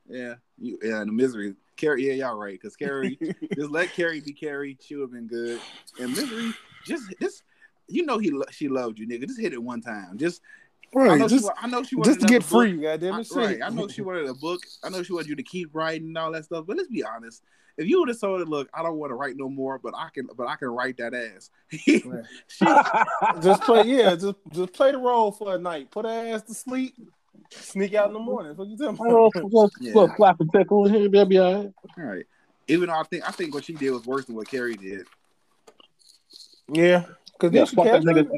Yeah. 0.08 0.34
You, 0.58 0.78
yeah, 0.82 1.00
the 1.00 1.12
misery. 1.12 1.54
Carrie, 1.76 2.06
yeah, 2.06 2.26
y'all 2.26 2.36
right. 2.36 2.58
Because 2.60 2.74
Carrie, 2.76 3.18
just 3.54 3.70
let 3.70 3.92
Carrie 3.92 4.20
be 4.20 4.32
Carrie. 4.32 4.78
She 4.80 4.96
would 4.96 5.02
have 5.02 5.12
been 5.12 5.26
good. 5.26 5.60
And 6.00 6.10
misery, 6.10 6.52
just 6.86 7.04
just 7.20 7.42
you 7.88 8.04
know 8.06 8.18
he 8.18 8.32
she 8.50 8.68
loved 8.68 8.98
you, 8.98 9.06
nigga. 9.06 9.26
Just 9.26 9.40
hit 9.40 9.52
it 9.52 9.62
one 9.62 9.82
time. 9.82 10.16
Just 10.16 10.40
I 10.98 11.16
know 11.18 11.28
just, 11.28 11.44
she, 11.44 11.50
I 11.60 11.66
know 11.66 11.82
she 11.82 11.96
wanted 11.96 12.08
just 12.10 12.20
to 12.20 12.26
get 12.26 12.40
book. 12.42 12.48
free, 12.62 12.76
goddamn 12.76 13.14
I, 13.14 13.20
it. 13.20 13.28
right. 13.34 13.58
I 13.62 13.68
know 13.68 13.88
she 13.88 14.02
wanted 14.02 14.26
a 14.26 14.34
book. 14.34 14.60
I 14.82 14.88
know 14.88 15.02
she 15.02 15.12
wanted 15.12 15.28
you 15.28 15.36
to 15.36 15.42
keep 15.42 15.74
writing 15.74 16.08
and 16.08 16.18
all 16.18 16.32
that 16.32 16.44
stuff. 16.44 16.64
But 16.66 16.76
let's 16.78 16.88
be 16.88 17.02
honest. 17.04 17.42
If 17.76 17.86
you 17.86 17.98
would 18.00 18.08
have 18.08 18.18
told 18.18 18.40
her, 18.40 18.46
look, 18.46 18.70
I 18.72 18.82
don't 18.82 18.96
want 18.96 19.10
to 19.10 19.14
write 19.16 19.36
no 19.36 19.50
more, 19.50 19.78
but 19.78 19.92
I 19.94 20.08
can 20.14 20.28
but 20.34 20.48
I 20.48 20.56
can 20.56 20.68
write 20.68 20.96
that 20.96 21.12
ass. 21.12 21.50
she, 21.70 22.00
just 23.42 23.62
play, 23.64 23.82
yeah, 23.84 24.14
just 24.14 24.36
just 24.50 24.72
play 24.72 24.92
the 24.92 24.98
role 24.98 25.30
for 25.30 25.54
a 25.54 25.58
night. 25.58 25.90
Put 25.90 26.06
her 26.06 26.10
ass 26.34 26.42
to 26.44 26.54
sleep. 26.54 26.94
Sneak 27.50 27.92
out 27.94 28.08
in 28.08 28.14
the 28.14 28.18
morning. 28.18 28.56
What 28.56 28.66
you 28.68 28.78
talking 28.78 28.96
Little, 29.04 29.26
about? 29.26 29.44
little, 29.44 29.70
Yeah. 29.78 29.92
little 29.94 30.16
flap 30.16 30.40
and 30.40 30.50
tickle. 30.50 30.88
He'll 30.88 31.08
be 31.26 31.38
all 31.38 31.54
right. 31.64 31.72
all 31.98 32.04
right. 32.04 32.24
Even 32.66 32.88
though 32.88 32.94
I 32.98 33.02
think 33.04 33.28
I 33.28 33.30
think 33.32 33.52
what 33.54 33.64
she 33.64 33.74
did 33.74 33.90
was 33.90 34.06
worse 34.06 34.24
than 34.24 34.34
what 34.36 34.48
Carrie 34.48 34.74
did. 34.76 35.06
Yeah, 36.68 37.04
because 37.38 37.52
Yeah, 37.54 37.60
then 37.60 37.66
she 37.66 37.76
fuck 37.76 37.84
that 37.86 38.02
nigga. 38.02 38.28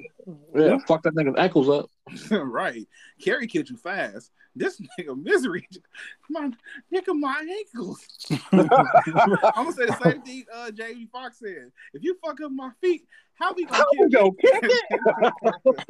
her. 0.54 0.60
Yeah, 0.60 0.78
fuck 0.86 1.02
that 1.02 1.14
nigga's 1.14 1.38
ankles 1.38 1.68
up. 1.68 1.90
right. 2.30 2.86
Carrie 3.22 3.46
killed 3.46 3.68
you 3.70 3.76
fast. 3.76 4.30
This 4.56 4.80
nigga 5.00 5.20
misery, 5.22 5.66
come 5.70 6.52
my 6.92 6.98
nigga, 7.00 7.14
my 7.18 7.44
ankles. 7.58 8.00
I'm 8.52 8.66
gonna 8.66 9.72
say 9.72 9.86
the 9.86 9.98
same 10.02 10.22
thing 10.22 10.44
uh 10.54 10.70
Jamie 10.72 11.08
Foxx 11.12 11.38
said. 11.38 11.70
If 11.94 12.02
you 12.02 12.16
fuck 12.24 12.40
up 12.40 12.50
my 12.50 12.70
feet, 12.80 13.06
how 13.34 13.52
we 13.52 13.66
gonna 13.66 13.84
How 13.84 13.90
kill 13.92 14.08
gonna 14.08 14.32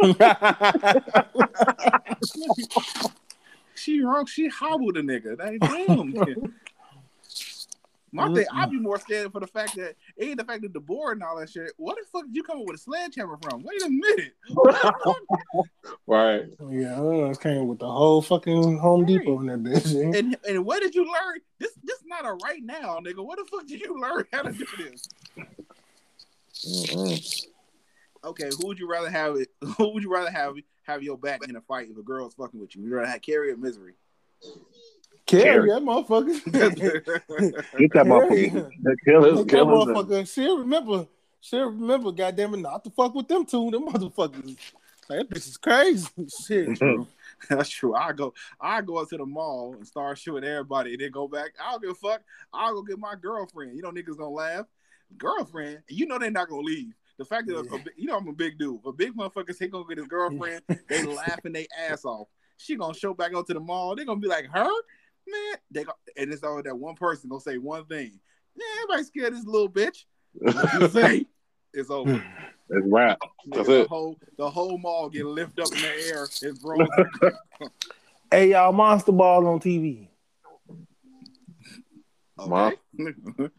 you? 0.05 0.15
she 3.75 4.01
wrong. 4.03 4.27
She 4.27 4.49
hobbled 4.49 4.97
a 4.97 5.03
nigga. 5.03 5.37
That 5.39 5.59
damn. 5.61 6.13
Kid. 8.11 8.15
My 8.17 8.33
thing, 8.35 8.47
I'd 8.53 8.71
be 8.71 8.79
more 8.79 8.99
scared 8.99 9.33
for 9.33 9.41
the 9.41 9.47
fact 9.47 9.77
that 9.77 9.97
it 10.17 10.25
ain't 10.25 10.39
the 10.39 10.45
fact 10.45 10.63
that 10.63 10.73
the 10.73 10.81
board 10.81 11.17
and 11.17 11.25
all 11.25 11.39
that 11.39 11.51
shit. 11.51 11.73
What 11.77 11.97
the 11.97 12.05
fuck 12.11 12.27
did 12.27 12.37
you 12.37 12.43
come 12.43 12.61
up 12.61 12.67
with 12.67 12.77
a 12.77 12.79
sledgehammer 12.79 13.39
from? 13.43 13.63
Wait 13.63 13.83
a 13.83 13.89
minute. 13.89 14.35
What 14.51 14.75
the 14.75 14.95
fuck? 15.05 15.67
right. 16.07 16.45
yeah, 16.71 16.95
I 16.95 16.97
don't 16.97 17.19
know, 17.19 17.31
it 17.31 17.41
came 17.41 17.69
with 17.69 17.79
the 17.79 17.91
whole 17.91 18.23
fucking 18.23 18.79
Home 18.79 19.05
Depot 19.05 19.41
in 19.41 19.47
that 19.47 19.63
bitch. 19.63 19.95
And 20.19 20.37
and 20.49 20.65
where 20.65 20.81
did 20.81 20.95
you 20.95 21.05
learn 21.05 21.41
this? 21.59 21.73
This 21.85 21.99
not 22.07 22.27
a 22.27 22.33
right 22.45 22.63
now, 22.63 22.99
nigga. 22.99 23.25
What 23.25 23.39
the 23.39 23.45
fuck 23.45 23.67
did 23.67 23.81
you 23.81 24.01
learn 24.01 24.25
how 24.33 24.43
to 24.43 24.53
do 24.53 24.67
this? 24.79 25.09
Okay, 28.25 28.51
who 28.59 28.67
would 28.67 28.79
you 28.79 28.91
rather 28.91 29.11
have? 29.11 29.37
It, 29.37 29.49
who 29.77 29.93
would 29.95 30.03
you 30.03 30.13
rather 30.13 30.31
have 30.31 30.57
have 30.85 31.03
your 31.03 31.19
back 31.19 31.47
in 31.49 31.57
a 31.57 31.61
fight 31.61 31.89
if 31.91 31.97
a 31.97 32.03
girl's 32.03 32.35
fucking 32.35 32.59
with 32.61 32.75
you? 32.75 32.83
Would 32.83 32.91
you 32.91 32.97
rather 32.97 33.11
have 33.11 33.23
Carrie 33.23 33.53
or 33.53 33.57
Misery? 33.57 33.95
Carrie, 35.29 35.43
Carrie. 35.43 35.71
that 35.71 35.83
motherfucker. 35.83 36.45
Get 37.79 37.93
that 37.93 38.07
motherfucker. 38.07 38.97
Kill 39.05 39.25
his, 39.25 39.39
that 39.39 39.49
kill 39.49 39.87
his. 39.87 39.97
motherfucker. 39.97 40.35
She 40.35 40.49
remember. 40.49 41.07
She 41.41 41.57
remember. 41.59 42.13
Goddamn 42.13 42.55
it, 42.55 42.57
not 42.59 42.83
to 42.85 42.91
fuck 42.91 43.15
with 43.15 43.29
them 43.29 43.45
two. 43.45 43.71
Them 43.71 43.89
motherfuckers. 43.89 44.57
Like, 45.09 45.21
that 45.21 45.31
bitch 45.31 45.49
is 45.49 45.57
crazy. 45.57 46.09
Shit. 46.47 46.79
That's 47.49 47.69
true. 47.69 47.95
I 47.95 48.13
go, 48.13 48.35
I 48.61 48.81
go 48.81 48.97
up 48.97 49.09
to 49.11 49.19
the 49.19 49.27
mall 49.27 49.75
and 49.75 49.87
start 49.87 50.19
shooting 50.19 50.49
everybody, 50.49 50.93
and 50.93 51.01
then 51.01 51.11
go 51.11 51.29
back. 51.29 51.53
I 51.63 51.73
don't 51.73 51.83
give 51.83 51.91
a 51.91 51.95
fuck. 51.95 52.23
I'll 52.53 52.75
go 52.75 52.83
get 52.83 52.99
my 52.99 53.15
girlfriend. 53.15 53.77
You 53.77 53.83
know, 53.83 53.93
niggas 53.93 54.17
gonna 54.17 54.31
laugh. 54.31 54.67
Girlfriend, 55.17 55.81
you 55.89 56.07
know 56.07 56.19
they're 56.19 56.31
not 56.31 56.49
gonna 56.49 56.63
leave. 56.63 56.95
The 57.19 57.25
fact 57.25 57.47
that 57.49 57.57
a, 57.57 57.61
a 57.61 57.81
you 57.97 58.07
know 58.07 58.17
I'm 58.17 58.29
a 58.29 58.33
big 58.33 58.59
dude, 58.59 58.83
but 58.83 58.97
big 58.97 59.15
motherfuckers 59.15 59.59
he 59.59 59.69
gonna 59.69 59.85
get 59.89 59.99
his 59.99 60.07
girlfriend. 60.07 60.63
They 60.89 61.05
laughing 61.05 61.53
their 61.53 61.67
ass 61.89 62.05
off. 62.05 62.29
She 62.59 62.77
gonna 62.77 62.93
show 62.95 63.15
back 63.15 63.35
up 63.35 63.47
to 63.47 63.55
the 63.55 63.61
mall. 63.61 63.97
They 63.97 64.05
gonna 64.05 64.21
be 64.21 64.29
like, 64.29 64.47
her 64.53 64.71
man. 65.31 65.57
They 65.71 65.85
go, 65.85 65.93
and 66.17 66.33
it's 66.33 66.43
all 66.43 66.63
that 66.63 66.79
one 66.79 66.95
person 66.95 67.29
gonna 67.29 67.41
say 67.41 67.59
one 67.59 67.85
thing. 67.87 68.19
Yeah, 68.57 68.65
everybody 68.83 69.05
scared 69.05 69.35
this 69.35 69.45
little 69.47 69.69
bitch. 69.71 70.05
You 70.81 70.89
say? 70.89 71.27
It's 71.75 71.91
over. 71.91 72.15
It's 72.71 72.87
rap. 72.87 73.19
That's 73.49 73.69
the 73.69 73.83
it. 73.83 73.89
whole 73.89 74.17
the 74.39 74.49
whole 74.49 74.79
mall 74.79 75.11
get 75.11 75.27
lifted 75.27 75.61
up 75.63 75.71
in 75.71 75.83
the 75.83 76.07
air 76.09 76.27
and 76.43 76.59
thrown. 76.63 76.89
Hey, 78.31 78.51
y'all, 78.53 78.73
Monster 78.73 79.13
Ball 79.13 79.47
on 79.47 79.61
TV. 79.61 80.09
Okay. 82.39 82.77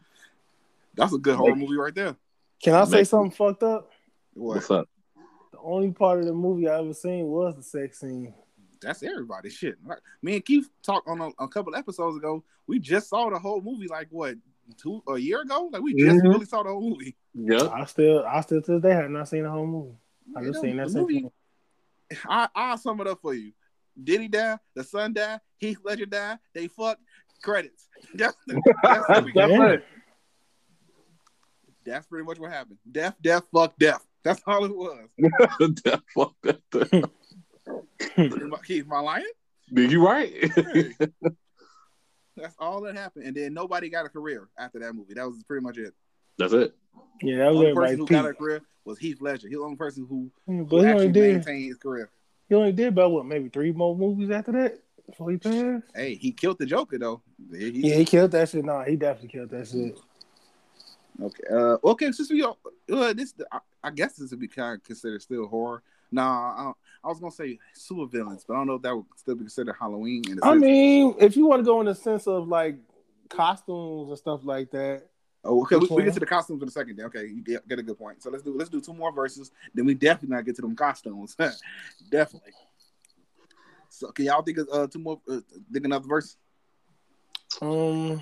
That's 0.96 1.12
a 1.14 1.18
good 1.18 1.36
horror 1.36 1.54
movie 1.54 1.76
right 1.76 1.94
there. 1.94 2.16
Can 2.62 2.74
I 2.74 2.84
say 2.84 2.96
Make- 2.98 3.06
something 3.06 3.30
fucked 3.30 3.62
up? 3.62 3.90
What? 4.34 4.56
What's 4.56 4.70
up? 4.72 4.88
The 5.52 5.58
only 5.62 5.92
part 5.92 6.18
of 6.18 6.26
the 6.26 6.32
movie 6.34 6.68
I 6.68 6.80
ever 6.80 6.92
seen 6.92 7.26
was 7.26 7.54
the 7.56 7.62
sex 7.62 8.00
scene. 8.00 8.34
That's 8.82 9.02
everybody. 9.02 9.50
Shit. 9.50 9.76
Like, 9.84 9.98
Me 10.22 10.34
and 10.36 10.44
Keith 10.44 10.68
talked 10.82 11.06
on 11.08 11.20
a, 11.20 11.28
a 11.38 11.48
couple 11.48 11.74
episodes 11.76 12.16
ago. 12.16 12.42
We 12.66 12.78
just 12.78 13.08
saw 13.10 13.28
the 13.30 13.38
whole 13.38 13.60
movie 13.60 13.88
like 13.88 14.08
what 14.10 14.36
two 14.78 15.02
a 15.08 15.18
year 15.18 15.42
ago. 15.42 15.68
Like 15.72 15.82
we 15.82 15.94
just 15.94 16.22
Mhm. 16.24 16.28
really 16.32 16.46
saw 16.46 16.62
the 16.62 16.70
whole 16.70 16.90
movie. 16.90 17.16
Yeah. 17.34 17.68
I 17.68 17.84
still, 17.84 18.24
I 18.26 18.40
still 18.40 18.62
to 18.62 18.72
this 18.72 18.82
day 18.82 18.92
have 18.94 19.10
not 19.10 19.28
seen 19.28 19.42
the 19.42 19.50
whole 19.50 19.66
movie. 19.66 19.96
I 20.36 20.42
just 20.44 20.60
seen 20.60 20.76
that 20.78 20.90
movie. 20.92 21.14
scene. 21.20 21.30
I 22.28 22.48
I'll 22.54 22.78
sum 22.78 23.00
it 23.00 23.06
up 23.06 23.20
for 23.20 23.34
you. 23.34 23.52
Diddy 24.02 24.28
die, 24.28 24.58
the 24.74 24.84
son 24.84 25.12
died, 25.12 25.40
Heath 25.58 25.78
Ledger 25.84 26.06
died, 26.06 26.38
they 26.54 26.68
fuck 26.68 26.98
credits. 27.42 27.88
That's 28.14 28.36
the, 28.46 28.54
that's, 28.82 29.06
the. 29.08 29.30
That's 29.34 29.50
Yeah. 29.52 29.66
it. 29.72 29.84
that's 31.84 32.06
pretty 32.06 32.24
much 32.24 32.38
what 32.38 32.50
happened. 32.52 32.78
Death, 32.90 33.16
death, 33.20 33.42
fuck, 33.52 33.76
death. 33.78 34.04
That's 34.22 34.40
all 34.46 34.64
it 34.64 34.74
was. 34.76 35.08
Death, 35.82 36.02
fuck 36.14 36.34
that 36.42 36.60
thing. 36.70 37.04
Am 38.16 38.54
I- 38.54 38.58
Keith, 38.64 38.84
am 38.86 38.92
I 38.92 39.00
lying? 39.00 39.24
Did 39.72 39.92
you 39.92 40.04
right? 40.06 40.32
Hey. 40.54 40.92
That's 42.36 42.54
all 42.58 42.80
that 42.82 42.96
happened, 42.96 43.26
and 43.26 43.36
then 43.36 43.52
nobody 43.52 43.90
got 43.90 44.06
a 44.06 44.08
career 44.08 44.48
after 44.58 44.78
that 44.78 44.94
movie. 44.94 45.14
That 45.14 45.26
was 45.26 45.42
pretty 45.44 45.62
much 45.62 45.76
it. 45.78 45.92
That's 46.38 46.52
it. 46.54 46.74
Yeah, 47.22 47.36
that 47.38 47.44
The 47.44 47.50
was 47.50 47.56
only 47.58 47.74
person 47.74 47.84
everybody's 47.84 47.98
who 47.98 48.06
got 48.06 48.24
a 48.30 48.34
career 48.34 48.62
was 48.84 48.98
Heath 48.98 49.20
Ledger. 49.20 49.48
He's 49.48 49.58
the 49.58 49.62
only 49.64 49.76
person 49.76 50.06
who, 50.08 50.30
Yeah, 50.48 50.54
who 50.58 50.64
But 50.64 50.76
he 50.76 50.80
only 50.80 50.90
actually 50.90 51.12
did, 51.12 51.34
maintained 51.34 51.64
his 51.68 51.76
career. 51.76 52.10
he 52.48 52.54
only 52.54 52.72
did 52.72 52.88
about 52.88 53.10
what, 53.10 53.26
maybe 53.26 53.48
three 53.50 53.72
more 53.72 53.94
movies 53.96 54.30
after 54.30 54.52
that 54.52 54.78
before 55.06 55.30
he 55.30 55.36
passed. 55.36 55.84
Hey, 55.94 56.14
he 56.14 56.32
killed 56.32 56.58
the 56.58 56.66
Joker 56.66 56.98
though. 56.98 57.20
He- 57.52 57.88
Yeah, 57.90 57.96
he 57.96 58.04
killed 58.06 58.30
that 58.30 58.48
shit. 58.48 58.64
Nah, 58.64 58.84
he 58.84 58.96
definitely 58.96 59.28
killed 59.28 59.50
that 59.50 59.68
shit. 59.68 59.98
Okay. 61.20 61.42
Uh, 61.52 61.76
okay. 61.84 62.12
Since 62.12 62.30
we, 62.30 62.42
all- 62.42 62.58
uh, 62.90 63.12
this, 63.12 63.34
I, 63.52 63.58
I 63.82 63.90
guess 63.90 64.14
this 64.14 64.30
would 64.30 64.40
be 64.40 64.48
kind 64.48 64.76
of 64.78 64.84
considered 64.84 65.20
still 65.20 65.46
horror. 65.46 65.82
Nah, 66.12 66.22
I, 66.22 66.72
I 67.04 67.08
was 67.08 67.20
gonna 67.20 67.30
say 67.30 67.58
super 67.74 68.06
villains, 68.06 68.44
but 68.46 68.54
I 68.54 68.56
don't 68.58 68.66
know 68.66 68.74
if 68.74 68.82
that 68.82 68.94
would 68.94 69.06
still 69.16 69.34
be 69.34 69.40
considered 69.40 69.74
Halloween. 69.78 70.22
I 70.42 70.54
mean, 70.54 71.14
if 71.18 71.36
you 71.36 71.46
want 71.46 71.60
to 71.60 71.64
go 71.64 71.80
in 71.80 71.86
the 71.86 71.94
sense 71.94 72.26
of 72.26 72.48
like 72.48 72.76
costumes 73.28 74.08
and 74.08 74.18
stuff 74.18 74.40
like 74.44 74.70
that, 74.72 75.04
oh, 75.44 75.62
okay. 75.62 75.76
We, 75.76 75.86
we 75.88 76.02
get 76.02 76.14
to 76.14 76.20
the 76.20 76.26
costumes 76.26 76.62
in 76.62 76.68
a 76.68 76.70
second. 76.70 76.96
Then. 76.96 77.06
Okay, 77.06 77.26
you 77.26 77.42
get, 77.42 77.66
get 77.68 77.78
a 77.78 77.82
good 77.82 77.98
point. 77.98 78.22
So 78.22 78.30
let's 78.30 78.42
do 78.42 78.56
let's 78.56 78.70
do 78.70 78.80
two 78.80 78.94
more 78.94 79.12
verses. 79.12 79.50
Then 79.74 79.86
we 79.86 79.94
definitely 79.94 80.36
not 80.36 80.44
get 80.44 80.56
to 80.56 80.62
them 80.62 80.76
costumes. 80.76 81.36
definitely. 82.10 82.52
So 83.88 84.10
can 84.10 84.26
y'all 84.26 84.42
think 84.42 84.58
of 84.58 84.68
uh, 84.72 84.86
two 84.86 84.98
more? 84.98 85.20
Uh, 85.28 85.40
think 85.72 85.84
another 85.84 86.08
verse. 86.08 86.36
um, 87.62 88.20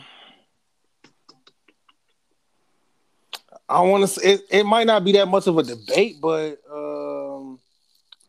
I 3.68 3.80
want 3.82 4.02
to 4.02 4.08
say 4.08 4.32
it, 4.34 4.40
it 4.50 4.64
might 4.64 4.86
not 4.86 5.04
be 5.04 5.12
that 5.12 5.26
much 5.26 5.46
of 5.46 5.58
a 5.58 5.62
debate, 5.62 6.16
but 6.20 6.58
um, 6.72 6.97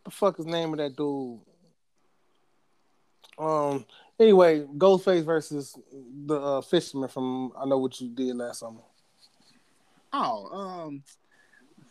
the 0.10 0.16
fuck 0.16 0.39
is 0.39 0.45
the 0.45 0.51
name 0.51 0.74
of 0.74 0.80
that 0.80 0.95
dude? 0.95 1.39
Um. 3.38 3.86
Anyway, 4.20 4.66
Ghostface 4.78 5.24
versus 5.24 5.78
the 6.26 6.36
uh, 6.36 6.62
fisherman 6.62 7.07
from 7.07 7.53
I 7.57 7.66
know 7.66 7.78
what 7.78 7.99
you 8.01 8.10
did 8.10 8.36
last 8.36 8.60
summer. 8.60 8.82
Oh, 10.12 10.47
um, 10.51 11.03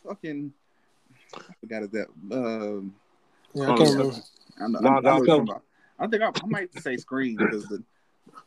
fucking, 0.07 0.53
I 1.35 1.41
forgot 1.61 1.85
it 1.85 1.93
that. 1.93 2.09
Um, 2.33 2.95
Yeah, 3.55 3.73
I 3.73 3.77
can't 3.77 3.91
remember. 3.91 4.17
I, 4.61 4.69
know, 4.69 4.79
No, 4.81 4.89
I, 4.91 5.01
know 5.01 5.19
no, 5.19 5.43
no. 5.43 5.63
I 5.99 6.07
think 6.07 6.23
I, 6.23 6.27
I 6.27 6.47
might 6.47 6.83
say 6.83 6.97
Scream 6.97 7.37
because 7.37 7.65
the 7.67 7.83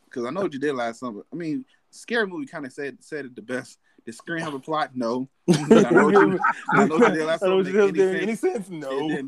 because 0.04 0.26
I 0.26 0.30
know 0.30 0.42
what 0.42 0.52
you 0.52 0.60
did 0.60 0.74
last 0.74 1.00
summer. 1.00 1.22
I 1.32 1.36
mean, 1.36 1.64
scary 1.90 2.26
movie 2.26 2.46
kind 2.46 2.66
of 2.66 2.72
said 2.72 2.98
said 3.00 3.24
it 3.24 3.34
the 3.34 3.42
best. 3.42 3.78
Did 4.04 4.14
Scream 4.14 4.40
have 4.42 4.54
a 4.54 4.58
plot? 4.58 4.90
No. 4.94 5.28
But 5.46 5.86
I 5.86 5.90
know 5.90 6.04
what 6.06 6.14
you, 6.14 6.40
I 6.72 6.86
know 6.86 6.98
what 6.98 7.08
you 7.12 7.18
did 7.18 7.26
last 7.26 7.42
I 7.42 7.46
know 7.48 7.62
summer. 7.62 7.78
what 7.78 7.86
Make 7.86 7.94
did. 7.94 8.08
any 8.14 8.22
Any 8.22 8.34
sense. 8.36 8.66
sense? 8.66 8.70
No. 8.70 9.10
It 9.10 9.26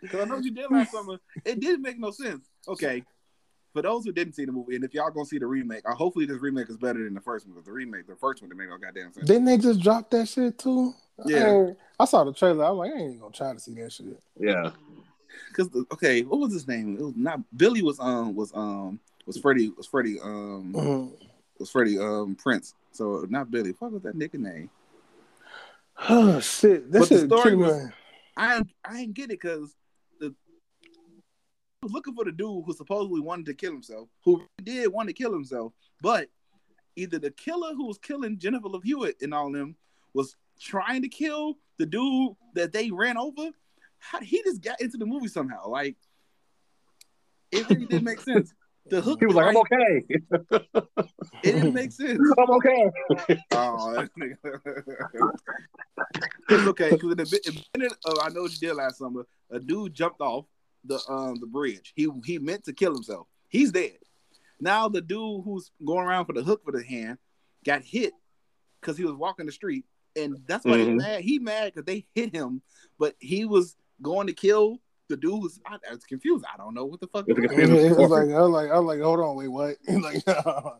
Because 0.00 0.20
I 0.20 0.24
know 0.24 0.34
what 0.36 0.44
you 0.44 0.50
did 0.52 0.70
last 0.70 0.92
summer. 0.92 1.18
It 1.44 1.60
didn't 1.60 1.82
make 1.82 1.98
no 1.98 2.10
sense. 2.10 2.46
Okay. 2.68 3.02
For 3.72 3.80
those 3.82 4.04
who 4.04 4.12
didn't 4.12 4.34
see 4.34 4.44
the 4.44 4.52
movie, 4.52 4.76
and 4.76 4.84
if 4.84 4.92
y'all 4.92 5.10
gonna 5.10 5.24
see 5.24 5.38
the 5.38 5.46
remake, 5.46 5.82
uh, 5.88 5.94
hopefully 5.94 6.26
this 6.26 6.38
remake 6.40 6.68
is 6.68 6.76
better 6.76 7.02
than 7.04 7.14
the 7.14 7.20
first 7.22 7.46
one. 7.46 7.54
Because 7.54 7.64
the 7.66 7.72
remake, 7.72 8.06
the 8.06 8.16
first 8.16 8.42
one, 8.42 8.50
didn't 8.50 8.58
make 8.58 8.68
no 8.68 8.76
goddamn 8.76 9.12
sense. 9.14 9.26
Didn't 9.26 9.46
they 9.46 9.56
just 9.56 9.80
drop 9.80 10.10
that 10.10 10.28
shit 10.28 10.58
too? 10.58 10.92
Yeah. 11.24 11.70
I, 11.98 12.02
I 12.02 12.04
saw 12.04 12.24
the 12.24 12.32
trailer. 12.34 12.64
I'm 12.66 12.76
like, 12.76 12.90
I 12.92 12.96
ain't 12.96 13.02
even 13.08 13.18
gonna 13.20 13.32
try 13.32 13.52
to 13.54 13.58
see 13.60 13.72
that 13.74 13.92
shit. 13.92 14.20
Yeah. 14.38 14.72
Because 15.48 15.70
okay, 15.92 16.20
what 16.22 16.38
was 16.40 16.52
his 16.52 16.68
name? 16.68 16.96
It 16.98 17.02
was 17.02 17.14
not 17.16 17.40
Billy. 17.56 17.80
Was 17.82 17.98
um 17.98 18.34
was 18.34 18.52
um 18.54 19.00
was 19.24 19.38
Freddie 19.38 19.70
was 19.70 19.86
Freddie 19.86 20.20
um 20.20 20.72
Mhm. 20.76 21.12
Was 21.62 21.70
Freddie 21.70 21.96
um 21.96 22.34
Prinze. 22.34 22.74
So 22.90 23.24
not 23.30 23.48
Billy. 23.52 23.72
What 23.78 23.92
was 23.92 24.02
that 24.02 24.18
nigga 24.18 24.34
name? 24.34 24.68
Oh 26.08 26.40
shit! 26.40 26.90
This 26.90 27.08
But 27.08 27.08
shit 27.20 27.26
story 27.28 27.54
was- 27.54 27.88
I 28.36 28.62
I 28.84 28.96
didn't 28.96 29.14
get 29.14 29.24
it 29.26 29.40
because 29.40 29.76
the 30.18 30.34
I 30.84 31.84
was 31.86 31.92
looking 31.92 32.14
for 32.16 32.24
the 32.24 32.32
dude 32.32 32.64
who 32.66 32.72
supposedly 32.72 33.20
wanted 33.20 33.46
to 33.46 33.54
kill 33.54 33.70
himself, 33.72 34.08
who 34.24 34.42
did 34.64 34.92
want 34.92 35.06
to 35.08 35.12
kill 35.12 35.32
himself, 35.32 35.72
but 36.00 36.28
either 36.96 37.20
the 37.20 37.30
killer 37.30 37.74
who 37.74 37.86
was 37.86 37.98
killing 37.98 38.38
Jennifer 38.40 38.68
Love 38.68 38.82
Hewitt 38.82 39.22
and 39.22 39.32
all 39.32 39.52
them 39.52 39.76
was 40.14 40.34
trying 40.60 41.02
to 41.02 41.08
kill 41.08 41.58
the 41.78 41.86
dude 41.86 42.32
that 42.54 42.72
they 42.72 42.90
ran 42.90 43.16
over. 43.16 43.50
How, 44.00 44.18
he 44.20 44.42
just 44.42 44.62
got 44.62 44.80
into 44.80 44.96
the 44.96 45.06
movie 45.06 45.28
somehow. 45.28 45.68
Like 45.68 45.94
it 47.52 47.68
really 47.70 47.86
didn't 47.86 48.04
make 48.04 48.20
sense. 48.32 48.52
The 48.92 49.00
hook 49.00 49.20
He 49.20 49.26
was 49.26 49.36
like, 49.36 49.46
I'm 49.46 49.56
okay. 49.56 50.04
It 51.42 51.52
didn't 51.52 51.72
make 51.72 51.92
sense. 51.92 52.20
I'm 52.38 52.50
okay. 52.50 52.90
Oh, 53.52 53.92
that 53.96 54.10
nigga. 54.18 55.32
'Cause, 56.46 56.66
okay, 56.66 56.90
because 56.90 57.10
in 57.12 57.16
the 57.16 57.40
in 57.46 57.54
the 57.54 57.64
minute 57.78 57.96
of 58.04 58.18
I 58.22 58.28
know 58.28 58.42
what 58.42 58.52
you 58.52 58.58
did 58.58 58.74
last 58.74 58.98
summer, 58.98 59.26
a 59.50 59.58
dude 59.58 59.94
jumped 59.94 60.20
off 60.20 60.44
the 60.84 61.00
um 61.08 61.36
the 61.40 61.46
bridge. 61.46 61.94
He 61.96 62.06
he 62.26 62.38
meant 62.38 62.64
to 62.64 62.74
kill 62.74 62.92
himself. 62.92 63.28
He's 63.48 63.72
dead. 63.72 63.96
Now 64.60 64.90
the 64.90 65.00
dude 65.00 65.42
who's 65.44 65.70
going 65.82 66.06
around 66.06 66.26
for 66.26 66.34
the 66.34 66.42
hook 66.42 66.62
for 66.62 66.72
the 66.72 66.84
hand 66.84 67.16
got 67.64 67.82
hit 67.82 68.12
because 68.80 68.98
he 68.98 69.04
was 69.06 69.14
walking 69.14 69.46
the 69.46 69.52
street, 69.52 69.86
and 70.16 70.36
that's 70.46 70.66
why 70.66 70.76
Mhm. 70.76 70.84
he 70.84 70.90
mad. 70.92 71.20
He 71.22 71.38
mad 71.38 71.72
because 71.72 71.86
they 71.86 72.04
hit 72.14 72.34
him, 72.34 72.60
but 72.98 73.14
he 73.20 73.46
was 73.46 73.74
going 74.02 74.26
to 74.26 74.34
kill 74.34 74.80
the 75.12 75.16
dude. 75.16 75.40
Who's 75.40 75.60
I, 75.66 75.76
I 75.88 75.94
was 75.94 76.04
confused. 76.04 76.44
I 76.52 76.56
don't 76.56 76.74
know 76.74 76.84
what 76.84 77.00
the 77.00 77.06
fuck. 77.06 77.24
It's 77.28 77.38
was 77.40 77.44
It 77.52 77.68
going 77.68 77.92
on. 77.92 77.96
was 77.98 78.10
like 78.10 78.30
I 78.30 78.40
was 78.40 78.50
like 78.50 78.70
I 78.70 78.78
was 78.78 78.84
like, 78.86 79.00
hold 79.00 79.20
on, 79.20 79.36
wait, 79.36 79.48
what? 79.48 79.76
like, 80.02 80.22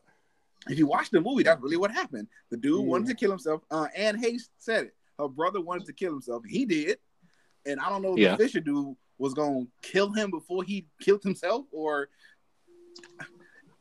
if 0.68 0.78
you 0.78 0.86
watch 0.86 1.10
the 1.10 1.20
movie, 1.20 1.42
that's 1.44 1.60
really 1.60 1.76
what 1.76 1.90
happened. 1.90 2.28
The 2.50 2.56
dude 2.56 2.80
Yeah. 2.80 2.86
wanted 2.86 3.08
to 3.08 3.14
kill 3.14 3.30
himself. 3.30 3.62
Uh, 3.70 3.86
Anne 3.96 4.20
Heche 4.20 4.42
said 4.58 4.84
it. 4.86 4.94
Her 5.18 5.28
brother 5.28 5.60
wanted 5.60 5.86
to 5.86 5.92
kill 5.92 6.12
himself. 6.12 6.42
He 6.48 6.64
did, 6.64 6.98
and 7.66 7.78
I 7.80 7.88
don't 7.90 8.02
know 8.02 8.14
if 8.14 8.18
Yeah. 8.18 8.32
the 8.36 8.44
Fisher 8.44 8.60
dude 8.60 8.96
was 9.18 9.34
gonna 9.34 9.66
kill 9.82 10.12
him 10.12 10.30
before 10.30 10.64
he 10.64 10.86
killed 11.00 11.22
himself, 11.22 11.66
or 11.70 12.08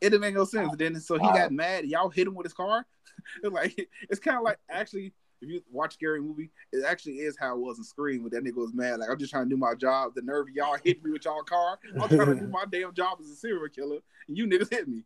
it 0.00 0.10
didn't 0.10 0.20
make 0.20 0.34
no 0.34 0.44
sense. 0.44 0.74
Then 0.76 0.98
so 1.00 1.14
he 1.18 1.26
got 1.26 1.52
mad. 1.52 1.86
Y'all 1.86 2.10
hit 2.10 2.26
him 2.26 2.34
with 2.34 2.44
his 2.46 2.54
car. 2.54 2.86
Like 3.44 3.88
it's 4.10 4.18
kind 4.20 4.36
of 4.36 4.42
like 4.42 4.58
actually. 4.68 5.12
If 5.42 5.48
you 5.50 5.60
watch 5.70 5.94
scary 5.94 6.20
movie, 6.20 6.50
it 6.72 6.84
actually 6.86 7.14
is 7.14 7.36
how 7.38 7.56
it 7.56 7.60
was 7.60 7.76
in 7.76 7.84
Scream. 7.84 8.22
When 8.22 8.30
that 8.32 8.44
nigga 8.44 8.54
was 8.56 8.72
mad, 8.72 9.00
like 9.00 9.10
I'm 9.10 9.18
just 9.18 9.32
trying 9.32 9.44
to 9.44 9.50
do 9.50 9.56
my 9.56 9.74
job. 9.74 10.12
The 10.14 10.22
nerve 10.22 10.46
of 10.48 10.54
y'all 10.54 10.76
hit 10.84 11.04
me 11.04 11.10
with 11.10 11.24
y'all 11.24 11.42
car. 11.42 11.78
I'm 12.00 12.08
trying 12.08 12.26
to 12.26 12.34
do 12.36 12.46
my 12.46 12.64
damn 12.70 12.94
job 12.94 13.18
as 13.20 13.28
a 13.28 13.34
serial 13.34 13.68
killer, 13.68 13.98
and 14.28 14.38
you 14.38 14.46
niggas 14.46 14.70
hit 14.72 14.86
me. 14.88 15.02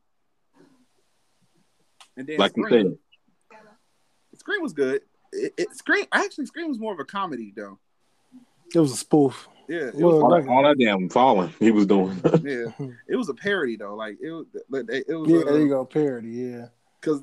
And 2.17 2.27
then 2.27 2.37
Like 2.39 2.57
you 2.57 2.65
Scream, 2.65 2.99
said. 3.51 4.39
Scream 4.39 4.63
was 4.63 4.73
good. 4.73 5.01
It, 5.33 5.55
it 5.57 5.75
Scream 5.77 6.05
actually 6.13 6.47
Scream 6.47 6.69
was 6.69 6.79
more 6.79 6.93
of 6.93 7.01
a 7.01 7.05
comedy 7.05 7.53
though. 7.57 7.79
it 8.75 8.79
was 8.79 8.93
a 8.93 8.97
spoof. 8.97 9.49
Yeah, 9.69 9.87
it 9.89 9.95
Well, 9.97 10.13
was. 10.15 10.23
All 10.23 10.31
like- 10.31 10.45
that, 10.45 10.51
all 10.51 10.63
that 10.63 10.79
damn 10.79 11.09
falling 11.09 11.53
he 11.59 11.71
was 11.71 11.87
doing. 11.87 12.21
Yeah, 12.45 12.67
it 13.09 13.17
was 13.17 13.29
a 13.29 13.35
parody 13.35 13.77
though. 13.77 13.95
Like 13.95 14.19
it 14.23 14.31
was. 14.31 14.47
like, 14.71 14.85
It 14.91 15.15
was. 15.15 15.29
Yeah, 15.31 15.39
uh, 15.39 15.45
there 15.45 15.61
you 15.61 15.69
go, 15.69 15.85
parody. 15.85 16.29
Yeah, 16.29 16.67
Because 17.01 17.23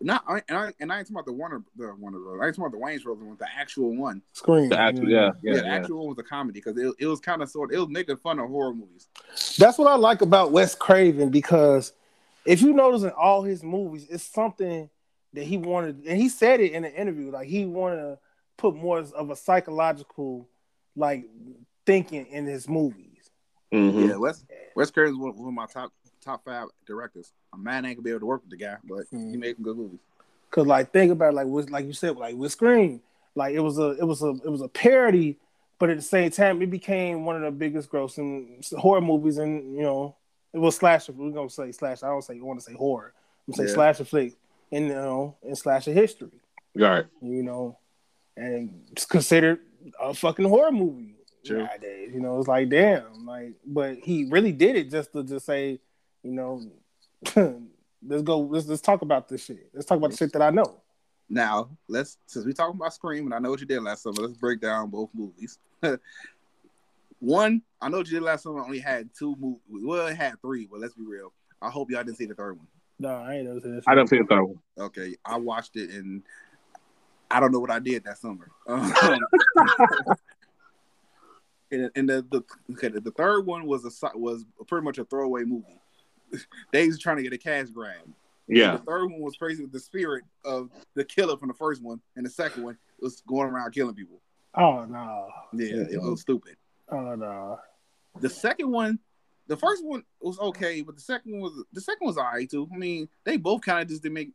not 0.00 0.24
and 0.48 0.56
I 0.58 0.72
and 0.80 0.92
I 0.92 0.98
ain't 0.98 1.06
talking 1.06 1.16
about 1.16 1.26
the 1.26 1.32
Warner 1.32 1.62
the 1.76 1.94
Warner 1.94 2.18
Brothers. 2.18 2.40
I 2.42 2.46
ain't 2.46 2.56
talking 2.56 2.66
about 2.66 2.78
the 2.78 2.84
Wayans 2.84 3.02
Brothers 3.04 3.24
one, 3.24 3.36
the 3.38 3.46
actual 3.56 3.96
one. 3.96 4.22
Scream. 4.32 4.68
The 4.70 4.78
actual, 4.78 5.08
yeah, 5.10 5.30
Yeah, 5.42 5.54
yeah, 5.54 5.60
the 5.60 5.66
yeah. 5.66 5.74
actual 5.74 5.98
one 5.98 6.08
was 6.08 6.18
a 6.18 6.28
comedy 6.28 6.60
because 6.60 6.78
it, 6.78 6.94
it 6.98 7.06
was 7.06 7.20
kind 7.20 7.42
of 7.42 7.50
sort. 7.50 7.72
It 7.72 7.78
was 7.78 7.88
making 7.88 8.16
fun 8.16 8.38
of 8.38 8.48
horror 8.48 8.72
movies. 8.74 9.08
That's 9.58 9.76
what 9.78 9.88
I 9.88 9.96
like 9.96 10.22
about 10.22 10.52
Wes 10.52 10.74
Craven 10.74 11.30
because 11.30 11.92
if 12.46 12.62
you 12.62 12.72
notice 12.72 13.02
in 13.02 13.10
all 13.10 13.42
his 13.42 13.62
movies, 13.62 14.06
it's 14.10 14.24
something 14.24 14.88
that 15.34 15.44
he 15.44 15.58
wanted, 15.58 16.04
and 16.06 16.18
he 16.18 16.28
said 16.28 16.60
it 16.60 16.72
in 16.72 16.84
an 16.84 16.92
interview, 16.92 17.30
like 17.30 17.46
he 17.46 17.66
wanted 17.66 17.96
to 17.96 18.18
put 18.56 18.74
more 18.74 18.98
of 18.98 19.30
a 19.30 19.36
psychological, 19.36 20.48
like 20.96 21.24
thinking 21.86 22.26
in 22.26 22.46
his 22.46 22.68
movies. 22.68 23.30
Mhm. 23.72 24.08
Yeah, 24.08 24.16
Wes 24.16 24.44
Wes 24.74 24.90
Craven's 24.90 25.18
one, 25.18 25.36
one 25.36 25.48
of 25.48 25.54
my 25.54 25.66
top 25.66 25.92
top 26.20 26.44
five 26.44 26.68
directors. 26.86 27.32
I'm 27.52 27.62
mad 27.62 27.84
I 27.84 27.88
ain't 27.88 27.96
gonna 27.98 28.04
be 28.04 28.10
able 28.10 28.20
to 28.20 28.26
work 28.26 28.42
with 28.42 28.50
the 28.50 28.56
guy, 28.56 28.76
but 28.84 29.04
he 29.10 29.16
Mm. 29.16 29.38
made 29.38 29.56
some 29.56 29.64
good 29.64 29.76
movies. 29.76 30.00
Cause 30.50 30.66
like 30.66 30.92
think 30.92 31.12
about 31.12 31.32
it, 31.32 31.36
like 31.36 31.46
with 31.46 31.70
like 31.70 31.86
you 31.86 31.92
said, 31.92 32.16
like 32.16 32.34
with 32.36 32.52
Scream, 32.52 33.00
like 33.34 33.54
it 33.54 33.60
was 33.60 33.78
a 33.78 33.90
it 33.92 34.04
was 34.04 34.22
a 34.22 34.30
it 34.44 34.48
was 34.50 34.60
a 34.62 34.68
parody, 34.68 35.38
but 35.78 35.90
at 35.90 35.96
the 35.96 36.02
same 36.02 36.30
time, 36.30 36.60
it 36.62 36.70
became 36.70 37.24
one 37.24 37.36
of 37.36 37.42
the 37.42 37.50
biggest 37.50 37.88
grossing 37.90 38.64
horror 38.76 39.00
movies, 39.00 39.38
and 39.38 39.76
you 39.76 39.82
know 39.82 40.16
it 40.52 40.58
was 40.58 40.74
slasher. 40.76 41.12
We're 41.12 41.30
gonna 41.30 41.48
say 41.50 41.70
slasher. 41.72 42.06
I 42.06 42.10
don't 42.10 42.22
say 42.22 42.36
I 42.38 42.42
want 42.42 42.58
to 42.58 42.64
say 42.66 42.72
horror. 42.74 43.12
I'm 43.46 43.52
gonna 43.54 43.68
say 43.68 43.70
Yeah. 43.70 43.74
slasher 43.76 44.04
flick 44.04 44.34
in 44.72 44.84
you 44.84 44.94
know 44.94 45.36
in 45.42 45.54
slasher 45.54 45.92
history. 45.92 46.30
Right. 46.74 47.06
you 47.22 47.42
know, 47.42 47.78
and 48.36 48.82
it's 48.92 49.06
considered 49.06 49.60
a 50.00 50.14
fucking 50.14 50.44
horror 50.48 50.72
movie 50.72 51.14
True. 51.44 51.64
nowadays. 51.64 52.10
You 52.12 52.20
know, 52.20 52.38
it's 52.38 52.48
like 52.48 52.68
damn, 52.68 53.24
like, 53.26 53.54
but 53.64 53.98
he 53.98 54.24
really 54.24 54.52
did 54.52 54.76
it 54.76 54.90
just 54.90 55.12
to 55.12 55.22
just 55.22 55.46
say, 55.46 55.80
you 56.22 56.32
know, 56.32 56.60
let's 58.06 58.22
go, 58.22 58.40
let's 58.40 58.66
let's 58.66 58.82
talk 58.82 59.02
about 59.02 59.28
this 59.28 59.44
shit. 59.44 59.70
Let's 59.72 59.86
talk 59.86 59.98
about 59.98 60.10
the 60.10 60.16
shit 60.16 60.32
that 60.32 60.42
I 60.42 60.50
know. 60.50 60.82
Now 61.28 61.70
let's 61.88 62.18
since 62.26 62.44
we 62.44 62.52
talking 62.52 62.76
about 62.76 62.92
Scream 62.92 63.26
and 63.26 63.34
I 63.34 63.38
know 63.38 63.50
what 63.50 63.60
you 63.60 63.66
did 63.66 63.82
last 63.82 64.02
summer. 64.02 64.22
Let's 64.22 64.34
break 64.34 64.60
down 64.60 64.90
both 64.90 65.10
movies. 65.14 65.58
One, 67.20 67.62
I 67.80 67.88
know 67.88 67.98
what 67.98 68.08
you 68.08 68.14
did 68.14 68.24
last 68.24 68.42
summer. 68.42 68.60
Only 68.60 68.80
had 68.80 69.10
two 69.16 69.36
movies. 69.38 69.60
Well, 69.68 70.06
it 70.06 70.16
had 70.16 70.40
three, 70.40 70.66
but 70.70 70.80
let's 70.80 70.94
be 70.94 71.04
real. 71.04 71.32
I 71.60 71.68
hope 71.68 71.90
y'all 71.90 72.02
didn't 72.02 72.16
see 72.16 72.26
the 72.26 72.34
third 72.34 72.56
one. 72.56 72.66
No, 72.98 73.10
I 73.10 73.34
ain't 73.34 73.46
never 73.46 73.60
seen 73.60 73.76
this. 73.76 73.84
I 73.86 73.94
didn't 73.94 74.08
see 74.08 74.18
the 74.18 74.24
third 74.24 74.42
one. 74.42 74.58
Okay, 74.78 75.16
I 75.24 75.36
watched 75.36 75.76
it 75.76 75.90
and 75.90 76.22
I 77.30 77.38
don't 77.38 77.52
know 77.52 77.60
what 77.60 77.70
I 77.70 77.78
did 77.78 78.04
that 78.04 78.18
summer. 78.18 78.50
Um, 78.66 78.92
and 81.72 81.90
and 81.94 82.08
the, 82.08 82.26
the 82.30 82.42
okay, 82.72 82.88
the, 82.88 83.00
the 83.00 83.12
third 83.12 83.46
one 83.46 83.64
was 83.66 83.84
a 83.84 83.90
si- 83.90 84.08
was 84.14 84.44
pretty 84.66 84.84
much 84.84 84.98
a 84.98 85.04
throwaway 85.04 85.44
movie. 85.44 85.80
They 86.72 86.86
was 86.86 86.98
trying 86.98 87.16
to 87.18 87.22
get 87.22 87.32
a 87.32 87.38
cash 87.38 87.68
grab. 87.68 87.96
Yeah. 88.48 88.72
The 88.72 88.78
third 88.78 89.06
one 89.10 89.20
was 89.20 89.36
crazy 89.36 89.62
with 89.62 89.72
the 89.72 89.80
spirit 89.80 90.24
of 90.44 90.70
the 90.94 91.04
killer 91.04 91.36
from 91.36 91.48
the 91.48 91.54
first 91.54 91.82
one, 91.82 92.00
and 92.16 92.26
the 92.26 92.30
second 92.30 92.64
one 92.64 92.76
was 93.00 93.22
going 93.26 93.48
around 93.48 93.72
killing 93.72 93.94
people. 93.94 94.20
Oh 94.56 94.84
no, 94.84 95.28
Yeah, 95.52 95.84
it 95.90 96.00
was 96.02 96.20
stupid. 96.22 96.56
oh 96.90 97.14
no. 97.14 97.60
The 98.20 98.28
second 98.28 98.70
one, 98.72 98.98
the 99.46 99.56
first 99.56 99.84
one 99.84 100.02
was 100.20 100.38
okay, 100.40 100.82
but 100.82 100.96
the 100.96 101.00
second 101.02 101.32
one 101.32 101.42
was 101.42 101.64
the 101.72 101.80
second 101.80 102.06
was 102.06 102.18
alright 102.18 102.50
too. 102.50 102.68
I 102.74 102.76
mean, 102.76 103.08
they 103.24 103.36
both 103.36 103.60
kind 103.62 103.82
of 103.82 103.88
just 103.88 104.02
didn't 104.02 104.14
make. 104.14 104.30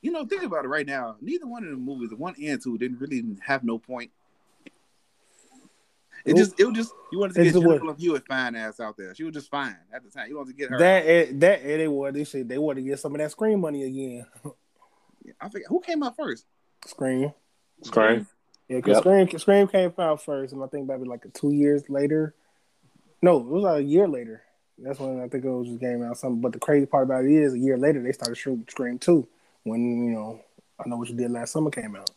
You 0.00 0.12
know, 0.12 0.24
think 0.24 0.44
about 0.44 0.64
it 0.64 0.68
right 0.68 0.86
now. 0.86 1.16
Neither 1.20 1.48
one 1.48 1.64
of 1.64 1.70
the 1.70 1.76
movies, 1.76 2.10
the 2.10 2.16
one 2.16 2.36
and 2.40 2.62
two, 2.62 2.78
didn't 2.78 3.00
really 3.00 3.24
have 3.44 3.64
no 3.64 3.78
point. 3.78 4.12
It 6.28 6.36
just, 6.36 6.60
it 6.60 6.64
was 6.66 6.76
just 6.76 6.94
you 7.12 7.18
wanted 7.18 7.34
to 7.34 7.42
It's 7.42 7.52
get 7.52 7.56
a 7.56 7.60
what? 7.60 7.68
Jennifer 7.74 7.86
Love 7.86 7.98
Hewitt 7.98 8.26
fine 8.26 8.54
ass 8.54 8.80
out 8.80 8.96
there. 8.96 9.14
She 9.14 9.24
was 9.24 9.34
just 9.34 9.50
fine 9.50 9.76
at 9.92 10.02
the 10.04 10.10
time. 10.10 10.28
You 10.28 10.36
wanted 10.36 10.52
to 10.52 10.56
get 10.56 10.70
her. 10.70 10.78
That 10.78 11.40
that 11.40 11.60
eh, 11.64 11.76
they 11.78 11.88
wanted 11.88 12.14
this 12.14 12.30
shit. 12.30 12.48
They 12.48 12.58
wanted 12.58 12.82
to 12.82 12.88
get 12.88 12.98
some 12.98 13.14
of 13.14 13.18
that 13.20 13.30
Scream 13.30 13.60
money 13.60 13.84
again. 13.84 14.26
I 15.40 15.48
forget 15.48 15.68
who 15.68 15.80
came 15.80 16.02
out 16.02 16.16
first. 16.16 16.46
Scream. 16.86 17.32
Scream. 17.82 18.26
Yeah, 18.68 18.76
because 18.76 18.96
Yep. 18.96 19.02
Scream 19.02 19.38
Scream 19.38 19.68
came 19.68 19.92
out 19.98 20.22
first, 20.22 20.52
and 20.52 20.62
I 20.62 20.66
think 20.66 20.88
maybe 20.88 21.04
like 21.04 21.24
two 21.32 21.52
years 21.52 21.88
later. 21.88 22.34
No, 23.22 23.38
it 23.38 23.46
was 23.46 23.64
like 23.64 23.80
a 23.80 23.82
year 23.82 24.06
later. 24.06 24.42
That's 24.78 25.00
when 25.00 25.20
I 25.20 25.28
think 25.28 25.44
it 25.44 25.50
was 25.50 25.66
just 25.66 25.80
came 25.80 26.02
out. 26.02 26.18
Something, 26.18 26.40
but 26.40 26.52
the 26.52 26.60
crazy 26.60 26.86
part 26.86 27.04
about 27.04 27.24
it 27.24 27.32
is, 27.32 27.54
a 27.54 27.58
year 27.58 27.76
later 27.76 28.02
they 28.02 28.12
started 28.12 28.36
shooting 28.36 28.64
Scream 28.68 28.98
two. 28.98 29.26
When 29.64 30.06
you 30.06 30.12
know 30.12 30.40
I 30.78 30.88
know 30.88 30.96
what 30.96 31.08
you 31.08 31.16
did 31.16 31.30
last 31.30 31.52
summer 31.52 31.70
came 31.70 31.96
out. 31.96 32.10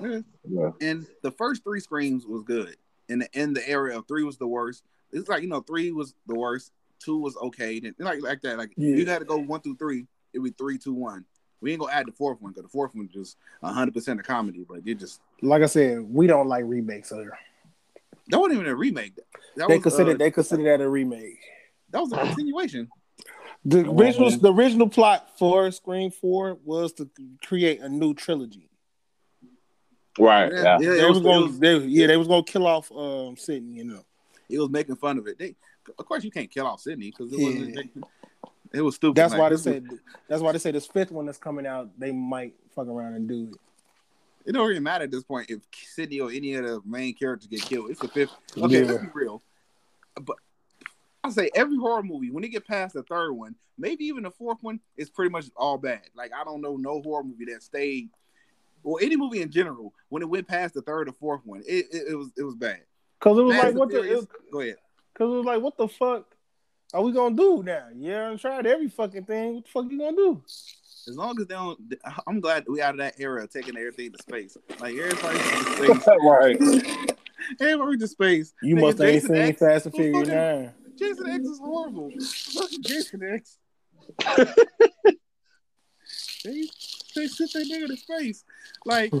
Yeah. 0.00 0.20
Yeah. 0.48 0.70
And 0.80 1.06
the 1.22 1.32
first 1.32 1.64
three 1.64 1.80
screams 1.80 2.26
was 2.26 2.42
good. 2.42 2.76
And 3.08 3.22
the 3.22 3.28
in 3.32 3.54
the 3.54 3.66
area 3.68 3.96
of 3.96 4.06
three 4.06 4.22
was 4.24 4.36
the 4.38 4.46
worst. 4.46 4.84
It's 5.12 5.28
like 5.28 5.42
you 5.42 5.48
know, 5.48 5.60
three 5.60 5.90
was 5.92 6.14
the 6.26 6.34
worst, 6.34 6.72
two 6.98 7.18
was 7.18 7.36
okay, 7.36 7.80
then 7.80 7.94
like 7.98 8.20
like 8.22 8.42
that. 8.42 8.58
Like 8.58 8.72
Yeah. 8.76 8.96
you 8.96 9.06
had 9.06 9.20
to 9.20 9.24
go 9.24 9.38
one 9.38 9.60
through 9.60 9.76
three, 9.76 10.06
it'd 10.32 10.44
be 10.44 10.50
three, 10.50 10.78
two, 10.78 10.92
one. 10.92 11.24
We 11.60 11.72
ain't 11.72 11.80
gonna 11.80 11.92
add 11.92 12.06
the 12.06 12.12
fourth 12.12 12.40
one 12.40 12.52
because 12.52 12.64
the 12.64 12.68
fourth 12.68 12.94
one 12.94 13.08
just 13.12 13.36
hundred 13.62 13.94
percent 13.94 14.20
of 14.20 14.26
comedy, 14.26 14.64
but 14.68 14.80
it 14.84 14.94
just 14.98 15.20
Like 15.42 15.62
I 15.62 15.66
said, 15.66 16.00
we 16.02 16.26
don't 16.26 16.46
like 16.48 16.64
remakes 16.66 17.10
either. 17.12 17.36
that 18.28 18.38
wasn't 18.38 18.60
even 18.60 18.70
a 18.72 18.76
remake. 18.76 19.16
That 19.56 19.68
They 19.68 19.76
was 19.76 19.82
consider 19.82 20.12
uh, 20.12 20.16
they 20.16 20.30
consider 20.30 20.62
that 20.64 20.80
a 20.80 20.88
remake. 20.88 21.38
that 21.90 22.00
was 22.00 22.12
a 22.12 22.16
continuation. 22.18 22.88
The 23.64 23.90
original 23.90 24.30
man. 24.30 24.40
the 24.40 24.52
original 24.52 24.88
plot 24.88 25.30
for 25.38 25.70
Scream 25.72 26.10
Four 26.10 26.58
was 26.64 26.92
to 26.94 27.08
create 27.44 27.80
a 27.80 27.88
new 27.88 28.14
trilogy. 28.14 28.68
Right. 30.18 30.52
Yeah, 30.52 30.62
Yeah. 30.62 30.78
yeah, 30.80 30.90
they 31.02 31.04
was, 31.08 31.20
was, 31.20 31.22
gonna 31.22 31.52
they, 31.58 31.76
yeah 31.86 32.06
they 32.08 32.16
was 32.16 32.28
gonna 32.28 32.42
kill 32.42 32.66
off 32.66 32.90
um 32.92 33.36
Sidney, 33.36 33.72
you 33.74 33.84
know. 33.84 34.02
it 34.48 34.58
was 34.58 34.70
making 34.70 34.96
fun 34.96 35.18
of 35.18 35.26
it. 35.26 35.38
They, 35.38 35.54
of 35.98 36.04
course, 36.06 36.24
you 36.24 36.30
can't 36.30 36.50
kill 36.50 36.66
off 36.66 36.80
Sidney 36.80 37.10
because 37.10 37.32
it 37.32 37.38
Yeah. 37.38 37.46
wasn't. 37.46 38.04
It 38.74 38.82
was 38.82 38.96
stupid. 38.96 39.16
That's 39.16 39.32
Like, 39.32 39.40
why 39.40 39.48
they 39.48 39.54
this 39.54 39.64
was- 39.64 39.74
said 39.74 39.86
that's 40.28 40.42
why 40.42 40.52
they 40.52 40.58
say 40.58 40.70
this 40.72 40.86
fifth 40.86 41.10
one 41.10 41.26
that's 41.26 41.38
coming 41.38 41.66
out, 41.66 41.90
they 41.98 42.12
might 42.12 42.54
fuck 42.74 42.86
around 42.86 43.14
and 43.14 43.28
do 43.28 43.50
it. 43.52 43.56
it 44.50 44.52
don't 44.52 44.66
really 44.68 44.80
matter 44.80 45.04
at 45.04 45.10
this 45.10 45.24
point 45.24 45.50
if 45.50 45.60
Sidney 45.74 46.20
or 46.20 46.30
any 46.30 46.54
of 46.54 46.64
the 46.64 46.80
main 46.84 47.14
characters 47.14 47.46
get 47.48 47.60
killed. 47.62 47.90
It's 47.90 48.00
the 48.00 48.08
fifth. 48.08 48.32
Okay, 48.56 48.80
Yeah. 48.82 48.86
let's 48.90 49.02
be 49.04 49.08
real. 49.14 49.42
But 50.20 50.36
I 51.24 51.30
say 51.30 51.50
every 51.54 51.76
horror 51.76 52.02
movie, 52.02 52.30
when 52.30 52.42
they 52.42 52.48
get 52.48 52.66
past 52.66 52.94
the 52.94 53.02
third 53.02 53.32
one, 53.32 53.54
maybe 53.76 54.04
even 54.06 54.22
the 54.22 54.30
fourth 54.30 54.58
one, 54.62 54.80
is 54.96 55.10
pretty 55.10 55.30
much 55.30 55.46
all 55.56 55.76
bad. 55.78 56.02
Like 56.14 56.32
I 56.34 56.44
don't 56.44 56.60
know 56.62 56.76
no 56.76 57.02
horror 57.02 57.24
movie 57.24 57.44
that 57.46 57.62
stayed, 57.62 58.08
or 58.82 58.98
any 59.02 59.16
movie 59.16 59.42
in 59.42 59.50
general, 59.50 59.92
when 60.08 60.22
it 60.22 60.28
went 60.28 60.46
past 60.48 60.74
the 60.74 60.82
third 60.82 61.08
or 61.08 61.12
fourth 61.12 61.40
one, 61.44 61.60
it, 61.66 61.86
it, 61.92 62.08
it 62.10 62.14
was 62.14 62.30
it 62.36 62.42
was 62.42 62.54
bad. 62.54 62.80
Cause 63.20 63.36
it 63.38 63.42
was 63.42 63.54
Fast 63.54 63.64
like 63.64 63.70
and 63.70 63.78
what 63.78 63.88
the 63.90 64.02
Furious- 64.02 64.22
it, 64.24 64.28
Go 64.52 64.60
ahead. 64.60 64.76
cause 65.14 65.32
it 65.32 65.36
was 65.36 65.44
like 65.44 65.60
what 65.62 65.76
the 65.76 65.88
fuck 65.88 66.34
are 66.94 67.02
we 67.02 67.12
gonna 67.12 67.34
do 67.36 67.62
now? 67.62 67.88
Yeah, 67.96 68.30
I 68.32 68.36
tried 68.36 68.66
every 68.66 68.88
fucking 68.88 69.24
thing. 69.24 69.56
What 69.56 69.64
the 69.64 69.70
fuck 69.70 69.84
you 69.90 69.98
gonna 69.98 70.16
do? 70.16 70.42
As 70.46 71.16
long 71.16 71.38
as 71.40 71.46
they 71.46 71.54
don't, 71.54 71.78
I'm 72.26 72.38
glad 72.40 72.64
we 72.68 72.82
out 72.82 72.92
of 72.94 72.98
that 72.98 73.14
era 73.18 73.42
of 73.44 73.50
taking 73.50 73.76
everything 73.76 74.12
to 74.12 74.22
space. 74.22 74.56
Like 74.78 74.94
everybody 74.96 75.38
to 75.38 75.94
space. 76.00 76.06
right. 76.22 77.16
Everybody 77.60 77.96
to 77.98 78.08
space. 78.08 78.52
You 78.62 78.76
Nigga, 78.76 78.80
must 78.82 79.00
ain't 79.00 79.12
Jason 79.14 79.28
seen 79.28 79.36
X- 79.38 79.58
Fast 79.58 79.86
and 79.86 79.94
Furious 79.94 80.18
fucking- 80.28 80.34
Nine. 80.34 80.72
Jason 80.98 81.30
X 81.30 81.44
is 81.44 81.58
horrible. 81.60 82.10
Fucking 82.20 82.82
Jason 82.82 83.22
X. 83.22 83.58
they 86.44 86.62
they 87.18 87.26
sent 87.26 87.52
that 87.52 87.66
nigga 87.66 87.88
to 87.88 87.96
face. 87.96 88.44
Like 88.84 89.12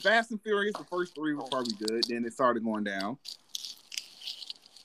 Fast 0.00 0.30
and 0.30 0.40
Furious, 0.42 0.74
the 0.76 0.84
first 0.84 1.14
three 1.14 1.34
were 1.34 1.44
probably 1.44 1.74
good. 1.86 2.04
Then 2.08 2.24
it 2.24 2.32
started 2.32 2.64
going 2.64 2.84
down. 2.84 3.18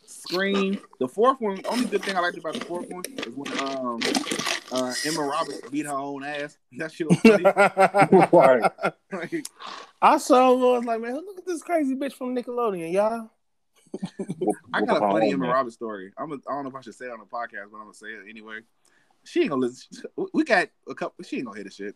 Scream, 0.05 0.79
the 0.99 1.07
fourth 1.07 1.41
one. 1.41 1.61
Only 1.65 1.85
good 1.85 2.03
thing 2.03 2.15
I 2.15 2.19
liked 2.19 2.37
about 2.37 2.53
the 2.53 2.65
fourth 2.65 2.89
one 2.89 3.03
is 3.17 3.35
when 3.35 3.51
um 3.59 3.99
uh 4.71 4.93
Emma 5.05 5.23
Roberts 5.23 5.69
beat 5.69 5.85
her 5.85 5.97
own 5.97 6.23
ass. 6.23 6.57
That 6.77 6.91
shit 6.91 7.09
was 7.09 7.19
funny. 7.19 7.43
Right. 8.31 8.71
Like, 9.11 9.45
I 10.01 10.17
saw 10.17 10.51
it, 10.51 10.75
I 10.75 10.77
was 10.77 10.85
like, 10.85 11.01
man, 11.01 11.15
look 11.15 11.37
at 11.37 11.45
this 11.45 11.61
crazy 11.61 11.95
bitch 11.95 12.13
from 12.13 12.35
Nickelodeon, 12.35 12.93
y'all. 12.93 13.29
I 14.73 14.81
got 14.81 14.97
a 14.97 14.99
funny 14.99 15.31
Emma. 15.31 15.49
Roberts 15.49 15.75
story. 15.75 16.11
I'm 16.17 16.31
a, 16.31 16.35
I 16.35 16.53
don't 16.53 16.63
know 16.63 16.69
if 16.69 16.75
I 16.75 16.81
should 16.81 16.95
say 16.95 17.05
it 17.05 17.11
on 17.11 17.19
the 17.19 17.25
podcast, 17.25 17.71
but 17.71 17.77
I'm 17.77 17.83
gonna 17.83 17.93
say 17.93 18.07
it 18.07 18.29
anyway. 18.29 18.59
She 19.23 19.41
ain't 19.41 19.49
gonna 19.49 19.61
listen. 19.61 20.03
We 20.33 20.43
got 20.43 20.69
a 20.89 20.95
couple. 20.95 21.23
She 21.25 21.37
ain't 21.37 21.45
gonna 21.45 21.57
hear 21.57 21.65
the 21.65 21.71
shit. 21.71 21.95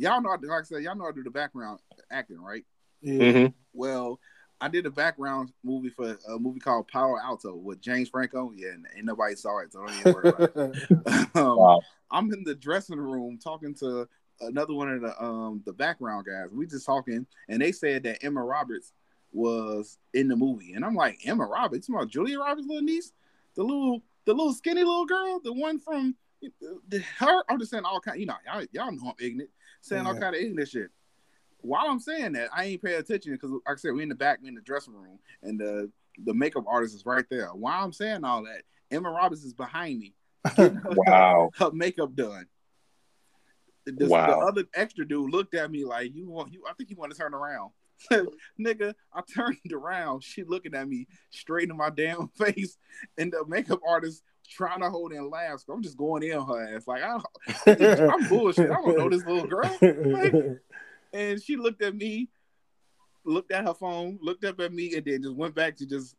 Y'all 0.00 0.20
know, 0.22 0.30
I- 0.30 0.36
like 0.36 0.60
I 0.60 0.62
said, 0.62 0.82
y'all 0.82 0.96
know 0.96 1.06
I 1.06 1.12
do 1.12 1.22
the 1.22 1.30
background 1.30 1.78
acting, 2.10 2.40
right? 2.40 2.64
Yeah. 3.02 3.32
hmm 3.32 3.46
Well, 3.74 4.18
I 4.62 4.68
did 4.68 4.86
a 4.86 4.90
background 4.90 5.52
movie 5.62 5.90
for 5.90 6.18
a 6.28 6.38
movie 6.38 6.58
called 6.60 6.88
Palo 6.88 7.18
Alto 7.18 7.54
with 7.54 7.82
James 7.82 8.08
Franco. 8.08 8.50
Yeah, 8.54 8.70
and 8.70 8.86
ain't 8.96 9.04
nobody 9.04 9.34
saw 9.34 9.58
it, 9.58 9.72
so 9.72 9.80
don't 9.80 9.94
even 10.00 10.12
worry 10.14 10.28
about 10.30 10.50
it. 10.54 11.36
um, 11.36 11.56
Wow. 11.58 11.80
I'm 12.10 12.32
in 12.32 12.44
the 12.44 12.54
dressing 12.54 12.98
room 12.98 13.38
talking 13.38 13.74
to 13.76 14.08
another 14.40 14.72
one 14.72 14.90
of 14.90 15.02
the 15.02 15.22
um 15.22 15.62
the 15.66 15.72
background 15.72 16.26
guys. 16.26 16.50
We 16.50 16.66
just 16.66 16.86
talking, 16.86 17.26
and 17.48 17.60
they 17.60 17.72
said 17.72 18.02
that 18.04 18.24
Emma 18.24 18.42
Roberts 18.42 18.92
was 19.32 19.98
in 20.14 20.28
the 20.28 20.36
movie, 20.36 20.72
and 20.72 20.84
I'm 20.84 20.94
like, 20.94 21.20
Emma 21.26 21.44
Roberts, 21.44 21.88
you 21.88 21.94
talking 21.94 22.04
about 22.04 22.12
Julia 22.12 22.38
Roberts' 22.38 22.66
little 22.66 22.82
niece, 22.82 23.12
the 23.54 23.62
little 23.62 24.02
the 24.24 24.32
little 24.32 24.52
skinny 24.54 24.82
little 24.82 25.06
girl, 25.06 25.40
the 25.44 25.52
one 25.52 25.78
from 25.78 26.16
the, 26.88 26.98
her. 27.18 27.42
I'm 27.48 27.58
just 27.58 27.70
saying 27.70 27.84
all 27.84 28.00
kind. 28.00 28.18
You 28.18 28.26
know, 28.26 28.34
y'all, 28.46 28.64
y'all 28.72 28.92
know 28.92 29.08
I'm 29.10 29.14
ignorant, 29.24 29.50
saying 29.80 30.06
all 30.06 30.14
kind 30.14 30.34
of 30.34 30.42
ignorant 30.42 30.68
shit. 30.68 30.90
While 31.62 31.86
I'm 31.88 32.00
saying 32.00 32.32
that, 32.32 32.48
I 32.54 32.64
ain't 32.64 32.82
paying 32.82 33.00
attention 33.00 33.32
because, 33.32 33.50
like 33.50 33.60
I 33.66 33.74
said, 33.76 33.92
we 33.92 34.02
in 34.02 34.08
the 34.08 34.14
back, 34.14 34.38
we 34.42 34.48
in 34.48 34.54
the 34.54 34.60
dressing 34.62 34.94
room, 34.94 35.18
and 35.42 35.58
the 35.58 35.90
the 36.24 36.34
makeup 36.34 36.64
artist 36.66 36.94
is 36.94 37.06
right 37.06 37.24
there. 37.30 37.48
While 37.48 37.84
I'm 37.84 37.92
saying 37.92 38.24
all 38.24 38.44
that, 38.44 38.62
Emma 38.90 39.10
Roberts 39.10 39.44
is 39.44 39.54
behind 39.54 39.98
me 39.98 40.14
Wow. 40.58 41.50
her 41.58 41.70
makeup 41.72 42.14
done. 42.14 42.46
This, 43.86 44.08
Wow. 44.08 44.26
The 44.26 44.46
other 44.46 44.64
extra 44.74 45.06
dude 45.06 45.30
looked 45.30 45.54
at 45.54 45.70
me 45.70 45.84
like, 45.84 46.14
"You 46.14 46.28
want 46.28 46.52
you? 46.52 46.64
I 46.68 46.74
think 46.74 46.90
you 46.90 46.96
want 46.96 47.12
to 47.12 47.18
turn 47.18 47.34
around." 47.34 47.72
Nigga, 48.60 48.94
I 49.12 49.22
turned 49.34 49.72
around. 49.72 50.22
She 50.24 50.44
looking 50.44 50.74
at 50.74 50.88
me 50.88 51.06
straight 51.30 51.68
in 51.70 51.76
my 51.76 51.90
damn 51.90 52.28
face, 52.38 52.76
and 53.18 53.32
the 53.32 53.44
makeup 53.46 53.80
artist 53.86 54.22
trying 54.48 54.80
to 54.80 54.90
hold 54.90 55.12
in 55.12 55.30
laughs. 55.30 55.64
I'm 55.68 55.82
just 55.82 55.96
going 55.96 56.22
in 56.22 56.40
her 56.40 56.76
ass 56.76 56.86
like 56.86 57.02
I, 57.02 57.18
I'm 57.66 58.28
bullshit. 58.28 58.70
I 58.70 58.74
don't 58.74 58.98
know 58.98 59.08
this 59.08 59.24
little 59.24 59.46
girl. 59.46 60.58
And 61.12 61.42
she 61.42 61.56
looked 61.56 61.82
at 61.82 61.94
me, 61.94 62.28
looked 63.24 63.52
at 63.52 63.66
her 63.66 63.74
phone, 63.74 64.18
looked 64.22 64.44
up 64.44 64.60
at 64.60 64.72
me, 64.72 64.94
and 64.94 65.04
then 65.04 65.22
just 65.22 65.36
went 65.36 65.54
back 65.54 65.76
to 65.78 65.86
just 65.86 66.16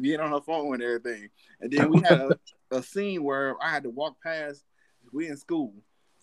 being 0.00 0.20
on 0.20 0.32
her 0.32 0.40
phone 0.40 0.74
and 0.74 0.82
everything. 0.82 1.28
And 1.60 1.72
then 1.72 1.90
we 1.90 2.00
had 2.00 2.20
a, 2.20 2.38
a 2.70 2.82
scene 2.82 3.22
where 3.22 3.56
I 3.62 3.70
had 3.70 3.84
to 3.84 3.90
walk 3.90 4.16
past. 4.22 4.64
We 5.12 5.28
in 5.28 5.36
school, 5.36 5.72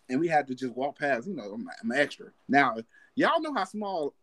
and 0.10 0.20
we 0.20 0.28
had 0.28 0.48
to 0.48 0.56
just 0.56 0.76
walk 0.76 1.00
past. 1.00 1.28
You 1.28 1.36
know, 1.36 1.54
I'm, 1.54 1.68
I'm 1.82 1.92
extra. 1.92 2.28
Now, 2.50 2.76
y'all 3.16 3.42
know 3.42 3.54
how 3.54 3.64
small 3.64 4.14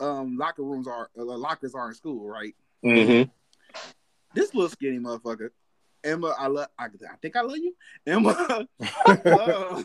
um, 0.00 0.36
locker 0.36 0.62
rooms 0.62 0.86
are, 0.86 1.10
uh, 1.18 1.24
lockers 1.24 1.74
are 1.74 1.88
in 1.88 1.94
school, 1.94 2.28
right? 2.28 2.54
hmm 2.82 3.22
This 4.34 4.54
little 4.54 4.68
skinny 4.68 4.98
motherfucker, 4.98 5.50
Emma, 6.04 6.34
I 6.38 6.46
love. 6.46 6.68
I, 6.78 6.86
I 6.86 7.16
think 7.20 7.36
I 7.36 7.40
love 7.42 7.56
you, 7.56 7.74
Emma. 8.06 8.30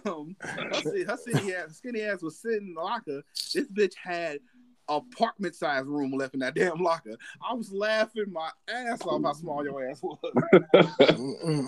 um, 0.06 0.36
her, 0.42 1.06
her 1.08 1.18
skinny 1.18 1.54
ass, 1.54 1.78
skinny 1.78 2.02
ass 2.02 2.22
was 2.22 2.40
sitting 2.40 2.68
in 2.70 2.74
the 2.76 2.82
locker. 2.82 3.24
This 3.54 3.68
bitch 3.68 3.94
had 4.02 4.40
apartment 4.88 5.56
size 5.56 5.86
room 5.86 6.12
left 6.12 6.34
in 6.34 6.42
that 6.42 6.56
damn 6.56 6.82
locker. 6.82 7.16
I 7.48 7.54
was 7.54 7.72
laughing 7.72 8.32
my 8.32 8.50
ass 8.68 9.02
off 9.06 9.24
how 9.24 9.34
small 9.34 9.64
your 9.64 9.90
ass 9.90 10.02
was. 10.02 10.18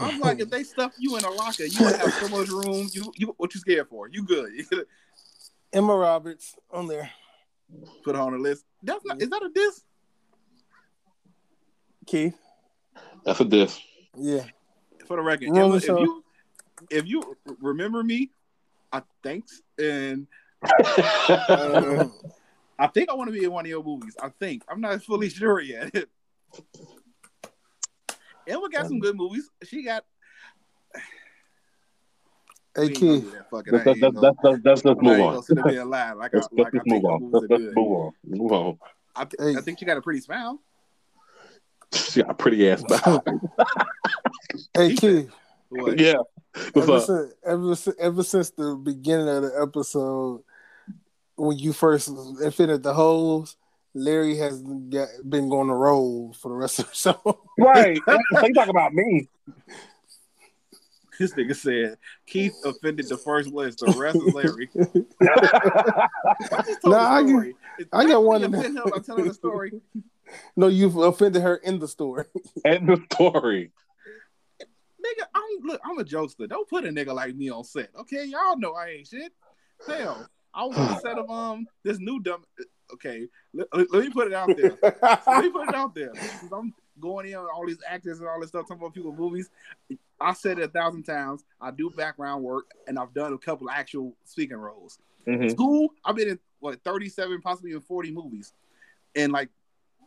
I'm 0.01 0.19
like, 0.19 0.39
if 0.39 0.49
they 0.49 0.63
stuff 0.63 0.93
you 0.97 1.17
in 1.17 1.23
a 1.23 1.29
locker, 1.29 1.65
you 1.65 1.83
would 1.83 1.95
have 1.95 2.13
so 2.13 2.27
much 2.27 2.49
room. 2.49 2.89
You, 2.91 3.11
you, 3.15 3.33
what 3.37 3.53
you 3.53 3.59
scared 3.59 3.89
for? 3.89 4.07
You 4.09 4.25
good? 4.25 4.51
Emma 5.73 5.95
Roberts 5.95 6.55
on 6.71 6.87
there. 6.87 7.09
Put 8.03 8.15
her 8.15 8.21
on 8.21 8.33
the 8.33 8.39
list. 8.39 8.65
That's 8.83 9.03
not. 9.05 9.21
Is 9.21 9.29
that 9.29 9.43
a 9.43 9.49
diss? 9.49 9.81
Keith. 12.05 12.37
That's 13.23 13.39
a 13.39 13.45
diss. 13.45 13.79
Yeah. 14.17 14.45
For 15.07 15.17
the 15.17 15.23
record, 15.23 15.49
Rolling 15.49 15.63
Emma, 15.63 15.75
if 15.75 15.83
Stone. 15.83 16.01
you 16.01 16.23
if 16.89 17.07
you 17.07 17.37
remember 17.59 18.03
me, 18.03 18.31
I 18.91 19.01
thanks 19.23 19.61
and 19.79 20.27
Uh, 20.63 22.07
I 22.77 22.87
think 22.87 23.09
I 23.09 23.13
want 23.13 23.27
to 23.29 23.31
be 23.31 23.43
in 23.43 23.51
one 23.51 23.65
of 23.65 23.69
your 23.69 23.83
movies. 23.83 24.15
I 24.21 24.29
think 24.39 24.63
I'm 24.69 24.81
not 24.81 25.01
fully 25.03 25.29
sure 25.29 25.61
yet. 25.61 25.93
Emma 28.47 28.69
got 28.69 28.87
some 28.87 28.99
good 28.99 29.15
movies. 29.15 29.49
She 29.63 29.83
got. 29.83 30.05
Hey 32.75 32.81
We 32.81 32.87
ain't 32.87 32.99
gonna 32.99 33.13
Keith. 33.19 33.23
do 33.23 33.31
that 33.31 33.49
fucking- 33.49 33.73
Let's, 33.73 33.85
let's, 33.85 33.99
let's, 34.01 34.13
gonna- 34.13 34.35
let's, 34.43 34.65
let's, 34.65 34.85
let's 34.85 35.01
move 35.01 35.19
on. 35.19 35.43
sit 35.43 35.57
up 35.59 35.69
here 35.69 35.81
and 35.81 35.95
I 35.95 36.13
Let's, 36.13 36.17
like 36.19 36.33
let's 36.33 36.73
move 36.73 36.83
think 36.89 37.03
on. 37.05 37.31
Let's, 37.31 37.45
let's 37.49 37.63
move 37.75 37.77
on. 37.77 38.11
Move 38.25 38.51
on. 38.51 38.77
I, 39.15 39.25
th- 39.25 39.35
Hey. 39.39 39.57
I 39.57 39.61
think 39.61 39.79
she 39.79 39.85
got 39.85 39.97
a 39.97 40.01
pretty 40.01 40.19
smile. 40.21 40.59
She 41.93 42.21
got 42.21 42.31
a 42.31 42.33
pretty 42.33 42.69
ass 42.69 42.83
mouth. 42.89 43.23
Hey 44.75 44.89
He 44.89 44.95
Keith. 44.97 45.31
What? 45.69 45.99
yeah. 45.99 46.15
What's 46.73 46.77
Ever 46.87 46.93
up? 46.97 47.03
since, 47.03 47.33
ever, 47.45 47.75
since, 47.75 47.95
ever 47.99 48.23
since 48.23 48.49
the 48.51 48.75
beginning 48.75 49.27
of 49.29 49.43
the 49.43 49.59
episode, 49.61 50.43
when 51.35 51.57
you 51.57 51.73
first 51.73 52.07
invented 52.07 52.81
the 52.83 52.93
holes, 52.93 53.57
Larry 53.93 54.37
has 54.37 54.61
got, 54.61 55.07
been 55.27 55.49
going 55.49 55.67
to 55.67 55.73
roll 55.73 56.33
for 56.33 56.49
the 56.49 56.55
rest 56.55 56.79
of 56.79 56.87
the 56.89 56.95
show. 56.95 57.39
Right. 57.57 57.95
you 58.07 58.53
talking 58.53 58.69
about 58.69 58.93
me. 58.93 59.27
This 61.19 61.33
nigga 61.33 61.55
said 61.55 61.97
Keith 62.25 62.55
offended 62.65 63.07
the 63.09 63.17
first 63.17 63.49
list. 63.49 63.79
The 63.79 63.93
rest 63.97 64.17
is 64.17 64.33
Larry. 64.33 64.69
I 65.21 66.61
just 66.65 66.81
told 66.81 66.93
Nah, 66.95 66.99
I 67.15 67.21
get- 67.23 67.29
story. 67.29 67.55
It's 67.77 67.89
I 67.91 67.97
got 68.03 68.07
definitely 68.07 68.25
one 68.25 68.43
of 68.43 68.53
offend 68.53 68.77
him 68.77 68.83
by 68.89 68.99
telling 68.99 69.27
the 69.27 69.33
story. 69.33 69.71
no, 70.55 70.67
you've 70.67 70.95
offended 70.97 71.41
her 71.41 71.55
in 71.57 71.79
the 71.79 71.87
story. 71.87 72.25
End 72.65 72.87
the 72.87 73.01
story. 73.13 73.71
Nigga, 74.61 75.25
I'm 75.35 75.43
look, 75.67 75.81
I'm 75.83 75.99
a 75.99 76.03
jokester. 76.03 76.47
Don't 76.49 76.67
put 76.69 76.85
a 76.85 76.89
nigga 76.89 77.13
like 77.13 77.35
me 77.35 77.49
on 77.51 77.63
set. 77.63 77.89
Okay, 77.99 78.25
y'all 78.25 78.57
know 78.57 78.73
I 78.73 78.87
ain't 78.89 79.07
shit. 79.07 79.33
Hell, 79.87 80.27
I 80.53 80.63
was 80.65 80.77
on 80.77 80.87
the 80.87 80.99
set 80.99 81.17
of 81.19 81.29
um 81.29 81.67
this 81.83 81.99
new 81.99 82.19
dumb. 82.21 82.43
Okay, 82.93 83.27
let, 83.53 83.67
let 83.73 83.91
me 84.03 84.09
put 84.09 84.27
it 84.27 84.33
out 84.33 84.47
there. 84.55 84.77
let 85.27 85.43
me 85.43 85.49
put 85.51 85.67
it 85.69 85.75
out 85.75 85.93
there. 85.93 86.09
'Cause 86.13 86.49
I'm 86.53 86.73
going 86.99 87.27
in 87.27 87.35
on 87.35 87.45
all 87.53 87.67
these 87.67 87.79
actors 87.87 88.19
and 88.19 88.27
all 88.27 88.39
this 88.39 88.49
stuff, 88.49 88.67
talking 88.67 88.81
about 88.81 88.93
people 88.93 89.13
movies. 89.13 89.49
I 90.19 90.33
said 90.33 90.59
it 90.59 90.63
a 90.63 90.67
thousand 90.67 91.03
times. 91.03 91.43
I 91.59 91.71
do 91.71 91.89
background 91.89 92.43
work, 92.43 92.71
and 92.87 92.97
I've 92.97 93.13
done 93.13 93.33
a 93.33 93.37
couple 93.37 93.69
actual 93.69 94.15
speaking 94.25 94.57
roles. 94.57 94.99
Mhm. 95.27 95.51
School, 95.51 95.89
I've 96.03 96.15
been 96.15 96.29
in 96.29 96.39
what 96.59 96.81
37, 96.83 97.41
possibly 97.41 97.71
even 97.71 97.81
40 97.81 98.11
movies, 98.11 98.53
and 99.15 99.31
like 99.33 99.49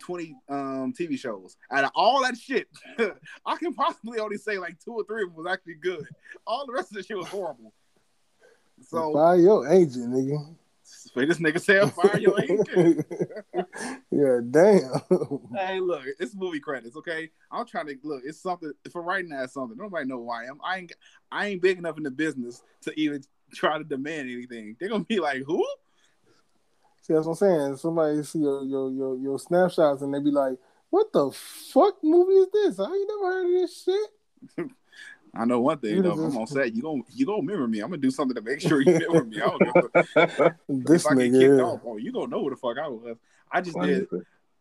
20 0.01 0.36
um 0.48 0.93
TV 0.93 1.18
shows. 1.18 1.56
Out 1.70 1.85
of 1.85 1.90
all 1.94 2.22
that 2.22 2.36
shit, 2.36 2.68
I 3.47 3.56
can 3.56 3.74
possibly 3.74 4.18
only 4.20 4.39
say 4.39 4.59
like 4.59 4.78
two 4.78 4.93
or 4.93 5.05
three 5.05 5.22
of 5.24 5.28
them 5.35 5.44
was 5.44 5.52
actually 5.52 5.74
good. 5.74 6.06
All 6.47 6.66
the 6.66 6.72
rest 6.72 6.90
of 6.90 6.97
the 6.97 7.02
shit 7.02 7.16
was 7.16 7.28
horrible. 7.28 7.72
So 8.80 9.12
Fire 9.12 9.36
your 9.36 9.68
agent, 9.68 10.12
nigga. 10.14 10.55
for 11.15 11.25
this 11.25 11.39
nigga 11.39 11.61
said 11.61 11.93
fire 11.93 12.19
your 12.19 12.41
agent. 12.43 13.07
yeah, 14.11 14.41
damn. 14.51 15.41
Hey, 15.55 15.81
look, 15.81 16.03
it's 16.19 16.35
movie 16.35 16.61
credits, 16.61 16.97
okay? 16.97 17.31
I'm 17.51 17.66
trying 17.66 17.87
to 17.87 17.97
look. 18.03 18.23
It's 18.25 18.41
something 18.41 18.73
for 18.91 19.03
right 19.03 19.25
now. 19.27 19.45
It's 19.45 19.55
something. 19.55 19.77
Nobody 19.77 20.07
know 20.07 20.19
who 20.19 20.31
I 20.31 20.45
am. 20.45 20.59
I 20.65 20.79
ain't. 20.79 20.93
I 21.31 21.47
ain't 21.49 21.62
big 21.62 21.79
enough 21.79 21.97
in 21.97 22.03
the 22.03 22.11
business 22.11 22.62
to 22.83 23.01
even 23.01 23.23
try 23.55 23.79
to 23.79 23.85
demand 23.85 24.31
anything. 24.31 24.77
They're 24.79 24.89
gonna 24.89 25.05
be 25.05 25.20
like, 25.20 25.43
who? 25.47 25.65
See, 27.03 27.15
that's 27.15 27.27
what 27.27 27.41
I'm 27.43 27.49
saying. 27.49 27.77
Somebody 27.77 28.23
see 28.23 28.41
your 28.41 28.65
your 28.65 28.91
your, 28.91 29.16
your 29.16 29.39
snapshots 29.39 30.03
and 30.03 30.12
they 30.12 30.20
be 30.20 30.31
like, 30.31 30.59
"What 30.91 31.12
the 31.12 31.31
fuck 31.31 31.95
movie 32.03 32.35
is 32.35 32.49
this? 32.53 32.81
I 32.81 32.85
ain't 32.85 33.09
never 33.09 33.33
heard 33.33 33.47
of 33.47 33.53
this 33.53 33.83
shit." 33.83 34.70
I 35.39 35.44
know 35.44 35.60
one 35.60 35.78
thing 35.78 36.02
though. 36.02 36.12
I'm 36.12 36.36
on 36.36 36.47
set. 36.48 36.74
You 36.74 36.82
gonna 36.82 37.02
you 37.15 37.24
gonna 37.24 37.39
remember 37.39 37.69
me. 37.69 37.81
I'm 37.81 37.90
gonna 37.90 38.02
do 38.02 38.10
something 38.10 38.35
to 38.35 38.43
make 38.43 38.60
sure 38.60 38.81
you 38.81 38.93
remember 38.93 39.24
me. 39.24 39.40
I 39.40 39.47
don't 39.47 39.60
know. 39.94 40.55
This 40.69 41.05
if 41.06 41.12
I 41.12 41.15
get 41.15 41.23
kicked 41.24 41.35
nigga. 41.35 41.65
off, 41.74 41.81
oh, 41.86 41.97
you 41.97 42.12
gonna 42.12 42.27
know 42.27 42.43
who 42.43 42.51
the 42.51 42.56
fuck 42.56 42.77
I 42.78 42.89
was. 42.89 43.16
I 43.51 43.60
just 43.60 43.78
did 43.81 44.06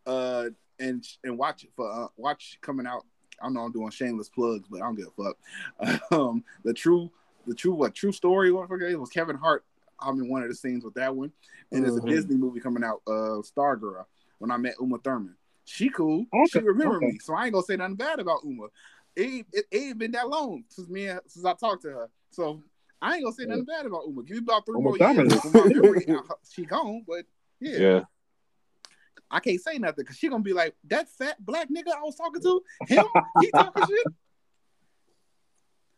uh 0.06 0.44
and 0.78 1.04
and 1.24 1.36
watch 1.36 1.64
it 1.64 1.70
for 1.76 1.90
uh, 1.90 2.08
watch 2.16 2.58
coming 2.62 2.86
out. 2.86 3.04
I 3.42 3.48
know 3.50 3.60
I'm 3.60 3.72
doing 3.72 3.90
shameless 3.90 4.28
plugs, 4.28 4.66
but 4.70 4.78
I 4.80 4.84
don't 4.86 4.94
give 4.96 5.08
a 5.18 5.22
fuck. 5.22 6.00
Um, 6.12 6.44
the 6.64 6.72
true, 6.72 7.10
the 7.46 7.54
true 7.54 7.74
what 7.74 7.94
true 7.94 8.12
story? 8.12 8.50
What 8.52 8.68
the 8.68 8.74
fuck 8.78 8.88
it 8.88 8.96
was 8.96 9.10
Kevin 9.10 9.36
Hart. 9.36 9.64
I'm 10.00 10.20
in 10.20 10.28
one 10.30 10.42
of 10.42 10.48
the 10.48 10.54
scenes 10.54 10.84
with 10.84 10.94
that 10.94 11.14
one, 11.14 11.32
and 11.72 11.84
there's 11.84 11.96
a 11.96 12.00
Mhm. 12.00 12.08
Disney 12.08 12.36
movie 12.36 12.60
coming 12.60 12.84
out, 12.84 13.02
uh, 13.06 13.42
Stargirl. 13.42 14.04
When 14.38 14.52
I 14.52 14.56
met 14.56 14.76
Uma 14.80 14.98
Thurman, 14.98 15.34
she 15.64 15.88
cool. 15.88 16.24
She 16.52 16.60
remember 16.60 16.96
okay. 16.98 17.06
me, 17.06 17.18
so 17.18 17.34
I 17.34 17.44
ain't 17.44 17.52
gonna 17.52 17.64
say 17.64 17.76
nothing 17.76 17.96
bad 17.96 18.20
about 18.20 18.44
Uma. 18.44 18.68
It 19.18 19.22
ain't, 19.22 19.46
it, 19.52 19.64
it 19.72 19.76
ain't 19.78 19.98
been 19.98 20.12
that 20.12 20.28
long 20.28 20.62
since 20.68 20.88
me 20.88 21.08
and- 21.08 21.20
since 21.26 21.44
I 21.44 21.52
talked 21.54 21.82
to 21.82 21.88
her, 21.88 22.10
so 22.30 22.62
I 23.02 23.14
ain't 23.16 23.24
gonna 23.24 23.34
say 23.34 23.46
nothing 23.46 23.64
bad 23.64 23.84
about 23.86 24.06
Uma. 24.06 24.22
Give 24.22 24.36
me 24.36 24.42
about 24.44 24.64
three 24.64 24.76
Uma 24.76 24.82
more 24.90 24.96
Thurman 24.98 25.28
years. 25.28 25.44
is- 25.44 25.50
for 25.50 25.64
my 25.68 25.74
memory. 25.74 26.06
she 26.48 26.64
gone, 26.64 27.04
but 27.06 27.24
yeah. 27.60 27.78
Yeah. 27.78 28.00
I 29.30 29.40
can't 29.40 29.60
say 29.60 29.76
nothing 29.78 30.04
because 30.04 30.16
she 30.16 30.28
gonna 30.28 30.42
be 30.44 30.52
like 30.52 30.74
that 30.84 31.08
fat 31.08 31.36
black 31.44 31.68
nigga 31.68 31.88
I 31.94 32.00
was 32.02 32.14
talking 32.14 32.40
to 32.42 32.62
him. 32.86 33.04
He 33.40 33.50
talking 33.50 33.86
shit. 33.86 34.06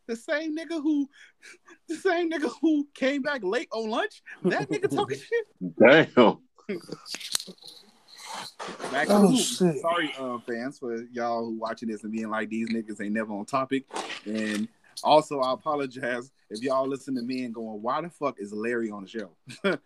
The 0.07 0.15
same 0.15 0.57
nigga 0.57 0.81
who, 0.81 1.07
the 1.87 1.95
same 1.95 2.29
nigga 2.31 2.51
who 2.61 2.87
came 2.95 3.21
back 3.21 3.41
late 3.43 3.69
on 3.71 3.89
lunch. 3.89 4.23
That 4.43 4.67
nigga 4.69 4.93
talking 4.93 5.19
shit. 5.19 5.47
Damn. 6.17 6.39
Back 8.91 9.07
to 9.07 9.13
Oh, 9.15 9.31
the 9.31 9.37
shit. 9.37 9.77
Sorry, 9.81 10.13
uh, 10.19 10.37
fans, 10.47 10.79
for 10.79 10.95
y'all 11.11 11.45
who 11.45 11.57
watching 11.59 11.89
this 11.89 12.03
and 12.03 12.11
being 12.11 12.29
like 12.29 12.49
these 12.49 12.69
niggas 12.69 13.01
ain't 13.01 13.13
never 13.13 13.33
on 13.33 13.45
topic. 13.45 13.85
And 14.25 14.67
also, 15.03 15.39
I 15.39 15.53
apologize 15.53 16.31
if 16.49 16.61
y'all 16.61 16.87
listen 16.87 17.15
to 17.15 17.21
me 17.21 17.43
and 17.43 17.53
going, 17.53 17.81
"Why 17.81 18.01
the 18.01 18.09
fuck 18.09 18.35
is 18.39 18.53
Larry 18.53 18.91
on 18.91 19.03
the 19.03 19.09
show?" 19.09 19.31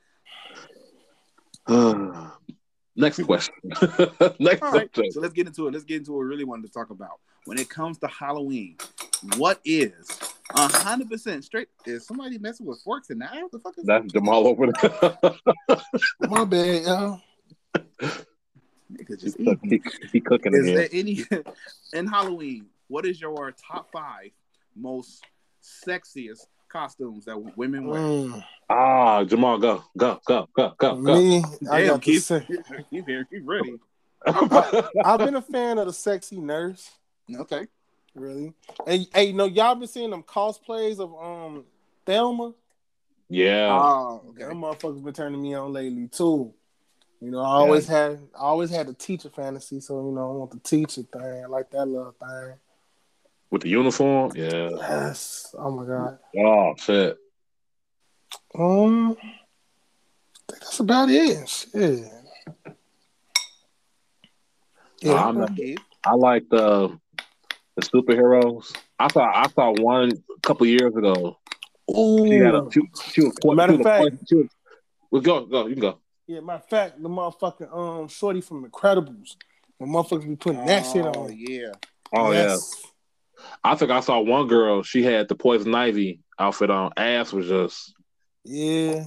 Next 2.98 3.22
question. 3.24 3.54
Next 4.40 4.62
All 4.62 4.72
right, 4.72 4.90
subject. 4.96 5.14
so 5.14 5.20
let's 5.20 5.34
get 5.34 5.48
into 5.48 5.68
it. 5.68 5.74
Let's 5.74 5.84
get 5.84 5.98
into 5.98 6.14
what 6.14 6.20
we 6.20 6.26
really 6.26 6.46
wanted 6.46 6.68
to 6.68 6.72
talk 6.72 6.90
about. 6.92 7.20
When 7.46 7.58
it 7.60 7.70
comes 7.70 7.98
to 8.00 8.08
Halloween, 8.08 8.78
what 9.38 9.60
is 9.66 10.08
a 10.56 10.68
hundred 10.68 11.10
percent 11.10 11.44
straight? 11.44 11.68
Is 11.86 12.08
somebody 12.08 12.38
messing 12.38 12.66
with 12.66 12.82
forks 12.82 13.10
and 13.10 13.20
knives? 13.20 13.52
The 13.52 13.60
fuck 13.60 13.78
is 13.78 13.84
That's 13.86 14.12
Jamal 14.14 14.48
over 14.48 14.68
there. 14.72 15.80
My 16.22 16.46
bad, 16.46 16.84
y'all. 16.84 17.22
Nigga 18.96 19.20
just 19.20 19.38
he, 19.38 19.52
eating. 19.52 19.82
he 20.12 20.20
cooking 20.22 20.54
Is 20.54 20.62
again. 20.64 20.76
there 20.76 20.90
any 20.92 21.24
in 21.94 22.08
Halloween? 22.08 22.68
What 22.88 23.06
is 23.06 23.20
your 23.20 23.52
top 23.52 23.92
five 23.92 24.30
most 24.76 25.24
sexiest 25.64 26.46
costumes 26.70 27.26
that 27.26 27.58
women 27.58 27.88
wear? 27.88 28.00
Mm, 28.02 28.44
Ah, 28.70 29.24
Jamal, 29.24 29.58
go, 29.60 29.84
go, 29.98 30.20
go, 30.26 30.48
go, 30.56 30.74
go, 30.78 30.96
go. 30.96 30.96
me, 30.96 31.38
I 31.40 31.44
Damn, 31.82 31.88
got 31.88 32.02
to 32.02 32.12
Keith. 32.12 32.24
say, 32.24 32.46
Keep 32.90 33.06
here, 33.08 33.26
keep 33.30 33.44
ready. 33.46 33.76
I've 34.26 35.20
been 35.20 35.36
a 35.36 35.42
fan 35.42 35.78
of 35.78 35.86
the 35.88 35.94
sexy 35.94 36.40
nurse. 36.40 36.90
Okay. 37.34 37.68
Really? 38.16 38.54
Hey, 38.88 39.06
hey, 39.14 39.32
no, 39.34 39.46
y'all 39.46 39.76
been 39.76 39.88
seeing 39.88 40.10
them 40.10 40.24
cosplays 40.24 41.00
of 41.00 41.14
um 41.14 41.66
Thelma? 42.06 42.54
yeah. 43.30 43.68
Oh, 43.72 44.34
Them 44.38 44.64
okay. 44.64 44.78
motherfuckers 44.78 45.04
been 45.04 45.14
turning 45.14 45.42
me 45.42 45.54
on 45.54 45.74
lately 45.74 46.08
too. 46.08 46.54
You 47.22 47.32
know, 47.32 47.40
I 47.40 47.46
always 47.56 47.88
had, 47.88 48.20
I 48.36 48.42
always 48.44 48.70
had 48.70 48.88
the 48.88 48.94
teacher 48.94 49.30
fantasy, 49.30 49.80
so 49.80 50.06
you 50.06 50.12
know, 50.16 50.30
I 50.32 50.34
want 50.34 50.52
the 50.52 50.60
teacher 50.60 51.02
thing. 51.04 51.44
I 51.44 51.48
like 51.48 51.72
that 51.72 51.86
little 51.86 52.14
thing. 52.20 52.54
With 53.50 53.62
the 53.62 53.70
uniform. 53.70 54.32
Yeah. 54.36 54.70
Yes. 54.72 55.56
Oh 55.58 55.72
my 55.72 55.86
god. 55.86 56.20
Oh 56.38 56.76
shit. 56.78 57.18
Um, 58.58 59.12
I 59.20 60.52
think 60.52 60.62
that's 60.62 60.80
about 60.80 61.10
it. 61.10 61.48
Shit. 61.48 62.06
I'm 65.06 65.48
Yeah. 65.56 65.76
I 66.06 66.16
like 66.16 66.50
the 66.50 67.00
the 67.76 67.82
superheroes. 67.82 68.76
I 69.00 69.08
saw 69.10 69.32
I 69.34 69.48
saw 69.48 69.72
one 69.72 70.12
a 70.12 70.40
couple 70.42 70.66
years 70.68 70.96
ago. 70.96 71.38
Ooh. 71.96 72.28
She 72.28 72.34
had 72.36 72.56
a 72.56 72.68
she, 72.72 72.82
she 73.12 73.22
was 73.22 73.34
she 73.42 73.54
Matter 73.54 73.74
was 73.74 73.80
of 73.80 73.86
fact- 73.86 74.18
she 74.28 74.36
was, 74.36 74.48
well, 75.12 75.22
go 75.22 75.46
go 75.46 75.68
you 75.68 75.74
can 75.76 75.82
go. 75.82 76.00
Yeah, 76.28 76.40
matter 76.40 76.64
of 76.64 76.70
fact, 76.70 77.02
the 77.02 77.10
motherfucking 77.10 77.76
um 77.76 78.08
shorty 78.08 78.42
from 78.42 78.70
Incredibles. 78.70 79.36
The 79.80 79.86
motherfuckers 79.86 80.28
be 80.28 80.36
putting 80.36 80.66
that 80.66 80.84
shit 80.86 81.06
Oh, 81.06 81.26
on. 81.26 81.36
yeah. 81.38 81.72
Oh 82.16 82.32
yeah. 82.32 82.56
I 83.64 83.76
think 83.76 83.92
I 83.92 84.00
saw 84.00 84.20
one 84.22 84.48
girl. 84.48 84.82
She 84.84 85.04
had 85.04 85.28
the 85.28 85.36
poison 85.36 85.76
ivy 85.76 86.22
outfit 86.40 86.70
on. 86.72 86.92
Ass 86.98 87.32
was 87.34 87.48
just 87.48 87.94
Yeah. 88.44 89.06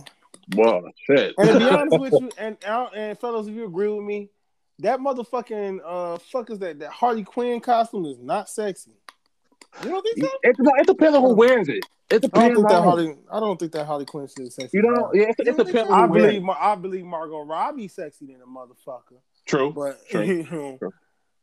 well 0.57 0.83
shit. 1.07 1.35
And 1.39 1.49
to 1.49 1.59
be 1.59 1.65
honest 1.77 1.99
with 2.01 2.13
you, 2.13 2.31
and 2.39 2.57
and 2.65 2.89
and 2.95 3.19
fellas, 3.19 3.47
if 3.49 3.55
you 3.55 3.65
agree 3.67 3.89
with 3.89 4.05
me, 4.05 4.31
that 4.81 5.01
motherfucking 5.01 5.81
uh 5.85 6.19
fuckers 6.33 6.61
that 6.61 6.79
that 6.79 6.91
Harley 6.91 7.25
Quinn 7.25 7.61
costume 7.61 8.05
is 8.07 8.19
not 8.21 8.49
sexy. 8.49 8.93
You 9.85 9.91
don't 9.91 10.03
think 10.03 10.19
so? 10.19 10.31
it, 10.43 10.57
it 10.59 10.87
depends 10.87 11.17
on 11.17 11.23
who 11.23 11.35
wears 11.35 11.69
it. 11.69 11.85
It 12.11 12.17
I 12.17 12.19
don't 12.19 12.21
depends 12.21 12.57
think 12.57 12.69
that 12.69 12.83
Harley. 12.83 13.17
I 13.31 13.41
don't 13.41 13.61
think 13.61 13.73
that 13.73 13.87
Harley 13.87 14.05
Quinn 14.07 14.27
shit 14.27 14.47
is 14.47 14.55
sexy. 14.55 14.79
you 14.79 14.83
at 14.89 14.95
know. 14.95 15.11
Yeah, 15.13 15.29
it, 15.29 15.35
it 15.39 15.57
depends 15.57 15.91
I 15.91 16.07
who 16.07 16.13
wears 16.13 16.33
believe 16.33 16.49
I 16.49 16.75
believe 16.75 17.05
Margot 17.05 17.43
Robbie 17.45 17.89
sexy 17.89 18.27
than 18.27 18.37
a 18.43 18.47
motherfucker, 18.47 19.19
True. 19.47 19.73
but 19.73 20.07
True. 20.09 20.43
True. 20.79 20.79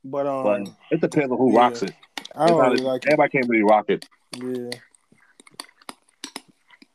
but 0.03 0.25
um, 0.27 0.43
But 0.43 0.73
it 0.91 1.01
depends 1.01 1.31
on 1.31 1.37
who 1.37 1.53
yeah. 1.53 1.59
rocks 1.59 1.83
it. 1.83 1.93
I 2.35 2.47
don't 2.47 2.59
Everybody, 2.59 2.81
really 2.81 2.83
like 2.91 3.05
it. 3.05 3.31
can't 3.31 3.47
really 3.49 3.63
rock 3.63 3.85
it. 3.89 4.07
Yeah, 4.37 4.69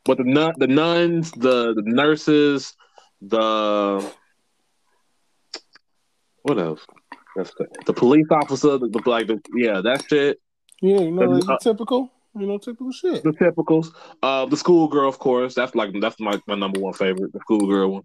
But 0.04 0.18
the 0.18 0.24
nun, 0.24 0.54
the 0.58 0.66
nuns, 0.66 1.30
the 1.32 1.72
the 1.74 1.82
nurses, 1.84 2.74
the 3.22 4.12
what 6.42 6.58
else? 6.58 6.84
That's 7.36 7.54
the, 7.54 7.66
the 7.86 7.92
police 7.92 8.26
officer, 8.30 8.78
the, 8.78 8.88
the 8.88 9.02
like, 9.08 9.28
the, 9.28 9.40
yeah, 9.54 9.80
that 9.82 10.04
shit. 10.08 10.40
Yeah, 10.80 11.00
you 11.00 11.10
know, 11.10 11.22
And, 11.22 11.46
like, 11.46 11.48
uh, 11.48 11.58
typical, 11.58 12.10
you 12.38 12.46
know, 12.46 12.58
typical 12.58 12.92
shit. 12.92 13.22
The 13.22 13.32
typicals. 13.32 13.94
Uh, 14.22 14.46
the 14.46 14.56
schoolgirl, 14.56 15.08
of 15.08 15.18
course. 15.18 15.54
That's 15.54 15.74
like 15.74 15.90
that's 16.00 16.18
my, 16.20 16.40
my 16.46 16.54
number 16.54 16.80
one 16.80 16.94
favorite. 16.94 17.32
The 17.32 17.40
schoolgirl 17.40 17.92
one. 17.92 18.04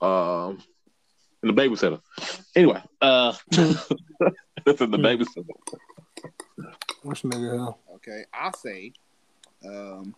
Um, 0.00 0.62
and 1.42 1.56
the 1.56 1.62
babysitter. 1.62 2.00
Anyway, 2.56 2.82
uh, 3.02 3.34
that's 3.50 4.80
is 4.80 4.90
the 4.90 4.98
babysitter. 4.98 5.44
Which 7.02 7.22
nigga 7.22 7.56
hell? 7.56 7.80
Okay. 7.96 8.24
I 8.32 8.50
say, 8.56 8.92
um, 9.66 10.14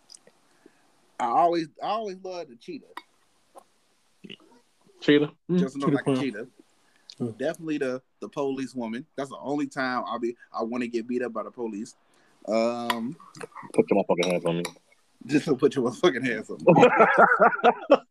I 1.18 1.26
always, 1.26 1.68
I 1.82 1.86
always 1.88 2.18
love 2.22 2.48
the 2.48 2.56
cheetah. 2.56 2.86
Cheetah. 5.00 5.30
Mm. 5.50 5.58
Just 5.58 5.76
look 5.76 5.90
Cheetah 5.90 6.10
like 6.10 6.18
a 6.18 6.20
cheetah. 6.20 6.46
Hmm. 7.18 7.30
Definitely 7.38 7.78
the 7.78 8.02
the 8.20 8.28
police 8.28 8.74
woman. 8.74 9.06
That's 9.16 9.30
the 9.30 9.38
only 9.40 9.66
time 9.66 10.04
I'll 10.06 10.18
be. 10.18 10.36
I 10.52 10.62
want 10.62 10.82
to 10.82 10.88
get 10.88 11.06
beat 11.06 11.22
up 11.22 11.32
by 11.32 11.42
the 11.44 11.50
police. 11.50 11.94
Um, 12.46 13.16
Put 13.74 13.86
your 13.90 14.04
motherfucking 14.04 14.30
hands 14.30 14.44
on 14.44 14.56
me. 14.58 14.64
just 15.26 15.46
to 15.46 15.56
put 15.56 15.74
your 15.74 15.90
fucking 15.92 16.24
hands 16.24 16.50
up. 16.50 16.60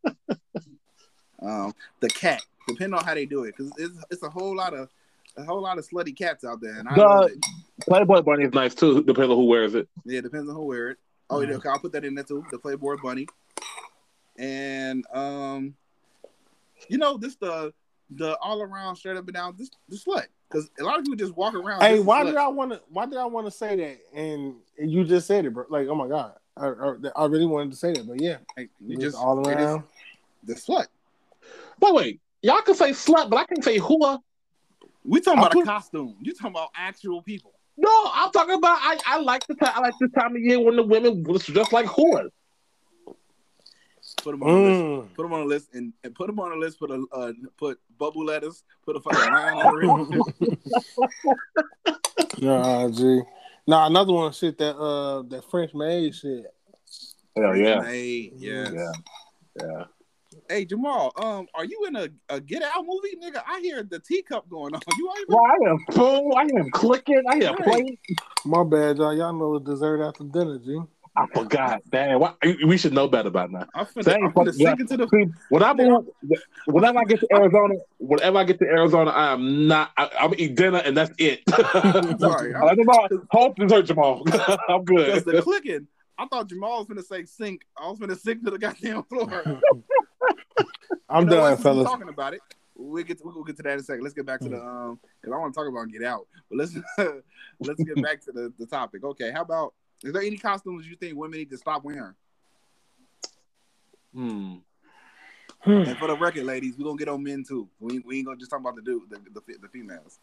um, 1.41 1.73
the 1.99 2.09
cat. 2.09 2.41
Depending 2.67 2.97
on 2.97 3.05
how 3.05 3.13
they 3.13 3.25
do 3.27 3.43
it, 3.43 3.55
because 3.55 3.71
it's 3.77 4.03
it's 4.09 4.23
a 4.23 4.29
whole 4.29 4.55
lot 4.55 4.73
of 4.73 4.89
a 5.37 5.43
whole 5.43 5.61
lot 5.61 5.77
of 5.77 5.87
slutty 5.87 6.17
cats 6.17 6.43
out 6.43 6.59
there, 6.61 6.79
and 6.79 6.87
I 6.89 6.95
The-. 6.95 7.39
Playboy 7.87 8.21
bunny 8.21 8.45
is 8.45 8.53
nice 8.53 8.73
too. 8.73 9.03
Depends 9.03 9.29
on 9.29 9.35
who 9.37 9.45
wears 9.45 9.75
it. 9.75 9.87
Yeah, 10.05 10.21
depends 10.21 10.49
on 10.49 10.55
who 10.55 10.63
wear 10.63 10.89
it. 10.91 10.97
Oh, 11.29 11.41
yeah, 11.41 11.55
okay, 11.55 11.69
I'll 11.69 11.79
put 11.79 11.91
that 11.91 12.05
in 12.05 12.15
there 12.15 12.23
too. 12.23 12.43
The 12.51 12.57
Playboy 12.57 12.95
Bunny. 13.03 13.27
and 14.37 15.05
um, 15.13 15.75
you 16.89 16.97
know, 16.97 17.17
this 17.17 17.35
the 17.35 17.73
the 18.09 18.37
all 18.37 18.61
around 18.61 18.95
straight 18.95 19.17
up 19.17 19.25
and 19.25 19.33
down 19.33 19.55
this 19.57 19.69
the 19.89 19.95
slut 19.95 20.25
because 20.49 20.69
a 20.79 20.83
lot 20.83 20.99
of 20.99 21.05
people 21.05 21.17
just 21.17 21.35
walk 21.35 21.53
around. 21.55 21.81
Hey, 21.81 21.99
why 21.99 22.23
slut. 22.23 22.27
did 22.27 22.35
I 22.37 22.47
want 22.47 22.71
to? 22.71 22.81
Why 22.89 23.05
did 23.05 23.17
I 23.17 23.25
want 23.25 23.47
to 23.47 23.51
say 23.51 23.75
that? 23.75 23.97
And, 24.13 24.55
and 24.77 24.91
you 24.91 25.03
just 25.03 25.27
said 25.27 25.45
it, 25.45 25.53
bro. 25.53 25.65
Like, 25.69 25.87
oh 25.87 25.95
my 25.95 26.07
god, 26.07 26.33
I, 26.55 26.67
I, 26.67 26.93
I 27.23 27.25
really 27.25 27.45
wanted 27.47 27.71
to 27.71 27.77
say 27.77 27.93
that, 27.93 28.07
but 28.07 28.21
yeah, 28.21 28.37
Like, 28.55 28.69
you 28.79 28.95
just 28.95 29.15
just 29.15 29.17
all 29.17 29.39
it 29.47 29.51
is 29.59 29.65
around. 29.65 29.83
the 30.43 30.53
slut. 30.53 30.87
Wait, 31.81 31.93
wait. 31.93 32.21
Y'all 32.41 32.61
can 32.61 32.75
say 32.75 32.91
slut, 32.91 33.29
but 33.29 33.37
I 33.37 33.45
can 33.45 33.61
say 33.61 33.79
whore. 33.79 34.19
We 35.03 35.19
talking 35.21 35.39
about 35.39 35.51
put- 35.51 35.63
a 35.63 35.65
costume. 35.65 36.15
You 36.21 36.33
talking 36.33 36.51
about 36.51 36.69
actual 36.75 37.21
people. 37.21 37.53
No, 37.77 37.89
I'm 38.13 38.31
talking 38.31 38.55
about. 38.55 38.77
I, 38.81 38.97
I 39.05 39.19
like 39.19 39.45
the 39.47 39.55
time. 39.55 39.73
I 39.75 39.81
like 39.81 39.95
this 39.99 40.11
time 40.17 40.35
of 40.35 40.41
year 40.41 40.59
when 40.59 40.75
the 40.77 40.83
women 40.83 41.23
was 41.23 41.45
just 41.45 41.73
like 41.73 41.85
whores. 41.87 42.29
Put 44.23 44.31
them 44.31 44.43
on 44.43 44.49
the 44.63 44.69
list. 44.69 44.81
Mm. 44.81 45.13
Put 45.15 45.23
them 45.23 45.33
on 45.33 45.39
the 45.41 45.45
list 45.45 45.73
and, 45.73 45.93
and 46.03 46.15
put 46.15 46.27
them 46.27 46.39
on 46.39 46.49
the 46.51 46.55
list. 46.57 46.79
Put 46.79 46.91
a 46.91 47.05
uh, 47.11 47.33
put 47.57 47.79
bubble 47.97 48.25
letters. 48.25 48.63
Put 48.85 48.95
a 48.95 48.99
fucking 48.99 49.19
line 49.31 49.57
under 49.57 49.83
it. 49.83 50.25
Nah, 52.41 52.89
G. 52.89 53.21
Nah, 53.67 53.87
another 53.87 54.13
one 54.13 54.31
shit 54.31 54.57
that 54.57 54.75
uh 54.77 55.21
that 55.23 55.49
French 55.49 55.73
maid 55.73 56.13
shit. 56.15 56.45
Hell 57.35 57.55
yeah, 57.55 57.83
Hey, 57.83 58.31
yes. 58.37 58.71
yeah, 58.73 58.91
yeah. 59.61 59.83
Hey 60.49 60.65
Jamal, 60.65 61.11
um, 61.17 61.47
are 61.53 61.65
you 61.65 61.85
in 61.87 61.95
a, 61.95 62.07
a 62.29 62.39
Get 62.41 62.61
Out 62.61 62.85
movie, 62.85 63.15
nigga? 63.21 63.41
I 63.47 63.59
hear 63.61 63.83
the 63.83 63.99
teacup 63.99 64.47
going 64.49 64.75
on. 64.75 64.81
You 64.97 65.11
ain't 65.17 65.29
Well, 65.29 65.43
I 65.45 65.69
am 65.69 65.77
boom. 65.95 66.31
I 66.35 66.41
am 66.59 66.69
clicking. 66.71 67.23
I 67.29 67.35
am 67.35 67.55
Right. 67.55 67.63
playing. 67.63 67.97
My 68.45 68.63
bad, 68.63 68.97
y'all. 68.97 69.13
Y'all 69.15 69.33
know 69.33 69.55
it's 69.55 69.65
dessert 69.65 70.01
after 70.03 70.23
dinner, 70.25 70.59
G. 70.59 70.79
I 71.17 71.27
forgot. 71.33 71.81
Damn, 71.89 72.19
why, 72.19 72.33
we 72.65 72.77
should 72.77 72.91
know 72.93 73.07
better 73.07 73.29
by 73.29 73.47
now. 73.47 73.65
I'm 73.73 73.85
finna, 73.85 74.03
Dang, 74.03 74.23
I'm 74.25 74.31
finna 74.33 74.45
fuck, 74.47 74.53
sink 74.55 74.79
into 74.81 74.97
the. 74.97 75.07
See, 75.07 75.25
when 75.49 75.63
I 75.63 75.73
move, 75.73 76.07
whenever 76.67 76.99
I 76.99 77.03
get 77.05 77.21
to 77.21 77.27
Arizona, 77.33 77.75
whenever 77.99 78.37
I 78.37 78.43
get 78.43 78.59
to 78.59 78.65
Arizona, 78.65 79.11
I 79.11 79.31
am 79.31 79.67
not. 79.67 79.91
I, 79.97 80.09
I'm 80.19 80.31
gonna 80.31 80.35
eat 80.39 80.55
dinner 80.55 80.79
and 80.79 80.97
that's 80.97 81.11
it. 81.17 81.41
Sorry, 82.19 82.53
I 82.53 82.59
like 82.63 82.77
Jamal. 82.77 83.07
Hope 83.31 83.55
dessert, 83.55 83.83
Jamal. 83.83 84.23
I'm 84.67 84.83
Because 84.83 85.23
good. 85.23 85.35
the 85.35 85.41
clicking, 85.41 85.87
I 86.17 86.25
thought 86.27 86.47
Jamal 86.49 86.79
was 86.79 86.87
gonna 86.87 87.03
say 87.03 87.23
sink. 87.23 87.61
I 87.81 87.87
was 87.89 87.97
gonna 87.97 88.15
sink 88.15 88.43
to 88.43 88.51
the 88.51 88.59
goddamn 88.59 89.03
floor. 89.03 89.61
I'm 91.09 91.23
You 91.23 91.29
know 91.29 91.41
what? 91.41 91.47
done, 91.49 91.57
we 91.57 91.63
fellas. 91.63 91.85
Talking 91.89 92.09
about 92.09 92.33
it, 92.33 92.41
we 92.75 93.03
get 93.03 93.19
to, 93.19 93.23
we'll 93.25 93.43
get 93.43 93.55
to 93.57 93.63
that 93.63 93.73
in 93.73 93.79
a 93.79 93.83
second. 93.83 94.03
Let's 94.03 94.15
get 94.15 94.25
back 94.25 94.41
to 94.41 94.49
the 94.49 94.61
um 94.61 94.99
because 95.21 95.33
I 95.33 95.37
want 95.39 95.53
to 95.53 95.57
talk 95.59 95.67
about 95.69 95.87
Get 95.89 96.03
Out, 96.03 96.27
but 96.49 96.57
let's 96.57 96.75
let's 97.59 97.81
get 97.83 98.01
back 98.03 98.21
to 98.25 98.31
the, 98.31 98.51
the 98.59 98.65
topic. 98.65 99.03
Okay, 99.03 99.31
how 99.31 99.41
about 99.41 99.73
is 100.05 100.13
there 100.13 100.21
any 100.21 100.37
costumes 100.37 100.87
you 100.87 100.95
think 100.95 101.17
women 101.17 101.39
need 101.39 101.49
to 101.49 101.57
stop 101.57 101.83
wearing? 101.83 102.13
Hmm. 104.13 104.55
And 105.65 105.97
for 105.97 106.07
the 106.07 106.15
record, 106.15 106.43
ladies, 106.45 106.75
we're 106.77 106.85
gonna 106.85 106.97
get 106.97 107.09
on 107.09 107.23
men 107.23 107.43
too. 107.43 107.67
We, 107.79 107.99
we 107.99 108.17
ain't 108.17 108.27
gonna 108.27 108.37
just 108.37 108.51
talk 108.51 108.59
about 108.59 108.75
the 108.75 108.83
dude, 108.83 109.09
the, 109.09 109.17
the, 109.17 109.41
the 109.63 109.67
females. 109.67 110.19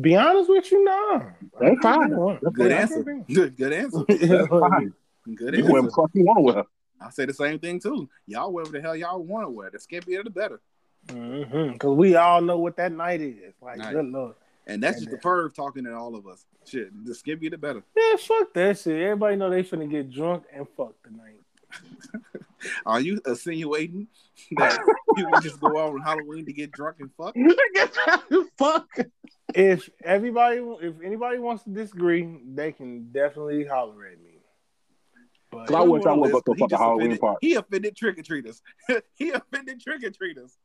Be 0.00 0.16
honest 0.16 0.48
with 0.48 0.70
you, 0.72 0.82
nah. 0.82 1.20
That's 1.60 1.78
fine. 1.82 2.10
Good 2.54 2.70
Yeah, 2.70 2.76
answer. 2.78 3.02
Good 3.02 3.26
good 3.56 3.72
answer. 3.72 4.04
That's 4.08 4.48
fine. 4.48 4.94
Good 5.34 5.54
You 5.56 5.64
wear 5.64 5.76
answer. 5.82 5.90
the 5.90 5.94
fuck 5.94 6.10
you 6.14 6.24
want 6.24 6.38
to 6.38 6.42
wear. 6.54 6.64
I 7.00 7.10
say 7.10 7.26
the 7.26 7.34
same 7.34 7.58
thing 7.58 7.78
too. 7.80 8.08
Y'all 8.26 8.50
wear 8.50 8.64
whatever 8.64 8.78
the 8.78 8.82
hell 8.82 8.96
y'all 8.96 9.22
want 9.22 9.46
to 9.46 9.50
wear. 9.50 9.70
The 9.70 9.78
skimpier 9.78 10.24
the 10.24 10.30
better. 10.30 10.60
Mm-hmm. 11.08 11.76
Cause 11.76 11.94
we 11.96 12.16
all 12.16 12.40
know 12.40 12.58
what 12.58 12.76
that 12.78 12.90
night 12.92 13.20
is. 13.20 13.54
Like, 13.60 13.76
Night. 13.78 13.92
good 13.92 14.06
lord. 14.06 14.34
And 14.66 14.82
that's 14.82 14.98
just 14.98 15.10
the 15.10 15.16
perv 15.18 15.54
talking 15.54 15.84
to 15.84 15.94
all 15.94 16.16
of 16.16 16.26
us. 16.26 16.44
Shit, 16.66 16.90
the 17.04 17.12
skimpier 17.12 17.50
the 17.50 17.58
better. 17.58 17.82
Yeah, 17.96 18.16
fuck 18.16 18.52
that 18.54 18.78
shit. 18.78 19.00
Everybody 19.00 19.36
know 19.36 19.48
they 19.50 19.62
finna 19.62 19.88
get 19.88 20.10
drunk 20.10 20.44
and 20.52 20.66
fuck 20.76 20.94
tonight. 21.04 21.40
Are 22.86 23.00
you 23.00 23.20
insinuating 23.26 24.08
that 24.56 24.78
people 25.14 25.40
just 25.40 25.60
go 25.60 25.68
out 25.78 25.92
on 25.92 26.00
Halloween 26.00 26.46
to 26.46 26.52
get 26.52 26.72
drunk 26.72 26.96
and 27.00 27.10
fuck? 27.16 27.36
fuck. 28.58 28.88
If 29.54 29.88
everybody, 30.02 30.56
if 30.80 30.94
anybody 31.04 31.38
wants 31.38 31.62
to 31.64 31.70
disagree, 31.70 32.40
they 32.54 32.72
can 32.72 33.12
definitely 33.12 33.64
holler 33.64 34.06
at 34.06 34.20
me. 34.20 34.40
But 35.50 35.72
I 35.72 35.82
wish 35.82 36.04
I 36.04 36.14
He 36.14 36.18
would 36.20 36.32
go 36.32 36.40
to 36.40 36.50
a 36.50 36.54
just 36.54 36.60
fucking 36.60 36.78
Halloween 36.78 37.06
offended- 37.06 37.20
party. 37.20 37.46
He 37.46 37.54
offended 37.54 37.96
trick 37.96 38.18
or 38.18 38.22
treaters. 38.22 38.62
he 39.14 39.30
offended 39.30 39.80
trick 39.80 40.02
or 40.02 40.10
treaters. 40.10 40.56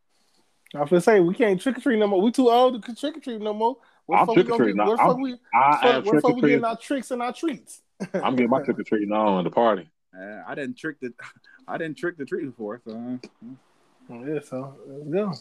I 0.73 0.85
feel 0.85 1.01
say 1.01 1.19
we 1.19 1.35
can't 1.35 1.59
trick 1.61 1.77
or 1.77 1.81
treat 1.81 1.99
no 1.99 2.07
more. 2.07 2.21
We 2.21 2.31
too 2.31 2.49
old 2.49 2.83
to 2.83 2.95
trick 2.95 3.17
or 3.17 3.19
treat 3.19 3.41
no 3.41 3.53
more. 3.53 3.77
What 4.05 4.19
I'm 4.21 4.27
we 4.27 4.33
trick-or-treating 4.35 4.75
get- 4.77 4.85
now. 4.85 4.97
Fuck 4.97 5.07
I'm- 5.07 5.21
we? 5.21 5.33
I 5.53 5.71
fuck- 5.73 5.83
am 5.85 6.03
What 6.03 6.11
trick 6.11 6.21
fuck 6.21 6.31
or 6.31 6.35
we 6.35 6.41
getting 6.41 6.65
our 6.65 6.77
tricks 6.77 7.11
and 7.11 7.21
our 7.21 7.33
treats? 7.33 7.81
I'm 8.13 8.35
getting 8.35 8.49
my 8.49 8.61
trick 8.61 8.79
or 8.79 8.83
treating 8.83 9.11
on 9.11 9.39
at 9.39 9.43
the 9.43 9.51
party. 9.51 9.89
Uh, 10.17 10.41
I 10.47 10.55
didn't 10.55 10.77
trick 10.77 10.99
the, 10.99 11.13
I 11.67 11.77
didn't 11.77 11.97
trick 11.97 12.17
the 12.17 12.25
treat 12.25 12.45
before. 12.45 12.81
So 12.85 12.91
uh, 12.91 14.15
Yeah, 14.25 14.39
so 14.43 14.75
let's 14.87 15.09
go. 15.11 15.33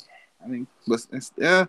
I 0.44 0.46
mean, 0.46 0.66
but 0.86 1.04
it's, 1.12 1.32
uh, 1.42 1.66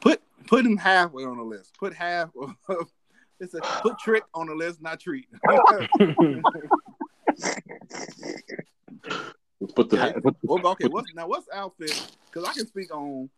put 0.00 0.20
put 0.46 0.64
him 0.64 0.76
halfway 0.76 1.24
on 1.24 1.36
the 1.38 1.42
list. 1.42 1.74
Put 1.78 1.94
half. 1.94 2.30
Of, 2.68 2.88
It's 3.40 3.54
a 3.54 3.60
put 3.60 3.98
trick 3.98 4.22
on 4.34 4.46
the 4.46 4.54
list, 4.54 4.80
not 4.80 5.00
treat. 5.00 5.26
Put 9.74 9.90
the 9.90 10.02
Okay. 10.02 10.20
put 10.20 10.40
the- 10.40 10.46
Well, 10.46 10.66
okay, 10.68 10.88
what's 10.88 11.12
now? 11.14 11.26
What's 11.28 11.48
outfit? 11.52 12.16
Because 12.26 12.48
I 12.48 12.52
can 12.52 12.66
speak 12.66 12.94
on. 12.94 13.28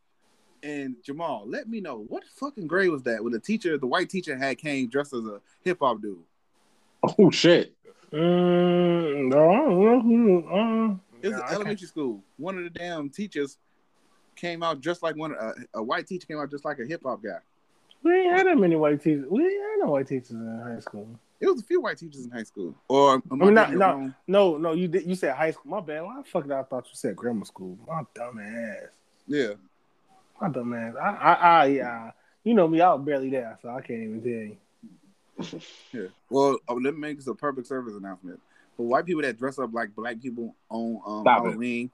And 0.65 0.97
Jamal, 1.05 1.45
let 1.47 1.69
me 1.69 1.81
know 1.81 2.07
what 2.09 2.25
fucking 2.41 2.67
grade 2.67 2.89
was 2.91 3.03
that 3.03 3.23
when 3.23 3.33
the 3.35 3.39
teacher, 3.39 3.77
the 3.77 3.87
white 3.87 4.09
teacher, 4.09 4.37
had 4.37 4.57
came 4.59 4.89
dressed 4.89 5.13
as 5.13 5.25
a 5.27 5.41
hip 5.63 5.79
hop 5.81 6.01
dude. 6.01 6.19
oh 7.19 7.31
shit. 7.31 7.75
Mm, 8.13 9.29
no, 9.29 9.51
I 9.51 9.57
don't 9.59 10.07
know. 10.09 10.49
Uh, 10.49 10.97
It 11.23 11.29
was 11.29 11.33
nah, 11.33 11.39
I 11.39 11.41
in 11.41 11.41
can't- 11.43 11.53
elementary 11.55 11.87
school. 11.89 12.23
One 12.39 12.57
of 12.57 12.65
the 12.65 12.71
damn 12.71 13.11
teachers 13.11 13.59
came 14.37 14.63
out 14.63 14.81
just 14.81 15.03
like 15.03 15.17
one. 15.17 15.35
Uh, 15.35 15.53
a 15.75 15.83
white 15.83 16.07
teacher 16.07 16.27
came 16.27 16.39
out 16.39 16.51
just 16.51 16.65
like 16.65 16.79
a 16.79 16.87
hip 16.87 17.03
hop 17.05 17.23
guy. 17.23 17.39
We 18.03 18.13
ain't 18.13 18.37
had 18.37 18.47
that 18.47 18.57
many 18.59 18.77
white 18.77 19.03
teachers. 19.03 19.27
We 19.29 19.43
ain't 19.43 19.53
had 19.53 19.85
no 19.87 19.91
white 19.93 20.07
teachers 20.07 20.31
in 20.31 20.61
high 20.65 20.81
school. 20.81 21.09
It 21.41 21.47
was 21.49 21.61
a 21.61 21.65
few 21.65 21.81
white 21.81 21.99
teachers 21.99 22.25
in 22.25 22.31
high 22.31 22.43
school. 22.45 22.75
Or 22.89 23.23
I 23.31 23.35
mean, 23.35 23.53
not- 23.55 23.67
getting 23.69 23.75
it 23.75 23.79
no. 23.79 23.87
wrong? 23.87 24.15
No, 24.27 24.57
no, 24.59 24.73
you 24.73 24.89
did. 24.89 25.05
You 25.07 25.15
said 25.15 25.35
high 25.35 25.51
school. 25.51 25.71
My 25.73 25.81
bad. 25.81 26.03
Why 26.05 26.17
the 26.19 26.25
fuck 26.25 26.45
did 26.45 26.53
I 26.53 26.63
thought 26.63 26.85
you 26.87 26.95
said 26.95 27.17
grammar 27.17 27.45
school? 27.45 27.77
My 27.87 28.03
dumb 28.15 28.39
ass. 28.39 28.89
Yeah, 29.27 29.55
My 30.45 30.51
dumb 30.51 30.75
ass. 30.75 30.95
I, 31.01 31.09
I, 31.09 31.33
I, 31.33 31.67
yeah. 31.67 32.11
You 32.45 32.53
know 32.55 32.69
me. 32.69 32.81
I 32.81 32.93
was 32.93 33.05
barely 33.05 33.31
there, 33.31 33.59
so 33.63 33.71
I 33.71 33.81
can't 33.81 34.03
even 34.03 34.21
tell 34.23 35.55
you. 35.55 35.61
yeah. 35.93 36.09
Well, 36.29 36.59
oh, 36.69 36.75
let 36.75 36.95
me 36.95 37.01
make 37.01 37.17
this 37.17 37.27
a 37.27 37.35
public 37.35 37.65
service 37.65 37.95
announcement 37.95 38.41
for 38.77 38.87
white 38.87 39.07
people 39.07 39.23
that 39.23 39.39
dress 39.39 39.59
up 39.59 39.73
like 39.73 39.95
black 39.95 40.21
people 40.21 40.55
on 40.69 41.01
um, 41.07 41.23
Stop 41.23 41.39
it. 41.39 41.49
Halloween. 41.49 41.91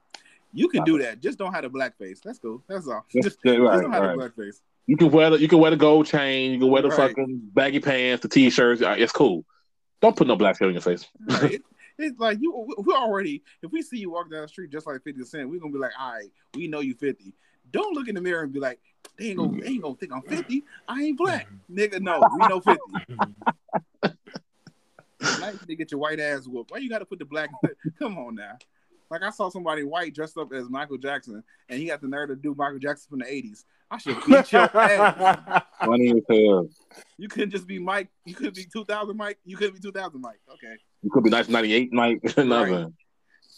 You 0.53 0.67
can 0.67 0.79
Stop 0.79 0.85
do 0.87 0.99
that. 0.99 1.21
Just 1.21 1.37
don't 1.39 1.53
have 1.53 1.63
a 1.63 1.69
black 1.69 1.97
face. 1.97 2.19
That's 2.23 2.39
cool. 2.39 2.61
That's 2.67 2.87
all. 2.87 3.05
Just- 3.09 3.23
Just, 3.23 3.37
yeah, 3.45 3.53
just 3.55 3.81
don't 3.83 3.91
have 3.93 4.01
right. 4.03 4.11
the 4.11 4.17
black 4.17 4.35
face. 4.35 4.61
You 4.85 4.97
can 4.97 5.11
wear 5.11 5.29
the 5.29 5.39
you 5.39 5.47
can 5.47 5.59
wear 5.59 5.71
the 5.71 5.77
gold 5.77 6.07
chain. 6.07 6.51
You 6.51 6.59
can 6.59 6.69
wear 6.69 6.81
the 6.81 6.89
Right. 6.89 7.09
fucking 7.09 7.39
baggy 7.53 7.79
pants, 7.79 8.21
the 8.21 8.27
t-shirts. 8.27 8.81
Uh, 8.81 8.95
It's 8.97 9.13
cool. 9.13 9.45
Don't 10.01 10.15
put 10.17 10.27
no 10.27 10.35
black 10.35 10.59
hair 10.59 10.67
on 10.67 10.73
your 10.73 10.81
face. 10.81 11.07
Right. 11.27 11.61
It's 11.97 12.19
like 12.19 12.39
you. 12.41 12.73
We 12.83 12.93
already. 12.95 13.43
If 13.61 13.71
we 13.71 13.83
see 13.83 13.99
you 13.99 14.09
walk 14.11 14.31
down 14.31 14.41
the 14.41 14.47
street 14.47 14.71
just 14.71 14.87
like 14.87 15.03
Fifty 15.03 15.23
Cent, 15.23 15.47
we're 15.47 15.59
gonna 15.59 15.71
be 15.71 15.77
like, 15.77 15.91
all 15.99 16.13
right, 16.13 16.31
we 16.55 16.67
know 16.67 16.79
you 16.79 16.95
Fifty. 16.95 17.35
Don't 17.71 17.95
look 17.95 18.07
in 18.07 18.15
the 18.15 18.21
mirror 18.21 18.43
and 18.43 18.53
be 18.53 18.59
like, 18.59 18.79
they 19.17 19.29
ain't 19.29 19.37
gonna, 19.37 19.61
they 19.61 19.67
ain't 19.67 19.81
gonna 19.81 19.95
think 19.95 20.13
I'm 20.13 20.21
Fifty. 20.21 20.63
I 20.87 21.01
ain't 21.01 21.17
black, 21.17 21.47
mm-hmm. 21.47 21.79
nigga. 21.79 22.01
No, 22.01 22.21
we 22.39 22.47
know 22.47 22.59
Fifty. 22.61 22.81
nice 25.39 25.65
to 25.65 25.75
get 25.75 25.91
your 25.91 25.99
white 25.99 26.19
ass 26.19 26.47
whooped. 26.47 26.71
Why 26.71 26.77
you 26.79 26.89
got 26.89 26.99
to 26.99 27.05
put 27.05 27.19
the 27.19 27.25
black? 27.25 27.49
Come 27.99 28.17
on 28.17 28.35
now. 28.35 28.57
Like 29.09 29.23
I 29.23 29.29
saw 29.29 29.49
somebody 29.49 29.83
white 29.83 30.15
dressed 30.15 30.37
up 30.37 30.53
as 30.53 30.69
Michael 30.69 30.97
Jackson, 30.97 31.43
and 31.69 31.79
he 31.79 31.87
got 31.87 32.01
the 32.01 32.07
nerve 32.07 32.29
to 32.29 32.35
do 32.35 32.55
Michael 32.57 32.79
Jackson 32.79 33.09
from 33.09 33.19
the 33.19 33.25
'80s. 33.25 33.65
I 33.91 33.97
should 33.97 34.17
beat 34.25 34.51
your 34.53 34.61
ass. 34.77 35.63
Funny 35.79 36.11
as 36.11 36.23
hell. 36.29 36.69
You 37.17 37.27
couldn't 37.27 37.51
just 37.51 37.67
be 37.67 37.77
Mike. 37.77 38.07
You 38.25 38.33
could 38.33 38.53
be 38.53 38.63
2000 38.63 39.15
Mike. 39.17 39.37
You 39.43 39.57
could 39.57 39.73
be 39.73 39.79
2000 39.79 40.21
Mike. 40.21 40.39
Okay. 40.49 40.75
You 41.03 41.09
could 41.11 41.23
be 41.25 41.29
1998 41.29 41.91
Mike. 41.91 42.37
Nothing. 42.37 42.93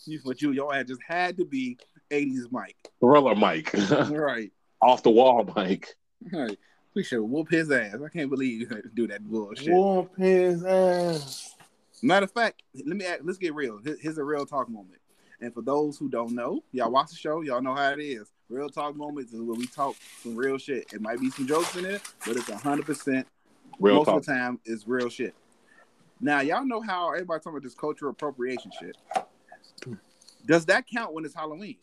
You, 0.06 0.19
but 0.26 0.41
you, 0.41 0.52
your 0.52 0.73
ass 0.73 0.85
just 0.88 1.02
had 1.07 1.38
to 1.38 1.45
be 1.45 1.77
80s 2.14 2.52
Mike. 2.52 2.77
Thriller 2.99 3.35
Mike. 3.35 3.72
right. 4.10 4.52
Off 4.81 5.03
the 5.03 5.10
wall 5.10 5.44
Mike. 5.56 5.95
Right. 6.31 6.57
We 6.95 7.03
should 7.03 7.22
whoop 7.23 7.49
his 7.49 7.72
ass. 7.72 7.95
I 8.06 8.10
can't 8.10 8.30
believe 8.30 8.61
you 8.61 8.81
do 8.94 9.07
that 9.07 9.23
bullshit. 9.23 9.73
Whoop 9.73 10.15
his 10.18 10.64
ass. 10.64 11.56
Matter 12.03 12.26
of 12.26 12.31
fact, 12.31 12.61
let 12.85 12.95
me 12.98 13.06
act, 13.06 13.26
let's 13.26 13.38
get 13.38 13.56
real. 13.56 13.80
Here- 13.84 13.98
Here's 13.99 14.18
a 14.18 14.23
real 14.23 14.45
talk 14.45 14.69
moment. 14.69 14.99
And 15.41 15.53
for 15.53 15.61
those 15.61 15.98
who 15.98 16.07
don't 16.10 16.34
know, 16.34 16.64
y'all 16.72 16.91
watch 16.91 17.10
the 17.10 17.15
show, 17.15 17.41
y'all 17.41 17.61
know 17.61 17.73
how 17.76 17.91
it 17.91 17.99
is. 17.99 18.31
Real 18.49 18.69
talk 18.69 18.95
moments 18.95 19.34
is 19.34 19.41
where 19.41 19.56
we 19.57 19.65
talk 19.68 19.95
some 20.22 20.35
real 20.35 20.57
shit. 20.57 20.94
It 20.94 21.02
might 21.02 21.19
be 21.19 21.30
some 21.31 21.48
jokes 21.48 21.76
in 21.76 21.85
it, 21.85 22.02
but 22.26 22.35
it's 22.38 22.49
hundred 22.49 22.85
percent 22.85 23.26
Real 23.80 23.95
most 23.95 24.06
talk. 24.06 24.18
of 24.18 24.26
the 24.26 24.31
time 24.31 24.60
is 24.65 24.88
real 24.88 25.10
shit. 25.10 25.34
Now 26.22 26.41
y'all 26.41 26.65
know 26.65 26.80
how 26.81 27.11
everybody 27.11 27.40
talking 27.40 27.53
about 27.53 27.64
this 27.64 27.73
cultural 27.73 28.11
appropriation 28.11 28.72
shit. 28.80 28.95
Does 30.45 30.65
that 30.68 30.85
count 30.88 31.14
when 31.14 31.26
it's 31.26 31.34
Halloween? 31.34 31.77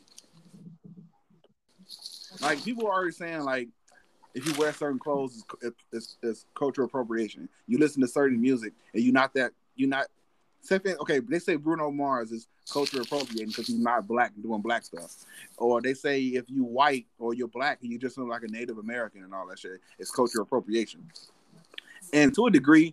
Like 2.41 2.62
people 2.65 2.87
are 2.87 2.93
already 2.93 3.12
saying 3.12 3.41
like 3.41 3.69
if 4.35 4.47
you 4.47 4.55
wear 4.55 4.73
certain 4.73 4.99
clothes, 4.99 5.43
it's, 5.61 5.77
it's, 5.93 6.17
it's 6.23 6.47
cultural 6.55 6.87
appropriation. 6.87 7.49
You 7.67 7.79
listen 7.79 8.01
to 8.03 8.09
certain 8.09 8.41
music, 8.41 8.73
and 8.95 9.03
you're 9.03 9.12
not 9.12 9.35
that 9.35 9.53
you're 9.77 9.89
not 9.89 10.07
okay, 10.73 11.21
they 11.21 11.39
say 11.39 11.57
Bruno 11.57 11.91
Mars 11.91 12.33
is 12.33 12.47
culture 12.71 13.01
appropriating 13.01 13.49
because 13.49 13.67
he's 13.67 13.79
not 13.79 14.07
black 14.07 14.33
and 14.35 14.43
doing 14.43 14.61
black 14.61 14.85
stuff, 14.85 15.17
or 15.57 15.81
they 15.81 15.95
say 15.95 16.21
if 16.21 16.45
you 16.49 16.65
white 16.65 17.07
or 17.19 17.35
you're 17.35 17.49
black 17.49 17.79
and 17.83 17.91
you 17.91 17.99
just 17.99 18.19
look 18.19 18.29
like 18.29 18.43
a 18.43 18.49
Native 18.49 18.79
American 18.79 19.25
and 19.25 19.33
all 19.35 19.47
that 19.49 19.59
shit, 19.59 19.81
it's 19.99 20.11
culture 20.11 20.41
appropriation. 20.43 21.03
And 22.12 22.35
to 22.35 22.47
a 22.47 22.51
degree, 22.51 22.93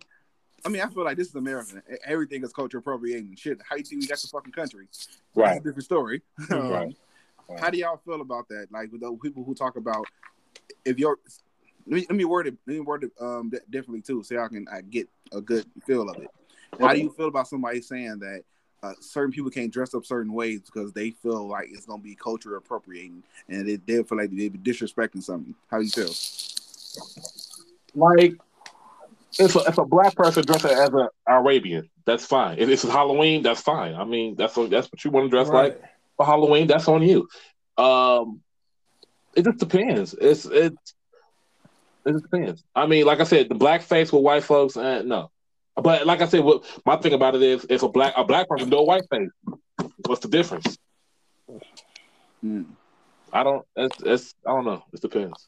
I 0.64 0.70
mean, 0.70 0.80
I 0.82 0.88
feel 0.88 1.04
like 1.04 1.16
this 1.16 1.28
is 1.28 1.34
America. 1.34 1.82
Everything 2.04 2.42
is 2.42 2.52
culture 2.52 2.78
appropriating. 2.78 3.36
Shit, 3.36 3.60
how 3.68 3.76
you 3.76 3.84
think 3.84 4.00
we 4.02 4.08
got 4.08 4.18
the 4.20 4.28
fucking 4.28 4.52
country? 4.52 4.86
That's 4.90 5.18
Right. 5.34 5.60
a 5.60 5.62
different 5.64 5.84
story. 5.84 6.22
Right. 6.50 6.96
Right. 7.48 7.60
How 7.60 7.70
do 7.70 7.78
y'all 7.78 8.00
feel 8.04 8.20
about 8.20 8.48
that? 8.48 8.68
Like 8.70 8.92
with 8.92 9.00
those 9.00 9.18
people 9.22 9.44
who 9.44 9.54
talk 9.54 9.76
about 9.76 10.06
if 10.84 10.98
you're 10.98 11.18
let 11.86 11.96
me, 11.96 12.06
let 12.08 12.16
me 12.16 12.24
word 12.24 12.46
it 12.46 12.56
let 12.66 12.74
me 12.74 12.80
word 12.80 13.04
it 13.04 13.12
um 13.20 13.50
di- 13.50 13.58
differently 13.70 14.02
too, 14.02 14.22
so 14.22 14.38
I 14.38 14.48
can 14.48 14.66
I 14.70 14.82
get 14.82 15.08
a 15.32 15.40
good 15.40 15.64
feel 15.86 16.08
of 16.08 16.18
it. 16.18 16.28
How 16.78 16.92
do 16.92 16.98
you 16.98 17.10
feel 17.10 17.28
about 17.28 17.48
somebody 17.48 17.80
saying 17.80 18.18
that 18.20 18.42
uh, 18.82 18.92
certain 19.00 19.32
people 19.32 19.50
can't 19.50 19.72
dress 19.72 19.94
up 19.94 20.04
certain 20.04 20.32
ways 20.32 20.60
because 20.60 20.92
they 20.92 21.10
feel 21.10 21.48
like 21.48 21.68
it's 21.70 21.86
gonna 21.86 22.02
be 22.02 22.14
culture 22.14 22.56
appropriating 22.56 23.22
and 23.48 23.66
they, 23.66 23.76
they 23.76 24.02
feel 24.02 24.18
like 24.18 24.30
they 24.30 24.48
be 24.48 24.58
disrespecting 24.58 25.22
something? 25.22 25.54
How 25.68 25.78
do 25.78 25.84
you 25.84 25.90
feel? 25.90 26.14
Like, 27.94 28.34
if 29.38 29.56
a, 29.56 29.60
if 29.60 29.78
a 29.78 29.84
black 29.84 30.14
person 30.14 30.44
dresses 30.44 30.70
as 30.70 30.90
an 30.90 31.08
Arabian, 31.26 31.90
that's 32.04 32.24
fine. 32.24 32.58
If 32.58 32.68
it's 32.68 32.82
Halloween, 32.82 33.42
that's 33.42 33.60
fine. 33.60 33.94
I 33.94 34.04
mean, 34.04 34.36
that's 34.36 34.56
what 34.56 34.70
that's 34.70 34.86
what 34.92 35.04
you 35.04 35.10
want 35.10 35.26
to 35.26 35.30
dress 35.30 35.48
like 35.48 35.82
for 36.18 36.26
Halloween. 36.26 36.66
That's 36.66 36.88
on 36.88 37.02
you. 37.02 37.26
Um, 37.78 38.42
it 39.34 39.44
just 39.44 39.58
depends. 39.58 40.14
It's 40.20 40.44
it. 40.44 40.74
It 42.04 42.12
just 42.12 42.24
depends. 42.30 42.62
I 42.74 42.86
mean, 42.86 43.06
like 43.06 43.20
I 43.20 43.24
said, 43.24 43.48
the 43.48 43.54
black 43.54 43.82
face 43.82 44.12
with 44.12 44.22
white 44.22 44.44
folks, 44.44 44.76
uh, 44.76 45.02
no. 45.02 45.30
But 45.76 46.06
like 46.06 46.20
I 46.20 46.26
said, 46.26 46.40
what 46.40 46.64
my 46.84 46.96
thing 46.96 47.12
about 47.12 47.36
it 47.36 47.42
is, 47.42 47.64
if 47.70 47.82
a 47.82 47.88
black 47.88 48.12
a 48.16 48.24
black 48.24 48.48
person 48.48 48.68
do 48.68 48.78
a 48.78 48.84
white 48.84 49.04
face, 49.10 49.30
what's 50.06 50.20
the 50.20 50.28
difference? 50.28 50.76
Hmm. 52.42 52.62
I 53.32 53.42
don't. 53.44 53.64
It's, 53.76 54.02
it's 54.02 54.34
I 54.46 54.50
don't 54.50 54.64
know. 54.64 54.82
It 54.92 55.00
depends. 55.00 55.46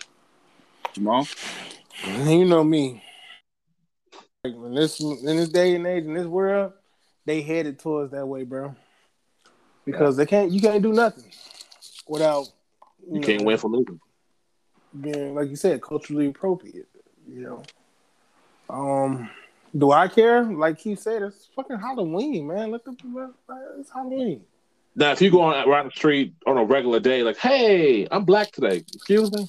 Jamal? 0.93 1.27
You 2.07 2.45
know 2.45 2.65
me. 2.65 3.03
Like, 4.45 4.55
in 4.55 4.75
this 4.75 5.01
in 5.01 5.37
this 5.37 5.49
day 5.49 5.75
and 5.75 5.87
age 5.87 6.05
in 6.05 6.15
this 6.15 6.27
world, 6.27 6.73
they 7.27 7.43
headed 7.43 7.79
towards 7.79 8.13
that 8.13 8.27
way, 8.27 8.45
bro. 8.45 8.75
Because 9.91 10.17
they 10.17 10.27
can't 10.27 10.51
you 10.51 10.61
can't 10.61 10.83
do 10.83 10.93
nothing 10.93 11.31
without 12.07 12.49
You 13.11 13.21
know, 13.21 13.27
can't 13.27 13.45
win 13.45 13.59
for 13.59 13.71
losing. 13.71 14.01
being 15.01 15.35
like 15.35 15.49
you 15.49 15.57
said, 15.57 15.81
culturally 15.83 16.27
appropriate. 16.27 16.89
You 17.29 17.43
know. 17.43 17.63
Um 18.69 19.31
do 19.77 19.93
I 19.93 20.09
care? 20.09 20.43
Like 20.43 20.79
Keith 20.79 21.01
said, 21.01 21.23
it's 21.23 21.49
fucking 21.55 21.79
Halloween, 21.79 22.49
man. 22.49 22.71
Let 22.71 22.85
the 22.85 22.97
it's 23.79 23.91
Halloween. 23.91 24.45
Now, 24.97 25.13
if 25.13 25.23
you 25.23 25.31
go 25.31 25.43
on 25.43 25.69
around 25.69 25.87
the 25.87 25.93
street 25.93 26.35
on 26.47 26.59
a 26.59 26.65
regular 26.65 26.99
day, 26.99 27.23
like, 27.23 27.37
hey, 27.37 28.09
I'm 28.11 28.25
black 28.25 28.51
today. 28.51 28.85
Excuse 28.93 29.33
me. 29.33 29.47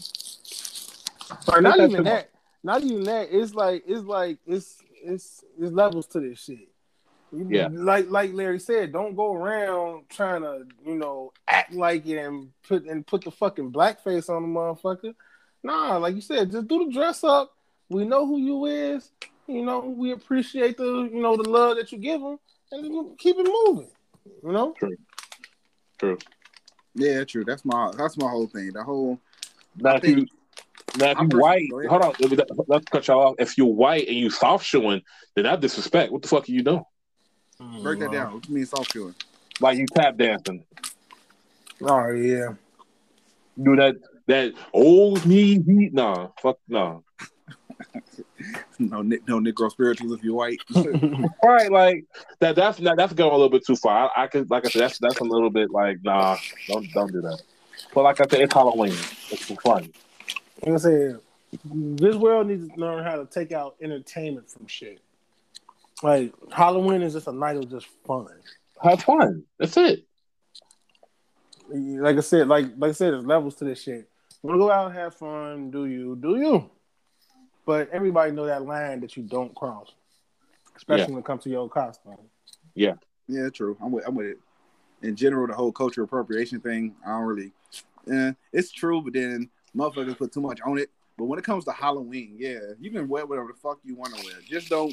Or 1.52 1.62
not 1.62 1.80
even 1.80 1.92
them. 1.92 2.04
that. 2.06 2.30
Not 2.64 2.84
even 2.84 3.04
that. 3.06 3.30
It's 3.32 3.54
like 3.54 3.84
it's 3.88 4.04
like 4.04 4.38
it's 4.46 4.78
it's 5.04 5.44
it's 5.60 5.72
levels 5.72 6.08
to 6.08 6.20
this 6.20 6.44
shit. 6.44 6.70
You- 7.32 7.48
Yeah. 7.50 7.70
Like 7.72 8.10
like 8.10 8.34
Larry 8.34 8.60
said, 8.60 8.92
don't 8.92 9.16
go 9.16 9.34
around 9.34 10.10
trying 10.10 10.42
to, 10.42 10.66
you 10.86 10.96
know, 10.96 11.32
act 11.48 11.74
like 11.74 12.06
it 12.06 12.18
and 12.18 12.50
put 12.68 12.86
and 12.86 13.06
put 13.08 13.24
the 13.24 13.32
fucking 13.32 13.72
blackface 13.72 14.30
on 14.30 14.42
the 14.44 14.48
motherfucker. 14.60 15.16
Nah, 15.64 15.98
like 15.98 16.16
you 16.16 16.22
said, 16.22 16.52
just 16.52 16.68
do 16.68 16.86
the 16.86 16.92
dress 16.92 17.24
up. 17.24 17.54
We 17.90 18.06
know 18.06 18.26
who 18.26 18.38
you 18.38 18.66
is. 18.66 19.12
You 19.48 19.64
know, 19.64 19.80
we 19.80 20.12
appreciate 20.12 20.78
the 20.78 21.10
you 21.12 21.22
know 21.22 21.36
the 21.38 21.50
love 21.50 21.78
that 21.78 21.92
you 21.92 21.98
give 21.98 22.22
them, 22.22 22.38
and 22.72 23.18
keep 23.18 23.36
it 23.38 23.48
moving. 23.66 23.90
You 24.44 24.52
know, 24.52 24.74
True. 24.78 24.96
True. 26.00 26.18
Yeah, 26.96 27.24
true. 27.24 27.46
That's 27.46 27.64
my 27.66 27.92
that's 27.98 28.18
my 28.18 28.30
whole 28.30 28.48
thing. 28.48 28.72
The 28.74 28.84
whole 28.84 29.20
Now, 29.78 29.92
I 29.94 29.98
if 29.98 30.04
you 30.04 30.16
think- 30.16 30.30
now 30.98 31.12
if 31.12 31.18
I'm 31.18 31.24
you 31.26 31.30
personally- 31.30 31.70
white, 31.72 31.88
hold 31.88 32.02
on, 32.02 32.14
let 32.20 32.32
me- 32.32 32.38
let's 32.68 32.86
cut 32.86 33.08
y'all 33.08 33.28
off. 33.30 33.36
If 33.40 33.58
you're 33.58 33.68
white 33.68 34.08
and 34.08 34.18
you 34.18 34.30
soft 34.30 34.66
shoeing, 34.66 35.02
then 35.36 35.46
I 35.46 35.56
disrespect. 35.56 36.12
What 36.12 36.22
the 36.22 36.28
fuck 36.28 36.48
are 36.50 36.52
you 36.52 36.64
doing? 36.64 36.84
Mm-hmm. 37.62 37.84
break 37.84 38.00
that 38.00 38.12
down. 38.12 38.34
What 38.34 38.44
do 38.44 38.50
you 38.50 38.56
mean 38.56 38.66
soft 38.66 38.92
feeling? 38.92 39.16
Like 39.60 39.78
you 39.78 39.86
tap 39.86 40.18
dancing, 40.18 40.64
Oh 41.84 42.10
yeah. 42.10 42.54
do 43.62 43.76
that 43.76 43.96
that 44.28 44.54
old 44.74 45.26
me 45.26 45.62
heat? 45.62 45.94
Nah, 45.94 46.30
fuck 46.42 46.58
no. 46.68 47.04
No, 48.80 49.02
no 49.02 49.40
Negro 49.40 49.70
spirituals 49.70 50.14
if 50.14 50.24
you're 50.24 50.36
white. 50.36 50.60
Right, 51.44 51.72
like 51.72 52.06
that. 52.40 52.56
That's 52.56 52.80
not, 52.80 52.98
that's 52.98 53.14
going 53.14 53.30
a 53.30 53.34
little 53.34 53.50
bit 53.50 53.66
too 53.66 53.76
far. 53.76 54.12
I, 54.16 54.24
I 54.24 54.28
could, 54.28 54.50
like 54.50 54.66
I 54.66 54.70
said, 54.70 54.82
that's 54.82 54.98
that's 54.98 55.20
a 55.20 55.24
little 55.24 55.50
bit 55.50 55.70
like 55.70 56.04
nah, 56.04 56.38
don't 56.68 56.92
don't 56.94 57.12
do 57.12 57.22
that. 57.22 57.42
But 57.94 58.04
like 58.04 58.22
I 58.22 58.26
said, 58.30 58.42
it's 58.42 58.54
Halloween. 58.54 58.94
It's 59.30 59.44
for 59.44 59.56
fun. 59.62 59.92
Like 60.66 60.76
I 60.76 60.78
said, 60.78 61.20
this 61.64 62.16
world 62.16 62.48
needs 62.48 62.68
to 62.74 62.80
learn 62.80 63.04
how 63.04 63.18
to 63.18 63.26
take 63.26 63.52
out 63.52 63.76
entertainment 63.82 64.50
from 64.50 64.68
shit. 64.68 65.00
Like 66.04 66.34
Halloween 66.52 67.02
is 67.02 67.14
just 67.14 67.28
a 67.28 67.32
night 67.32 67.58
of 67.58 67.70
just 67.70 67.88
fun. 68.06 68.28
Have 68.82 69.04
fun. 69.04 69.44
That's 69.60 69.78
it. 69.78 70.06
Like 71.70 72.18
I 72.18 72.22
said, 72.22 72.48
like 72.48 72.66
like 72.78 72.90
I 72.90 72.94
said, 72.94 73.14
there's 73.14 73.26
levels 73.26 73.56
to 73.56 73.66
this 73.66 73.82
shit. 73.82 74.10
Want 74.42 74.56
to 74.56 74.60
go 74.60 74.72
out 74.72 74.88
and 74.88 74.96
have 74.96 75.16
fun? 75.16 75.70
Do 75.72 75.86
you? 75.86 76.16
Do 76.16 76.38
you? 76.38 76.70
But 77.66 77.90
everybody 77.92 78.32
know 78.32 78.46
that 78.48 78.66
line 78.66 79.00
that 79.02 79.16
you 79.16 79.24
don't 79.24 79.54
cross, 79.56 79.94
especially 80.76 81.04
Yeah. 81.04 81.10
when 81.12 81.20
it 81.20 81.26
comes 81.26 81.44
to 81.44 81.50
your 81.50 81.70
costume. 81.70 82.18
Yeah. 82.74 82.96
Yeah, 83.28 83.50
true. 83.50 83.78
I'm 83.82 83.92
with 83.92 84.06
I'm 84.08 84.16
with 84.16 84.26
it. 84.28 84.38
In 85.04 85.16
general, 85.16 85.48
the 85.48 85.54
whole 85.54 85.72
cultural 85.72 86.06
appropriation 86.06 86.60
thing, 86.60 86.96
I 87.06 87.10
don't 87.12 87.22
really. 87.24 87.52
Yeah, 88.06 88.32
it's 88.52 88.72
true, 88.72 89.02
but 89.02 89.14
then 89.14 89.50
motherfuckers 89.76 90.18
put 90.18 90.32
too 90.34 90.42
much 90.42 90.60
on 90.66 90.80
it. 90.80 90.90
But 91.22 91.28
when 91.28 91.38
it 91.38 91.46
comes 91.46 91.66
to 91.66 91.72
Halloween, 91.72 92.34
yeah, 92.36 92.58
you 92.80 92.90
can 92.90 93.08
wear 93.08 93.28
whatever 93.28 93.50
the 93.50 93.54
fuck 93.54 93.78
you 93.84 93.94
want 93.94 94.16
to 94.16 94.26
wear. 94.26 94.38
Just 94.44 94.70
don't, 94.70 94.92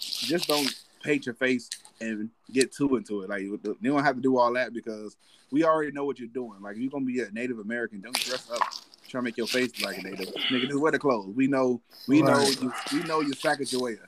just 0.00 0.48
don't 0.48 0.68
paint 1.00 1.26
your 1.26 1.36
face 1.36 1.70
and 2.00 2.28
get 2.52 2.72
too 2.72 2.96
into 2.96 3.22
it. 3.22 3.30
Like 3.30 3.42
you 3.42 3.56
don't 3.80 4.02
have 4.02 4.16
to 4.16 4.20
do 4.20 4.36
all 4.36 4.52
that 4.54 4.72
because 4.72 5.16
we 5.52 5.62
already 5.62 5.92
know 5.92 6.04
what 6.04 6.18
you're 6.18 6.26
doing. 6.26 6.60
Like 6.60 6.74
if 6.74 6.82
you're 6.82 6.90
gonna 6.90 7.04
be 7.04 7.20
a 7.20 7.30
Native 7.30 7.60
American, 7.60 8.00
don't 8.00 8.18
dress 8.18 8.50
up 8.50 8.60
try 9.08 9.20
to 9.20 9.22
make 9.22 9.36
your 9.36 9.46
face 9.46 9.70
look 9.78 9.92
like 9.92 9.98
a 9.98 10.02
native. 10.02 10.34
Nigga, 10.50 10.68
just 10.68 10.80
wear 10.80 10.90
the 10.90 10.98
clothes. 10.98 11.34
We 11.36 11.46
know, 11.46 11.80
we 12.08 12.22
know, 12.22 12.40
you, 12.40 12.72
we 12.92 13.02
know 13.04 13.20
you're 13.20 13.34
Sacagawea. 13.34 13.98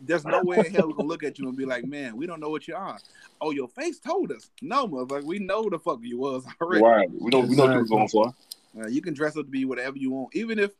There's 0.00 0.24
no 0.24 0.42
way 0.42 0.58
in 0.58 0.74
hell 0.74 0.88
we 0.88 0.94
gonna 0.94 1.08
look 1.08 1.22
at 1.22 1.38
you 1.38 1.46
and 1.46 1.56
be 1.56 1.66
like, 1.66 1.84
man, 1.84 2.16
we 2.16 2.26
don't 2.26 2.40
know 2.40 2.48
what 2.48 2.66
you 2.66 2.74
are. 2.74 2.98
Oh, 3.40 3.50
your 3.52 3.68
face 3.68 3.98
told 3.98 4.32
us. 4.32 4.50
No, 4.62 4.88
motherfucker, 4.88 5.24
we 5.24 5.38
know 5.38 5.68
the 5.68 5.78
fuck 5.78 6.00
you 6.02 6.18
was 6.18 6.44
already. 6.60 6.82
Right. 6.82 7.08
We 7.10 7.30
don't 7.30 7.48
we 7.48 7.56
know 7.56 7.66
what 7.66 7.72
you're 7.74 7.84
going 7.84 8.08
for. 8.08 8.34
Uh, 8.78 8.86
you 8.86 9.02
can 9.02 9.14
dress 9.14 9.36
up 9.36 9.44
to 9.44 9.50
be 9.50 9.64
whatever 9.64 9.96
you 9.96 10.10
want, 10.10 10.34
even 10.34 10.58
if, 10.58 10.70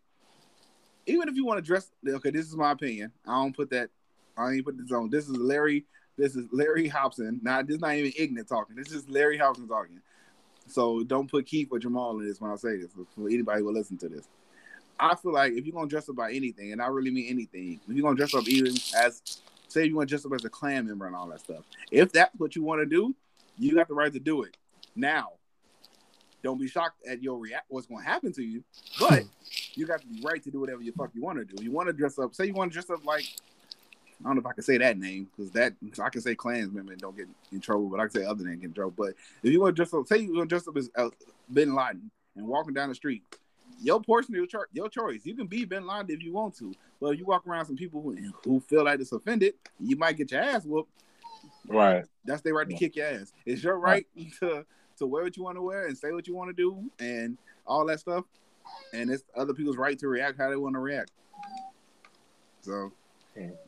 even 1.06 1.28
if 1.28 1.34
you 1.34 1.44
want 1.44 1.58
to 1.58 1.62
dress. 1.62 1.90
Okay, 2.06 2.30
this 2.30 2.46
is 2.46 2.56
my 2.56 2.72
opinion. 2.72 3.12
I 3.26 3.32
don't 3.32 3.54
put 3.54 3.70
that. 3.70 3.90
I 4.36 4.52
ain't 4.52 4.64
put 4.64 4.78
this 4.78 4.92
on. 4.92 5.10
This 5.10 5.28
is 5.28 5.36
Larry. 5.36 5.84
This 6.16 6.36
is 6.36 6.46
Larry 6.52 6.86
Hobson. 6.86 7.40
Not 7.42 7.66
this. 7.66 7.76
is 7.76 7.80
Not 7.80 7.94
even 7.94 8.12
ignorant 8.16 8.48
talking. 8.48 8.76
This 8.76 8.92
is 8.92 9.08
Larry 9.08 9.38
Hobson 9.38 9.66
talking. 9.66 10.00
So 10.68 11.02
don't 11.02 11.28
put 11.28 11.46
Keith 11.46 11.68
or 11.70 11.78
Jamal 11.78 12.18
in 12.20 12.26
this 12.26 12.40
when 12.40 12.50
I 12.50 12.56
say 12.56 12.76
this. 12.76 12.90
For 13.16 13.28
anybody 13.28 13.62
will 13.62 13.72
listen 13.72 13.98
to 13.98 14.08
this, 14.08 14.28
I 14.98 15.16
feel 15.16 15.32
like 15.32 15.52
if 15.54 15.66
you're 15.66 15.74
gonna 15.74 15.88
dress 15.88 16.08
up 16.08 16.16
by 16.16 16.32
anything, 16.32 16.72
and 16.72 16.80
I 16.80 16.86
really 16.86 17.10
mean 17.10 17.28
anything, 17.28 17.80
if 17.88 17.94
you're 17.94 18.04
gonna 18.04 18.16
dress 18.16 18.34
up 18.34 18.46
even 18.46 18.74
as, 18.96 19.42
say, 19.68 19.86
you 19.86 19.96
want 19.96 20.08
to 20.08 20.14
dress 20.14 20.24
up 20.24 20.32
as 20.32 20.44
a 20.44 20.50
clan 20.50 20.86
member 20.86 21.06
and 21.06 21.16
all 21.16 21.26
that 21.28 21.40
stuff, 21.40 21.64
if 21.90 22.12
that's 22.12 22.34
what 22.38 22.54
you 22.54 22.62
want 22.62 22.80
to 22.82 22.86
do, 22.86 23.14
you 23.58 23.74
got 23.74 23.88
the 23.88 23.94
right 23.94 24.12
to 24.12 24.20
do 24.20 24.42
it. 24.44 24.56
Now, 24.94 25.32
don't 26.42 26.58
be 26.60 26.68
shocked 26.68 27.06
at 27.06 27.22
your 27.22 27.38
react 27.38 27.66
what's 27.68 27.86
going 27.86 28.02
to 28.02 28.08
happen 28.08 28.32
to 28.32 28.42
you, 28.42 28.62
but 28.98 29.24
you 29.74 29.86
got 29.86 30.00
the 30.00 30.22
right 30.22 30.42
to 30.42 30.50
do 30.50 30.60
whatever 30.60 30.82
the 30.82 30.90
fuck 30.92 31.10
you 31.14 31.22
want 31.22 31.38
to 31.38 31.44
do. 31.44 31.62
You 31.62 31.70
want 31.72 31.88
to 31.88 31.92
dress 31.92 32.18
up, 32.18 32.34
say 32.34 32.46
you 32.46 32.54
want 32.54 32.72
to 32.72 32.74
dress 32.74 32.90
up 32.90 33.04
like 33.04 33.24
I 34.22 34.24
don't 34.28 34.34
know 34.36 34.40
if 34.40 34.46
I 34.46 34.52
can 34.52 34.62
say 34.62 34.76
that 34.78 34.98
name 34.98 35.28
because 35.34 35.50
that 35.52 35.72
I 36.02 36.10
can 36.10 36.20
say 36.20 36.34
Klansman 36.34 36.88
and 36.90 36.98
don't 36.98 37.16
get 37.16 37.26
in 37.52 37.60
trouble, 37.60 37.88
but 37.88 38.00
I 38.00 38.02
can 38.04 38.10
say 38.20 38.24
other 38.24 38.44
than 38.44 38.56
get 38.56 38.66
in 38.66 38.72
trouble. 38.74 38.92
But 38.96 39.14
if 39.42 39.50
you 39.52 39.60
want 39.62 39.74
to 39.74 39.76
dress 39.82 39.94
up, 39.94 40.06
say 40.06 40.18
you 40.18 40.34
want 40.36 40.50
to 40.50 40.54
dress 40.54 40.68
up 40.68 40.76
as 40.76 40.90
uh, 40.94 41.08
Bin 41.50 41.74
Laden 41.74 42.10
and 42.36 42.46
walking 42.46 42.74
down 42.74 42.90
the 42.90 42.94
street, 42.94 43.22
your 43.82 43.98
portion, 44.02 44.34
your, 44.34 44.46
cho- 44.46 44.64
your 44.74 44.90
choice. 44.90 45.22
You 45.24 45.34
can 45.34 45.46
be 45.46 45.64
Bin 45.64 45.86
Laden 45.86 46.10
if 46.10 46.22
you 46.22 46.34
want 46.34 46.54
to, 46.58 46.74
but 47.00 47.14
if 47.14 47.18
you 47.18 47.24
walk 47.24 47.46
around 47.46 47.64
some 47.64 47.76
people 47.76 48.02
who, 48.02 48.14
who 48.44 48.60
feel 48.60 48.84
like 48.84 49.00
it's 49.00 49.12
offended, 49.12 49.54
you 49.78 49.96
might 49.96 50.18
get 50.18 50.30
your 50.32 50.42
ass 50.42 50.66
whooped. 50.66 50.90
Right. 51.66 52.04
That's 52.26 52.42
their 52.42 52.52
right 52.52 52.66
to 52.66 52.72
Yeah. 52.74 52.78
kick 52.78 52.96
your 52.96 53.06
ass. 53.06 53.32
It's 53.46 53.62
your 53.64 53.78
right 53.78 54.06
to 54.40 54.66
to 55.00 55.06
wear 55.06 55.24
what 55.24 55.36
you 55.36 55.42
want 55.42 55.56
to 55.56 55.62
wear 55.62 55.86
and 55.86 55.98
say 55.98 56.12
what 56.12 56.28
you 56.28 56.34
want 56.34 56.48
to 56.48 56.54
do 56.54 56.90
and 57.04 57.36
all 57.66 57.84
that 57.86 58.00
stuff. 58.00 58.24
And 58.94 59.10
it's 59.10 59.24
other 59.36 59.52
people's 59.52 59.76
right 59.76 59.98
to 59.98 60.08
react 60.08 60.38
how 60.38 60.48
they 60.48 60.56
want 60.56 60.74
to 60.74 60.80
react. 60.80 61.10
So 62.60 62.92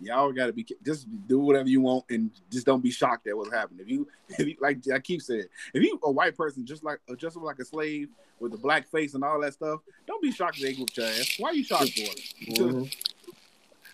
y'all 0.00 0.32
got 0.32 0.46
to 0.46 0.52
be 0.52 0.66
just 0.84 1.06
do 1.26 1.40
whatever 1.40 1.68
you 1.68 1.80
want 1.80 2.04
and 2.10 2.30
just 2.50 2.66
don't 2.66 2.82
be 2.82 2.90
shocked 2.90 3.26
at 3.26 3.36
what's 3.36 3.52
happening. 3.52 3.80
If 3.80 3.88
you, 3.90 4.08
if 4.28 4.46
you 4.46 4.56
like 4.60 4.78
I 4.92 4.98
keep 4.98 5.22
saying, 5.22 5.46
if 5.74 5.82
you 5.82 5.98
a 6.04 6.10
white 6.10 6.36
person 6.36 6.64
just 6.64 6.84
like 6.84 7.00
just 7.16 7.36
like 7.36 7.58
a 7.58 7.64
slave 7.64 8.08
with 8.38 8.54
a 8.54 8.58
black 8.58 8.88
face 8.88 9.14
and 9.14 9.24
all 9.24 9.40
that 9.40 9.54
stuff, 9.54 9.80
don't 10.06 10.22
be 10.22 10.30
shocked 10.30 10.60
they 10.60 10.74
whooped 10.74 10.96
your 10.96 11.06
ass. 11.06 11.36
Why 11.38 11.52
you 11.52 11.64
shocked 11.64 11.92
for 11.92 12.02
it? 12.02 12.58
Mhm. 12.58 12.94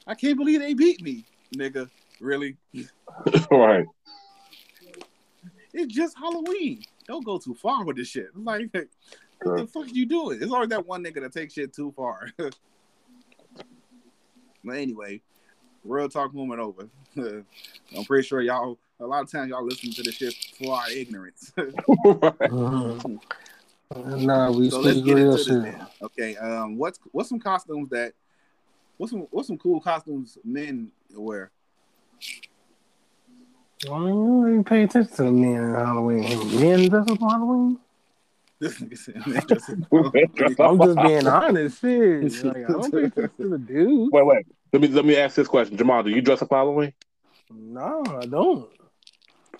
I 0.06 0.14
can't 0.14 0.36
believe 0.36 0.60
they 0.60 0.74
beat 0.74 1.02
me, 1.02 1.24
nigga. 1.54 1.88
Really? 2.20 2.56
right. 3.50 3.86
It's 5.72 5.94
just 5.94 6.16
Halloween. 6.16 6.82
Don't 7.08 7.24
go 7.24 7.38
too 7.38 7.54
far 7.54 7.84
with 7.84 7.96
this 7.96 8.08
shit. 8.08 8.26
It's 8.26 8.36
like, 8.36 8.70
what 9.42 9.56
the 9.56 9.66
fuck 9.66 9.92
you 9.92 10.04
doing? 10.06 10.38
It's 10.42 10.52
always 10.52 10.68
that 10.68 10.86
one 10.86 11.02
nigga 11.02 11.22
that 11.22 11.32
takes 11.32 11.54
shit 11.54 11.72
too 11.72 11.92
far. 11.96 12.28
but 12.36 12.52
anyway, 14.66 15.22
real 15.84 16.08
talk 16.10 16.34
moment 16.34 16.60
over. 16.60 16.88
I'm 17.96 18.04
pretty 18.04 18.26
sure 18.26 18.42
y'all. 18.42 18.78
A 19.00 19.06
lot 19.06 19.22
of 19.22 19.30
times 19.30 19.48
y'all 19.50 19.64
listen 19.64 19.92
to 19.92 20.02
this 20.02 20.16
shit 20.16 20.34
for 20.58 20.76
our 20.76 20.90
ignorance. 20.90 21.52
Nah, 23.96 24.50
we 24.50 24.68
so 24.68 24.80
let's 24.80 25.00
get 25.00 25.14
real 25.14 25.34
into 25.34 25.60
this. 25.60 25.74
Okay, 26.02 26.36
um, 26.36 26.76
what's 26.76 27.00
what's 27.12 27.30
some 27.30 27.40
costumes 27.40 27.88
that 27.88 28.12
what's 28.98 29.12
some 29.12 29.26
what's 29.30 29.48
some 29.48 29.56
cool 29.56 29.80
costumes 29.80 30.36
men 30.44 30.92
wear? 31.14 31.50
I 33.84 33.86
don't 33.88 34.48
even 34.48 34.64
pay 34.64 34.82
attention 34.82 35.14
to 35.16 35.22
the 35.24 35.32
men 35.32 35.62
in 35.64 35.74
Halloween. 35.74 36.60
Men 36.60 36.88
dress 36.88 37.08
up 37.08 37.22
on 37.22 37.30
Halloween? 37.30 37.78
This 38.60 38.80
nigga 38.80 38.98
said, 38.98 39.26
man, 39.26 39.42
just- 39.46 39.68
I'm 40.60 40.78
just 40.78 40.96
being 41.06 41.26
honest. 41.28 41.80
Shit. 41.80 42.44
Like, 42.44 42.56
I 42.56 42.72
don't 42.72 42.90
pay 42.92 43.04
attention 43.04 43.30
to 43.38 43.48
the 43.50 43.58
dude. 43.58 44.12
Wait, 44.12 44.26
wait. 44.26 44.46
Let 44.72 44.82
me 44.82 44.88
let 44.88 45.04
me 45.04 45.16
ask 45.16 45.36
this 45.36 45.46
question, 45.48 45.76
Jamal. 45.76 46.02
Do 46.02 46.10
you 46.10 46.20
dress 46.20 46.42
up 46.42 46.48
for 46.48 46.56
Halloween? 46.58 46.92
No, 47.50 48.02
I 48.20 48.26
don't. 48.26 48.68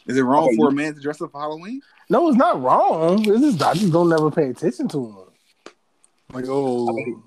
Is 0.06 0.16
it 0.18 0.22
wrong 0.22 0.44
Okay, 0.48 0.56
for 0.56 0.68
a 0.68 0.72
man 0.72 0.94
to 0.94 1.00
dress 1.00 1.22
up 1.22 1.30
for 1.32 1.40
Halloween? 1.40 1.80
No, 2.10 2.28
it's 2.28 2.36
not 2.36 2.60
wrong. 2.60 3.20
It's 3.20 3.40
just 3.40 3.62
I 3.62 3.72
just 3.74 3.92
don't 3.92 4.08
never 4.08 4.30
pay 4.30 4.50
attention 4.50 4.88
to 4.88 5.06
him. 5.06 5.16
Like, 6.32 6.44
oh, 6.48 6.88
I 6.90 6.92
mean- 6.92 7.22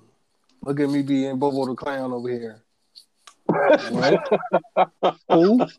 look 0.63 0.79
at 0.79 0.89
me 0.89 1.01
being 1.03 1.39
Bobo 1.39 1.65
the 1.67 1.73
Clown 1.75 2.11
over 2.11 2.29
here. 2.29 2.61
What? 5.29 5.71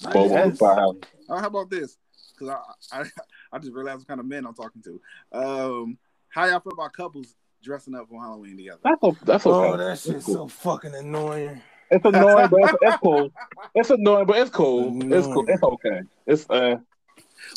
Who? 0.00 0.12
Bobo 0.12 0.34
Yes. 0.34 0.56
style. 0.56 0.96
Oh, 1.28 1.38
how 1.38 1.46
about 1.46 1.70
this? 1.70 1.96
Because 2.38 2.56
I, 2.92 3.00
I 3.00 3.04
I 3.52 3.58
just 3.58 3.72
realized 3.72 3.98
what 3.98 4.08
kind 4.08 4.20
of 4.20 4.26
men 4.26 4.46
I'm 4.46 4.54
talking 4.54 4.82
to. 4.82 5.00
Um, 5.32 5.98
how 6.28 6.46
y'all 6.46 6.60
feel 6.60 6.72
about 6.72 6.92
couples 6.92 7.34
dressing 7.62 7.94
up 7.94 8.08
on 8.12 8.20
Halloween 8.20 8.56
together? 8.56 8.80
That's 8.82 8.98
o- 9.02 9.16
that's 9.24 9.46
okay. 9.46 9.68
Oh, 9.68 9.76
that 9.76 9.84
That's 9.86 10.02
shit's 10.04 10.24
cool. 10.26 10.34
so 10.34 10.48
fucking 10.48 10.94
annoying. 10.94 11.60
It's 11.90 12.04
annoying, 12.06 12.48
but 12.48 12.60
it's, 12.62 12.74
it's 12.80 12.96
cool. 13.02 13.30
It's 13.74 13.90
annoying, 13.90 14.26
but 14.26 14.36
it's 14.38 14.50
cool. 14.50 15.12
It's 15.12 15.26
cool. 15.26 15.44
It's 15.48 15.62
okay. 15.62 16.00
It's 16.26 16.48
uh 16.50 16.76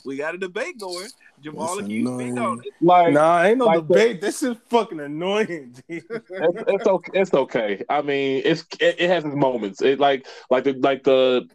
We 0.05 0.17
got 0.17 0.35
a 0.35 0.37
debate 0.37 0.77
going. 0.79 1.07
Jamal, 1.41 1.73
It's 1.79 1.83
if 1.87 1.89
you 1.91 2.05
speak 2.05 2.37
on 2.39 2.59
it. 2.59 2.73
like 2.81 3.13
Nah, 3.13 3.43
ain't 3.43 3.57
no 3.57 3.65
like 3.65 3.87
the- 3.87 3.93
debate. 3.93 4.21
That 4.21 4.33
shit's 4.33 4.59
fucking 4.69 4.99
annoying. 4.99 5.73
G. 5.89 6.01
it's, 6.09 6.63
it's 6.67 6.85
okay. 6.87 7.11
It's 7.13 7.33
okay. 7.33 7.83
I 7.89 8.01
mean, 8.01 8.41
it's 8.45 8.65
it, 8.79 8.95
it 8.99 9.09
has 9.09 9.25
its 9.25 9.35
moments. 9.35 9.81
It 9.81 9.99
like 9.99 10.25
like 10.49 10.63
the 10.65 10.73
like 10.73 11.03
the 11.03 11.47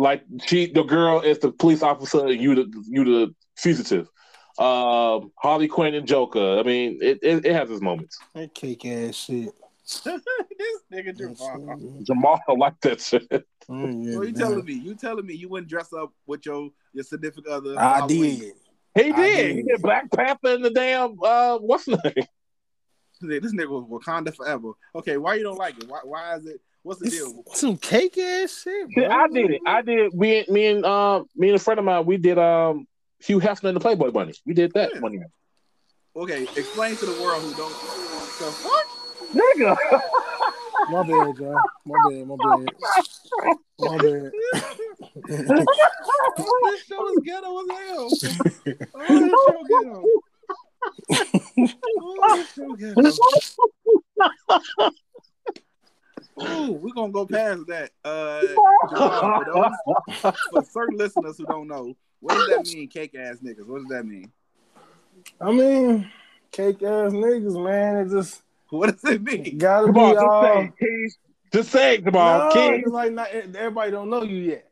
like 0.00 0.24
she 0.46 0.72
the 0.72 0.82
girl 0.82 1.20
is 1.20 1.38
the 1.40 1.52
police 1.52 1.82
officer 1.82 2.26
and 2.26 2.40
you 2.40 2.54
the 2.54 2.84
you 2.88 3.04
the 3.04 3.34
fugitive. 3.56 4.08
Um, 4.58 5.30
Harley 5.38 5.68
Quinn 5.68 5.94
and 5.94 6.06
Joker. 6.06 6.58
I 6.58 6.62
mean, 6.62 6.98
it 7.02 7.18
it, 7.22 7.44
it 7.44 7.52
has 7.52 7.70
its 7.70 7.82
moments. 7.82 8.18
that 8.34 8.54
cake 8.54 8.84
ass 8.86 9.14
shit. 9.14 9.54
this 10.04 10.80
nigga 10.92 11.16
Jamal. 11.16 11.78
Jamal 12.02 12.40
like 12.56 12.80
that 12.80 13.00
shit. 13.00 13.28
Mm, 13.68 14.12
So 14.14 14.22
you 14.22 14.32
yeah, 14.32 14.38
telling 14.38 14.64
me? 14.64 14.72
You 14.72 14.94
telling 14.94 15.26
me 15.26 15.34
you 15.34 15.48
wouldn't 15.48 15.68
dress 15.68 15.92
up 15.92 16.12
with 16.26 16.46
your 16.46 16.70
your 16.94 17.04
significant 17.04 17.48
other? 17.48 17.78
I 17.78 18.00
Halloween? 18.00 18.38
did. 18.40 18.54
He 18.94 19.12
I 19.12 19.16
did. 19.16 19.50
He 19.56 19.62
did. 19.62 19.68
did 19.68 19.82
Black 19.82 20.10
Panther 20.10 20.54
in 20.54 20.62
the 20.62 20.70
damn 20.70 21.16
uh 21.22 21.58
what's 21.58 21.84
the 21.84 22.00
name? 22.02 22.26
This 23.22 23.52
nigga 23.52 23.68
was 23.68 23.84
Wakanda 23.84 24.34
forever. 24.34 24.72
Okay, 24.94 25.18
why 25.18 25.34
you 25.34 25.42
don't 25.42 25.58
like 25.58 25.76
it? 25.76 25.86
Why, 25.86 26.00
why 26.04 26.36
is 26.36 26.46
it? 26.46 26.62
What's 26.82 27.00
the 27.00 27.06
It's 27.06 27.16
deal? 27.16 27.44
some 27.54 27.76
cake 27.76 28.16
ass 28.18 28.62
shit. 28.62 28.88
Bro. 28.94 29.08
I 29.08 29.28
did 29.28 29.50
it. 29.50 29.60
I 29.66 29.82
did. 29.82 30.14
Me, 30.14 30.44
me 30.48 30.66
and 30.68 30.84
um, 30.86 31.26
me 31.36 31.48
and 31.48 31.56
a 31.56 31.58
friend 31.58 31.78
of 31.78 31.84
mine, 31.84 32.06
we 32.06 32.16
did 32.16 32.38
um, 32.38 32.86
Hugh 33.20 33.38
Hefner 33.40 33.68
and 33.68 33.76
the 33.76 33.80
Playboy 33.80 34.10
Bunny. 34.10 34.32
We 34.46 34.54
did 34.54 34.72
that 34.72 34.92
Yeah. 34.94 35.00
one 35.00 35.12
year. 35.12 35.26
Okay, 36.16 36.42
explain 36.56 36.96
to 36.96 37.06
the 37.06 37.20
world 37.22 37.42
who 37.42 37.54
don't. 37.54 37.68
The 37.70 38.50
fuck? 38.50 38.86
Nigga, 39.34 39.76
My 40.90 41.02
bad, 41.02 41.36
y'all. 41.38 41.60
My 41.84 41.96
bad. 42.08 42.26
My 42.26 42.36
bad. 42.36 42.68
My 43.78 43.96
bad. 43.98 44.32
this 46.64 46.84
show 46.86 47.02
is 47.12 47.18
ghetto 47.24 47.60
as 47.60 47.66
hell. 47.78 48.08
Oh, 48.96 49.08
this 49.18 49.30
show 49.30 49.62
ghetto. 49.68 49.98
Oh, 52.00 52.36
this 52.36 52.48
show 52.54 52.70
ghetto. 52.74 53.00
Ooh, 56.42 56.72
we're 56.72 56.94
gonna 56.94 57.12
go 57.12 57.26
past 57.26 57.66
that. 57.68 57.90
Uh, 58.04 58.42
Jamal, 58.88 59.44
for 59.44 59.72
those 60.22 60.34
for 60.50 60.64
certain 60.64 60.96
listeners 60.98 61.36
who 61.38 61.44
don't 61.46 61.68
know, 61.68 61.94
what 62.20 62.34
does 62.34 62.46
that 62.48 62.66
mean, 62.66 62.88
cake 62.88 63.14
ass 63.14 63.36
niggas? 63.44 63.66
What 63.66 63.80
does 63.80 63.88
that 63.88 64.04
mean? 64.06 64.30
I 65.40 65.52
mean, 65.52 66.10
cake 66.52 66.82
ass 66.82 67.12
niggas, 67.12 67.62
man. 67.62 68.06
It 68.06 68.10
just 68.10 68.42
What 68.70 69.00
does 69.00 69.12
it 69.12 69.22
mean? 69.22 69.58
gotta 69.58 69.86
come 69.86 69.94
be 69.94 70.00
on, 70.00 70.14
just 70.14 70.24
all. 70.24 70.42
say, 70.42 70.64
it, 70.64 70.72
Keys. 70.78 71.18
Just 71.52 71.70
say, 71.70 71.94
it, 71.96 72.04
Jamal, 72.04 72.38
No, 72.38 72.50
King. 72.52 72.74
it's 72.84 72.88
like 72.90 73.12
not 73.12 73.28
everybody 73.30 73.90
don't 73.90 74.08
know 74.10 74.22
you 74.22 74.36
yet. 74.36 74.66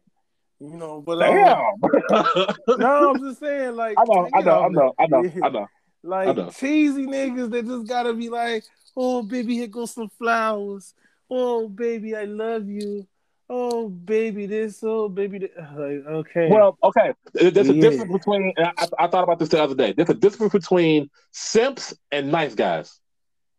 You 0.60 0.70
know, 0.70 1.00
but 1.00 1.22
um, 1.22 1.34
Damn. 1.80 2.78
no, 2.80 3.10
I'm 3.10 3.20
just 3.20 3.38
saying, 3.40 3.76
like 3.76 3.96
I 3.98 4.04
know, 4.04 4.28
I 4.34 4.38
you 4.38 4.44
know, 4.44 4.62
I 4.62 4.68
know, 4.68 4.94
I 4.98 5.06
know, 5.06 5.30
I 5.44 5.48
know. 5.50 5.68
like 6.02 6.28
I 6.28 6.32
know. 6.32 6.50
cheesy 6.50 7.06
niggas 7.06 7.50
that 7.50 7.64
just 7.66 7.86
gotta 7.86 8.12
be 8.12 8.28
like, 8.28 8.64
oh 8.96 9.22
baby, 9.22 9.54
here 9.54 9.68
goes 9.68 9.92
some 9.92 10.08
flowers. 10.18 10.94
Oh 11.30 11.68
baby, 11.68 12.16
I 12.16 12.24
love 12.24 12.68
you. 12.68 13.06
Oh 13.50 13.88
baby, 13.88 14.46
this. 14.46 14.82
Oh 14.82 15.08
baby, 15.08 15.38
that. 15.38 15.50
like 15.56 16.06
okay. 16.06 16.48
Well, 16.50 16.78
okay. 16.82 17.12
There's 17.34 17.68
a 17.68 17.74
Yeah. 17.74 17.80
difference 17.80 18.12
between. 18.12 18.52
I, 18.58 18.86
I 18.98 19.06
thought 19.08 19.24
about 19.24 19.38
this 19.38 19.48
the 19.48 19.62
other 19.62 19.74
day. 19.74 19.92
There's 19.92 20.10
a 20.10 20.14
difference 20.14 20.52
between 20.52 21.10
simps 21.32 21.94
and 22.10 22.30
nice 22.30 22.54
guys. 22.54 22.98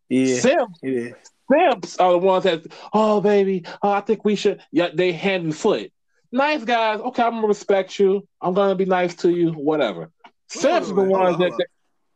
yeah, 0.09 0.39
Simps, 0.39 0.79
yeah. 0.83 1.09
simps 1.51 1.97
are 1.97 2.11
the 2.11 2.17
ones 2.19 2.43
that, 2.43 2.65
oh 2.93 3.21
baby, 3.21 3.65
oh, 3.81 3.91
I 3.91 4.01
think 4.01 4.25
we 4.25 4.35
should. 4.35 4.61
Yeah, 4.71 4.89
they 4.93 5.11
hand 5.11 5.43
and 5.45 5.55
foot. 5.55 5.91
Nice 6.31 6.63
guys, 6.63 6.99
okay, 6.99 7.23
I'm 7.23 7.35
gonna 7.35 7.47
respect 7.47 7.97
you. 7.99 8.27
I'm 8.41 8.53
gonna 8.53 8.75
be 8.75 8.85
nice 8.85 9.15
to 9.17 9.31
you. 9.31 9.51
Whatever. 9.53 10.11
Simps 10.47 10.89
are 10.91 10.93
the 10.95 11.01
wait, 11.01 11.09
ones 11.09 11.37
that. 11.39 11.65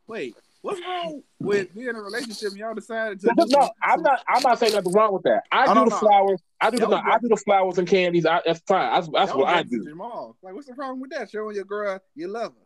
Wait, 0.07 0.35
what's 0.64 0.81
wrong 0.81 1.22
with 1.40 1.76
being 1.76 1.90
in 1.90 1.95
a 1.95 2.02
relationship 2.02 2.49
and 2.49 2.57
y'all 2.57 2.73
decided 2.73 3.19
to? 3.22 3.27
No, 3.38 3.45
no, 3.45 3.69
I'm 3.84 4.02
not. 4.02 4.23
I'm 4.27 4.41
not 4.41 4.57
saying 4.57 4.73
nothing 4.73 4.91
wrong 4.91 5.14
with 5.14 5.23
that. 5.23 5.44
I 5.52 5.65
I 5.65 5.73
do 5.73 5.84
the 5.84 5.90
know. 5.91 5.99
flowers. 5.99 6.41
I 6.60 6.69
do 6.72 6.77
the. 6.77 6.85
That 6.85 6.90
No, 6.90 6.95
was 6.98 7.06
I 7.06 7.19
do 7.19 7.27
the 7.27 7.38
flowers 7.38 7.77
and 7.77 7.88
candies. 7.88 8.26
I, 8.26 8.41
that's 8.45 8.61
fine. 8.68 8.94
That's, 8.94 9.07
that's 9.14 9.34
what 9.34 9.48
I 9.48 9.57
like 9.57 9.69
to 9.69 9.77
do. 9.77 9.84
Jamal. 9.90 10.35
Like, 10.41 10.56
what's 10.56 10.68
the 10.68 10.73
problem 10.73 11.02
with 11.02 11.11
that? 11.11 11.30
Showing 11.30 11.56
your 11.56 11.65
girl 11.65 11.99
you 12.15 12.27
love 12.27 12.53
her. 12.53 12.65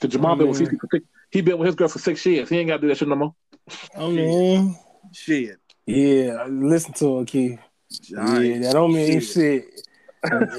Cause 0.00 0.10
Jamal 0.10 0.36
been 0.36 0.48
with. 0.48 0.58
For 0.58 0.88
six. 0.92 1.06
He 1.30 1.40
been 1.40 1.58
with 1.58 1.66
his 1.66 1.74
girl 1.74 1.88
for 1.88 1.98
six 1.98 2.24
years. 2.26 2.48
He 2.48 2.58
ain't 2.58 2.68
got 2.68 2.76
to 2.76 2.82
do 2.82 2.88
that 2.88 2.98
shit 2.98 3.08
no 3.08 3.16
more. 3.16 3.34
I 3.96 4.06
mean, 4.08 4.76
Shit. 5.12 5.56
yeah. 5.86 6.46
Listen 6.48 6.92
to 6.94 7.18
her, 7.18 7.24
Keith. 7.24 7.58
Yeah, 8.08 8.58
that 8.58 8.70
don't 8.74 8.92
mean 8.92 9.20
Shit. 9.20 9.24
shit. 9.24 9.64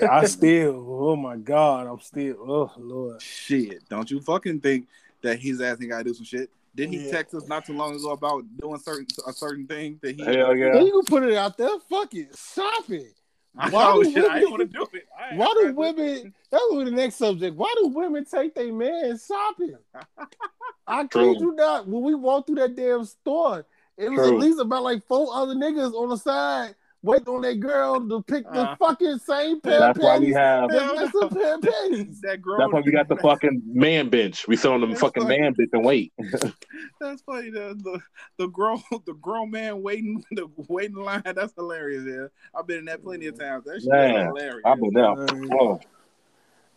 I 0.10 0.26
still, 0.26 0.86
oh 0.88 1.16
my 1.16 1.38
god, 1.38 1.88
I'm 1.88 2.00
still, 2.00 2.36
oh 2.40 2.72
lord. 2.78 3.22
Shit. 3.22 3.88
Don't 3.90 4.10
you 4.10 4.20
fucking 4.22 4.62
think 4.62 4.88
that 5.26 5.40
his 5.40 5.60
ass 5.62 5.78
ain't 5.82 5.90
gotta 5.92 6.04
do 6.04 6.14
some 6.14 6.26
shit. 6.26 6.50
Didn't 6.76 6.94
he 6.94 7.06
Yeah. 7.06 7.12
text 7.12 7.34
us 7.36 7.48
not 7.48 7.66
too 7.66 7.74
long 7.74 7.96
ago 7.96 8.12
about 8.12 8.44
doing 8.58 8.80
certain 8.80 9.08
a 9.28 9.34
certain 9.34 9.66
thing 9.68 10.00
that 10.02 10.16
he 10.16 10.24
Hell 10.24 10.56
yeah. 10.56 10.76
Yeah, 10.76 10.82
you 10.82 10.92
can 10.92 11.06
put 11.06 11.24
it 11.24 11.36
out 11.36 11.58
there. 11.58 11.70
Fuck 11.90 12.14
it, 12.14 12.36
stop 12.36 12.90
it. 12.90 13.14
I, 13.58 13.68
oh, 13.70 13.72
Why 13.72 13.92
oh, 13.94 14.04
do 14.04 14.12
shit, 14.12 14.26
I 14.26 14.36
women- 14.40 14.50
want 14.52 14.62
to 14.62 14.68
do 14.68 14.88
it. 14.94 15.08
I 15.18 15.36
Why 15.36 15.54
do 15.62 15.74
women? 15.74 16.34
That 16.52 16.62
was 16.72 16.86
the 16.86 16.92
next 16.92 17.16
subject. 17.16 17.56
Why 17.56 17.74
do 17.82 17.88
women 17.88 18.26
take 18.26 18.54
their 18.56 18.74
man 18.74 19.18
shopping? 19.18 19.78
I 20.88 21.06
True. 21.06 21.34
kid 21.34 21.42
you 21.42 21.54
not. 21.56 21.88
When 21.88 22.04
we 22.04 22.14
walked 22.16 22.48
through 22.48 22.58
that 22.58 22.76
damn 22.76 23.06
store, 23.06 23.66
it 23.98 24.10
was 24.10 24.20
True. 24.20 24.36
at 24.36 24.40
least 24.44 24.60
about 24.60 24.84
like 24.84 25.04
four 25.08 25.30
other 25.34 25.56
niggas 25.56 25.94
on 25.94 26.10
the 26.10 26.18
side 26.18 26.76
waiting 27.06 27.28
on 27.28 27.42
that 27.44 27.60
girl 27.60 28.00
to 28.10 28.22
pick 28.24 28.44
the 28.52 28.60
Uh, 28.72 28.76
fucking 28.78 29.20
same 29.20 29.62
pair 29.62 29.80
That's 29.80 29.98
of 29.98 30.04
why 30.04 30.18
we 30.20 30.34
panties. 30.34 30.36
have. 30.36 30.70
That's 30.70 31.14
that's 31.14 31.34
pair 31.34 31.56
of 31.56 31.62
panties. 31.62 32.22
that 32.22 32.42
grown. 32.42 32.60
That's 32.60 32.74
why 32.74 32.82
we 32.82 32.92
got 32.92 33.08
the 33.08 33.16
fucking 33.18 33.62
man 33.66 34.10
bench. 34.10 34.48
We 34.48 34.56
sit 34.58 34.72
on 34.72 34.82
the 34.82 34.88
That's 34.88 35.00
fucking 35.00 35.24
funny. 35.24 35.40
man 35.40 35.54
bench 35.54 35.70
and 35.74 35.86
wait. 35.86 36.12
That's 37.00 37.22
funny. 37.22 37.52
The, 37.52 37.76
the 37.82 38.00
the 38.38 38.48
grown 38.48 38.82
the 39.06 39.14
grown 39.14 39.52
man 39.52 39.82
waiting 39.84 40.24
the 40.32 40.48
waiting 40.68 40.98
line. 40.98 41.22
That's 41.24 41.54
hilarious. 41.56 42.04
Yeah, 42.08 42.28
I've 42.60 42.68
been 42.68 42.80
in 42.80 42.86
that 42.86 43.04
plenty 43.04 43.28
of 43.28 43.40
times. 43.40 43.64
That's 43.66 43.84
shit 43.84 43.94
hilarious. 43.94 44.62
I've 44.66 44.80
been 44.80 44.94
there. 44.94 45.16
Oh, 45.60 45.80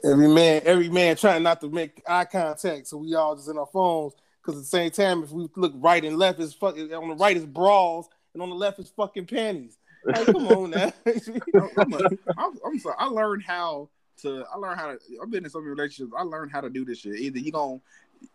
Every 0.04 0.28
man, 0.28 0.62
every 0.64 0.88
man 0.88 1.16
trying 1.16 1.42
not 1.42 1.60
to 1.60 1.68
make 1.68 2.02
eye 2.06 2.24
contact, 2.24 2.86
so 2.86 2.98
we 2.98 3.14
all 3.16 3.34
just 3.34 3.48
in 3.48 3.58
our 3.58 3.66
phones. 3.66 4.12
Because 4.40 4.56
at 4.60 4.62
the 4.62 4.68
same 4.68 4.90
time, 4.92 5.24
if 5.24 5.30
we 5.32 5.48
look 5.56 5.72
right 5.76 6.04
and 6.04 6.16
left, 6.16 6.38
is 6.38 6.54
fucking 6.54 6.92
on 6.94 7.08
the 7.08 7.16
right 7.16 7.36
is 7.36 7.44
bras, 7.44 8.08
and 8.32 8.40
on 8.42 8.48
the 8.48 8.54
left 8.54 8.78
is 8.78 8.88
fucking 8.96 9.26
panties. 9.26 9.76
Like, 10.08 10.26
come 10.26 10.46
on 10.48 10.70
now. 10.70 10.92
I'm, 11.06 11.92
a, 11.92 12.08
I'm, 12.36 12.58
I'm 12.66 12.78
sorry. 12.78 12.96
I 12.98 13.06
learned 13.06 13.42
how 13.42 13.88
to. 14.22 14.44
I 14.52 14.56
learned 14.58 14.80
how 14.80 14.86
to. 14.88 14.98
I've 15.22 15.30
been 15.30 15.44
in 15.44 15.50
so 15.50 15.58
many 15.60 15.70
relationships. 15.70 16.12
I 16.16 16.22
learned 16.22 16.50
how 16.50 16.60
to 16.60 16.70
do 16.70 16.84
this 16.84 16.98
shit. 16.98 17.16
Either 17.16 17.38
you 17.38 17.52
gonna, 17.52 17.80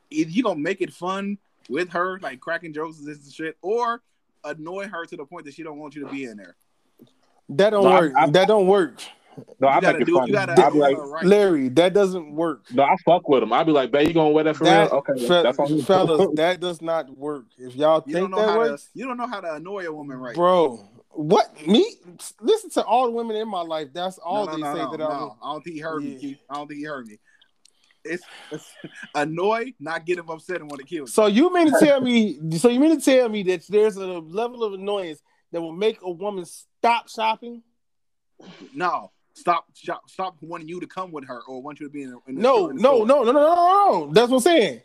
either 0.10 0.30
you 0.30 0.44
gonna 0.44 0.60
make 0.60 0.82
it 0.82 0.94
fun 0.94 1.38
with 1.70 1.90
her, 1.91 2.20
like 2.22 2.40
cracking 2.40 2.74
jokes 2.74 3.00
and 3.00 3.08
this 3.08 3.24
and 3.24 3.34
shit, 3.34 3.58
or 3.62 4.02
annoy 4.44 4.88
her 4.88 5.06
to 5.06 5.16
the 5.18 5.26
point 5.26 5.45
that 5.45 5.54
she 5.54 5.64
don't 5.64 5.80
want 5.80 5.95
you 5.95 6.06
to 6.06 6.12
be 6.12 6.26
in 6.26 6.38
there. 6.38 6.56
that 7.50 7.72
don't 7.72 7.84
No, 7.86 7.91
work. 7.91 8.14
I- 8.18 8.30
that 8.30 8.48
don't 8.48 8.68
work. 8.68 9.02
No, 9.60 9.68
I 9.68 9.76
You 9.78 9.82
gotta 9.82 9.94
make 9.98 10.02
it 10.04 10.06
do. 10.06 10.14
funny. 10.16 10.28
You 10.28 10.34
gotta 10.34 10.62
I'll 10.62 10.72
be 10.72 10.78
like, 10.78 10.95
right. 10.95 11.26
Larry, 11.26 11.68
that 11.70 11.91
doesn't 11.95 12.36
work. 12.36 12.66
no, 12.72 12.84
I 12.84 12.95
fuck 13.04 13.28
with 13.28 13.41
him. 13.41 13.52
I'll 13.52 13.66
be 13.66 13.72
like, 13.72 13.90
babe, 13.90 14.08
you 14.08 14.14
gonna 14.14 14.30
wear 14.30 14.44
that 14.44 14.56
for 14.56 14.66
That, 14.66 14.91
real? 14.91 15.00
Okay, 15.00 15.28
fe- 15.28 15.41
that's 15.41 15.58
on 15.58 15.76
you. 15.76 15.82
fellas, 15.82 16.28
that 16.36 16.60
does 16.60 16.84
not 16.84 17.10
work. 17.18 17.45
If 17.58 17.76
y'all 17.76 18.04
You 18.06 18.14
don't 18.14 18.22
think 18.26 18.30
know 18.32 18.38
that 18.45 18.48
how 18.50 18.64
to. 18.76 18.84
You 18.94 19.08
don't 19.08 19.18
know 19.18 19.26
how 19.26 19.40
to 19.41 19.56
annoy 19.56 19.88
a 19.88 19.91
woman 19.91 20.18
right. 20.20 20.36
bro, 20.36 20.88
what 21.14 21.68
me? 21.68 21.85
Listen 22.41 22.69
to 22.72 22.84
all 22.85 23.06
the 23.06 23.11
women 23.11 23.35
in 23.35 23.48
my 23.48 23.61
life. 23.61 23.90
That's 23.94 24.18
all 24.18 24.45
no, 24.45 24.56
they 24.56 24.61
no, 24.61 24.73
say 24.73 24.80
no, 24.84 24.91
that 24.91 24.99
no. 24.99 25.07
I'm. 25.10 25.31
I 25.49 25.53
don't 25.53 25.64
think 25.64 25.76
he 25.76 25.81
heard 25.81 26.03
me. 26.03 26.18
Keith. 26.19 26.38
I 26.49 26.56
don't 26.56 26.68
think 26.68 26.80
he 26.80 26.85
heard 26.85 27.07
me. 27.07 27.19
It's, 28.06 28.23
it's 28.52 28.69
annoy, 29.15 29.73
not 29.80 30.06
get 30.06 30.18
him 30.18 30.30
upset 30.30 30.57
and 30.61 30.69
want 30.69 30.81
to 30.81 30.85
kill 30.88 31.02
you. 31.03 31.07
So 31.07 31.27
you 31.27 31.53
mean 31.53 31.72
to 31.72 31.80
tell 31.80 32.02
me? 32.10 32.40
So 32.57 32.69
you 32.69 32.80
mean 32.80 32.98
to 32.99 33.03
tell 33.03 33.30
me 33.30 33.44
that 33.44 33.65
there's 33.68 33.95
a 33.95 34.06
level 34.06 34.64
of 34.64 34.73
annoyance 34.73 35.22
that 35.52 35.61
will 35.61 35.72
make 35.72 35.99
a 36.02 36.11
woman 36.11 36.45
stop 36.45 37.07
shopping? 37.10 37.61
No, 38.73 39.11
stop, 39.34 39.65
stop, 39.73 40.10
stop 40.10 40.35
wanting 40.41 40.68
you 40.68 40.80
to 40.81 40.88
come 40.88 41.11
with 41.11 41.26
her 41.27 41.41
or 41.48 41.61
want 41.61 41.80
you 41.80 41.85
to 41.88 41.91
be 41.94 42.03
in. 42.03 42.11
the- 42.11 42.19
in 42.27 42.35
No, 42.35 42.56
store- 42.56 42.69
in 42.72 42.76
the 42.77 42.81
no, 42.81 43.03
no, 43.03 43.23
no, 43.23 43.31
no, 43.31 43.40
no, 43.40 43.56
no. 44.06 44.11
That's 44.11 44.30
what 44.30 44.38
I'm 44.38 44.41
saying. 44.41 44.81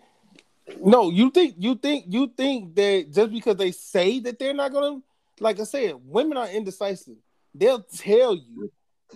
No, 0.84 1.10
you 1.10 1.30
think 1.30 1.54
you 1.58 1.74
think 1.76 2.04
you 2.08 2.28
think 2.36 2.74
that 2.76 3.06
just 3.12 3.32
because 3.32 3.56
they 3.56 3.72
say 3.72 4.20
that 4.20 4.38
they're 4.38 4.52
not 4.52 4.70
gonna, 4.70 5.00
like 5.40 5.60
I 5.60 5.64
said, 5.64 5.94
women 6.04 6.36
are 6.38 6.48
indecisive. 6.48 7.16
They'll 7.54 7.82
tell 7.82 8.34
you, 8.34 8.70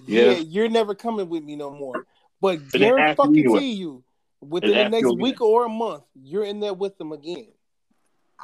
yeah, 0.07 0.31
Yeah. 0.32 0.39
you're 0.39 0.69
never 0.69 0.94
coming 0.94 1.28
with 1.28 1.43
me 1.44 1.57
no 1.57 1.70
more. 1.70 2.07
But 2.40 2.61
then 2.73 2.81
guarantee 2.81 3.15
fucking 3.16 3.35
you- 3.35 3.59
you, 3.61 4.05
within 4.40 4.70
the 4.70 4.89
next 4.89 5.03
you 5.03 5.15
week 5.15 5.40
or 5.40 5.66
a 5.66 5.69
month, 5.69 6.05
you're 6.15 6.44
in 6.44 6.61
there 6.61 6.74
with 6.74 6.99
them 6.99 7.12
again. 7.12 7.49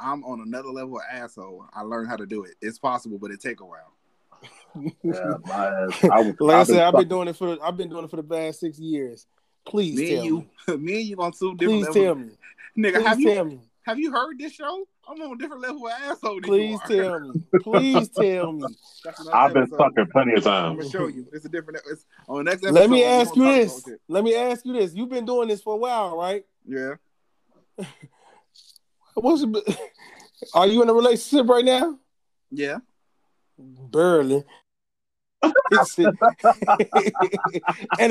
I'm 0.01 0.23
on 0.23 0.39
another 0.41 0.69
level 0.69 0.97
of 0.97 1.03
asshole. 1.11 1.65
I 1.73 1.81
learned 1.81 2.07
how 2.07 2.15
to 2.15 2.25
do 2.25 2.43
it. 2.45 2.55
It's 2.61 2.79
possible, 2.79 3.17
but 3.19 3.31
it 3.31 3.41
take 3.41 3.59
a 3.59 3.65
while. 3.65 3.93
Yeah, 5.03 5.33
my 5.43 5.67
ass. 5.67 6.03
I 6.05 6.21
was, 6.21 6.35
Like 6.39 6.55
I 6.55 6.59
I've 6.61 6.67
been 6.67 6.75
said, 6.75 6.83
I've 6.83 6.93
been 6.93 7.07
doing 7.09 7.27
it 7.27 7.35
for 7.35 7.57
I've 7.61 7.75
been 7.75 7.89
doing 7.89 8.05
it 8.05 8.09
for 8.09 8.15
the 8.17 8.23
past 8.23 8.61
six 8.61 8.79
years. 8.79 9.25
Please 9.65 9.97
Me 9.97 10.07
tell 10.09 10.17
and 10.19 10.25
you, 10.25 10.37
me. 10.37 10.77
me 10.77 10.99
and 11.01 11.09
you 11.09 11.17
on 11.17 11.31
two 11.33 11.55
different 11.55 11.83
Please 11.85 11.95
levels. 11.95 11.95
tell 11.95 12.15
me. 12.15 12.29
Nigga, 12.77 12.93
Please 12.95 13.07
have 13.07 13.19
you 13.19 13.33
tell 13.33 13.45
me. 13.45 13.59
Have 13.89 13.99
you 13.99 14.11
heard 14.11 14.37
this 14.39 14.53
show? 14.53 14.87
I'm 15.07 15.19
on 15.21 15.33
a 15.33 15.37
different 15.37 15.61
level 15.63 15.87
of 15.87 15.93
asshole. 15.93 16.39
Please 16.41 16.79
you 16.89 16.99
are. 17.03 17.19
tell 17.19 17.33
me. 17.33 17.41
Please 17.63 18.09
tell 18.19 18.51
me. 18.53 18.65
I've 19.33 19.53
been 19.53 19.63
episode. 19.63 19.77
fucking 19.77 20.07
plenty 20.11 20.33
of 20.35 20.43
times. 20.43 20.71
I'm 20.71 20.77
gonna 20.77 20.89
show 20.89 21.07
you. 21.07 21.27
It's 21.33 21.45
a 21.45 21.49
different. 21.49 21.79
It's 21.89 22.05
on 22.27 22.37
the 22.37 22.43
next 22.43 22.63
episode. 22.63 22.79
Let 22.79 22.89
me 22.89 23.03
ask 23.03 23.35
you 23.35 23.43
this. 23.43 23.89
Let 24.07 24.23
me 24.23 24.35
ask 24.35 24.65
you 24.65 24.73
this. 24.73 24.93
You've 24.93 25.09
been 25.09 25.25
doing 25.25 25.47
this 25.47 25.61
for 25.61 25.73
a 25.73 25.77
while, 25.77 26.17
right? 26.17 26.45
Yeah. 26.65 26.95
What's 29.15 29.43
are 30.53 30.67
you 30.67 30.81
in 30.83 30.89
a 30.89 30.93
relationship 30.93 31.47
right 31.49 31.65
now? 31.65 31.97
Yeah. 32.51 32.77
Barely. 33.57 34.43
And 35.41 35.53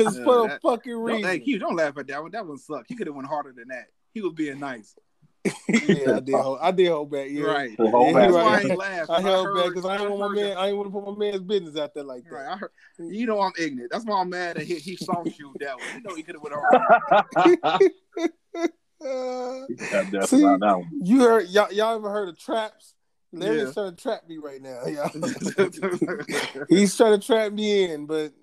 it's 0.01 0.17
Yeah, 0.17 0.23
for 0.23 0.45
a 0.45 0.47
that- 0.49 0.61
fucking 0.61 0.93
Don't, 0.93 1.03
reason. 1.03 1.23
hey, 1.23 1.39
Q, 1.39 1.59
don't 1.59 1.75
laugh 1.75 1.97
at 1.97 2.07
that 2.07 2.21
one. 2.21 2.31
That 2.31 2.45
one 2.45 2.57
sucked. 2.57 2.85
He 2.89 2.95
could 2.95 3.07
have 3.07 3.15
went 3.15 3.27
harder 3.27 3.53
than 3.55 3.67
that. 3.69 3.87
He 4.13 4.21
was 4.21 4.33
being 4.33 4.59
nice. 4.59 4.95
Yeah, 5.69 6.17
I 6.17 6.19
did. 6.19 6.35
Hold, 6.35 6.59
I 6.61 6.71
did 6.71 6.87
hold 6.89 7.11
back. 7.11 7.27
Yeah. 7.29 7.43
Right. 7.45 7.77
The 7.77 7.89
whole 7.89 8.07
Yeah, 8.07 8.13
That's 8.13 8.33
back. 8.33 8.43
why 8.43 8.49
I 8.51 8.55
right. 8.55 8.65
ain't 8.65 8.77
laugh. 8.79 9.09
I 9.09 9.21
held 9.21 9.47
back 9.55 9.55
heard- 9.65 9.73
because 9.73 9.85
I 9.89 9.97
don't 9.97 10.17
want 10.19 10.33
my 10.35 10.41
man. 10.41 10.57
I 10.57 10.65
didn't 10.65 10.77
want 10.77 10.93
to 10.93 10.99
put 10.99 11.17
my 11.19 11.25
man's 11.25 11.41
business 11.43 11.77
out 11.77 11.93
there 11.93 12.03
like 12.03 12.23
Right, 12.29 12.43
that. 12.43 12.51
I 12.53 12.57
heard, 12.57 12.71
you 12.99 13.25
know 13.25 13.39
I'm 13.41 13.53
ignorant. 13.57 13.91
That's 13.91 14.05
why 14.05 14.19
I'm 14.19 14.29
mad 14.29 14.57
that 14.57 14.63
he, 14.65 14.75
he 14.75 14.95
soft 14.97 15.31
shoot 15.35 15.55
that 15.59 15.79
one. 15.79 15.87
You 15.95 16.01
know 16.01 16.15
he 16.15 16.23
could 16.23 16.35
have 16.35 16.43
went 16.43 16.55
harder. 16.55 17.89
Uh, 19.01 19.65
See? 20.25 20.43
about 20.43 20.59
that 20.59 20.83
you 21.01 21.21
heard 21.21 21.47
y'all, 21.47 21.71
y'all 21.71 21.95
ever 21.95 22.09
heard 22.09 22.27
of 22.27 22.37
traps? 22.37 22.95
Larry's 23.31 23.67
Yeah. 23.67 23.71
trying 23.71 23.95
to 23.95 24.01
trap 24.01 24.27
me 24.27 24.37
right 24.39 24.61
now. 24.61 24.85
y'all. 24.87 26.65
He's 26.67 26.97
trying 26.97 27.17
to 27.17 27.25
trap 27.25 27.53
me 27.53 27.85
in, 27.85 28.07
but 28.07 28.33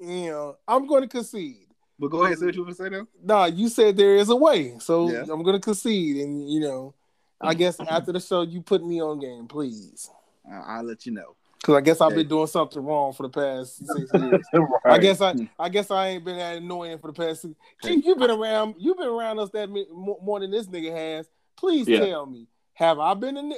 you 0.00 0.30
know, 0.30 0.56
I'm 0.66 0.86
going 0.86 1.02
to 1.02 1.08
concede. 1.08 1.65
But 1.98 2.08
go 2.08 2.24
ahead, 2.24 2.38
say 2.38 2.46
what 2.46 2.54
you 2.54 2.62
want 2.64 2.76
to 2.76 2.82
say 2.82 2.88
now. 2.90 3.06
Nah, 3.22 3.44
you 3.46 3.68
said 3.68 3.96
there 3.96 4.16
is 4.16 4.28
a 4.28 4.36
way, 4.36 4.78
so 4.78 5.10
Yeah. 5.10 5.22
I'm 5.30 5.42
going 5.42 5.56
to 5.56 5.60
concede, 5.60 6.16
and 6.18 6.50
you 6.50 6.60
know, 6.60 6.94
I 7.40 7.50
mm-hmm. 7.50 7.58
guess 7.58 7.80
after 7.80 8.12
the 8.12 8.20
show, 8.20 8.42
you 8.42 8.60
put 8.62 8.84
me 8.84 9.00
on 9.02 9.18
game, 9.20 9.46
please, 9.46 10.10
I- 10.50 10.76
I'll 10.78 10.84
let 10.84 11.06
you 11.06 11.12
know. 11.12 11.34
because 11.60 11.74
I 11.74 11.80
guess 11.80 12.00
I've 12.00 12.14
been 12.14 12.28
doing 12.28 12.46
something 12.46 12.84
wrong 12.84 13.12
for 13.12 13.24
the 13.24 13.28
past 13.30 13.78
six 13.86 14.10
years. 14.14 14.44
I 14.84 14.98
guess 14.98 15.20
I, 15.20 15.32
hmm. 15.32 15.44
I 15.58 15.68
guess 15.68 15.90
I 15.90 16.08
ain't 16.08 16.24
been 16.24 16.36
that 16.38 16.56
annoying 16.58 16.98
for 16.98 17.08
the 17.08 17.12
past. 17.12 17.42
Six. 17.42 17.54
Keith, 17.82 18.04
you've 18.04 18.18
been 18.18 18.30
around, 18.30 18.76
you've 18.78 18.96
been 18.98 19.08
around 19.08 19.38
us 19.38 19.50
that 19.50 19.68
more, 19.68 20.18
more 20.22 20.38
than 20.40 20.50
this 20.50 20.66
nigga 20.68 20.94
has. 20.94 21.28
Please 21.56 21.88
Yeah. 21.88 22.00
tell 22.00 22.26
me, 22.26 22.46
have 22.74 22.98
I 22.98 23.14
been 23.14 23.52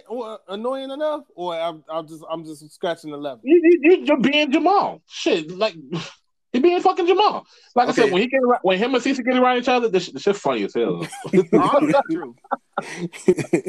annoying 0.48 0.90
enough, 0.90 1.24
or 1.35 1.55
I'm, 1.59 1.82
I'm 1.90 2.06
just, 2.06 2.23
I'm 2.31 2.44
just 2.44 2.70
scratching 2.73 3.10
the 3.10 3.16
level? 3.16 3.40
You, 3.43 3.60
you, 3.62 3.78
you- 3.82 4.05
you're 4.06 4.20
being 4.20 4.52
Jamal. 4.52 5.02
Shit, 5.09 5.51
like 5.51 5.74
he 6.53 6.61
being 6.61 6.81
fucking 6.81 7.07
Jamal. 7.07 7.47
Like 7.75 7.89
I 7.89 7.93
said, 7.93 8.11
when 8.12 8.23
he 8.23 8.29
get 8.29 8.41
around, 8.43 8.61
when 8.62 8.79
him 8.79 8.95
and 8.95 9.05
Cece 9.05 9.25
get 9.25 9.37
around 9.37 9.59
each 9.59 9.69
other, 9.69 9.89
this, 9.89 10.05
shit- 10.05 10.15
this 10.15 10.23
shit 10.23 10.37
funny 10.37 10.65
as 10.65 10.75
hell. 10.75 11.07
Honestly, 11.53 11.93
that's 11.93 12.09
true. 12.11 12.35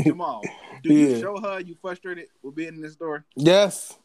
Jamal, 0.03 0.41
do 0.83 0.93
you 0.93 1.19
show 1.19 1.39
her 1.41 1.59
you 1.59 1.75
frustrated 1.81 2.27
with 2.43 2.55
being 2.55 2.75
in 2.75 2.81
the 2.81 2.89
store? 2.91 3.25
yes. 3.35 3.97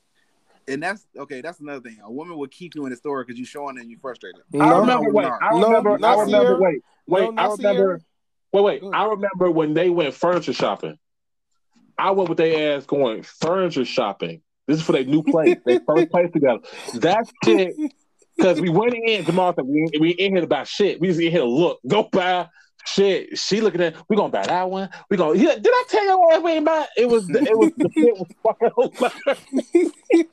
And 0.66 0.82
that's 0.82 1.06
okay. 1.14 1.42
That's 1.42 1.60
another 1.60 1.80
thing. 1.82 1.98
A 2.02 2.10
woman 2.10 2.38
will 2.38 2.48
keep 2.48 2.74
you 2.74 2.86
in 2.86 2.90
the 2.90 2.96
store 2.96 3.22
because 3.22 3.38
you 3.38 3.44
showing 3.44 3.78
and 3.78 3.90
you 3.90 3.98
frustrated. 3.98 4.40
I 4.54 4.56
No. 4.70 4.80
remember. 4.80 5.10
Wait, 5.10 5.26
I 5.26 5.50
No, 5.58 5.66
remember. 5.68 5.98
not 5.98 6.16
I 6.16 6.22
remember. 6.22 6.46
Sierra. 6.46 6.58
Wait, 6.58 6.82
wait. 7.06 7.34
No, 7.34 7.42
I 7.42 7.46
remember. 7.50 7.56
Sierra. 7.58 7.98
Wait, 8.50 8.62
wait. 8.62 8.80
Go. 8.80 8.90
I 8.92 9.04
remember 9.04 9.50
when 9.50 9.74
they 9.74 9.90
went 9.90 10.14
furniture 10.14 10.54
shopping. 10.54 10.98
I 11.98 12.12
went 12.12 12.30
with 12.30 12.38
their 12.38 12.78
ass 12.78 12.86
going 12.86 13.22
furniture 13.24 13.84
shopping. 13.84 14.40
This 14.66 14.78
is 14.78 14.82
for 14.82 14.92
their 14.92 15.04
new 15.04 15.22
place, 15.22 15.58
their 15.66 15.80
first 15.86 16.10
place 16.10 16.30
together. 16.32 16.60
That 16.94 17.30
shit, 17.44 17.74
because 18.36 18.60
we 18.60 18.68
went 18.68 18.94
in, 18.94 19.24
Jamal 19.24 19.54
said, 19.54 19.64
we, 19.64 19.88
we 20.00 20.10
in 20.10 20.32
here 20.32 20.40
to 20.40 20.46
buy 20.46 20.64
shit. 20.64 21.00
We 21.00 21.08
just 21.08 21.20
in 21.20 21.30
here 21.30 21.40
to 21.40 21.46
look, 21.46 21.80
go 21.86 22.08
buy 22.10 22.48
shit. 22.86 23.38
She 23.38 23.60
looking 23.60 23.80
at, 23.80 23.96
we 24.08 24.16
gonna 24.16 24.30
buy 24.30 24.46
that 24.46 24.70
one. 24.70 24.88
We 25.10 25.16
gonna, 25.16 25.38
he, 25.38 25.44
did 25.46 25.66
I 25.66 25.84
tell 25.88 26.04
you 26.04 26.18
what 26.18 26.42
we 26.42 26.52
ain't 26.52 26.64
buy? 26.64 26.86
It 26.96 27.08
was, 27.08 27.28
it 27.30 27.56
was, 27.56 27.72
the 27.76 27.90
shit 27.94 28.16
was 28.16 28.28
fucking 28.42 30.30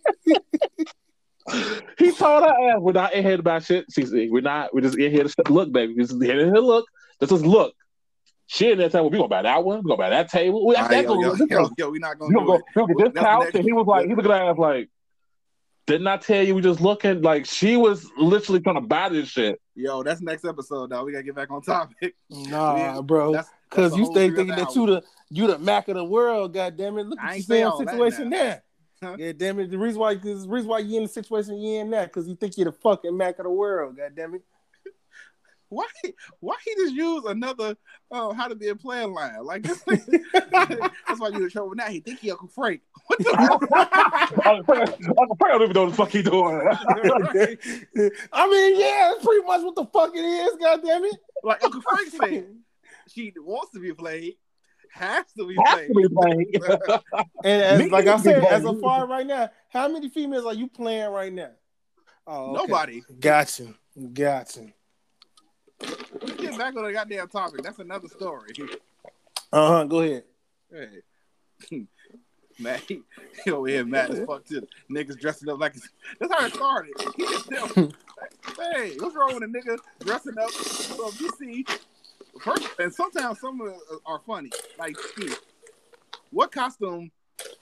He 1.98 2.12
told 2.14 2.44
her 2.44 2.50
ass, 2.50 2.80
we're 2.80 2.94
not 2.94 3.14
in 3.14 3.24
here 3.24 3.38
to 3.38 3.44
buy 3.44 3.60
shit. 3.60 3.86
She 3.94 4.06
said, 4.06 4.28
we're 4.30 4.42
not, 4.42 4.74
we're 4.74 4.82
just 4.82 4.98
in 4.98 5.12
here 5.12 5.24
to 5.24 5.34
look, 5.50 5.72
baby. 5.72 5.94
We're 5.94 6.04
just 6.04 6.14
in 6.14 6.22
here 6.22 6.54
to 6.54 6.62
look. 6.62 6.86
Let's 7.20 7.32
just 7.32 7.46
look. 7.46 7.74
She 8.48 8.70
in 8.70 8.78
there 8.78 8.90
telling 8.90 9.12
me, 9.12 9.12
we 9.12 9.18
gonna 9.18 9.30
buy 9.30 9.44
that 9.44 9.64
one, 9.64 9.82
we 9.84 9.90
gonna 9.90 9.98
buy 9.98 10.10
that 10.10 10.30
table. 10.30 10.68
We, 10.68 10.76
that's 10.76 10.90
right, 10.90 11.04
yo, 11.04 11.16
gonna- 11.16 11.38
yo, 11.38 11.46
yo, 11.62 11.70
yo, 11.78 11.90
we 11.90 12.00
not 12.00 12.20
gonna 12.20 12.34
gonna 12.34 12.46
go, 12.46 12.58
do 12.58 12.64
you 12.76 12.82
gonna 12.82 12.94
get 12.96 13.14
this 13.14 13.24
couch? 13.24 13.56
And 13.56 13.64
he 13.64 13.72
was 13.72 13.88
like, 13.88 14.08
he 14.08 14.16
looking 14.16 14.32
at 14.32 14.42
us 14.42 14.58
like, 14.58 14.90
didn't 15.88 16.08
I 16.08 16.18
tell 16.18 16.44
you 16.44 16.56
we 16.56 16.62
just 16.62 16.82
looking? 16.82 17.22
Like 17.22 17.46
she 17.46 17.78
was 17.78 18.10
literally 18.18 18.60
trying 18.62 18.76
to 18.76 18.82
buy 18.82 19.10
this 19.10 19.30
shit. 19.30 19.60
Yo, 19.76 20.04
that's 20.04 20.22
next 20.22 20.46
episode. 20.46 20.90
Now 20.90 21.04
we 21.04 21.12
gotta 21.12 21.24
get 21.24 21.36
back 21.36 21.52
on 21.52 21.62
topic. 21.62 22.16
Nah, 22.30 22.76
Yeah, 22.76 23.02
bro. 23.02 23.34
That's 23.34 23.50
Because 23.70 23.96
you 23.98 24.04
a 24.04 24.06
stay 24.08 24.28
thinking 24.30 24.52
other 24.52 24.66
that 24.66 24.76
you 24.76 24.86
the 24.86 25.04
you 25.30 25.48
the 25.48 25.60
Mac 25.60 25.88
of 25.88 25.96
the 25.96 26.04
world. 26.04 26.54
God 26.54 26.78
damn 26.78 26.98
it! 26.98 27.08
Look 27.08 27.20
I 27.20 27.24
at 27.24 27.36
ain't 27.36 27.50
your 27.50 27.58
say 27.58 27.62
damn 27.62 27.72
all 27.72 27.80
that 27.80 27.90
situation 27.90 28.30
there. 28.30 28.64
Huh? 29.04 29.16
Yeah, 29.18 29.32
damn 29.32 29.60
it. 29.60 29.72
The 29.72 29.80
reason 29.80 30.00
why, 30.00 30.16
cause 30.16 30.44
the 30.44 30.50
reason 30.50 30.70
why 30.70 30.80
you 30.80 30.98
in 30.98 31.04
the 31.04 31.10
situation 31.10 31.58
you 31.58 31.80
in 31.80 31.90
that, 31.90 32.06
because 32.06 32.28
you 32.28 32.36
think 32.36 32.56
you're 32.56 32.66
the 32.66 32.72
fucking 32.72 33.18
Mac 33.18 33.40
of 33.40 33.46
the 33.46 33.52
world. 33.52 33.98
God 33.98 34.12
damn 34.16 34.36
it. 34.36 34.44
Why? 35.72 35.88
Why 36.42 36.56
he 36.66 36.76
just 36.76 36.94
use 36.94 37.24
another? 37.24 37.78
Oh, 38.12 38.34
how 38.34 38.50
to 38.50 38.56
be 38.56 38.68
a 38.68 38.76
player 38.76 39.08
line? 39.08 39.42
Like 39.42 39.64
this. 39.64 39.82
that's 40.52 41.18
why 41.18 41.30
you 41.30 41.46
in 41.46 41.50
trouble 41.50 41.76
now. 41.76 41.86
He 41.86 42.02
think 42.02 42.20
he 42.20 42.30
Uncle 42.30 42.50
Frank. 42.50 42.82
What 43.08 43.20
the? 43.20 44.42
Uncle 44.46 44.64
Frank 44.66 44.90
Uncle 45.18 45.38
Frank 45.40 45.54
don't 45.54 45.62
even 45.62 45.74
know 45.74 45.84
what 45.86 45.92
the 45.92 45.96
fuck 45.96 46.10
he 46.10 46.22
doing. 46.22 46.60
I 48.34 48.50
mean, 48.50 48.80
yeah, 48.82 49.14
that's 49.14 49.26
pretty 49.26 49.46
much 49.46 49.64
what 49.64 49.76
the 49.76 49.86
fuck 49.86 50.12
it 50.14 50.20
is. 50.20 50.58
God 50.60 50.82
damn 50.84 51.06
it. 51.06 51.16
like 51.42 51.64
Uncle 51.64 51.82
Frank 51.82 52.10
said, 52.10 52.48
she 53.08 53.34
wants 53.38 53.72
to 53.72 53.80
be 53.80 53.94
played, 53.94 54.36
has 54.92 55.24
to 55.38 55.48
be 55.48 55.56
Has 55.64 55.76
played. 55.76 55.88
to 55.88 55.94
be 55.94 56.10
playing. 56.10 56.52
And 57.46 57.64
as, 57.64 57.92
like 57.92 58.08
I 58.08 58.18
too, 58.18 58.24
said, 58.24 58.44
as 58.44 58.66
a 58.66 58.74
far 58.74 59.08
right 59.08 59.26
now, 59.26 59.50
how 59.70 59.88
many 59.88 60.10
females 60.10 60.46
are 60.46 60.54
you 60.54 60.68
playing 60.68 61.10
right 61.12 61.32
now? 61.32 61.52
Oh, 62.28 62.58
okay. 62.58 62.62
Nobody. 62.62 63.04
Gotcha. 63.22 63.74
Gotcha. 64.12 64.74
Let's 66.22 66.34
get 66.34 66.58
back 66.58 66.76
on 66.76 66.84
the 66.84 66.94
goddamn 66.94 67.28
topic. 67.28 67.64
That's 67.64 67.80
another 67.80 68.08
story. 68.08 68.50
Uh 69.52 69.68
huh. 69.68 69.84
Go 69.86 70.02
ahead. 70.02 70.24
Hey. 70.72 71.86
Matt, 72.60 72.82
he, 72.82 73.02
he 73.44 73.52
over 73.52 73.68
here 73.68 73.84
mad 73.86 74.12
as 74.12 74.26
fuck 74.26 74.46
too. 74.46 74.68
Niggas 74.90 75.20
dressing 75.20 75.50
up 75.50 75.60
like 75.60 75.76
it's, 75.76 75.90
that's 76.20 76.32
how 76.32 76.46
it 76.46 76.54
started. 76.54 76.94
He 77.16 77.24
just 77.24 77.50
tell, 77.50 77.68
hey, 77.68 78.96
what's 79.00 79.16
wrong 79.16 79.34
with 79.34 79.44
a 79.44 79.48
nigga 79.48 79.78
dressing 80.00 80.38
up? 80.38 80.52
So 80.52 81.08
if 81.10 81.20
you 81.20 81.32
see, 81.40 81.66
first, 82.40 82.68
and 82.78 82.94
sometimes 82.94 83.40
some 83.40 83.60
of 83.62 83.68
them 83.68 83.80
are 84.06 84.22
funny. 84.28 84.52
Like, 84.78 84.96
Steve, 85.00 85.40
what 86.30 86.52
costume 86.52 87.12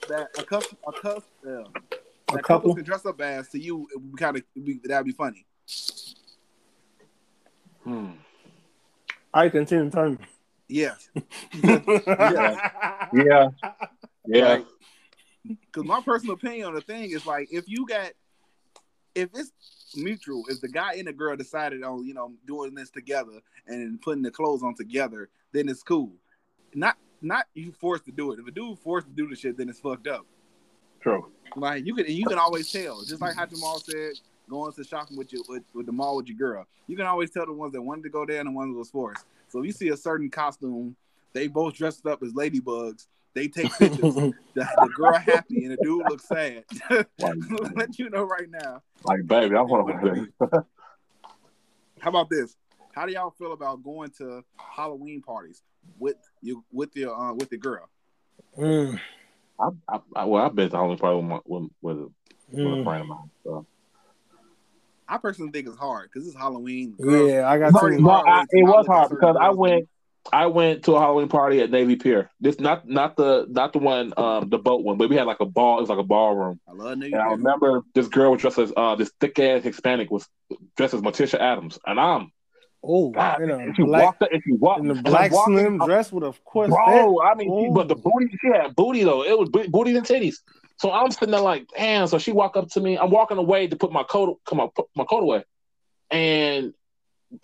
that 0.08 0.28
a 0.38 0.42
couple, 0.42 0.78
a 0.86 0.92
couple, 0.92 1.24
uh, 1.46 1.50
A 1.50 1.62
couple? 1.62 2.42
couples 2.42 2.74
can 2.76 2.84
dress 2.84 3.06
up 3.06 3.20
as 3.22 3.48
to 3.50 3.58
you? 3.58 3.88
Kind 4.18 4.36
of 4.36 4.42
that'd 4.84 5.06
be 5.06 5.12
funny. 5.12 5.46
Hmm. 7.84 8.10
I 9.32 9.48
continue 9.48 9.90
turn. 9.90 10.18
Yes, 10.68 11.08
Yeah. 11.64 12.70
Yeah. 13.12 13.48
Yeah. 14.26 14.60
Because 15.44 15.84
my 15.84 16.00
personal 16.00 16.34
opinion 16.34 16.68
on 16.68 16.74
the 16.74 16.80
thing 16.80 17.10
is 17.10 17.26
like, 17.26 17.48
if 17.50 17.68
you 17.68 17.86
got, 17.86 18.12
if 19.14 19.30
it's 19.34 19.50
mutual, 19.96 20.44
if 20.48 20.60
the 20.60 20.68
guy 20.68 20.94
and 20.94 21.08
the 21.08 21.12
girl 21.12 21.36
decided 21.36 21.82
on 21.82 22.06
you 22.06 22.14
know 22.14 22.32
doing 22.46 22.74
this 22.74 22.90
together 22.90 23.40
and 23.66 24.00
putting 24.00 24.22
the 24.22 24.30
clothes 24.30 24.62
on 24.62 24.74
together, 24.74 25.28
then 25.52 25.68
it's 25.68 25.82
cool. 25.82 26.12
Not 26.74 26.96
not 27.22 27.46
you 27.54 27.72
forced 27.72 28.04
to 28.06 28.12
do 28.12 28.32
it. 28.32 28.38
If 28.38 28.46
a 28.46 28.50
dude 28.50 28.78
forced 28.78 29.08
to 29.08 29.12
do 29.12 29.28
the 29.28 29.36
shit, 29.36 29.56
then 29.56 29.68
it's 29.68 29.80
fucked 29.80 30.06
up. 30.06 30.26
True. 31.00 31.30
Like 31.56 31.84
you 31.84 31.94
can 31.94 32.06
you 32.06 32.26
can 32.26 32.38
always 32.38 32.70
tell, 32.70 33.02
just 33.02 33.20
like 33.20 33.34
how 33.34 33.46
Jamal 33.46 33.80
said, 33.80 34.12
going 34.50 34.72
to 34.72 34.84
shopping 34.84 35.16
with 35.16 35.32
you 35.32 35.42
with, 35.48 35.62
with 35.72 35.86
the 35.86 35.92
mall 35.92 36.16
with 36.16 36.26
your 36.26 36.36
girl. 36.36 36.66
You 36.86 36.96
can 36.96 37.06
always 37.06 37.30
tell 37.30 37.46
the 37.46 37.52
ones 37.52 37.72
that 37.72 37.80
wanted 37.80 38.02
to 38.02 38.10
go 38.10 38.26
there 38.26 38.40
and 38.40 38.48
the 38.48 38.52
ones 38.52 38.74
that 38.74 38.78
was 38.78 38.90
forced. 38.90 39.24
So 39.48 39.60
if 39.60 39.66
you 39.66 39.72
see 39.72 39.88
a 39.88 39.96
certain 39.96 40.28
costume, 40.28 40.96
they 41.32 41.46
both 41.46 41.74
dressed 41.74 42.06
up 42.06 42.22
as 42.22 42.32
ladybugs. 42.32 43.06
They 43.34 43.46
take 43.46 43.72
pictures. 43.78 44.00
the, 44.10 44.34
the 44.54 44.90
girl 44.96 45.14
happy 45.14 45.64
and 45.64 45.72
the 45.72 45.78
dude 45.82 46.04
looks 46.08 46.26
sad. 46.26 46.64
Let 47.76 47.98
you 47.98 48.10
know 48.10 48.24
right 48.24 48.50
now. 48.50 48.82
Like, 49.04 49.26
baby, 49.26 49.54
I 49.54 49.62
want 49.62 50.02
to. 50.02 50.28
How 52.00 52.10
about 52.10 52.28
this? 52.28 52.56
How 52.92 53.06
do 53.06 53.12
y'all 53.12 53.30
feel 53.30 53.52
about 53.52 53.84
going 53.84 54.10
to 54.18 54.42
Halloween 54.56 55.22
parties 55.22 55.62
with 55.98 56.16
you 56.42 56.64
with 56.72 56.96
your 56.96 57.14
uh, 57.14 57.32
with 57.34 57.50
the 57.50 57.56
girl? 57.56 57.88
Mm, 58.58 58.98
I, 59.60 59.68
I, 59.88 59.98
I, 60.16 60.24
well, 60.24 60.44
I've 60.44 60.54
been 60.56 60.70
to 60.70 60.76
Halloween 60.76 60.98
party 60.98 61.16
with, 61.16 61.24
my, 61.26 61.38
with, 61.46 61.70
with, 61.82 61.96
a, 61.98 62.10
with 62.50 62.66
a 62.66 62.68
mm. 62.68 62.84
friend 62.84 63.02
of 63.02 63.08
mine. 63.08 63.30
So. 63.44 63.66
I 65.10 65.18
personally 65.18 65.50
think 65.50 65.66
it's 65.66 65.76
hard 65.76 66.08
because 66.12 66.26
it's 66.28 66.36
Halloween. 66.36 66.94
Girls, 67.00 67.30
Yeah, 67.30 67.48
I 67.50 67.58
got 67.58 67.72
But- 67.72 67.80
to. 67.88 68.00
No, 68.00 68.10
I, 68.10 68.44
it 68.50 68.62
was 68.64 68.86
hard 68.86 69.10
because 69.10 69.36
I 69.38 69.50
went. 69.50 69.88
I 70.32 70.46
went 70.46 70.84
to 70.84 70.92
a 70.96 71.00
Halloween 71.00 71.28
party 71.28 71.60
at 71.62 71.70
Navy 71.70 71.96
Pier. 71.96 72.30
This 72.40 72.60
not 72.60 72.86
not 72.86 73.16
the 73.16 73.46
not 73.48 73.72
the 73.72 73.78
one 73.78 74.12
um 74.18 74.50
the 74.50 74.58
boat 74.58 74.84
one, 74.84 74.98
but 74.98 75.08
we 75.08 75.16
had 75.16 75.26
like 75.26 75.40
a 75.40 75.46
ball. 75.46 75.78
It 75.78 75.80
was 75.80 75.90
like 75.90 75.98
a 75.98 76.02
ballroom. 76.04 76.60
I 76.68 76.72
love 76.72 76.98
niggas. 76.98 77.06
And 77.06 77.16
I 77.16 77.30
remember 77.32 77.82
this 77.94 78.06
girl 78.06 78.30
was 78.32 78.40
dressed 78.42 78.58
as 78.58 78.72
uh 78.76 78.94
this 78.96 79.10
thick 79.18 79.38
ass 79.38 79.64
Hispanic 79.64 80.10
was 80.10 80.28
dressed 80.76 80.92
as 80.94 81.00
Morticia 81.00 81.40
Addams, 81.40 81.78
and 81.86 81.98
I'm 81.98 82.30
Oh, 82.82 83.10
God, 83.10 83.40
you 83.40 83.46
know, 83.46 83.58
and 83.58 83.76
she 83.76 83.82
black 83.82 84.04
walked 84.04 84.22
up 84.22 84.28
and 84.32 84.42
she 84.42 84.52
walked 84.52 84.80
in 84.80 84.88
the 84.88 84.94
black 85.02 85.32
walking- 85.32 85.58
slim 85.58 85.78
dress 85.78 86.10
with 86.12 86.24
a 86.24 86.32
course. 86.44 86.68
Bro, 86.70 87.20
I 87.22 87.34
mean, 87.34 87.66
she, 87.68 87.74
but 87.74 87.88
the 87.88 87.94
booty, 87.94 88.28
she 88.40 88.48
had 88.48 88.74
booty 88.76 89.04
though. 89.04 89.22
It 89.24 89.38
was 89.38 89.48
bo- 89.50 89.68
booty 89.68 89.96
and 89.96 90.06
titties. 90.06 90.36
So 90.80 90.90
I'm 90.90 91.10
sitting 91.10 91.30
there 91.30 91.40
like, 91.42 91.66
damn. 91.76 92.06
So 92.06 92.18
she 92.18 92.32
walked 92.32 92.56
up 92.56 92.70
to 92.70 92.80
me. 92.80 92.96
I'm 92.96 93.10
walking 93.10 93.36
away 93.36 93.66
to 93.66 93.76
put 93.76 93.92
my 93.92 94.02
coat, 94.02 94.40
come 94.46 94.60
on, 94.60 94.70
put 94.74 94.86
my 94.96 95.04
coat 95.04 95.22
away. 95.22 95.44
And 96.10 96.72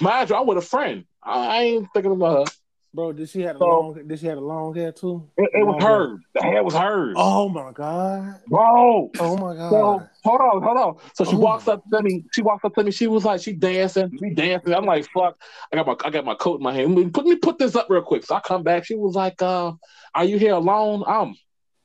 mind 0.01 0.31
you, 0.31 0.37
I'm 0.37 0.47
with 0.47 0.57
a 0.57 0.63
friend. 0.63 1.05
I, 1.23 1.47
I 1.47 1.61
ain't 1.65 1.89
thinking 1.93 2.13
about 2.13 2.47
her. 2.47 2.53
Bro, 2.95 3.13
did 3.13 3.29
she 3.29 3.43
have 3.43 3.57
a 3.57 3.59
long? 3.59 4.09
Did 4.09 4.19
she 4.19 4.27
have 4.27 4.39
a 4.39 4.41
long 4.41 4.75
hair 4.75 4.91
too? 4.91 5.29
It, 5.37 5.51
it 5.53 5.67
was 5.67 5.83
hers. 5.85 6.19
The 6.33 6.43
hair 6.43 6.65
was 6.65 6.73
hers. 6.73 7.13
Oh 7.15 7.51
my 7.51 7.73
god! 7.73 8.41
Bro. 8.49 9.11
Oh 9.21 9.37
my 9.37 9.55
god! 9.55 9.71
So 9.71 10.03
hold 10.25 10.41
on, 10.41 10.63
hold 10.63 10.77
on. 10.79 10.97
So 11.15 11.25
she 11.25 11.37
Oh. 11.37 11.39
walks 11.39 11.69
up 11.69 11.83
to 11.93 12.03
me. 12.03 12.25
She 12.33 12.41
walks 12.41 12.65
up 12.65 12.75
to 12.77 12.85
me. 12.85 12.91
She 12.91 13.07
was 13.07 13.27
like, 13.27 13.43
she 13.43 13.53
dancing, 13.53 14.17
we 14.19 14.33
dancing. 14.35 14.73
I'm 14.73 14.87
like, 14.87 15.07
fuck. 15.13 15.37
I 15.71 15.77
got 15.77 15.87
my 15.87 15.97
I 16.07 16.09
got 16.11 16.25
my 16.25 16.37
coat 16.37 16.57
in 16.57 16.63
my 16.63 16.73
hand. 16.73 16.97
Let 16.97 17.05
me 17.05 17.11
put 17.11 17.27
me 17.27 17.37
put 17.37 17.59
this 17.59 17.77
up 17.77 17.89
real 17.91 18.01
quick. 18.01 18.25
So 18.25 18.35
I 18.35 18.41
come 18.41 18.63
back. 18.63 18.87
She 18.87 18.95
was 18.95 19.15
like, 19.15 19.43
uh, 19.43 19.73
are 20.15 20.25
you 20.25 20.39
here 20.39 20.55
alone? 20.55 21.05
I'm 21.07 21.35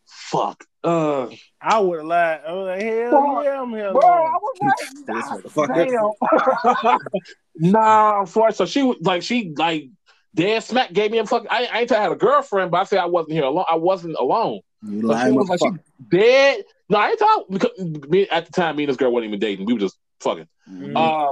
fuck. 0.05 0.63
Uh 0.83 1.27
I 1.61 1.79
would 1.79 1.99
have 1.99 2.07
lied. 2.07 2.41
I 2.47 2.51
was 2.53 2.67
like, 2.67 2.81
hell 2.81 3.09
Bro, 3.11 3.41
yeah, 3.43 3.61
I'm 3.61 3.69
here. 3.71 3.91
bro, 3.93 4.01
I 4.01 4.37
was 4.41 4.57
This 5.07 5.29
like, 5.31 5.43
motherfucker. 5.43 6.91
damn. 6.91 6.97
nah, 7.55 8.25
for 8.25 8.51
so 8.51 8.65
she 8.65 8.81
was 8.83 8.97
like 9.01 9.21
she 9.21 9.53
like 9.57 9.89
dead 10.33 10.63
smack 10.63 10.93
gave 10.93 11.11
me 11.11 11.19
a 11.19 11.25
fuck. 11.25 11.45
I, 11.49 11.65
I 11.65 11.79
ain't 11.81 11.89
tell 11.89 11.99
I 11.99 12.03
had 12.03 12.11
a 12.11 12.15
girlfriend, 12.15 12.71
but 12.71 12.77
I 12.77 12.83
said 12.85 12.99
I 12.99 13.05
wasn't 13.05 13.33
here 13.33 13.43
alone. 13.43 13.65
I 13.69 13.75
wasn't 13.75 14.15
alone. 14.15 14.61
You 14.83 15.01
So 15.01 15.07
she 15.07 15.07
lying 15.07 15.35
was 15.35 15.49
like, 15.49 15.59
she 15.59 15.65
motherfucker. 15.67 15.79
dead. 16.09 16.63
No, 16.89 16.97
I 16.97 17.09
ain't 17.09 17.19
talk 17.19 17.45
because 17.49 17.77
me 17.77 18.27
at 18.29 18.45
the 18.47 18.51
time. 18.51 18.75
Me 18.75 18.83
and 18.83 18.89
this 18.89 18.97
girl 18.97 19.11
wasn't 19.11 19.27
even 19.29 19.39
dating. 19.39 19.65
We 19.65 19.73
were 19.73 19.79
just 19.79 19.97
fucking. 20.21 20.47
Mhm. 20.69 20.95
Um. 20.97 21.31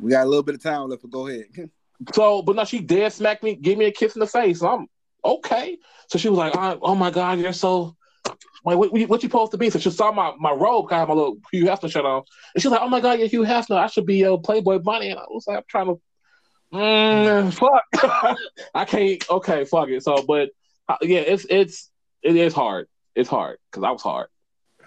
we 0.00 0.10
got 0.10 0.24
a 0.24 0.28
little 0.28 0.42
bit 0.42 0.56
of 0.56 0.62
time 0.62 0.88
left, 0.88 1.02
but 1.02 1.10
go 1.10 1.26
ahead. 1.28 1.44
So, 2.12 2.42
but 2.42 2.56
no, 2.56 2.64
she 2.64 2.80
dead 2.80 3.12
smacked 3.12 3.44
me, 3.44 3.54
gave 3.54 3.78
me 3.78 3.84
a 3.84 3.92
kiss 3.92 4.16
in 4.16 4.20
the 4.20 4.26
face. 4.26 4.58
So 4.58 4.68
I'm 4.68 4.88
okay. 5.24 5.78
So 6.10 6.18
she 6.18 6.28
was 6.28 6.36
like, 6.36 6.52
"Oh, 6.56 6.76
oh 6.82 6.94
my 6.96 7.10
god, 7.10 7.38
you're 7.38 7.52
so." 7.52 7.96
Like, 8.64 8.78
what, 8.78 8.92
what, 8.92 9.00
you- 9.00 9.06
what 9.06 9.22
you 9.22 9.28
supposed 9.28 9.52
to 9.52 9.58
be? 9.58 9.68
So 9.70 9.78
she 9.78 9.90
saw 9.90 10.10
my, 10.12 10.32
my 10.38 10.50
robe, 10.52 10.88
kind 10.88 11.02
of 11.02 11.08
my 11.08 11.14
little 11.14 11.36
Hugh 11.52 11.64
Hefner 11.66 11.90
shirt 11.90 12.04
on, 12.04 12.22
and 12.54 12.62
she's 12.62 12.70
like, 12.70 12.80
"Oh 12.82 12.88
my 12.88 13.00
god, 13.00 13.18
you're 13.18 13.28
Hugh 13.28 13.42
Hefner. 13.42 13.76
I 13.76 13.86
should 13.88 14.06
be 14.06 14.22
a 14.22 14.38
Playboy 14.38 14.78
bunny." 14.78 15.10
And 15.10 15.18
I 15.18 15.24
was 15.28 15.46
like, 15.46 15.58
"I'm 15.58 15.62
trying 15.68 15.86
to, 15.86 16.00
mm, 16.72 17.52
fuck, 17.52 18.36
I 18.74 18.84
can't." 18.84 19.22
Okay, 19.30 19.64
fuck 19.64 19.88
it. 19.90 20.02
So, 20.02 20.22
but 20.22 20.48
uh, 20.88 20.96
yeah, 21.02 21.20
it's 21.20 21.46
it's 21.50 21.90
it 22.22 22.36
is 22.36 22.54
hard. 22.54 22.86
It's 23.14 23.28
hard 23.28 23.58
because 23.70 23.84
I 23.84 23.90
was 23.90 24.02
hard. 24.02 24.28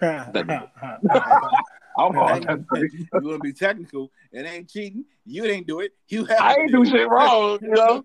I'm 1.98 2.14
hard. 2.14 2.44
you 2.44 3.06
want 3.12 3.34
to 3.34 3.38
be 3.40 3.52
technical? 3.52 4.10
It 4.32 4.46
ain't 4.46 4.68
cheating. 4.68 5.04
You 5.24 5.42
didn't 5.42 5.66
do 5.66 5.80
it. 5.80 5.92
You 6.08 6.24
have. 6.26 6.40
I 6.40 6.54
ain't 6.54 6.72
do 6.72 6.84
shit 6.84 7.08
wrong, 7.08 7.58
you 7.62 7.70
know. 7.70 8.04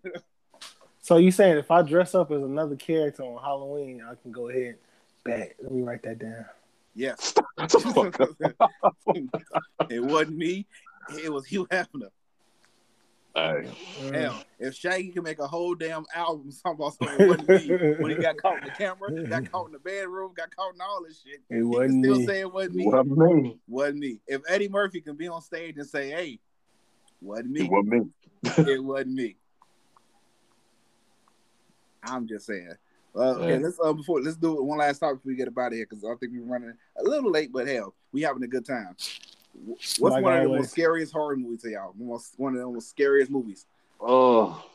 so 1.02 1.18
you 1.18 1.32
saying 1.32 1.58
if 1.58 1.70
I 1.70 1.82
dress 1.84 2.16
up 2.16 2.32
as 2.32 2.42
another 2.42 2.76
character 2.76 3.24
on 3.24 3.42
Halloween, 3.44 4.04
I 4.08 4.16
can 4.22 4.32
go 4.32 4.50
ahead. 4.50 4.78
Bet. 5.24 5.56
Let 5.62 5.72
me 5.72 5.82
write 5.82 6.04
that 6.04 6.20
down. 6.20 6.46
Yes. 6.96 7.34
Fuck 7.70 8.20
up. 8.20 8.30
it 9.90 10.04
wasn't 10.04 10.38
me. 10.38 10.68
It 11.24 11.32
was 11.32 11.46
Hugh 11.46 11.68
Hefner. 11.68 12.10
Hey. 13.36 13.68
Hell, 14.14 14.44
if 14.60 14.76
Shaggy 14.76 15.10
can 15.10 15.24
make 15.24 15.40
a 15.40 15.48
whole 15.48 15.74
damn 15.74 16.06
album 16.14 16.52
talking 16.64 16.80
about 16.80 16.94
something, 16.94 17.20
it 17.20 17.28
wasn't 17.28 17.50
me. 17.50 17.96
When 17.98 18.12
he 18.12 18.18
got 18.18 18.38
caught 18.38 18.60
in 18.60 18.66
the 18.66 18.72
camera, 18.72 19.24
got 19.24 19.52
caught 19.52 19.68
in 19.68 19.74
the 19.74 19.80
bedroom, 19.80 20.34
got 20.36 20.56
caught 20.56 20.76
in 20.76 20.82
all 20.82 21.04
this 21.08 21.24
shit. 21.24 21.42
It 21.50 21.64
wasn't 21.64 22.06
still 22.06 22.20
me. 22.20 22.26
say 22.28 22.42
it 22.42 22.54
wasn't 22.54 22.76
me. 22.76 22.86
What 22.86 23.08
me? 23.08 23.58
Wasn't 23.68 23.98
me. 23.98 24.20
If 24.28 24.42
Eddie 24.48 24.70
Murphy 24.70 25.02
can 25.02 25.16
be 25.16 25.28
on 25.28 25.42
stage 25.42 25.78
and 25.78 25.88
say, 25.88 26.12
"Hey, 26.12 26.40
wasn't 27.22 27.52
me," 27.52 27.62
it 27.62 27.72
wasn't 27.72 27.90
me? 27.90 28.74
it 28.74 28.84
wasn't 28.84 29.14
me. 29.14 29.36
I'm 32.04 32.28
just 32.28 32.46
saying. 32.46 32.76
Uh, 33.16 33.20
okay, 33.36 33.52
Yeah. 33.54 33.58
let's 33.60 33.80
uh, 33.84 33.94
before 33.94 34.22
let's 34.22 34.38
do 34.38 34.58
it 34.58 34.64
one 34.64 34.80
last 34.80 35.00
topic 35.00 35.18
before 35.20 35.32
we 35.32 35.36
get 35.36 35.48
about 35.48 35.72
here 35.72 35.86
because 35.88 36.04
I 36.04 36.16
think 36.16 36.34
we're 36.34 36.44
running 36.52 36.74
a 36.98 37.04
little 37.04 37.30
late, 37.32 37.52
but 37.52 37.68
hell, 37.68 37.94
we 38.12 38.22
having 38.22 38.44
a 38.44 38.48
good 38.48 38.66
time. 38.66 38.96
What's 39.66 40.00
Like 40.00 40.24
one 40.24 40.36
of 40.38 40.44
the 40.44 40.58
most 40.58 40.72
scariest 40.72 41.14
horror 41.14 41.36
movies 41.36 41.62
to 41.62 41.70
y'all? 41.70 41.94
Most, 41.96 42.34
one 42.38 42.54
of 42.56 42.60
the 42.60 42.66
most 42.66 42.90
scariest 42.90 43.30
movies. 43.30 43.68
Oh, 44.02 44.66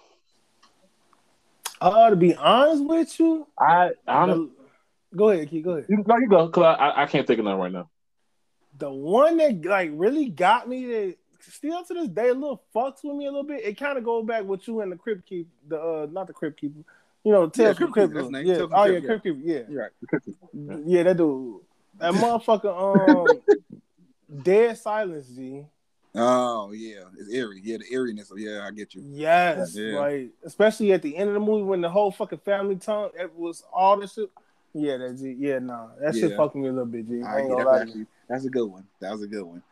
Uh, 1.80 2.10
to 2.10 2.16
be 2.16 2.34
honest 2.36 2.84
with 2.84 3.18
you, 3.20 3.46
I 3.58 3.90
I'm 4.06 4.50
go 5.16 5.30
ahead, 5.30 5.50
Key. 5.50 5.62
Go 5.62 5.72
ahead. 5.72 5.86
no, 5.88 6.16
you 6.18 6.28
go 6.28 6.46
because 6.46 6.62
I, 6.64 6.72
I 6.74 7.02
I 7.02 7.06
can't 7.06 7.26
think 7.26 7.38
of 7.40 7.44
none 7.44 7.58
right 7.58 7.72
now. 7.72 7.88
The 8.78 8.90
one 8.90 9.36
that 9.38 9.64
like 9.64 9.90
really 9.94 10.28
got 10.28 10.68
me 10.68 10.86
that 10.86 11.16
still 11.40 11.82
to 11.84 11.94
this 11.94 12.08
day 12.08 12.28
a 12.28 12.34
little 12.34 12.62
fucks 12.74 13.02
with 13.02 13.16
me 13.16 13.26
a 13.26 13.30
little 13.30 13.42
bit. 13.44 13.64
It 13.64 13.76
kind 13.78 13.98
of 13.98 14.04
goes 14.04 14.24
back 14.26 14.44
with 14.44 14.66
you 14.68 14.80
and 14.80 14.92
the 14.92 14.96
Crypt 14.96 15.26
Keep, 15.26 15.48
the 15.68 15.80
uh, 15.80 16.06
not 16.10 16.26
the 16.28 16.32
Crypt 16.32 16.60
Keeper. 16.60 16.80
You 17.24 17.32
know, 17.32 17.42
Yeah, 17.44 17.48
Tales 17.50 17.76
from 17.78 17.92
Crypt 17.92 18.12
Crypt. 18.12 18.12
Keeper, 18.12 18.14
that's 18.14 18.24
his 18.26 18.32
name. 18.32 18.46
Yeah. 18.46 18.54
Tales 18.58 18.70
from 18.70 18.78
Oh 18.80 18.84
yeah, 18.84 19.00
Crypt, 19.00 19.22
Crypt 19.22 19.38
Yeah. 19.42 19.60
You're 19.68 19.82
right. 19.82 20.82
Yeah, 20.86 21.02
that 21.04 21.16
dude. 21.16 21.60
That 21.98 22.12
motherfucker. 22.14 23.30
Um, 23.30 24.42
Dead 24.42 24.76
Silence, 24.78 25.28
G. 25.28 25.64
Oh 26.14 26.72
yeah, 26.72 27.02
it's 27.18 27.30
eerie. 27.30 27.60
Yeah, 27.62 27.78
the 27.78 27.84
eeriness. 27.92 28.30
Of, 28.30 28.38
yeah, 28.38 28.64
I 28.66 28.70
get 28.70 28.94
you. 28.94 29.02
Yes, 29.04 29.74
Yeah. 29.76 30.00
like 30.00 30.30
especially 30.44 30.92
at 30.92 31.02
the 31.02 31.16
end 31.16 31.28
of 31.28 31.34
the 31.34 31.40
movie 31.40 31.62
when 31.64 31.80
the 31.80 31.90
whole 31.90 32.10
fucking 32.10 32.38
family 32.38 32.76
tongue 32.76 33.10
it 33.18 33.34
was 33.34 33.62
all 33.72 33.98
this 34.00 34.14
shit. 34.14 34.30
Yeah, 34.74 34.96
that 34.98 35.18
G. 35.18 35.34
Yeah, 35.38 35.58
nah, 35.60 35.88
that 36.00 36.14
shit 36.14 36.30
Yeah. 36.30 36.36
fucked 36.36 36.56
me 36.56 36.68
a 36.68 36.72
little 36.72 36.86
bit, 36.86 37.06
G. 37.08 37.22
I 37.22 37.36
I 37.36 37.38
ain't 37.40 37.48
get 37.48 37.52
gonna 37.56 37.64
that. 37.64 37.70
lie 37.70 37.80
Actually, 37.82 38.06
that's 38.28 38.44
a 38.44 38.50
good 38.50 38.66
one. 38.66 38.86
That 39.00 39.12
was 39.12 39.22
a 39.22 39.26
good 39.26 39.42
one. 39.44 39.62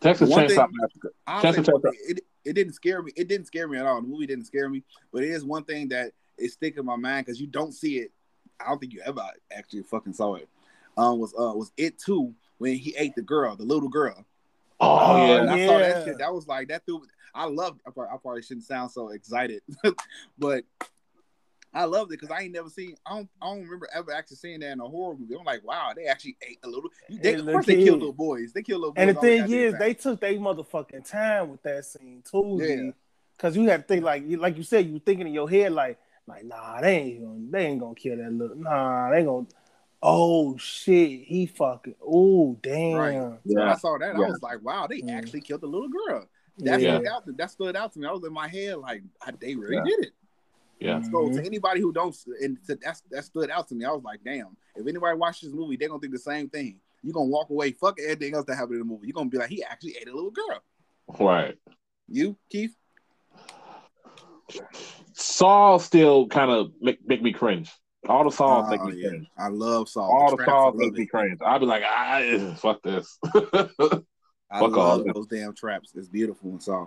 Texas 0.00 0.30
One 0.30 0.46
Chainsaw 0.46 0.68
Massacre. 0.72 1.12
I'll 1.26 1.42
Chance 1.42 1.56
say 1.56 1.62
to 1.62 1.72
one 1.72 1.82
check 1.82 1.92
thing, 1.92 2.00
it, 2.08 2.24
it 2.44 2.54
didn't 2.54 2.74
scare 2.74 3.02
me. 3.02 3.12
It 3.16 3.28
didn't 3.28 3.46
scare 3.46 3.68
me 3.68 3.78
at 3.78 3.86
all. 3.86 4.00
The 4.00 4.08
movie 4.08 4.26
didn't 4.26 4.46
scare 4.46 4.68
me, 4.68 4.82
but 5.12 5.22
it 5.22 5.30
is 5.30 5.44
one 5.44 5.64
thing 5.64 5.88
that 5.88 6.12
is 6.38 6.54
sticking 6.54 6.80
in 6.80 6.86
my 6.86 6.96
mind 6.96 7.26
because 7.26 7.40
you 7.40 7.46
don't 7.46 7.72
see 7.72 7.98
it. 7.98 8.12
I 8.60 8.68
don't 8.68 8.78
think 8.78 8.92
you 8.92 9.02
ever 9.04 9.22
actually 9.52 9.82
fucking 9.82 10.12
saw 10.14 10.34
it. 10.34 10.48
Um, 10.96 11.18
was 11.18 11.32
uh 11.38 11.52
was 11.54 11.72
it 11.76 11.98
too 11.98 12.34
when 12.58 12.74
he 12.76 12.94
ate 12.98 13.14
the 13.14 13.22
girl, 13.22 13.56
the 13.56 13.64
little 13.64 13.88
girl. 13.88 14.24
Oh, 14.80 14.98
Oh, 14.98 15.26
yeah. 15.26 15.40
When 15.40 15.48
I 15.48 15.66
saw 15.66 15.78
that 15.78 15.96
yeah. 15.96 16.04
shit. 16.04 16.18
That 16.18 16.32
was 16.32 16.46
like 16.46 16.68
that 16.68 16.84
threw. 16.86 17.02
I 17.34 17.44
loved. 17.46 17.80
I 17.86 17.90
probably, 17.90 18.14
I 18.14 18.16
probably 18.18 18.42
shouldn't 18.42 18.66
sound 18.66 18.90
so 18.90 19.08
excited, 19.10 19.62
but 20.38 20.64
I 21.72 21.84
loved 21.84 22.12
it 22.12 22.18
because 22.20 22.34
I 22.34 22.42
ain't 22.42 22.52
never 22.52 22.68
seen. 22.68 22.96
I 23.06 23.14
don't. 23.16 23.28
I 23.40 23.46
don't 23.46 23.62
remember 23.62 23.88
ever 23.94 24.12
actually 24.12 24.38
seeing 24.38 24.60
that 24.60 24.72
in 24.72 24.80
a 24.80 24.88
horror 24.88 25.16
movie. 25.16 25.36
I'm 25.38 25.44
like, 25.44 25.64
wow, 25.64 25.92
they 25.94 26.06
actually 26.06 26.36
ate 26.42 26.58
a 26.64 26.68
little. 26.68 26.90
They, 27.08 27.32
Hey, 27.32 27.38
of 27.38 27.46
course, 27.46 27.66
they 27.66 27.76
here. 27.76 27.84
kill 27.86 27.94
little 27.94 28.12
boys. 28.12 28.52
They 28.52 28.62
kill 28.62 28.78
little 28.80 28.92
boys. 28.92 29.00
And 29.06 29.16
the 29.16 29.20
thing 29.20 29.52
is, 29.52 29.74
they 29.78 29.94
took 29.94 30.20
their 30.20 30.32
motherfucking 30.34 31.08
time 31.08 31.50
with 31.50 31.62
that 31.62 31.84
scene 31.84 32.22
too, 32.28 32.58
Yeah. 32.60 32.90
Cause 33.38 33.56
you 33.56 33.68
had 33.68 33.82
to 33.82 33.94
think 33.94 34.04
like, 34.04 34.24
like 34.26 34.56
you 34.56 34.62
said, 34.64 34.86
you 34.86 34.98
thinking 34.98 35.26
in 35.28 35.32
your 35.32 35.48
head 35.48 35.72
like, 35.72 35.98
like, 36.26 36.44
nah, 36.44 36.80
they 36.80 36.96
ain't 36.98 37.22
gonna, 37.22 37.40
they 37.50 37.66
ain't 37.66 37.80
gonna 37.80 37.94
kill 37.94 38.16
that 38.18 38.32
little, 38.32 38.56
nah, 38.56 39.10
they 39.10 39.18
ain't 39.18 39.26
gonna. 39.26 39.46
Oh 40.02 40.56
shit, 40.58 41.22
he 41.22 41.46
fucking, 41.46 41.94
oh 42.04 42.58
damn. 42.60 42.96
Right. 42.98 43.14
So 43.14 43.38
when 43.44 43.66
Yeah. 43.66 43.72
I 43.72 43.76
saw 43.76 43.96
that, 43.98 44.16
I 44.16 44.18
was 44.18 44.42
like, 44.42 44.62
wow, 44.62 44.86
they 44.86 45.00
Mm. 45.02 45.16
actually 45.16 45.40
killed 45.42 45.60
the 45.62 45.66
little 45.68 45.88
girl. 45.88 46.26
That 46.58 46.80
Yeah. 46.80 46.96
stood 46.98 47.06
out. 47.06 47.24
To, 47.26 47.32
that 47.32 47.50
stood 47.50 47.76
out 47.76 47.92
to 47.92 47.98
me. 48.00 48.06
I 48.06 48.12
was 48.12 48.24
in 48.24 48.32
my 48.32 48.48
head 48.48 48.76
like, 48.78 49.02
I- 49.22 49.30
they 49.40 49.54
really 49.54 49.76
Yeah. 49.76 49.84
did 49.84 50.06
it. 50.06 50.12
Yeah. 50.80 51.02
So 51.02 51.10
Mhm. 51.28 51.34
to 51.36 51.44
anybody 51.44 51.80
who 51.80 51.92
don't, 51.92 52.16
and 52.42 52.58
to, 52.66 52.74
that's 52.76 53.02
that 53.10 53.24
stood 53.24 53.50
out 53.50 53.68
to 53.68 53.74
me. 53.74 53.84
I 53.84 53.90
was 53.92 54.02
like, 54.02 54.20
damn. 54.24 54.56
If 54.74 54.86
anybody 54.86 55.16
watches 55.18 55.50
this 55.50 55.52
movie, 55.52 55.76
they're 55.76 55.88
gonna 55.88 56.00
think 56.00 56.12
the 56.12 56.18
same 56.18 56.48
thing. 56.48 56.80
you're 57.02 57.14
gonna 57.14 57.30
walk 57.30 57.48
away, 57.48 57.72
fuck 57.72 57.98
everything 57.98 58.34
else 58.34 58.44
that 58.44 58.56
happened 58.56 58.74
in 58.74 58.78
the 58.80 58.84
movie. 58.84 59.06
You're 59.06 59.14
gonna 59.14 59.30
be 59.30 59.38
like, 59.38 59.48
he 59.48 59.64
actually 59.64 59.96
ate 59.98 60.06
a 60.08 60.14
little 60.14 60.30
girl. 60.30 60.60
Right. 61.18 61.56
You, 62.08 62.36
Keith? 62.50 62.76
Saw 65.14 65.78
still 65.78 66.26
kind 66.28 66.50
of 66.50 66.72
make, 66.80 66.98
make 67.06 67.22
me 67.22 67.32
cringe. 67.32 67.70
All 68.08 68.24
the 68.24 68.30
songs 68.30 68.70
make 68.70 68.80
Oh, 68.82 68.86
me 68.88 68.96
yeah. 69.00 69.08
cringe. 69.08 69.28
I 69.38 69.48
love 69.48 69.88
Saw. 69.88 70.02
All 70.02 70.30
the 70.30 70.36
Traps, 70.36 70.48
I 70.50 70.52
songs 70.52 70.74
love 70.74 70.92
make 70.92 70.98
me 70.98 71.06
cringe. 71.06 71.38
I'd 71.44 71.58
be 71.58 71.66
like, 71.66 71.82
I 71.84 72.54
fuck 72.58 72.82
this. 72.82 73.18
I 73.24 73.38
Fuck 73.40 74.04
all 74.52 74.68
love 74.70 75.04
that. 75.04 75.14
those 75.14 75.26
damn 75.28 75.54
traps. 75.54 75.92
It's 75.94 76.08
beautiful 76.08 76.50
in 76.50 76.60
Saw. 76.60 76.86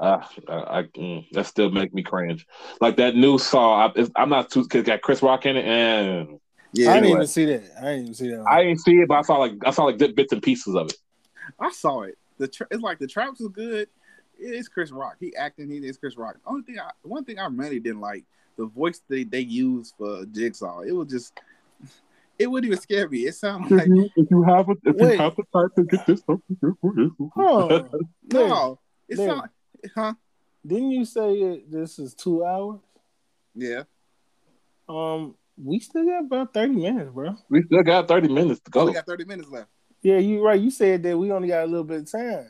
Ah, 0.00 0.30
I, 0.48 0.54
I 0.78 0.82
mm, 0.84 1.28
that 1.32 1.46
still 1.46 1.70
make 1.70 1.92
me 1.92 2.02
cringe. 2.02 2.46
Like 2.80 2.96
that 2.98 3.16
new 3.16 3.38
Saw, 3.38 3.86
I, 3.86 3.90
it's- 3.90 4.10
I'm 4.14 4.28
not 4.28 4.50
too 4.50 4.62
because 4.62 4.84
got 4.84 5.02
Chris 5.02 5.22
Rock 5.22 5.44
in 5.46 5.56
it, 5.56 5.64
and 5.64 6.38
Yeah, 6.72 6.90
I 6.90 6.94
didn't 6.94 7.04
anyway. 7.04 7.18
even 7.18 7.26
see 7.26 7.44
that. 7.46 7.62
I 7.78 7.80
didn't 7.82 8.00
even 8.02 8.14
see 8.14 8.28
that. 8.28 8.44
I 8.48 8.62
didn't 8.62 8.80
see 8.80 8.92
it, 8.92 9.08
but 9.08 9.14
I 9.18 9.22
saw 9.22 9.36
like 9.38 9.52
I 9.66 9.70
saw 9.72 9.84
like 9.84 9.98
bits 9.98 10.32
and 10.32 10.42
pieces 10.42 10.74
of 10.76 10.88
it. 10.90 10.96
I 11.58 11.70
saw 11.72 12.02
it. 12.02 12.16
The 12.38 12.46
tra- 12.46 12.68
it's 12.70 12.82
like 12.82 12.98
the 13.00 13.08
traps 13.08 13.40
is 13.40 13.48
good. 13.48 13.88
It's 14.38 14.68
Chris 14.68 14.92
Rock. 14.92 15.16
He 15.18 15.34
acting. 15.34 15.68
He 15.68 15.78
is 15.78 15.98
Chris 15.98 16.16
Rock. 16.16 16.36
Only 16.46 16.62
thing, 16.62 16.78
I, 16.78 16.90
one 17.02 17.24
thing 17.24 17.40
I 17.40 17.46
really 17.46 17.80
didn't 17.80 18.00
like 18.00 18.24
the 18.56 18.66
voice 18.66 19.02
they 19.08 19.24
they 19.24 19.40
used 19.40 19.94
for 19.98 20.24
Jigsaw. 20.26 20.80
It 20.82 20.92
was 20.92 21.08
just, 21.08 21.32
it 22.38 22.46
wouldn't 22.46 22.70
even 22.70 22.80
scare 22.80 23.08
me. 23.08 23.26
It 23.26 23.34
sounded 23.34 23.72
like 23.72 23.88
if 24.16 24.30
you 24.30 24.42
have 24.44 24.68
a, 24.68 24.72
if 24.84 24.96
Wait. 24.96 25.14
you 25.14 25.18
have 25.18 25.34
the 25.34 25.42
time 25.52 25.70
to 25.76 25.84
get 25.84 26.06
this 26.06 26.20
stuff, 26.20 26.38
Oh, 27.36 27.88
no. 28.28 28.78
It 29.08 29.18
Larry. 29.18 29.40
Sound, 29.84 29.92
huh? 29.94 30.14
didn't 30.66 30.90
you 30.90 31.04
say 31.04 31.34
it, 31.34 31.70
this 31.70 31.98
is 31.98 32.14
two 32.14 32.44
hours? 32.44 32.80
Yeah. 33.54 33.82
Um, 34.88 35.34
we 35.62 35.80
still 35.80 36.04
got 36.04 36.24
about 36.24 36.54
thirty 36.54 36.74
minutes, 36.74 37.10
bro. 37.12 37.36
we 37.50 37.62
still 37.62 37.82
got 37.82 38.08
thirty 38.08 38.28
minutes 38.28 38.60
to 38.60 38.70
go. 38.70 38.86
we 38.86 38.92
got 38.92 39.06
thirty 39.06 39.24
minutes 39.24 39.48
left. 39.50 39.68
Yeah, 40.02 40.18
you 40.18 40.44
right. 40.44 40.60
You 40.60 40.70
said 40.70 41.02
that 41.02 41.18
we 41.18 41.32
only 41.32 41.48
got 41.48 41.64
a 41.64 41.66
little 41.66 41.84
bit 41.84 42.02
of 42.02 42.10
time. 42.12 42.46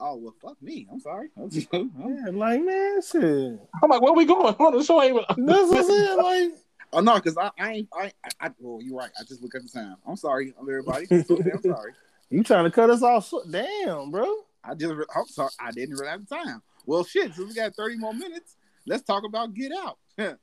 Oh 0.00 0.16
well, 0.16 0.34
fuck 0.42 0.60
me. 0.60 0.88
I'm 0.90 0.98
sorry. 1.00 1.28
I'm 1.36 1.48
Yeah, 1.52 2.30
like 2.32 2.62
man, 2.62 3.00
shit. 3.02 3.60
I'm 3.82 3.90
like, 3.90 4.02
where 4.02 4.12
we 4.12 4.24
going? 4.24 4.52
Hold 4.54 4.74
on, 4.74 4.78
the 4.78 4.84
show 4.84 5.00
ain't 5.00 5.14
even. 5.14 5.46
That's 5.46 5.70
what 5.70 5.78
I'm 5.78 5.84
saying. 5.84 6.18
Like, 6.18 6.58
Oh 6.94 7.00
no, 7.00 7.14
because 7.14 7.38
I, 7.38 7.50
I 7.58 7.72
ain't 7.72 7.88
I, 7.94 8.12
I, 8.24 8.30
I 8.46 8.50
well 8.58 8.82
you're 8.82 8.98
right. 8.98 9.10
I 9.18 9.22
just 9.24 9.40
look 9.40 9.54
at 9.54 9.62
the 9.62 9.68
time. 9.68 9.96
I'm 10.06 10.16
sorry, 10.16 10.52
I'm 10.58 10.68
everybody. 10.68 11.06
I'm 11.10 11.62
sorry. 11.62 11.92
you 12.30 12.42
trying 12.42 12.64
to 12.64 12.70
cut 12.70 12.90
us 12.90 13.02
off? 13.02 13.26
So, 13.26 13.42
damn, 13.50 14.10
bro. 14.10 14.26
I 14.64 14.74
just 14.74 14.94
re- 14.94 15.04
I'm 15.14 15.26
sorry. 15.26 15.50
I 15.60 15.70
didn't 15.72 15.96
realize 15.96 16.20
the 16.26 16.34
time. 16.36 16.62
Well, 16.86 17.04
shit. 17.04 17.34
Since 17.34 17.48
we 17.48 17.54
got 17.54 17.74
30 17.74 17.96
more 17.98 18.14
minutes, 18.14 18.56
let's 18.86 19.02
talk 19.02 19.24
about 19.24 19.54
Get 19.54 19.72
Out. 19.72 19.98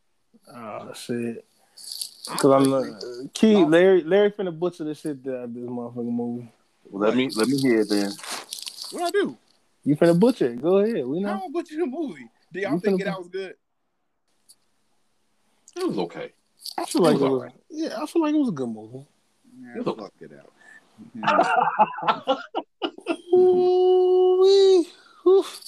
Oh 0.54 0.94
shit. 0.94 1.44
Because 2.32 2.52
I'm 2.68 2.72
uh, 2.74 2.84
Key 3.34 3.54
No. 3.62 3.66
Larry 3.68 4.04
Larry 4.04 4.30
finna 4.32 4.58
butcher 4.58 4.84
the 4.84 4.94
shit 4.94 5.18
out 5.28 5.46
of 5.46 5.54
this 5.56 5.64
motherfucking 5.64 6.04
movie. 6.12 6.52
Let 6.92 7.16
me 7.16 7.30
let 7.36 7.48
me 7.48 7.58
hear 7.58 7.80
it 7.82 7.90
then. 7.90 8.12
what 8.92 9.04
I 9.08 9.10
do? 9.12 9.36
You 9.84 9.96
finna 9.96 10.20
butcher 10.20 10.52
it. 10.52 10.62
Go 10.62 10.78
ahead. 10.78 11.06
We 11.08 11.24
How 11.24 11.38
know. 11.38 11.46
I 11.46 11.50
butcher 11.52 11.78
the 11.78 11.86
movie? 11.88 12.30
Do 12.54 12.60
y'all 12.60 12.74
You 12.74 12.80
think 12.80 12.96
finna 13.02 13.06
Get 13.06 13.08
Out 13.08 13.20
was 13.20 13.28
good? 13.30 13.56
It 15.76 15.88
was 15.88 15.98
okay. 15.98 16.32
I 16.78 16.86
feel 16.86 17.02
like 17.02 17.14
It 17.16 17.16
it 17.16 17.22
was 17.22 17.32
was. 17.32 17.32
alright. 17.40 17.54
Yeah, 17.70 18.02
I 18.02 18.06
feel 18.06 18.22
like 18.22 18.34
it 18.36 18.38
was 18.40 18.50
a 18.50 18.52
good 18.52 18.70
movie. 18.70 19.08
Yeah, 19.62 19.74
It's 19.78 19.88
okay. 19.88 20.02
fuck 20.02 20.14
Get 20.20 20.32
Out. 20.34 20.54
Yeah. 21.16 22.36
Ooh-wee. 23.34 24.88
Oof. 25.28 25.62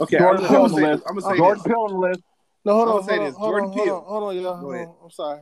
Okay, 0.00 0.18
Jordan 0.18 0.44
I'm, 0.44 0.50
Peele 0.50 0.60
on 0.62 0.70
the 0.70 0.76
gonna 0.76 0.88
list. 0.88 1.02
say, 1.02 1.08
I'm 1.08 1.14
gonna 1.16 1.20
say 1.22 1.36
Jordan 1.38 1.62
this. 1.62 1.66
Peele 1.66 1.80
on 1.80 1.92
the 1.92 1.98
list. 1.98 2.20
No, 2.64 2.72
hold 2.74 2.88
I'm 2.88 2.94
on, 2.94 3.00
gonna 3.00 3.06
say 3.06 3.16
hold 3.16 3.20
on, 3.20 3.26
this. 3.26 3.36
hold 3.38 3.50
Jordan 3.50 3.68
on, 3.70 3.76
hold 3.76 3.86
Peele. 3.86 3.96
on, 3.96 4.04
hold 4.04 4.22
on, 4.22 4.36
y'all. 4.36 4.42
Go 4.42 4.60
Hold 4.60 4.74
on. 4.74 4.94
I'm 5.04 5.10
sorry. 5.10 5.40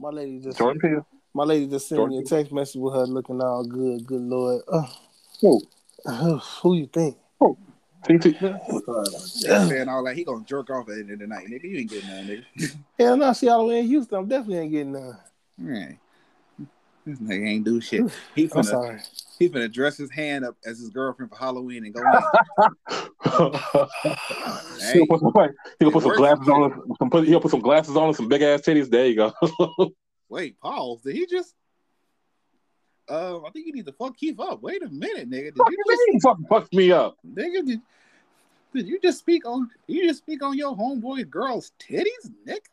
My 0.00 0.08
lady 0.10 0.38
just 0.40 0.58
Jordan 0.58 0.80
Peele. 0.80 1.06
my 1.34 1.44
lady 1.44 1.66
just 1.66 1.88
sent 1.88 1.98
me 2.00 2.04
a 2.06 2.22
Jordan 2.22 2.24
text 2.24 2.52
message 2.52 2.80
with 2.80 2.94
her 2.94 3.06
looking 3.06 3.40
all 3.40 3.64
good. 3.64 4.06
Good 4.06 4.22
lord. 4.22 4.62
Ugh. 4.68 4.88
Who? 5.40 5.62
Ugh, 6.06 6.40
who 6.62 6.74
you 6.74 6.86
think? 6.86 7.16
TT. 8.04 8.38
saying 9.42 9.88
all 9.88 10.04
that, 10.04 10.14
he 10.14 10.24
gonna 10.24 10.44
jerk 10.44 10.70
off 10.70 10.88
at 10.88 10.94
the 10.94 11.00
end 11.00 11.10
of 11.10 11.18
the 11.18 11.26
night, 11.26 11.46
nigga. 11.46 11.64
You 11.64 11.78
ain't 11.78 11.90
getting 11.90 12.08
none, 12.08 12.26
nigga. 12.26 12.76
Hell 12.98 13.16
no, 13.16 13.32
she 13.32 13.48
all 13.48 13.60
the 13.60 13.68
way 13.68 13.80
in 13.80 13.86
Houston. 13.86 14.18
I'm 14.18 14.28
definitely 14.28 14.58
ain't 14.58 14.70
getting 14.72 14.92
none. 14.92 15.18
Right. 15.58 15.98
This 17.04 17.18
nigga 17.18 17.48
ain't 17.48 17.64
do 17.64 17.80
shit. 17.80 18.04
He 18.34 18.44
I'm 18.44 18.48
finna 18.50 18.64
sorry. 18.64 19.00
He 19.38 19.48
finna 19.48 19.72
dress 19.72 19.96
his 19.96 20.10
hand 20.10 20.44
up 20.44 20.56
as 20.64 20.78
his 20.78 20.88
girlfriend 20.90 21.30
for 21.30 21.36
Halloween 21.38 21.84
and 21.84 21.94
go 21.94 22.00
in. 22.00 22.06
He'll 24.92 25.06
put 25.06 25.20
some, 25.20 25.32
he'll 25.78 25.90
put 25.92 26.02
some 26.02 26.16
glasses 26.16 26.48
on. 26.48 26.72
him, 26.72 26.82
Some, 26.98 27.10
put, 27.10 27.26
he'll 27.26 27.40
put 27.40 27.50
some 27.50 27.60
glasses 27.60 27.96
on 27.96 28.08
and 28.08 28.16
some 28.16 28.28
big 28.28 28.42
ass 28.42 28.60
titties. 28.62 28.88
There 28.90 29.06
you 29.06 29.14
go. 29.16 29.32
Wait, 30.28 30.58
pause. 30.60 31.00
Did 31.02 31.16
he 31.16 31.26
just? 31.26 31.54
Uh, 33.08 33.38
I 33.42 33.50
think 33.50 33.66
you 33.66 33.72
need 33.72 33.86
to 33.86 33.92
fuck 33.92 34.16
Keith 34.16 34.38
up. 34.38 34.62
Wait 34.62 34.82
a 34.82 34.88
minute, 34.88 35.30
nigga. 35.30 35.44
Did 35.46 35.56
Fuck 35.56 35.70
you 35.70 35.84
just, 35.88 36.02
mean? 36.26 36.46
Fucked 36.48 36.74
me 36.74 36.92
up. 36.92 37.16
nigga? 37.26 37.64
Did, 37.66 37.80
did 38.74 38.86
you 38.86 39.00
just 39.00 39.18
speak 39.18 39.46
on? 39.46 39.70
You 39.86 40.06
just 40.06 40.18
speak 40.20 40.42
on 40.42 40.56
your 40.58 40.76
homeboy 40.76 41.28
girl's 41.30 41.72
titties, 41.78 42.30
Nick? 42.44 42.68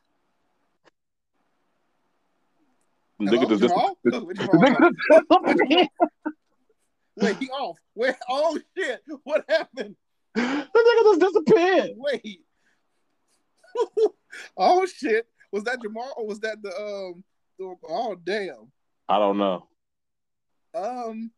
Nigga 3.22 3.30
Hello, 3.30 3.46
just, 3.48 3.62
just, 3.62 3.74
Jamal? 3.74 3.98
this- 4.04 4.14
Look, 4.14 4.28
the 4.28 4.34
Jamal. 4.34 4.62
nigga 5.56 5.88
Wait, 7.18 7.38
he 7.38 7.50
off. 7.50 7.78
Wait, 7.96 8.16
oh 8.30 8.60
shit! 8.78 9.02
What 9.24 9.46
happened? 9.48 9.96
the 10.34 10.42
nigga 10.42 11.04
just 11.04 11.22
disappeared. 11.22 11.92
Wait. 11.96 12.42
oh 14.58 14.86
shit! 14.86 15.28
Was 15.52 15.64
that 15.64 15.82
Jamal 15.82 16.14
or 16.18 16.28
was 16.28 16.40
that 16.42 16.62
the 16.62 16.70
um? 16.76 17.24
The, 17.58 17.76
oh 17.88 18.16
damn. 18.24 18.72
I 19.08 19.20
don't 19.20 19.38
know. 19.38 19.68
Um, 20.74 21.32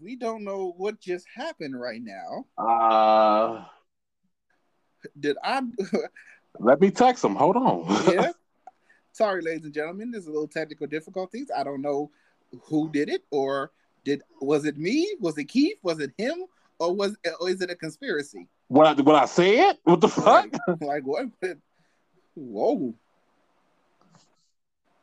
we 0.00 0.16
don't 0.16 0.44
know 0.44 0.74
what 0.76 1.00
just 1.00 1.26
happened 1.34 1.80
right 1.80 2.02
now. 2.02 2.44
Uh, 2.58 3.64
Did 5.18 5.36
I? 5.42 5.62
let 6.58 6.80
me 6.80 6.90
text 6.90 7.24
him. 7.24 7.36
Hold 7.36 7.56
on. 7.56 8.12
yeah. 8.12 8.32
Sorry, 9.12 9.42
ladies 9.42 9.64
and 9.64 9.72
gentlemen. 9.72 10.10
There's 10.10 10.26
a 10.26 10.30
little 10.30 10.48
technical 10.48 10.86
difficulties. 10.86 11.50
I 11.56 11.62
don't 11.62 11.80
know 11.80 12.10
who 12.64 12.90
did 12.90 13.08
it, 13.08 13.22
or 13.30 13.70
did 14.04 14.22
was 14.40 14.64
it 14.64 14.76
me? 14.76 15.14
Was 15.20 15.38
it 15.38 15.44
Keith? 15.44 15.78
Was 15.82 16.00
it 16.00 16.12
him? 16.16 16.44
Or 16.78 16.94
was 16.94 17.16
or 17.40 17.48
is 17.48 17.60
it 17.60 17.70
a 17.70 17.74
conspiracy? 17.74 18.48
When 18.68 18.86
I, 18.86 18.94
when 18.94 19.16
I 19.16 19.26
said? 19.26 19.78
what 19.84 20.00
the 20.00 20.08
fuck? 20.08 20.48
Like, 20.68 20.80
like 20.80 21.02
what? 21.04 21.26
Whoa. 22.34 22.94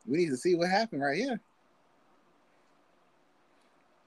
We 0.06 0.18
need 0.18 0.30
to 0.30 0.36
see 0.36 0.54
what 0.54 0.68
happened 0.68 1.02
right 1.02 1.16
here. 1.16 1.40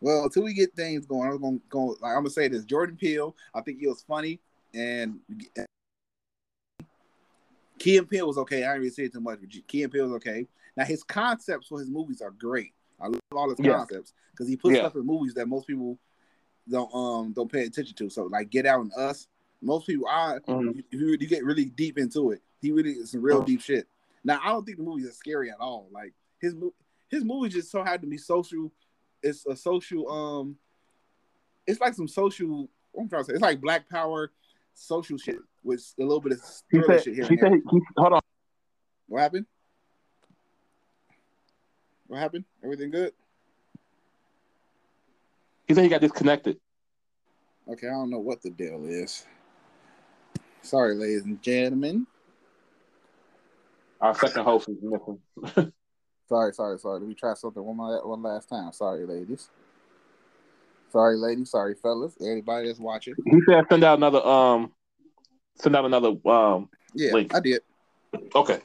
Well, 0.02 0.26
until 0.26 0.44
we 0.44 0.54
get 0.54 0.76
things 0.76 1.06
going, 1.06 1.32
I'm 1.32 1.42
gonna 1.42 1.60
go. 1.70 1.96
Like, 2.02 2.12
I'm 2.12 2.20
gonna 2.20 2.30
say 2.30 2.48
this: 2.48 2.66
Jordan 2.66 2.98
Peele. 2.98 3.36
I 3.54 3.62
think 3.62 3.80
he 3.80 3.88
was 3.88 4.04
funny, 4.08 4.40
and 4.74 5.20
Key 7.80 7.98
and 7.98 8.10
Peele 8.10 8.28
was 8.28 8.38
okay. 8.38 8.64
I 8.64 8.74
didn't 8.74 8.80
really 8.82 8.90
say 8.90 9.08
too 9.08 9.22
much, 9.22 9.40
but 9.40 9.68
Key 9.68 9.84
and 9.84 9.92
Peele 9.92 10.06
was 10.06 10.16
okay. 10.16 10.48
Now 10.76 10.86
his 10.86 11.04
concepts 11.04 11.68
for 11.68 11.80
his 11.80 11.90
movies 11.90 12.22
are 12.22 12.32
great. 12.32 12.74
I 13.00 13.08
love 13.08 13.20
all 13.32 13.50
his 13.50 13.60
Yeah. 13.60 13.78
concepts 13.78 14.14
because 14.32 14.48
he 14.48 14.56
puts 14.56 14.76
Yeah. 14.76 14.82
stuff 14.84 14.96
in 14.96 15.06
movies 15.06 15.34
that 15.36 15.48
most 15.48 15.68
people 15.68 16.00
don't 16.70 16.94
um 16.94 17.34
don't 17.34 17.52
pay 17.52 17.66
attention 17.66 17.96
to. 17.96 18.10
So 18.10 18.26
like 18.26 18.50
Get 18.50 18.66
Out 18.66 18.82
and 18.82 18.94
Us, 18.94 19.28
most 19.62 19.86
people 19.88 20.08
are 20.08 20.40
Mhm. 20.42 20.80
if 20.80 20.86
you, 20.92 21.08
you 21.20 21.28
get 21.28 21.44
really 21.44 21.66
deep 21.66 21.98
into 21.98 22.32
it. 22.32 22.42
He 22.62 22.72
really 22.72 22.94
is 22.94 23.12
some 23.12 23.22
real 23.22 23.42
Oh. 23.42 23.46
deep 23.46 23.62
shit. 23.62 23.88
Now 24.24 24.40
I 24.44 24.50
don't 24.50 24.66
think 24.66 24.78
the 24.78 24.84
movies 24.84 25.08
are 25.08 25.12
scary 25.14 25.52
at 25.52 25.60
all. 25.60 25.90
Like 25.92 26.14
his 26.40 26.56
his 27.10 27.24
movies 27.24 27.54
just 27.54 27.70
so 27.72 27.84
happen 27.84 28.02
to 28.02 28.08
be 28.08 28.18
social. 28.18 28.72
It's 29.22 29.46
a 29.46 29.56
social 29.56 30.10
um. 30.12 30.58
It's 31.68 31.80
like 31.80 31.94
some 31.94 32.08
social. 32.08 32.70
What 32.92 33.04
I'm 33.04 33.10
trying 33.10 33.24
to 33.24 33.26
say, 33.28 33.34
it's 33.34 33.42
like 33.42 33.60
Black 33.62 33.90
Power, 33.90 34.32
social 34.74 35.18
shit 35.18 35.40
with 35.64 35.94
a 36.00 36.02
little 36.04 36.22
bit 36.22 36.34
of 36.34 36.40
He 36.72 36.82
said, 36.84 37.04
shit 37.04 37.16
here 37.16 37.28
he 37.28 37.38
said, 37.38 37.54
he, 37.54 37.82
hold 37.98 38.14
on. 38.14 38.22
What 39.08 39.22
happened? 39.22 39.46
What 42.16 42.22
happened? 42.22 42.46
Everything 42.64 42.92
good? 42.92 43.12
He 45.68 45.74
said 45.74 45.84
he 45.84 45.90
got 45.90 46.00
disconnected. 46.00 46.58
Okay, 47.68 47.88
I 47.88 47.92
don't 47.92 48.10
know 48.10 48.20
what 48.20 48.42
the 48.42 48.52
deal 48.52 48.86
is. 48.86 49.26
Sorry, 50.62 50.96
ladies 50.96 51.26
and 51.26 51.42
gentlemen. 51.42 52.08
Our 54.00 54.16
second 54.16 54.46
host 54.46 54.70
is 54.70 54.78
missing. 54.82 55.74
Sorry, 56.30 56.54
sorry, 56.54 56.80
sorry. 56.80 57.02
Let 57.02 57.10
me 57.10 57.16
try 57.16 57.34
something 57.34 57.62
one, 57.62 57.76
more, 57.76 58.08
one 58.08 58.24
last 58.24 58.48
time. 58.48 58.72
Sorry, 58.72 59.06
ladies. 59.06 59.50
Sorry, 60.92 61.18
ladies. 61.18 61.52
Sorry, 61.52 61.76
fellas. 61.76 62.16
Anybody 62.22 62.68
that's 62.68 62.80
watching. 62.80 63.14
He 63.26 63.42
said 63.46 63.66
send 63.70 63.84
out 63.84 64.00
another 64.00 64.26
um, 64.26 64.72
send 65.56 65.76
out 65.76 65.84
another 65.86 66.16
um. 66.26 66.70
Yeah, 66.96 67.12
Link. 67.14 67.36
I 67.36 67.42
did. 67.42 67.62
Okay. 68.34 68.62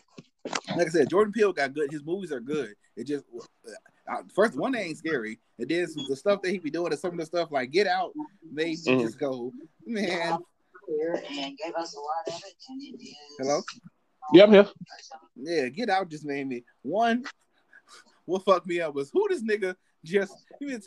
Like 0.76 0.86
I 0.86 0.90
said, 0.90 1.10
Jordan 1.10 1.32
Peele 1.32 1.52
got 1.52 1.74
good. 1.74 1.90
His 1.92 2.04
movies 2.04 2.32
are 2.32 2.40
good. 2.40 2.74
It 2.96 3.04
just 3.06 3.24
uh, 4.08 4.22
first 4.34 4.56
one 4.56 4.72
they 4.72 4.80
ain't 4.82 4.98
scary, 4.98 5.38
and 5.58 5.68
then 5.68 5.86
the 6.08 6.16
stuff 6.16 6.42
that 6.42 6.50
he 6.50 6.58
be 6.58 6.70
doing, 6.70 6.92
and 6.92 7.00
some 7.00 7.12
of 7.12 7.18
the 7.18 7.26
stuff 7.26 7.50
like 7.52 7.70
Get 7.70 7.86
Out, 7.86 8.12
made 8.50 8.78
me 8.86 8.92
Mhm. 8.92 9.00
just 9.02 9.18
go, 9.18 9.52
man. 9.86 10.38
and 10.88 11.58
gave 11.58 11.74
us 11.74 11.94
a 11.94 12.00
lot 12.00 12.26
of 12.28 12.34
it. 12.34 12.54
And 12.68 12.82
it 12.82 13.00
is 13.02 13.14
Hello. 13.38 13.60
Yeah, 14.32 14.44
I'm 14.44 14.52
here. 14.52 14.68
Yeah, 15.36 15.68
Get 15.68 15.88
Out 15.90 16.08
just 16.08 16.24
made 16.24 16.46
me 16.48 16.64
one. 16.82 17.24
What 18.24 18.44
fucked 18.44 18.66
me 18.66 18.80
up 18.80 18.94
was 18.94 19.10
who 19.12 19.26
this 19.28 19.42
nigga 19.42 19.74
just 20.04 20.32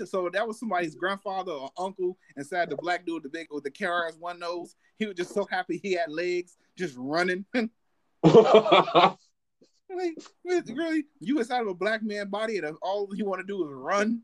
so 0.08 0.30
that 0.30 0.48
was 0.48 0.60
somebody's 0.60 0.96
grandfather 0.96 1.52
or 1.52 1.70
uncle 1.78 2.18
inside 2.36 2.70
the 2.70 2.76
black 2.78 3.06
dude, 3.06 3.24
the 3.24 3.30
big 3.30 3.48
with 3.52 3.64
the 3.64 3.72
carrot 3.72 4.14
ass 4.14 4.18
one 4.20 4.40
nose. 4.40 4.76
He 4.98 5.06
was 5.06 5.16
just 5.16 5.34
so 5.34 5.46
happy 5.50 5.78
he 5.78 5.94
had 5.94 6.10
legs, 6.10 6.58
just 6.78 6.96
running. 6.98 7.46
like, 9.96 10.18
really, 10.44 11.06
you 11.20 11.40
inside 11.40 11.62
of 11.62 11.68
a 11.68 11.74
black 11.74 12.04
man 12.04 12.30
body, 12.30 12.58
and 12.58 12.76
all 12.82 13.10
you 13.14 13.26
want 13.26 13.42
to 13.42 13.48
do 13.48 13.64
is 13.66 13.74
run. 13.74 14.22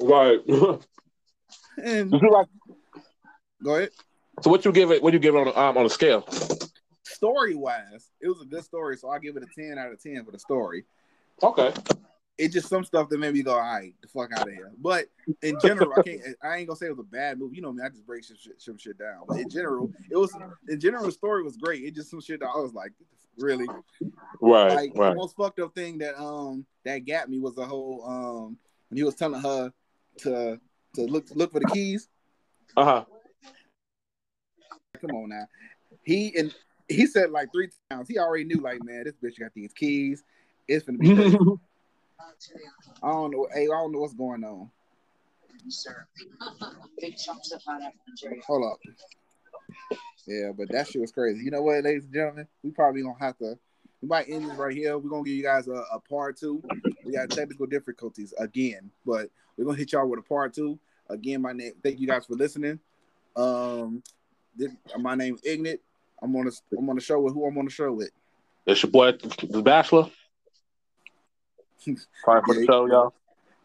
right. 0.00 0.40
And 1.82 2.12
like? 2.12 2.48
go 3.62 3.76
ahead. 3.76 3.90
So 4.42 4.50
what 4.50 4.64
you 4.64 4.72
give 4.72 4.90
it? 4.90 5.02
What 5.02 5.12
you 5.12 5.18
give 5.18 5.34
it 5.34 5.38
on 5.38 5.48
um, 5.48 5.76
on 5.76 5.84
the 5.84 5.90
scale? 5.90 6.26
Story 7.04 7.54
wise, 7.54 8.10
it 8.20 8.28
was 8.28 8.40
a 8.42 8.46
good 8.46 8.64
story, 8.64 8.96
so 8.96 9.10
I 9.10 9.18
give 9.18 9.36
it 9.36 9.42
a 9.42 9.60
ten 9.60 9.78
out 9.78 9.92
of 9.92 10.02
ten 10.02 10.24
for 10.24 10.32
the 10.32 10.38
story. 10.38 10.84
Okay. 11.42 11.72
It's 12.38 12.54
just 12.54 12.68
some 12.68 12.84
stuff 12.84 13.08
that 13.10 13.18
made 13.18 13.34
me 13.34 13.42
go, 13.42 13.52
all 13.52 13.60
right, 13.60 13.94
the 14.00 14.08
fuck 14.08 14.30
out 14.32 14.48
of 14.48 14.54
here. 14.54 14.72
But 14.78 15.06
in 15.42 15.56
general, 15.62 15.92
I 15.96 16.02
can't. 16.02 16.22
I 16.42 16.56
ain't 16.56 16.66
gonna 16.66 16.76
say 16.76 16.86
it 16.86 16.96
was 16.96 16.98
a 16.98 17.02
bad 17.02 17.38
movie. 17.38 17.56
You 17.56 17.62
know 17.62 17.72
me, 17.72 17.82
I 17.84 17.88
just 17.90 18.06
break 18.06 18.24
some 18.24 18.38
shit, 18.38 18.60
some 18.60 18.78
shit 18.78 18.98
down. 18.98 19.24
But 19.28 19.38
in 19.38 19.50
general, 19.50 19.90
it 20.10 20.16
was. 20.16 20.34
In 20.68 20.80
general, 20.80 21.04
the 21.04 21.12
story 21.12 21.42
was 21.42 21.56
great. 21.56 21.84
It 21.84 21.94
just 21.94 22.10
some 22.10 22.20
shit 22.20 22.40
that 22.40 22.48
I 22.48 22.58
was 22.58 22.72
like, 22.72 22.92
really. 23.38 23.66
Right. 24.40 24.74
like 24.74 24.92
right. 24.94 25.10
the 25.10 25.14
most 25.14 25.36
fucked 25.36 25.60
up 25.60 25.74
thing 25.74 25.98
that 25.98 26.18
um 26.20 26.66
that 26.84 27.00
got 27.00 27.28
me 27.28 27.38
was 27.38 27.54
the 27.54 27.64
whole 27.64 28.04
um 28.06 28.56
when 28.88 28.96
he 28.96 29.04
was 29.04 29.14
telling 29.14 29.40
her 29.40 29.72
to 30.18 30.60
to 30.94 31.02
look 31.02 31.26
look 31.34 31.52
for 31.52 31.60
the 31.60 31.66
keys. 31.66 32.08
Uh 32.76 32.84
huh. 32.84 33.04
Come 35.00 35.16
on 35.16 35.28
now, 35.28 35.46
he 36.02 36.34
and 36.36 36.54
he 36.88 37.06
said 37.06 37.30
like 37.30 37.52
three 37.52 37.68
times. 37.90 38.08
He 38.08 38.18
already 38.18 38.44
knew 38.44 38.60
like 38.60 38.82
man, 38.82 39.04
this 39.04 39.14
bitch 39.22 39.38
got 39.38 39.52
these 39.54 39.72
keys. 39.72 40.22
It's 40.66 40.84
gonna 40.84 40.98
be. 40.98 41.36
I 43.02 43.08
don't 43.08 43.30
know. 43.30 43.48
Hey, 43.52 43.64
I 43.64 43.66
don't 43.66 43.92
know 43.92 44.00
what's 44.00 44.14
going 44.14 44.44
on. 44.44 44.70
Sir. 45.68 46.06
Hold 48.46 48.72
up. 48.72 48.78
Yeah, 50.26 50.52
but 50.56 50.70
that 50.70 50.88
shit 50.88 51.00
was 51.00 51.12
crazy. 51.12 51.44
You 51.44 51.50
know 51.50 51.62
what, 51.62 51.84
ladies 51.84 52.04
and 52.04 52.14
gentlemen, 52.14 52.46
we 52.62 52.70
probably 52.70 53.02
gonna 53.02 53.14
have 53.18 53.38
to. 53.38 53.58
We 54.00 54.08
might 54.08 54.28
end 54.28 54.48
this 54.48 54.56
right 54.56 54.74
here. 54.74 54.98
We're 54.98 55.10
gonna 55.10 55.24
give 55.24 55.34
you 55.34 55.42
guys 55.42 55.68
a, 55.68 55.84
a 55.92 56.00
part 56.00 56.36
two. 56.36 56.62
We 57.04 57.12
got 57.12 57.30
technical 57.30 57.66
difficulties 57.66 58.34
again, 58.38 58.90
but 59.06 59.30
we're 59.56 59.64
gonna 59.64 59.78
hit 59.78 59.92
y'all 59.92 60.08
with 60.08 60.20
a 60.20 60.22
part 60.22 60.54
two. 60.54 60.78
Again, 61.08 61.42
my 61.42 61.52
name. 61.52 61.72
Thank 61.82 62.00
you 62.00 62.06
guys 62.06 62.26
for 62.26 62.34
listening. 62.34 62.78
Um, 63.36 64.02
this, 64.56 64.70
my 64.98 65.14
name's 65.14 65.40
Ignit. 65.42 65.78
I'm 66.22 66.34
on 66.36 66.50
I'm 66.76 66.88
on 66.88 66.96
the 66.96 67.02
show 67.02 67.20
with 67.20 67.34
who 67.34 67.46
I'm 67.46 67.58
on 67.58 67.64
the 67.64 67.70
show 67.70 67.92
with. 67.92 68.10
It's 68.66 68.82
your 68.82 68.90
boy, 68.90 69.12
the 69.12 69.62
Bachelor. 69.62 70.08
Sorry 72.24 72.42
for 72.44 72.54
the 72.54 72.64
show, 72.66 72.86
y'all. 72.86 73.14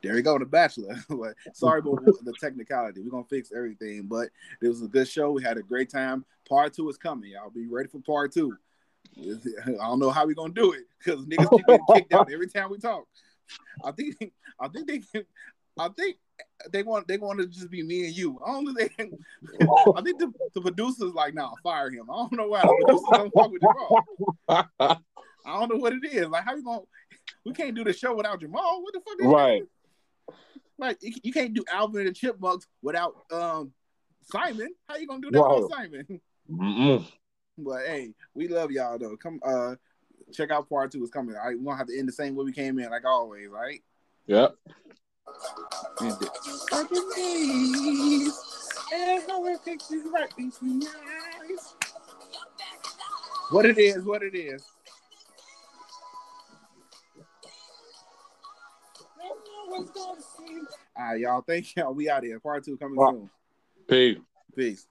There 0.03 0.13
we 0.13 0.21
go, 0.21 0.37
The 0.37 0.45
Bachelor. 0.45 0.95
But 1.09 1.35
Sorry 1.53 1.79
about 1.79 2.05
the 2.23 2.33
technicality. 2.39 3.01
We're 3.01 3.11
gonna 3.11 3.23
fix 3.29 3.51
everything, 3.55 4.03
but 4.03 4.29
it 4.61 4.67
was 4.67 4.81
a 4.81 4.87
good 4.87 5.07
show. 5.07 5.31
We 5.31 5.43
had 5.43 5.57
a 5.57 5.63
great 5.63 5.89
time. 5.89 6.25
Part 6.47 6.73
two 6.73 6.87
is 6.89 6.97
coming. 6.97 7.31
Y'all 7.31 7.49
be 7.49 7.67
ready 7.67 7.89
for 7.89 7.99
part 7.99 8.33
two. 8.33 8.55
I 9.17 9.71
don't 9.79 9.99
know 9.99 10.11
how 10.11 10.25
we're 10.25 10.35
gonna 10.35 10.53
do 10.53 10.73
it 10.73 10.83
because 10.99 11.25
niggas 11.25 11.49
keep 11.49 11.65
getting 11.65 11.85
kicked 11.93 12.13
out 12.13 12.31
every 12.31 12.47
time 12.47 12.69
we 12.69 12.77
talk. 12.77 13.05
I 13.83 13.91
think 13.91 14.15
I 14.59 14.67
think 14.67 14.87
they 14.87 14.99
can 14.99 15.25
I 15.79 15.89
think 15.89 16.17
they 16.71 16.83
want 16.83 17.07
they 17.07 17.17
want 17.17 17.39
to 17.39 17.47
just 17.47 17.71
be 17.71 17.83
me 17.83 18.05
and 18.05 18.15
you. 18.15 18.39
I 18.45 18.51
don't 18.51 18.65
know 18.65 18.73
they 18.73 18.89
I 19.95 20.01
think 20.01 20.19
the, 20.19 20.31
the 20.53 20.61
producers 20.61 21.13
like 21.13 21.33
now 21.33 21.49
nah 21.49 21.55
fire 21.63 21.89
him. 21.89 22.09
I 22.11 22.15
don't 22.15 22.33
know 22.33 22.47
why 22.47 22.61
the 22.61 22.85
producers 22.85 23.09
don't 23.11 23.33
fuck 23.33 23.51
with. 23.51 24.97
I 25.45 25.59
don't 25.59 25.69
know 25.69 25.79
what 25.79 25.93
it 25.93 26.03
is. 26.05 26.27
Like 26.27 26.43
how 26.43 26.55
you 26.55 26.63
gonna 26.63 26.81
we 27.47 27.53
can't 27.53 27.73
do 27.73 27.83
the 27.83 27.93
show 27.93 28.13
without 28.13 28.41
Jamal. 28.41 28.83
What 28.83 28.93
the 28.93 28.99
fuck? 28.99 29.15
is 29.19 29.25
that? 29.25 29.33
Right. 29.33 29.63
Like 30.77 30.97
you 31.01 31.31
can't 31.31 31.53
do 31.53 31.63
Alvin 31.71 32.01
and 32.01 32.09
the 32.09 32.13
Chipmunks 32.13 32.67
without 32.81 33.15
um 33.31 33.71
Simon. 34.21 34.69
How 34.87 34.97
you 34.97 35.07
gonna 35.07 35.21
do 35.21 35.31
that 35.31 35.41
without 35.41 35.71
Simon? 35.71 36.05
Mm-mm. 36.51 37.05
But 37.57 37.87
hey, 37.87 38.13
we 38.35 38.47
love 38.47 38.71
y'all 38.71 38.99
though. 38.99 39.15
Come 39.17 39.39
uh 39.43 39.75
check 40.33 40.51
out 40.51 40.69
part 40.69 40.91
two 40.91 41.03
is 41.03 41.09
coming. 41.09 41.35
All 41.35 41.45
right, 41.45 41.57
we're 41.57 41.63
gonna 41.63 41.77
have 41.77 41.87
to 41.87 41.97
end 41.97 42.07
the 42.07 42.13
same 42.13 42.35
way 42.35 42.43
we 42.43 42.51
came 42.51 42.77
in, 42.79 42.89
like 42.91 43.05
always, 43.05 43.47
right? 43.47 43.81
Yep. 44.27 44.55
What 53.49 53.65
it 53.65 53.77
is, 53.77 54.03
what 54.03 54.21
it 54.21 54.35
is. 54.35 54.63
All 59.77 61.03
right, 61.11 61.19
y'all. 61.19 61.41
Thank 61.41 61.75
y'all. 61.75 61.93
We 61.93 62.09
out 62.09 62.23
here. 62.23 62.39
Part 62.39 62.65
two 62.65 62.77
coming 62.77 62.97
Wow. 62.97 63.11
soon. 63.11 63.29
Peace. 63.87 64.17
Peace. 64.55 64.87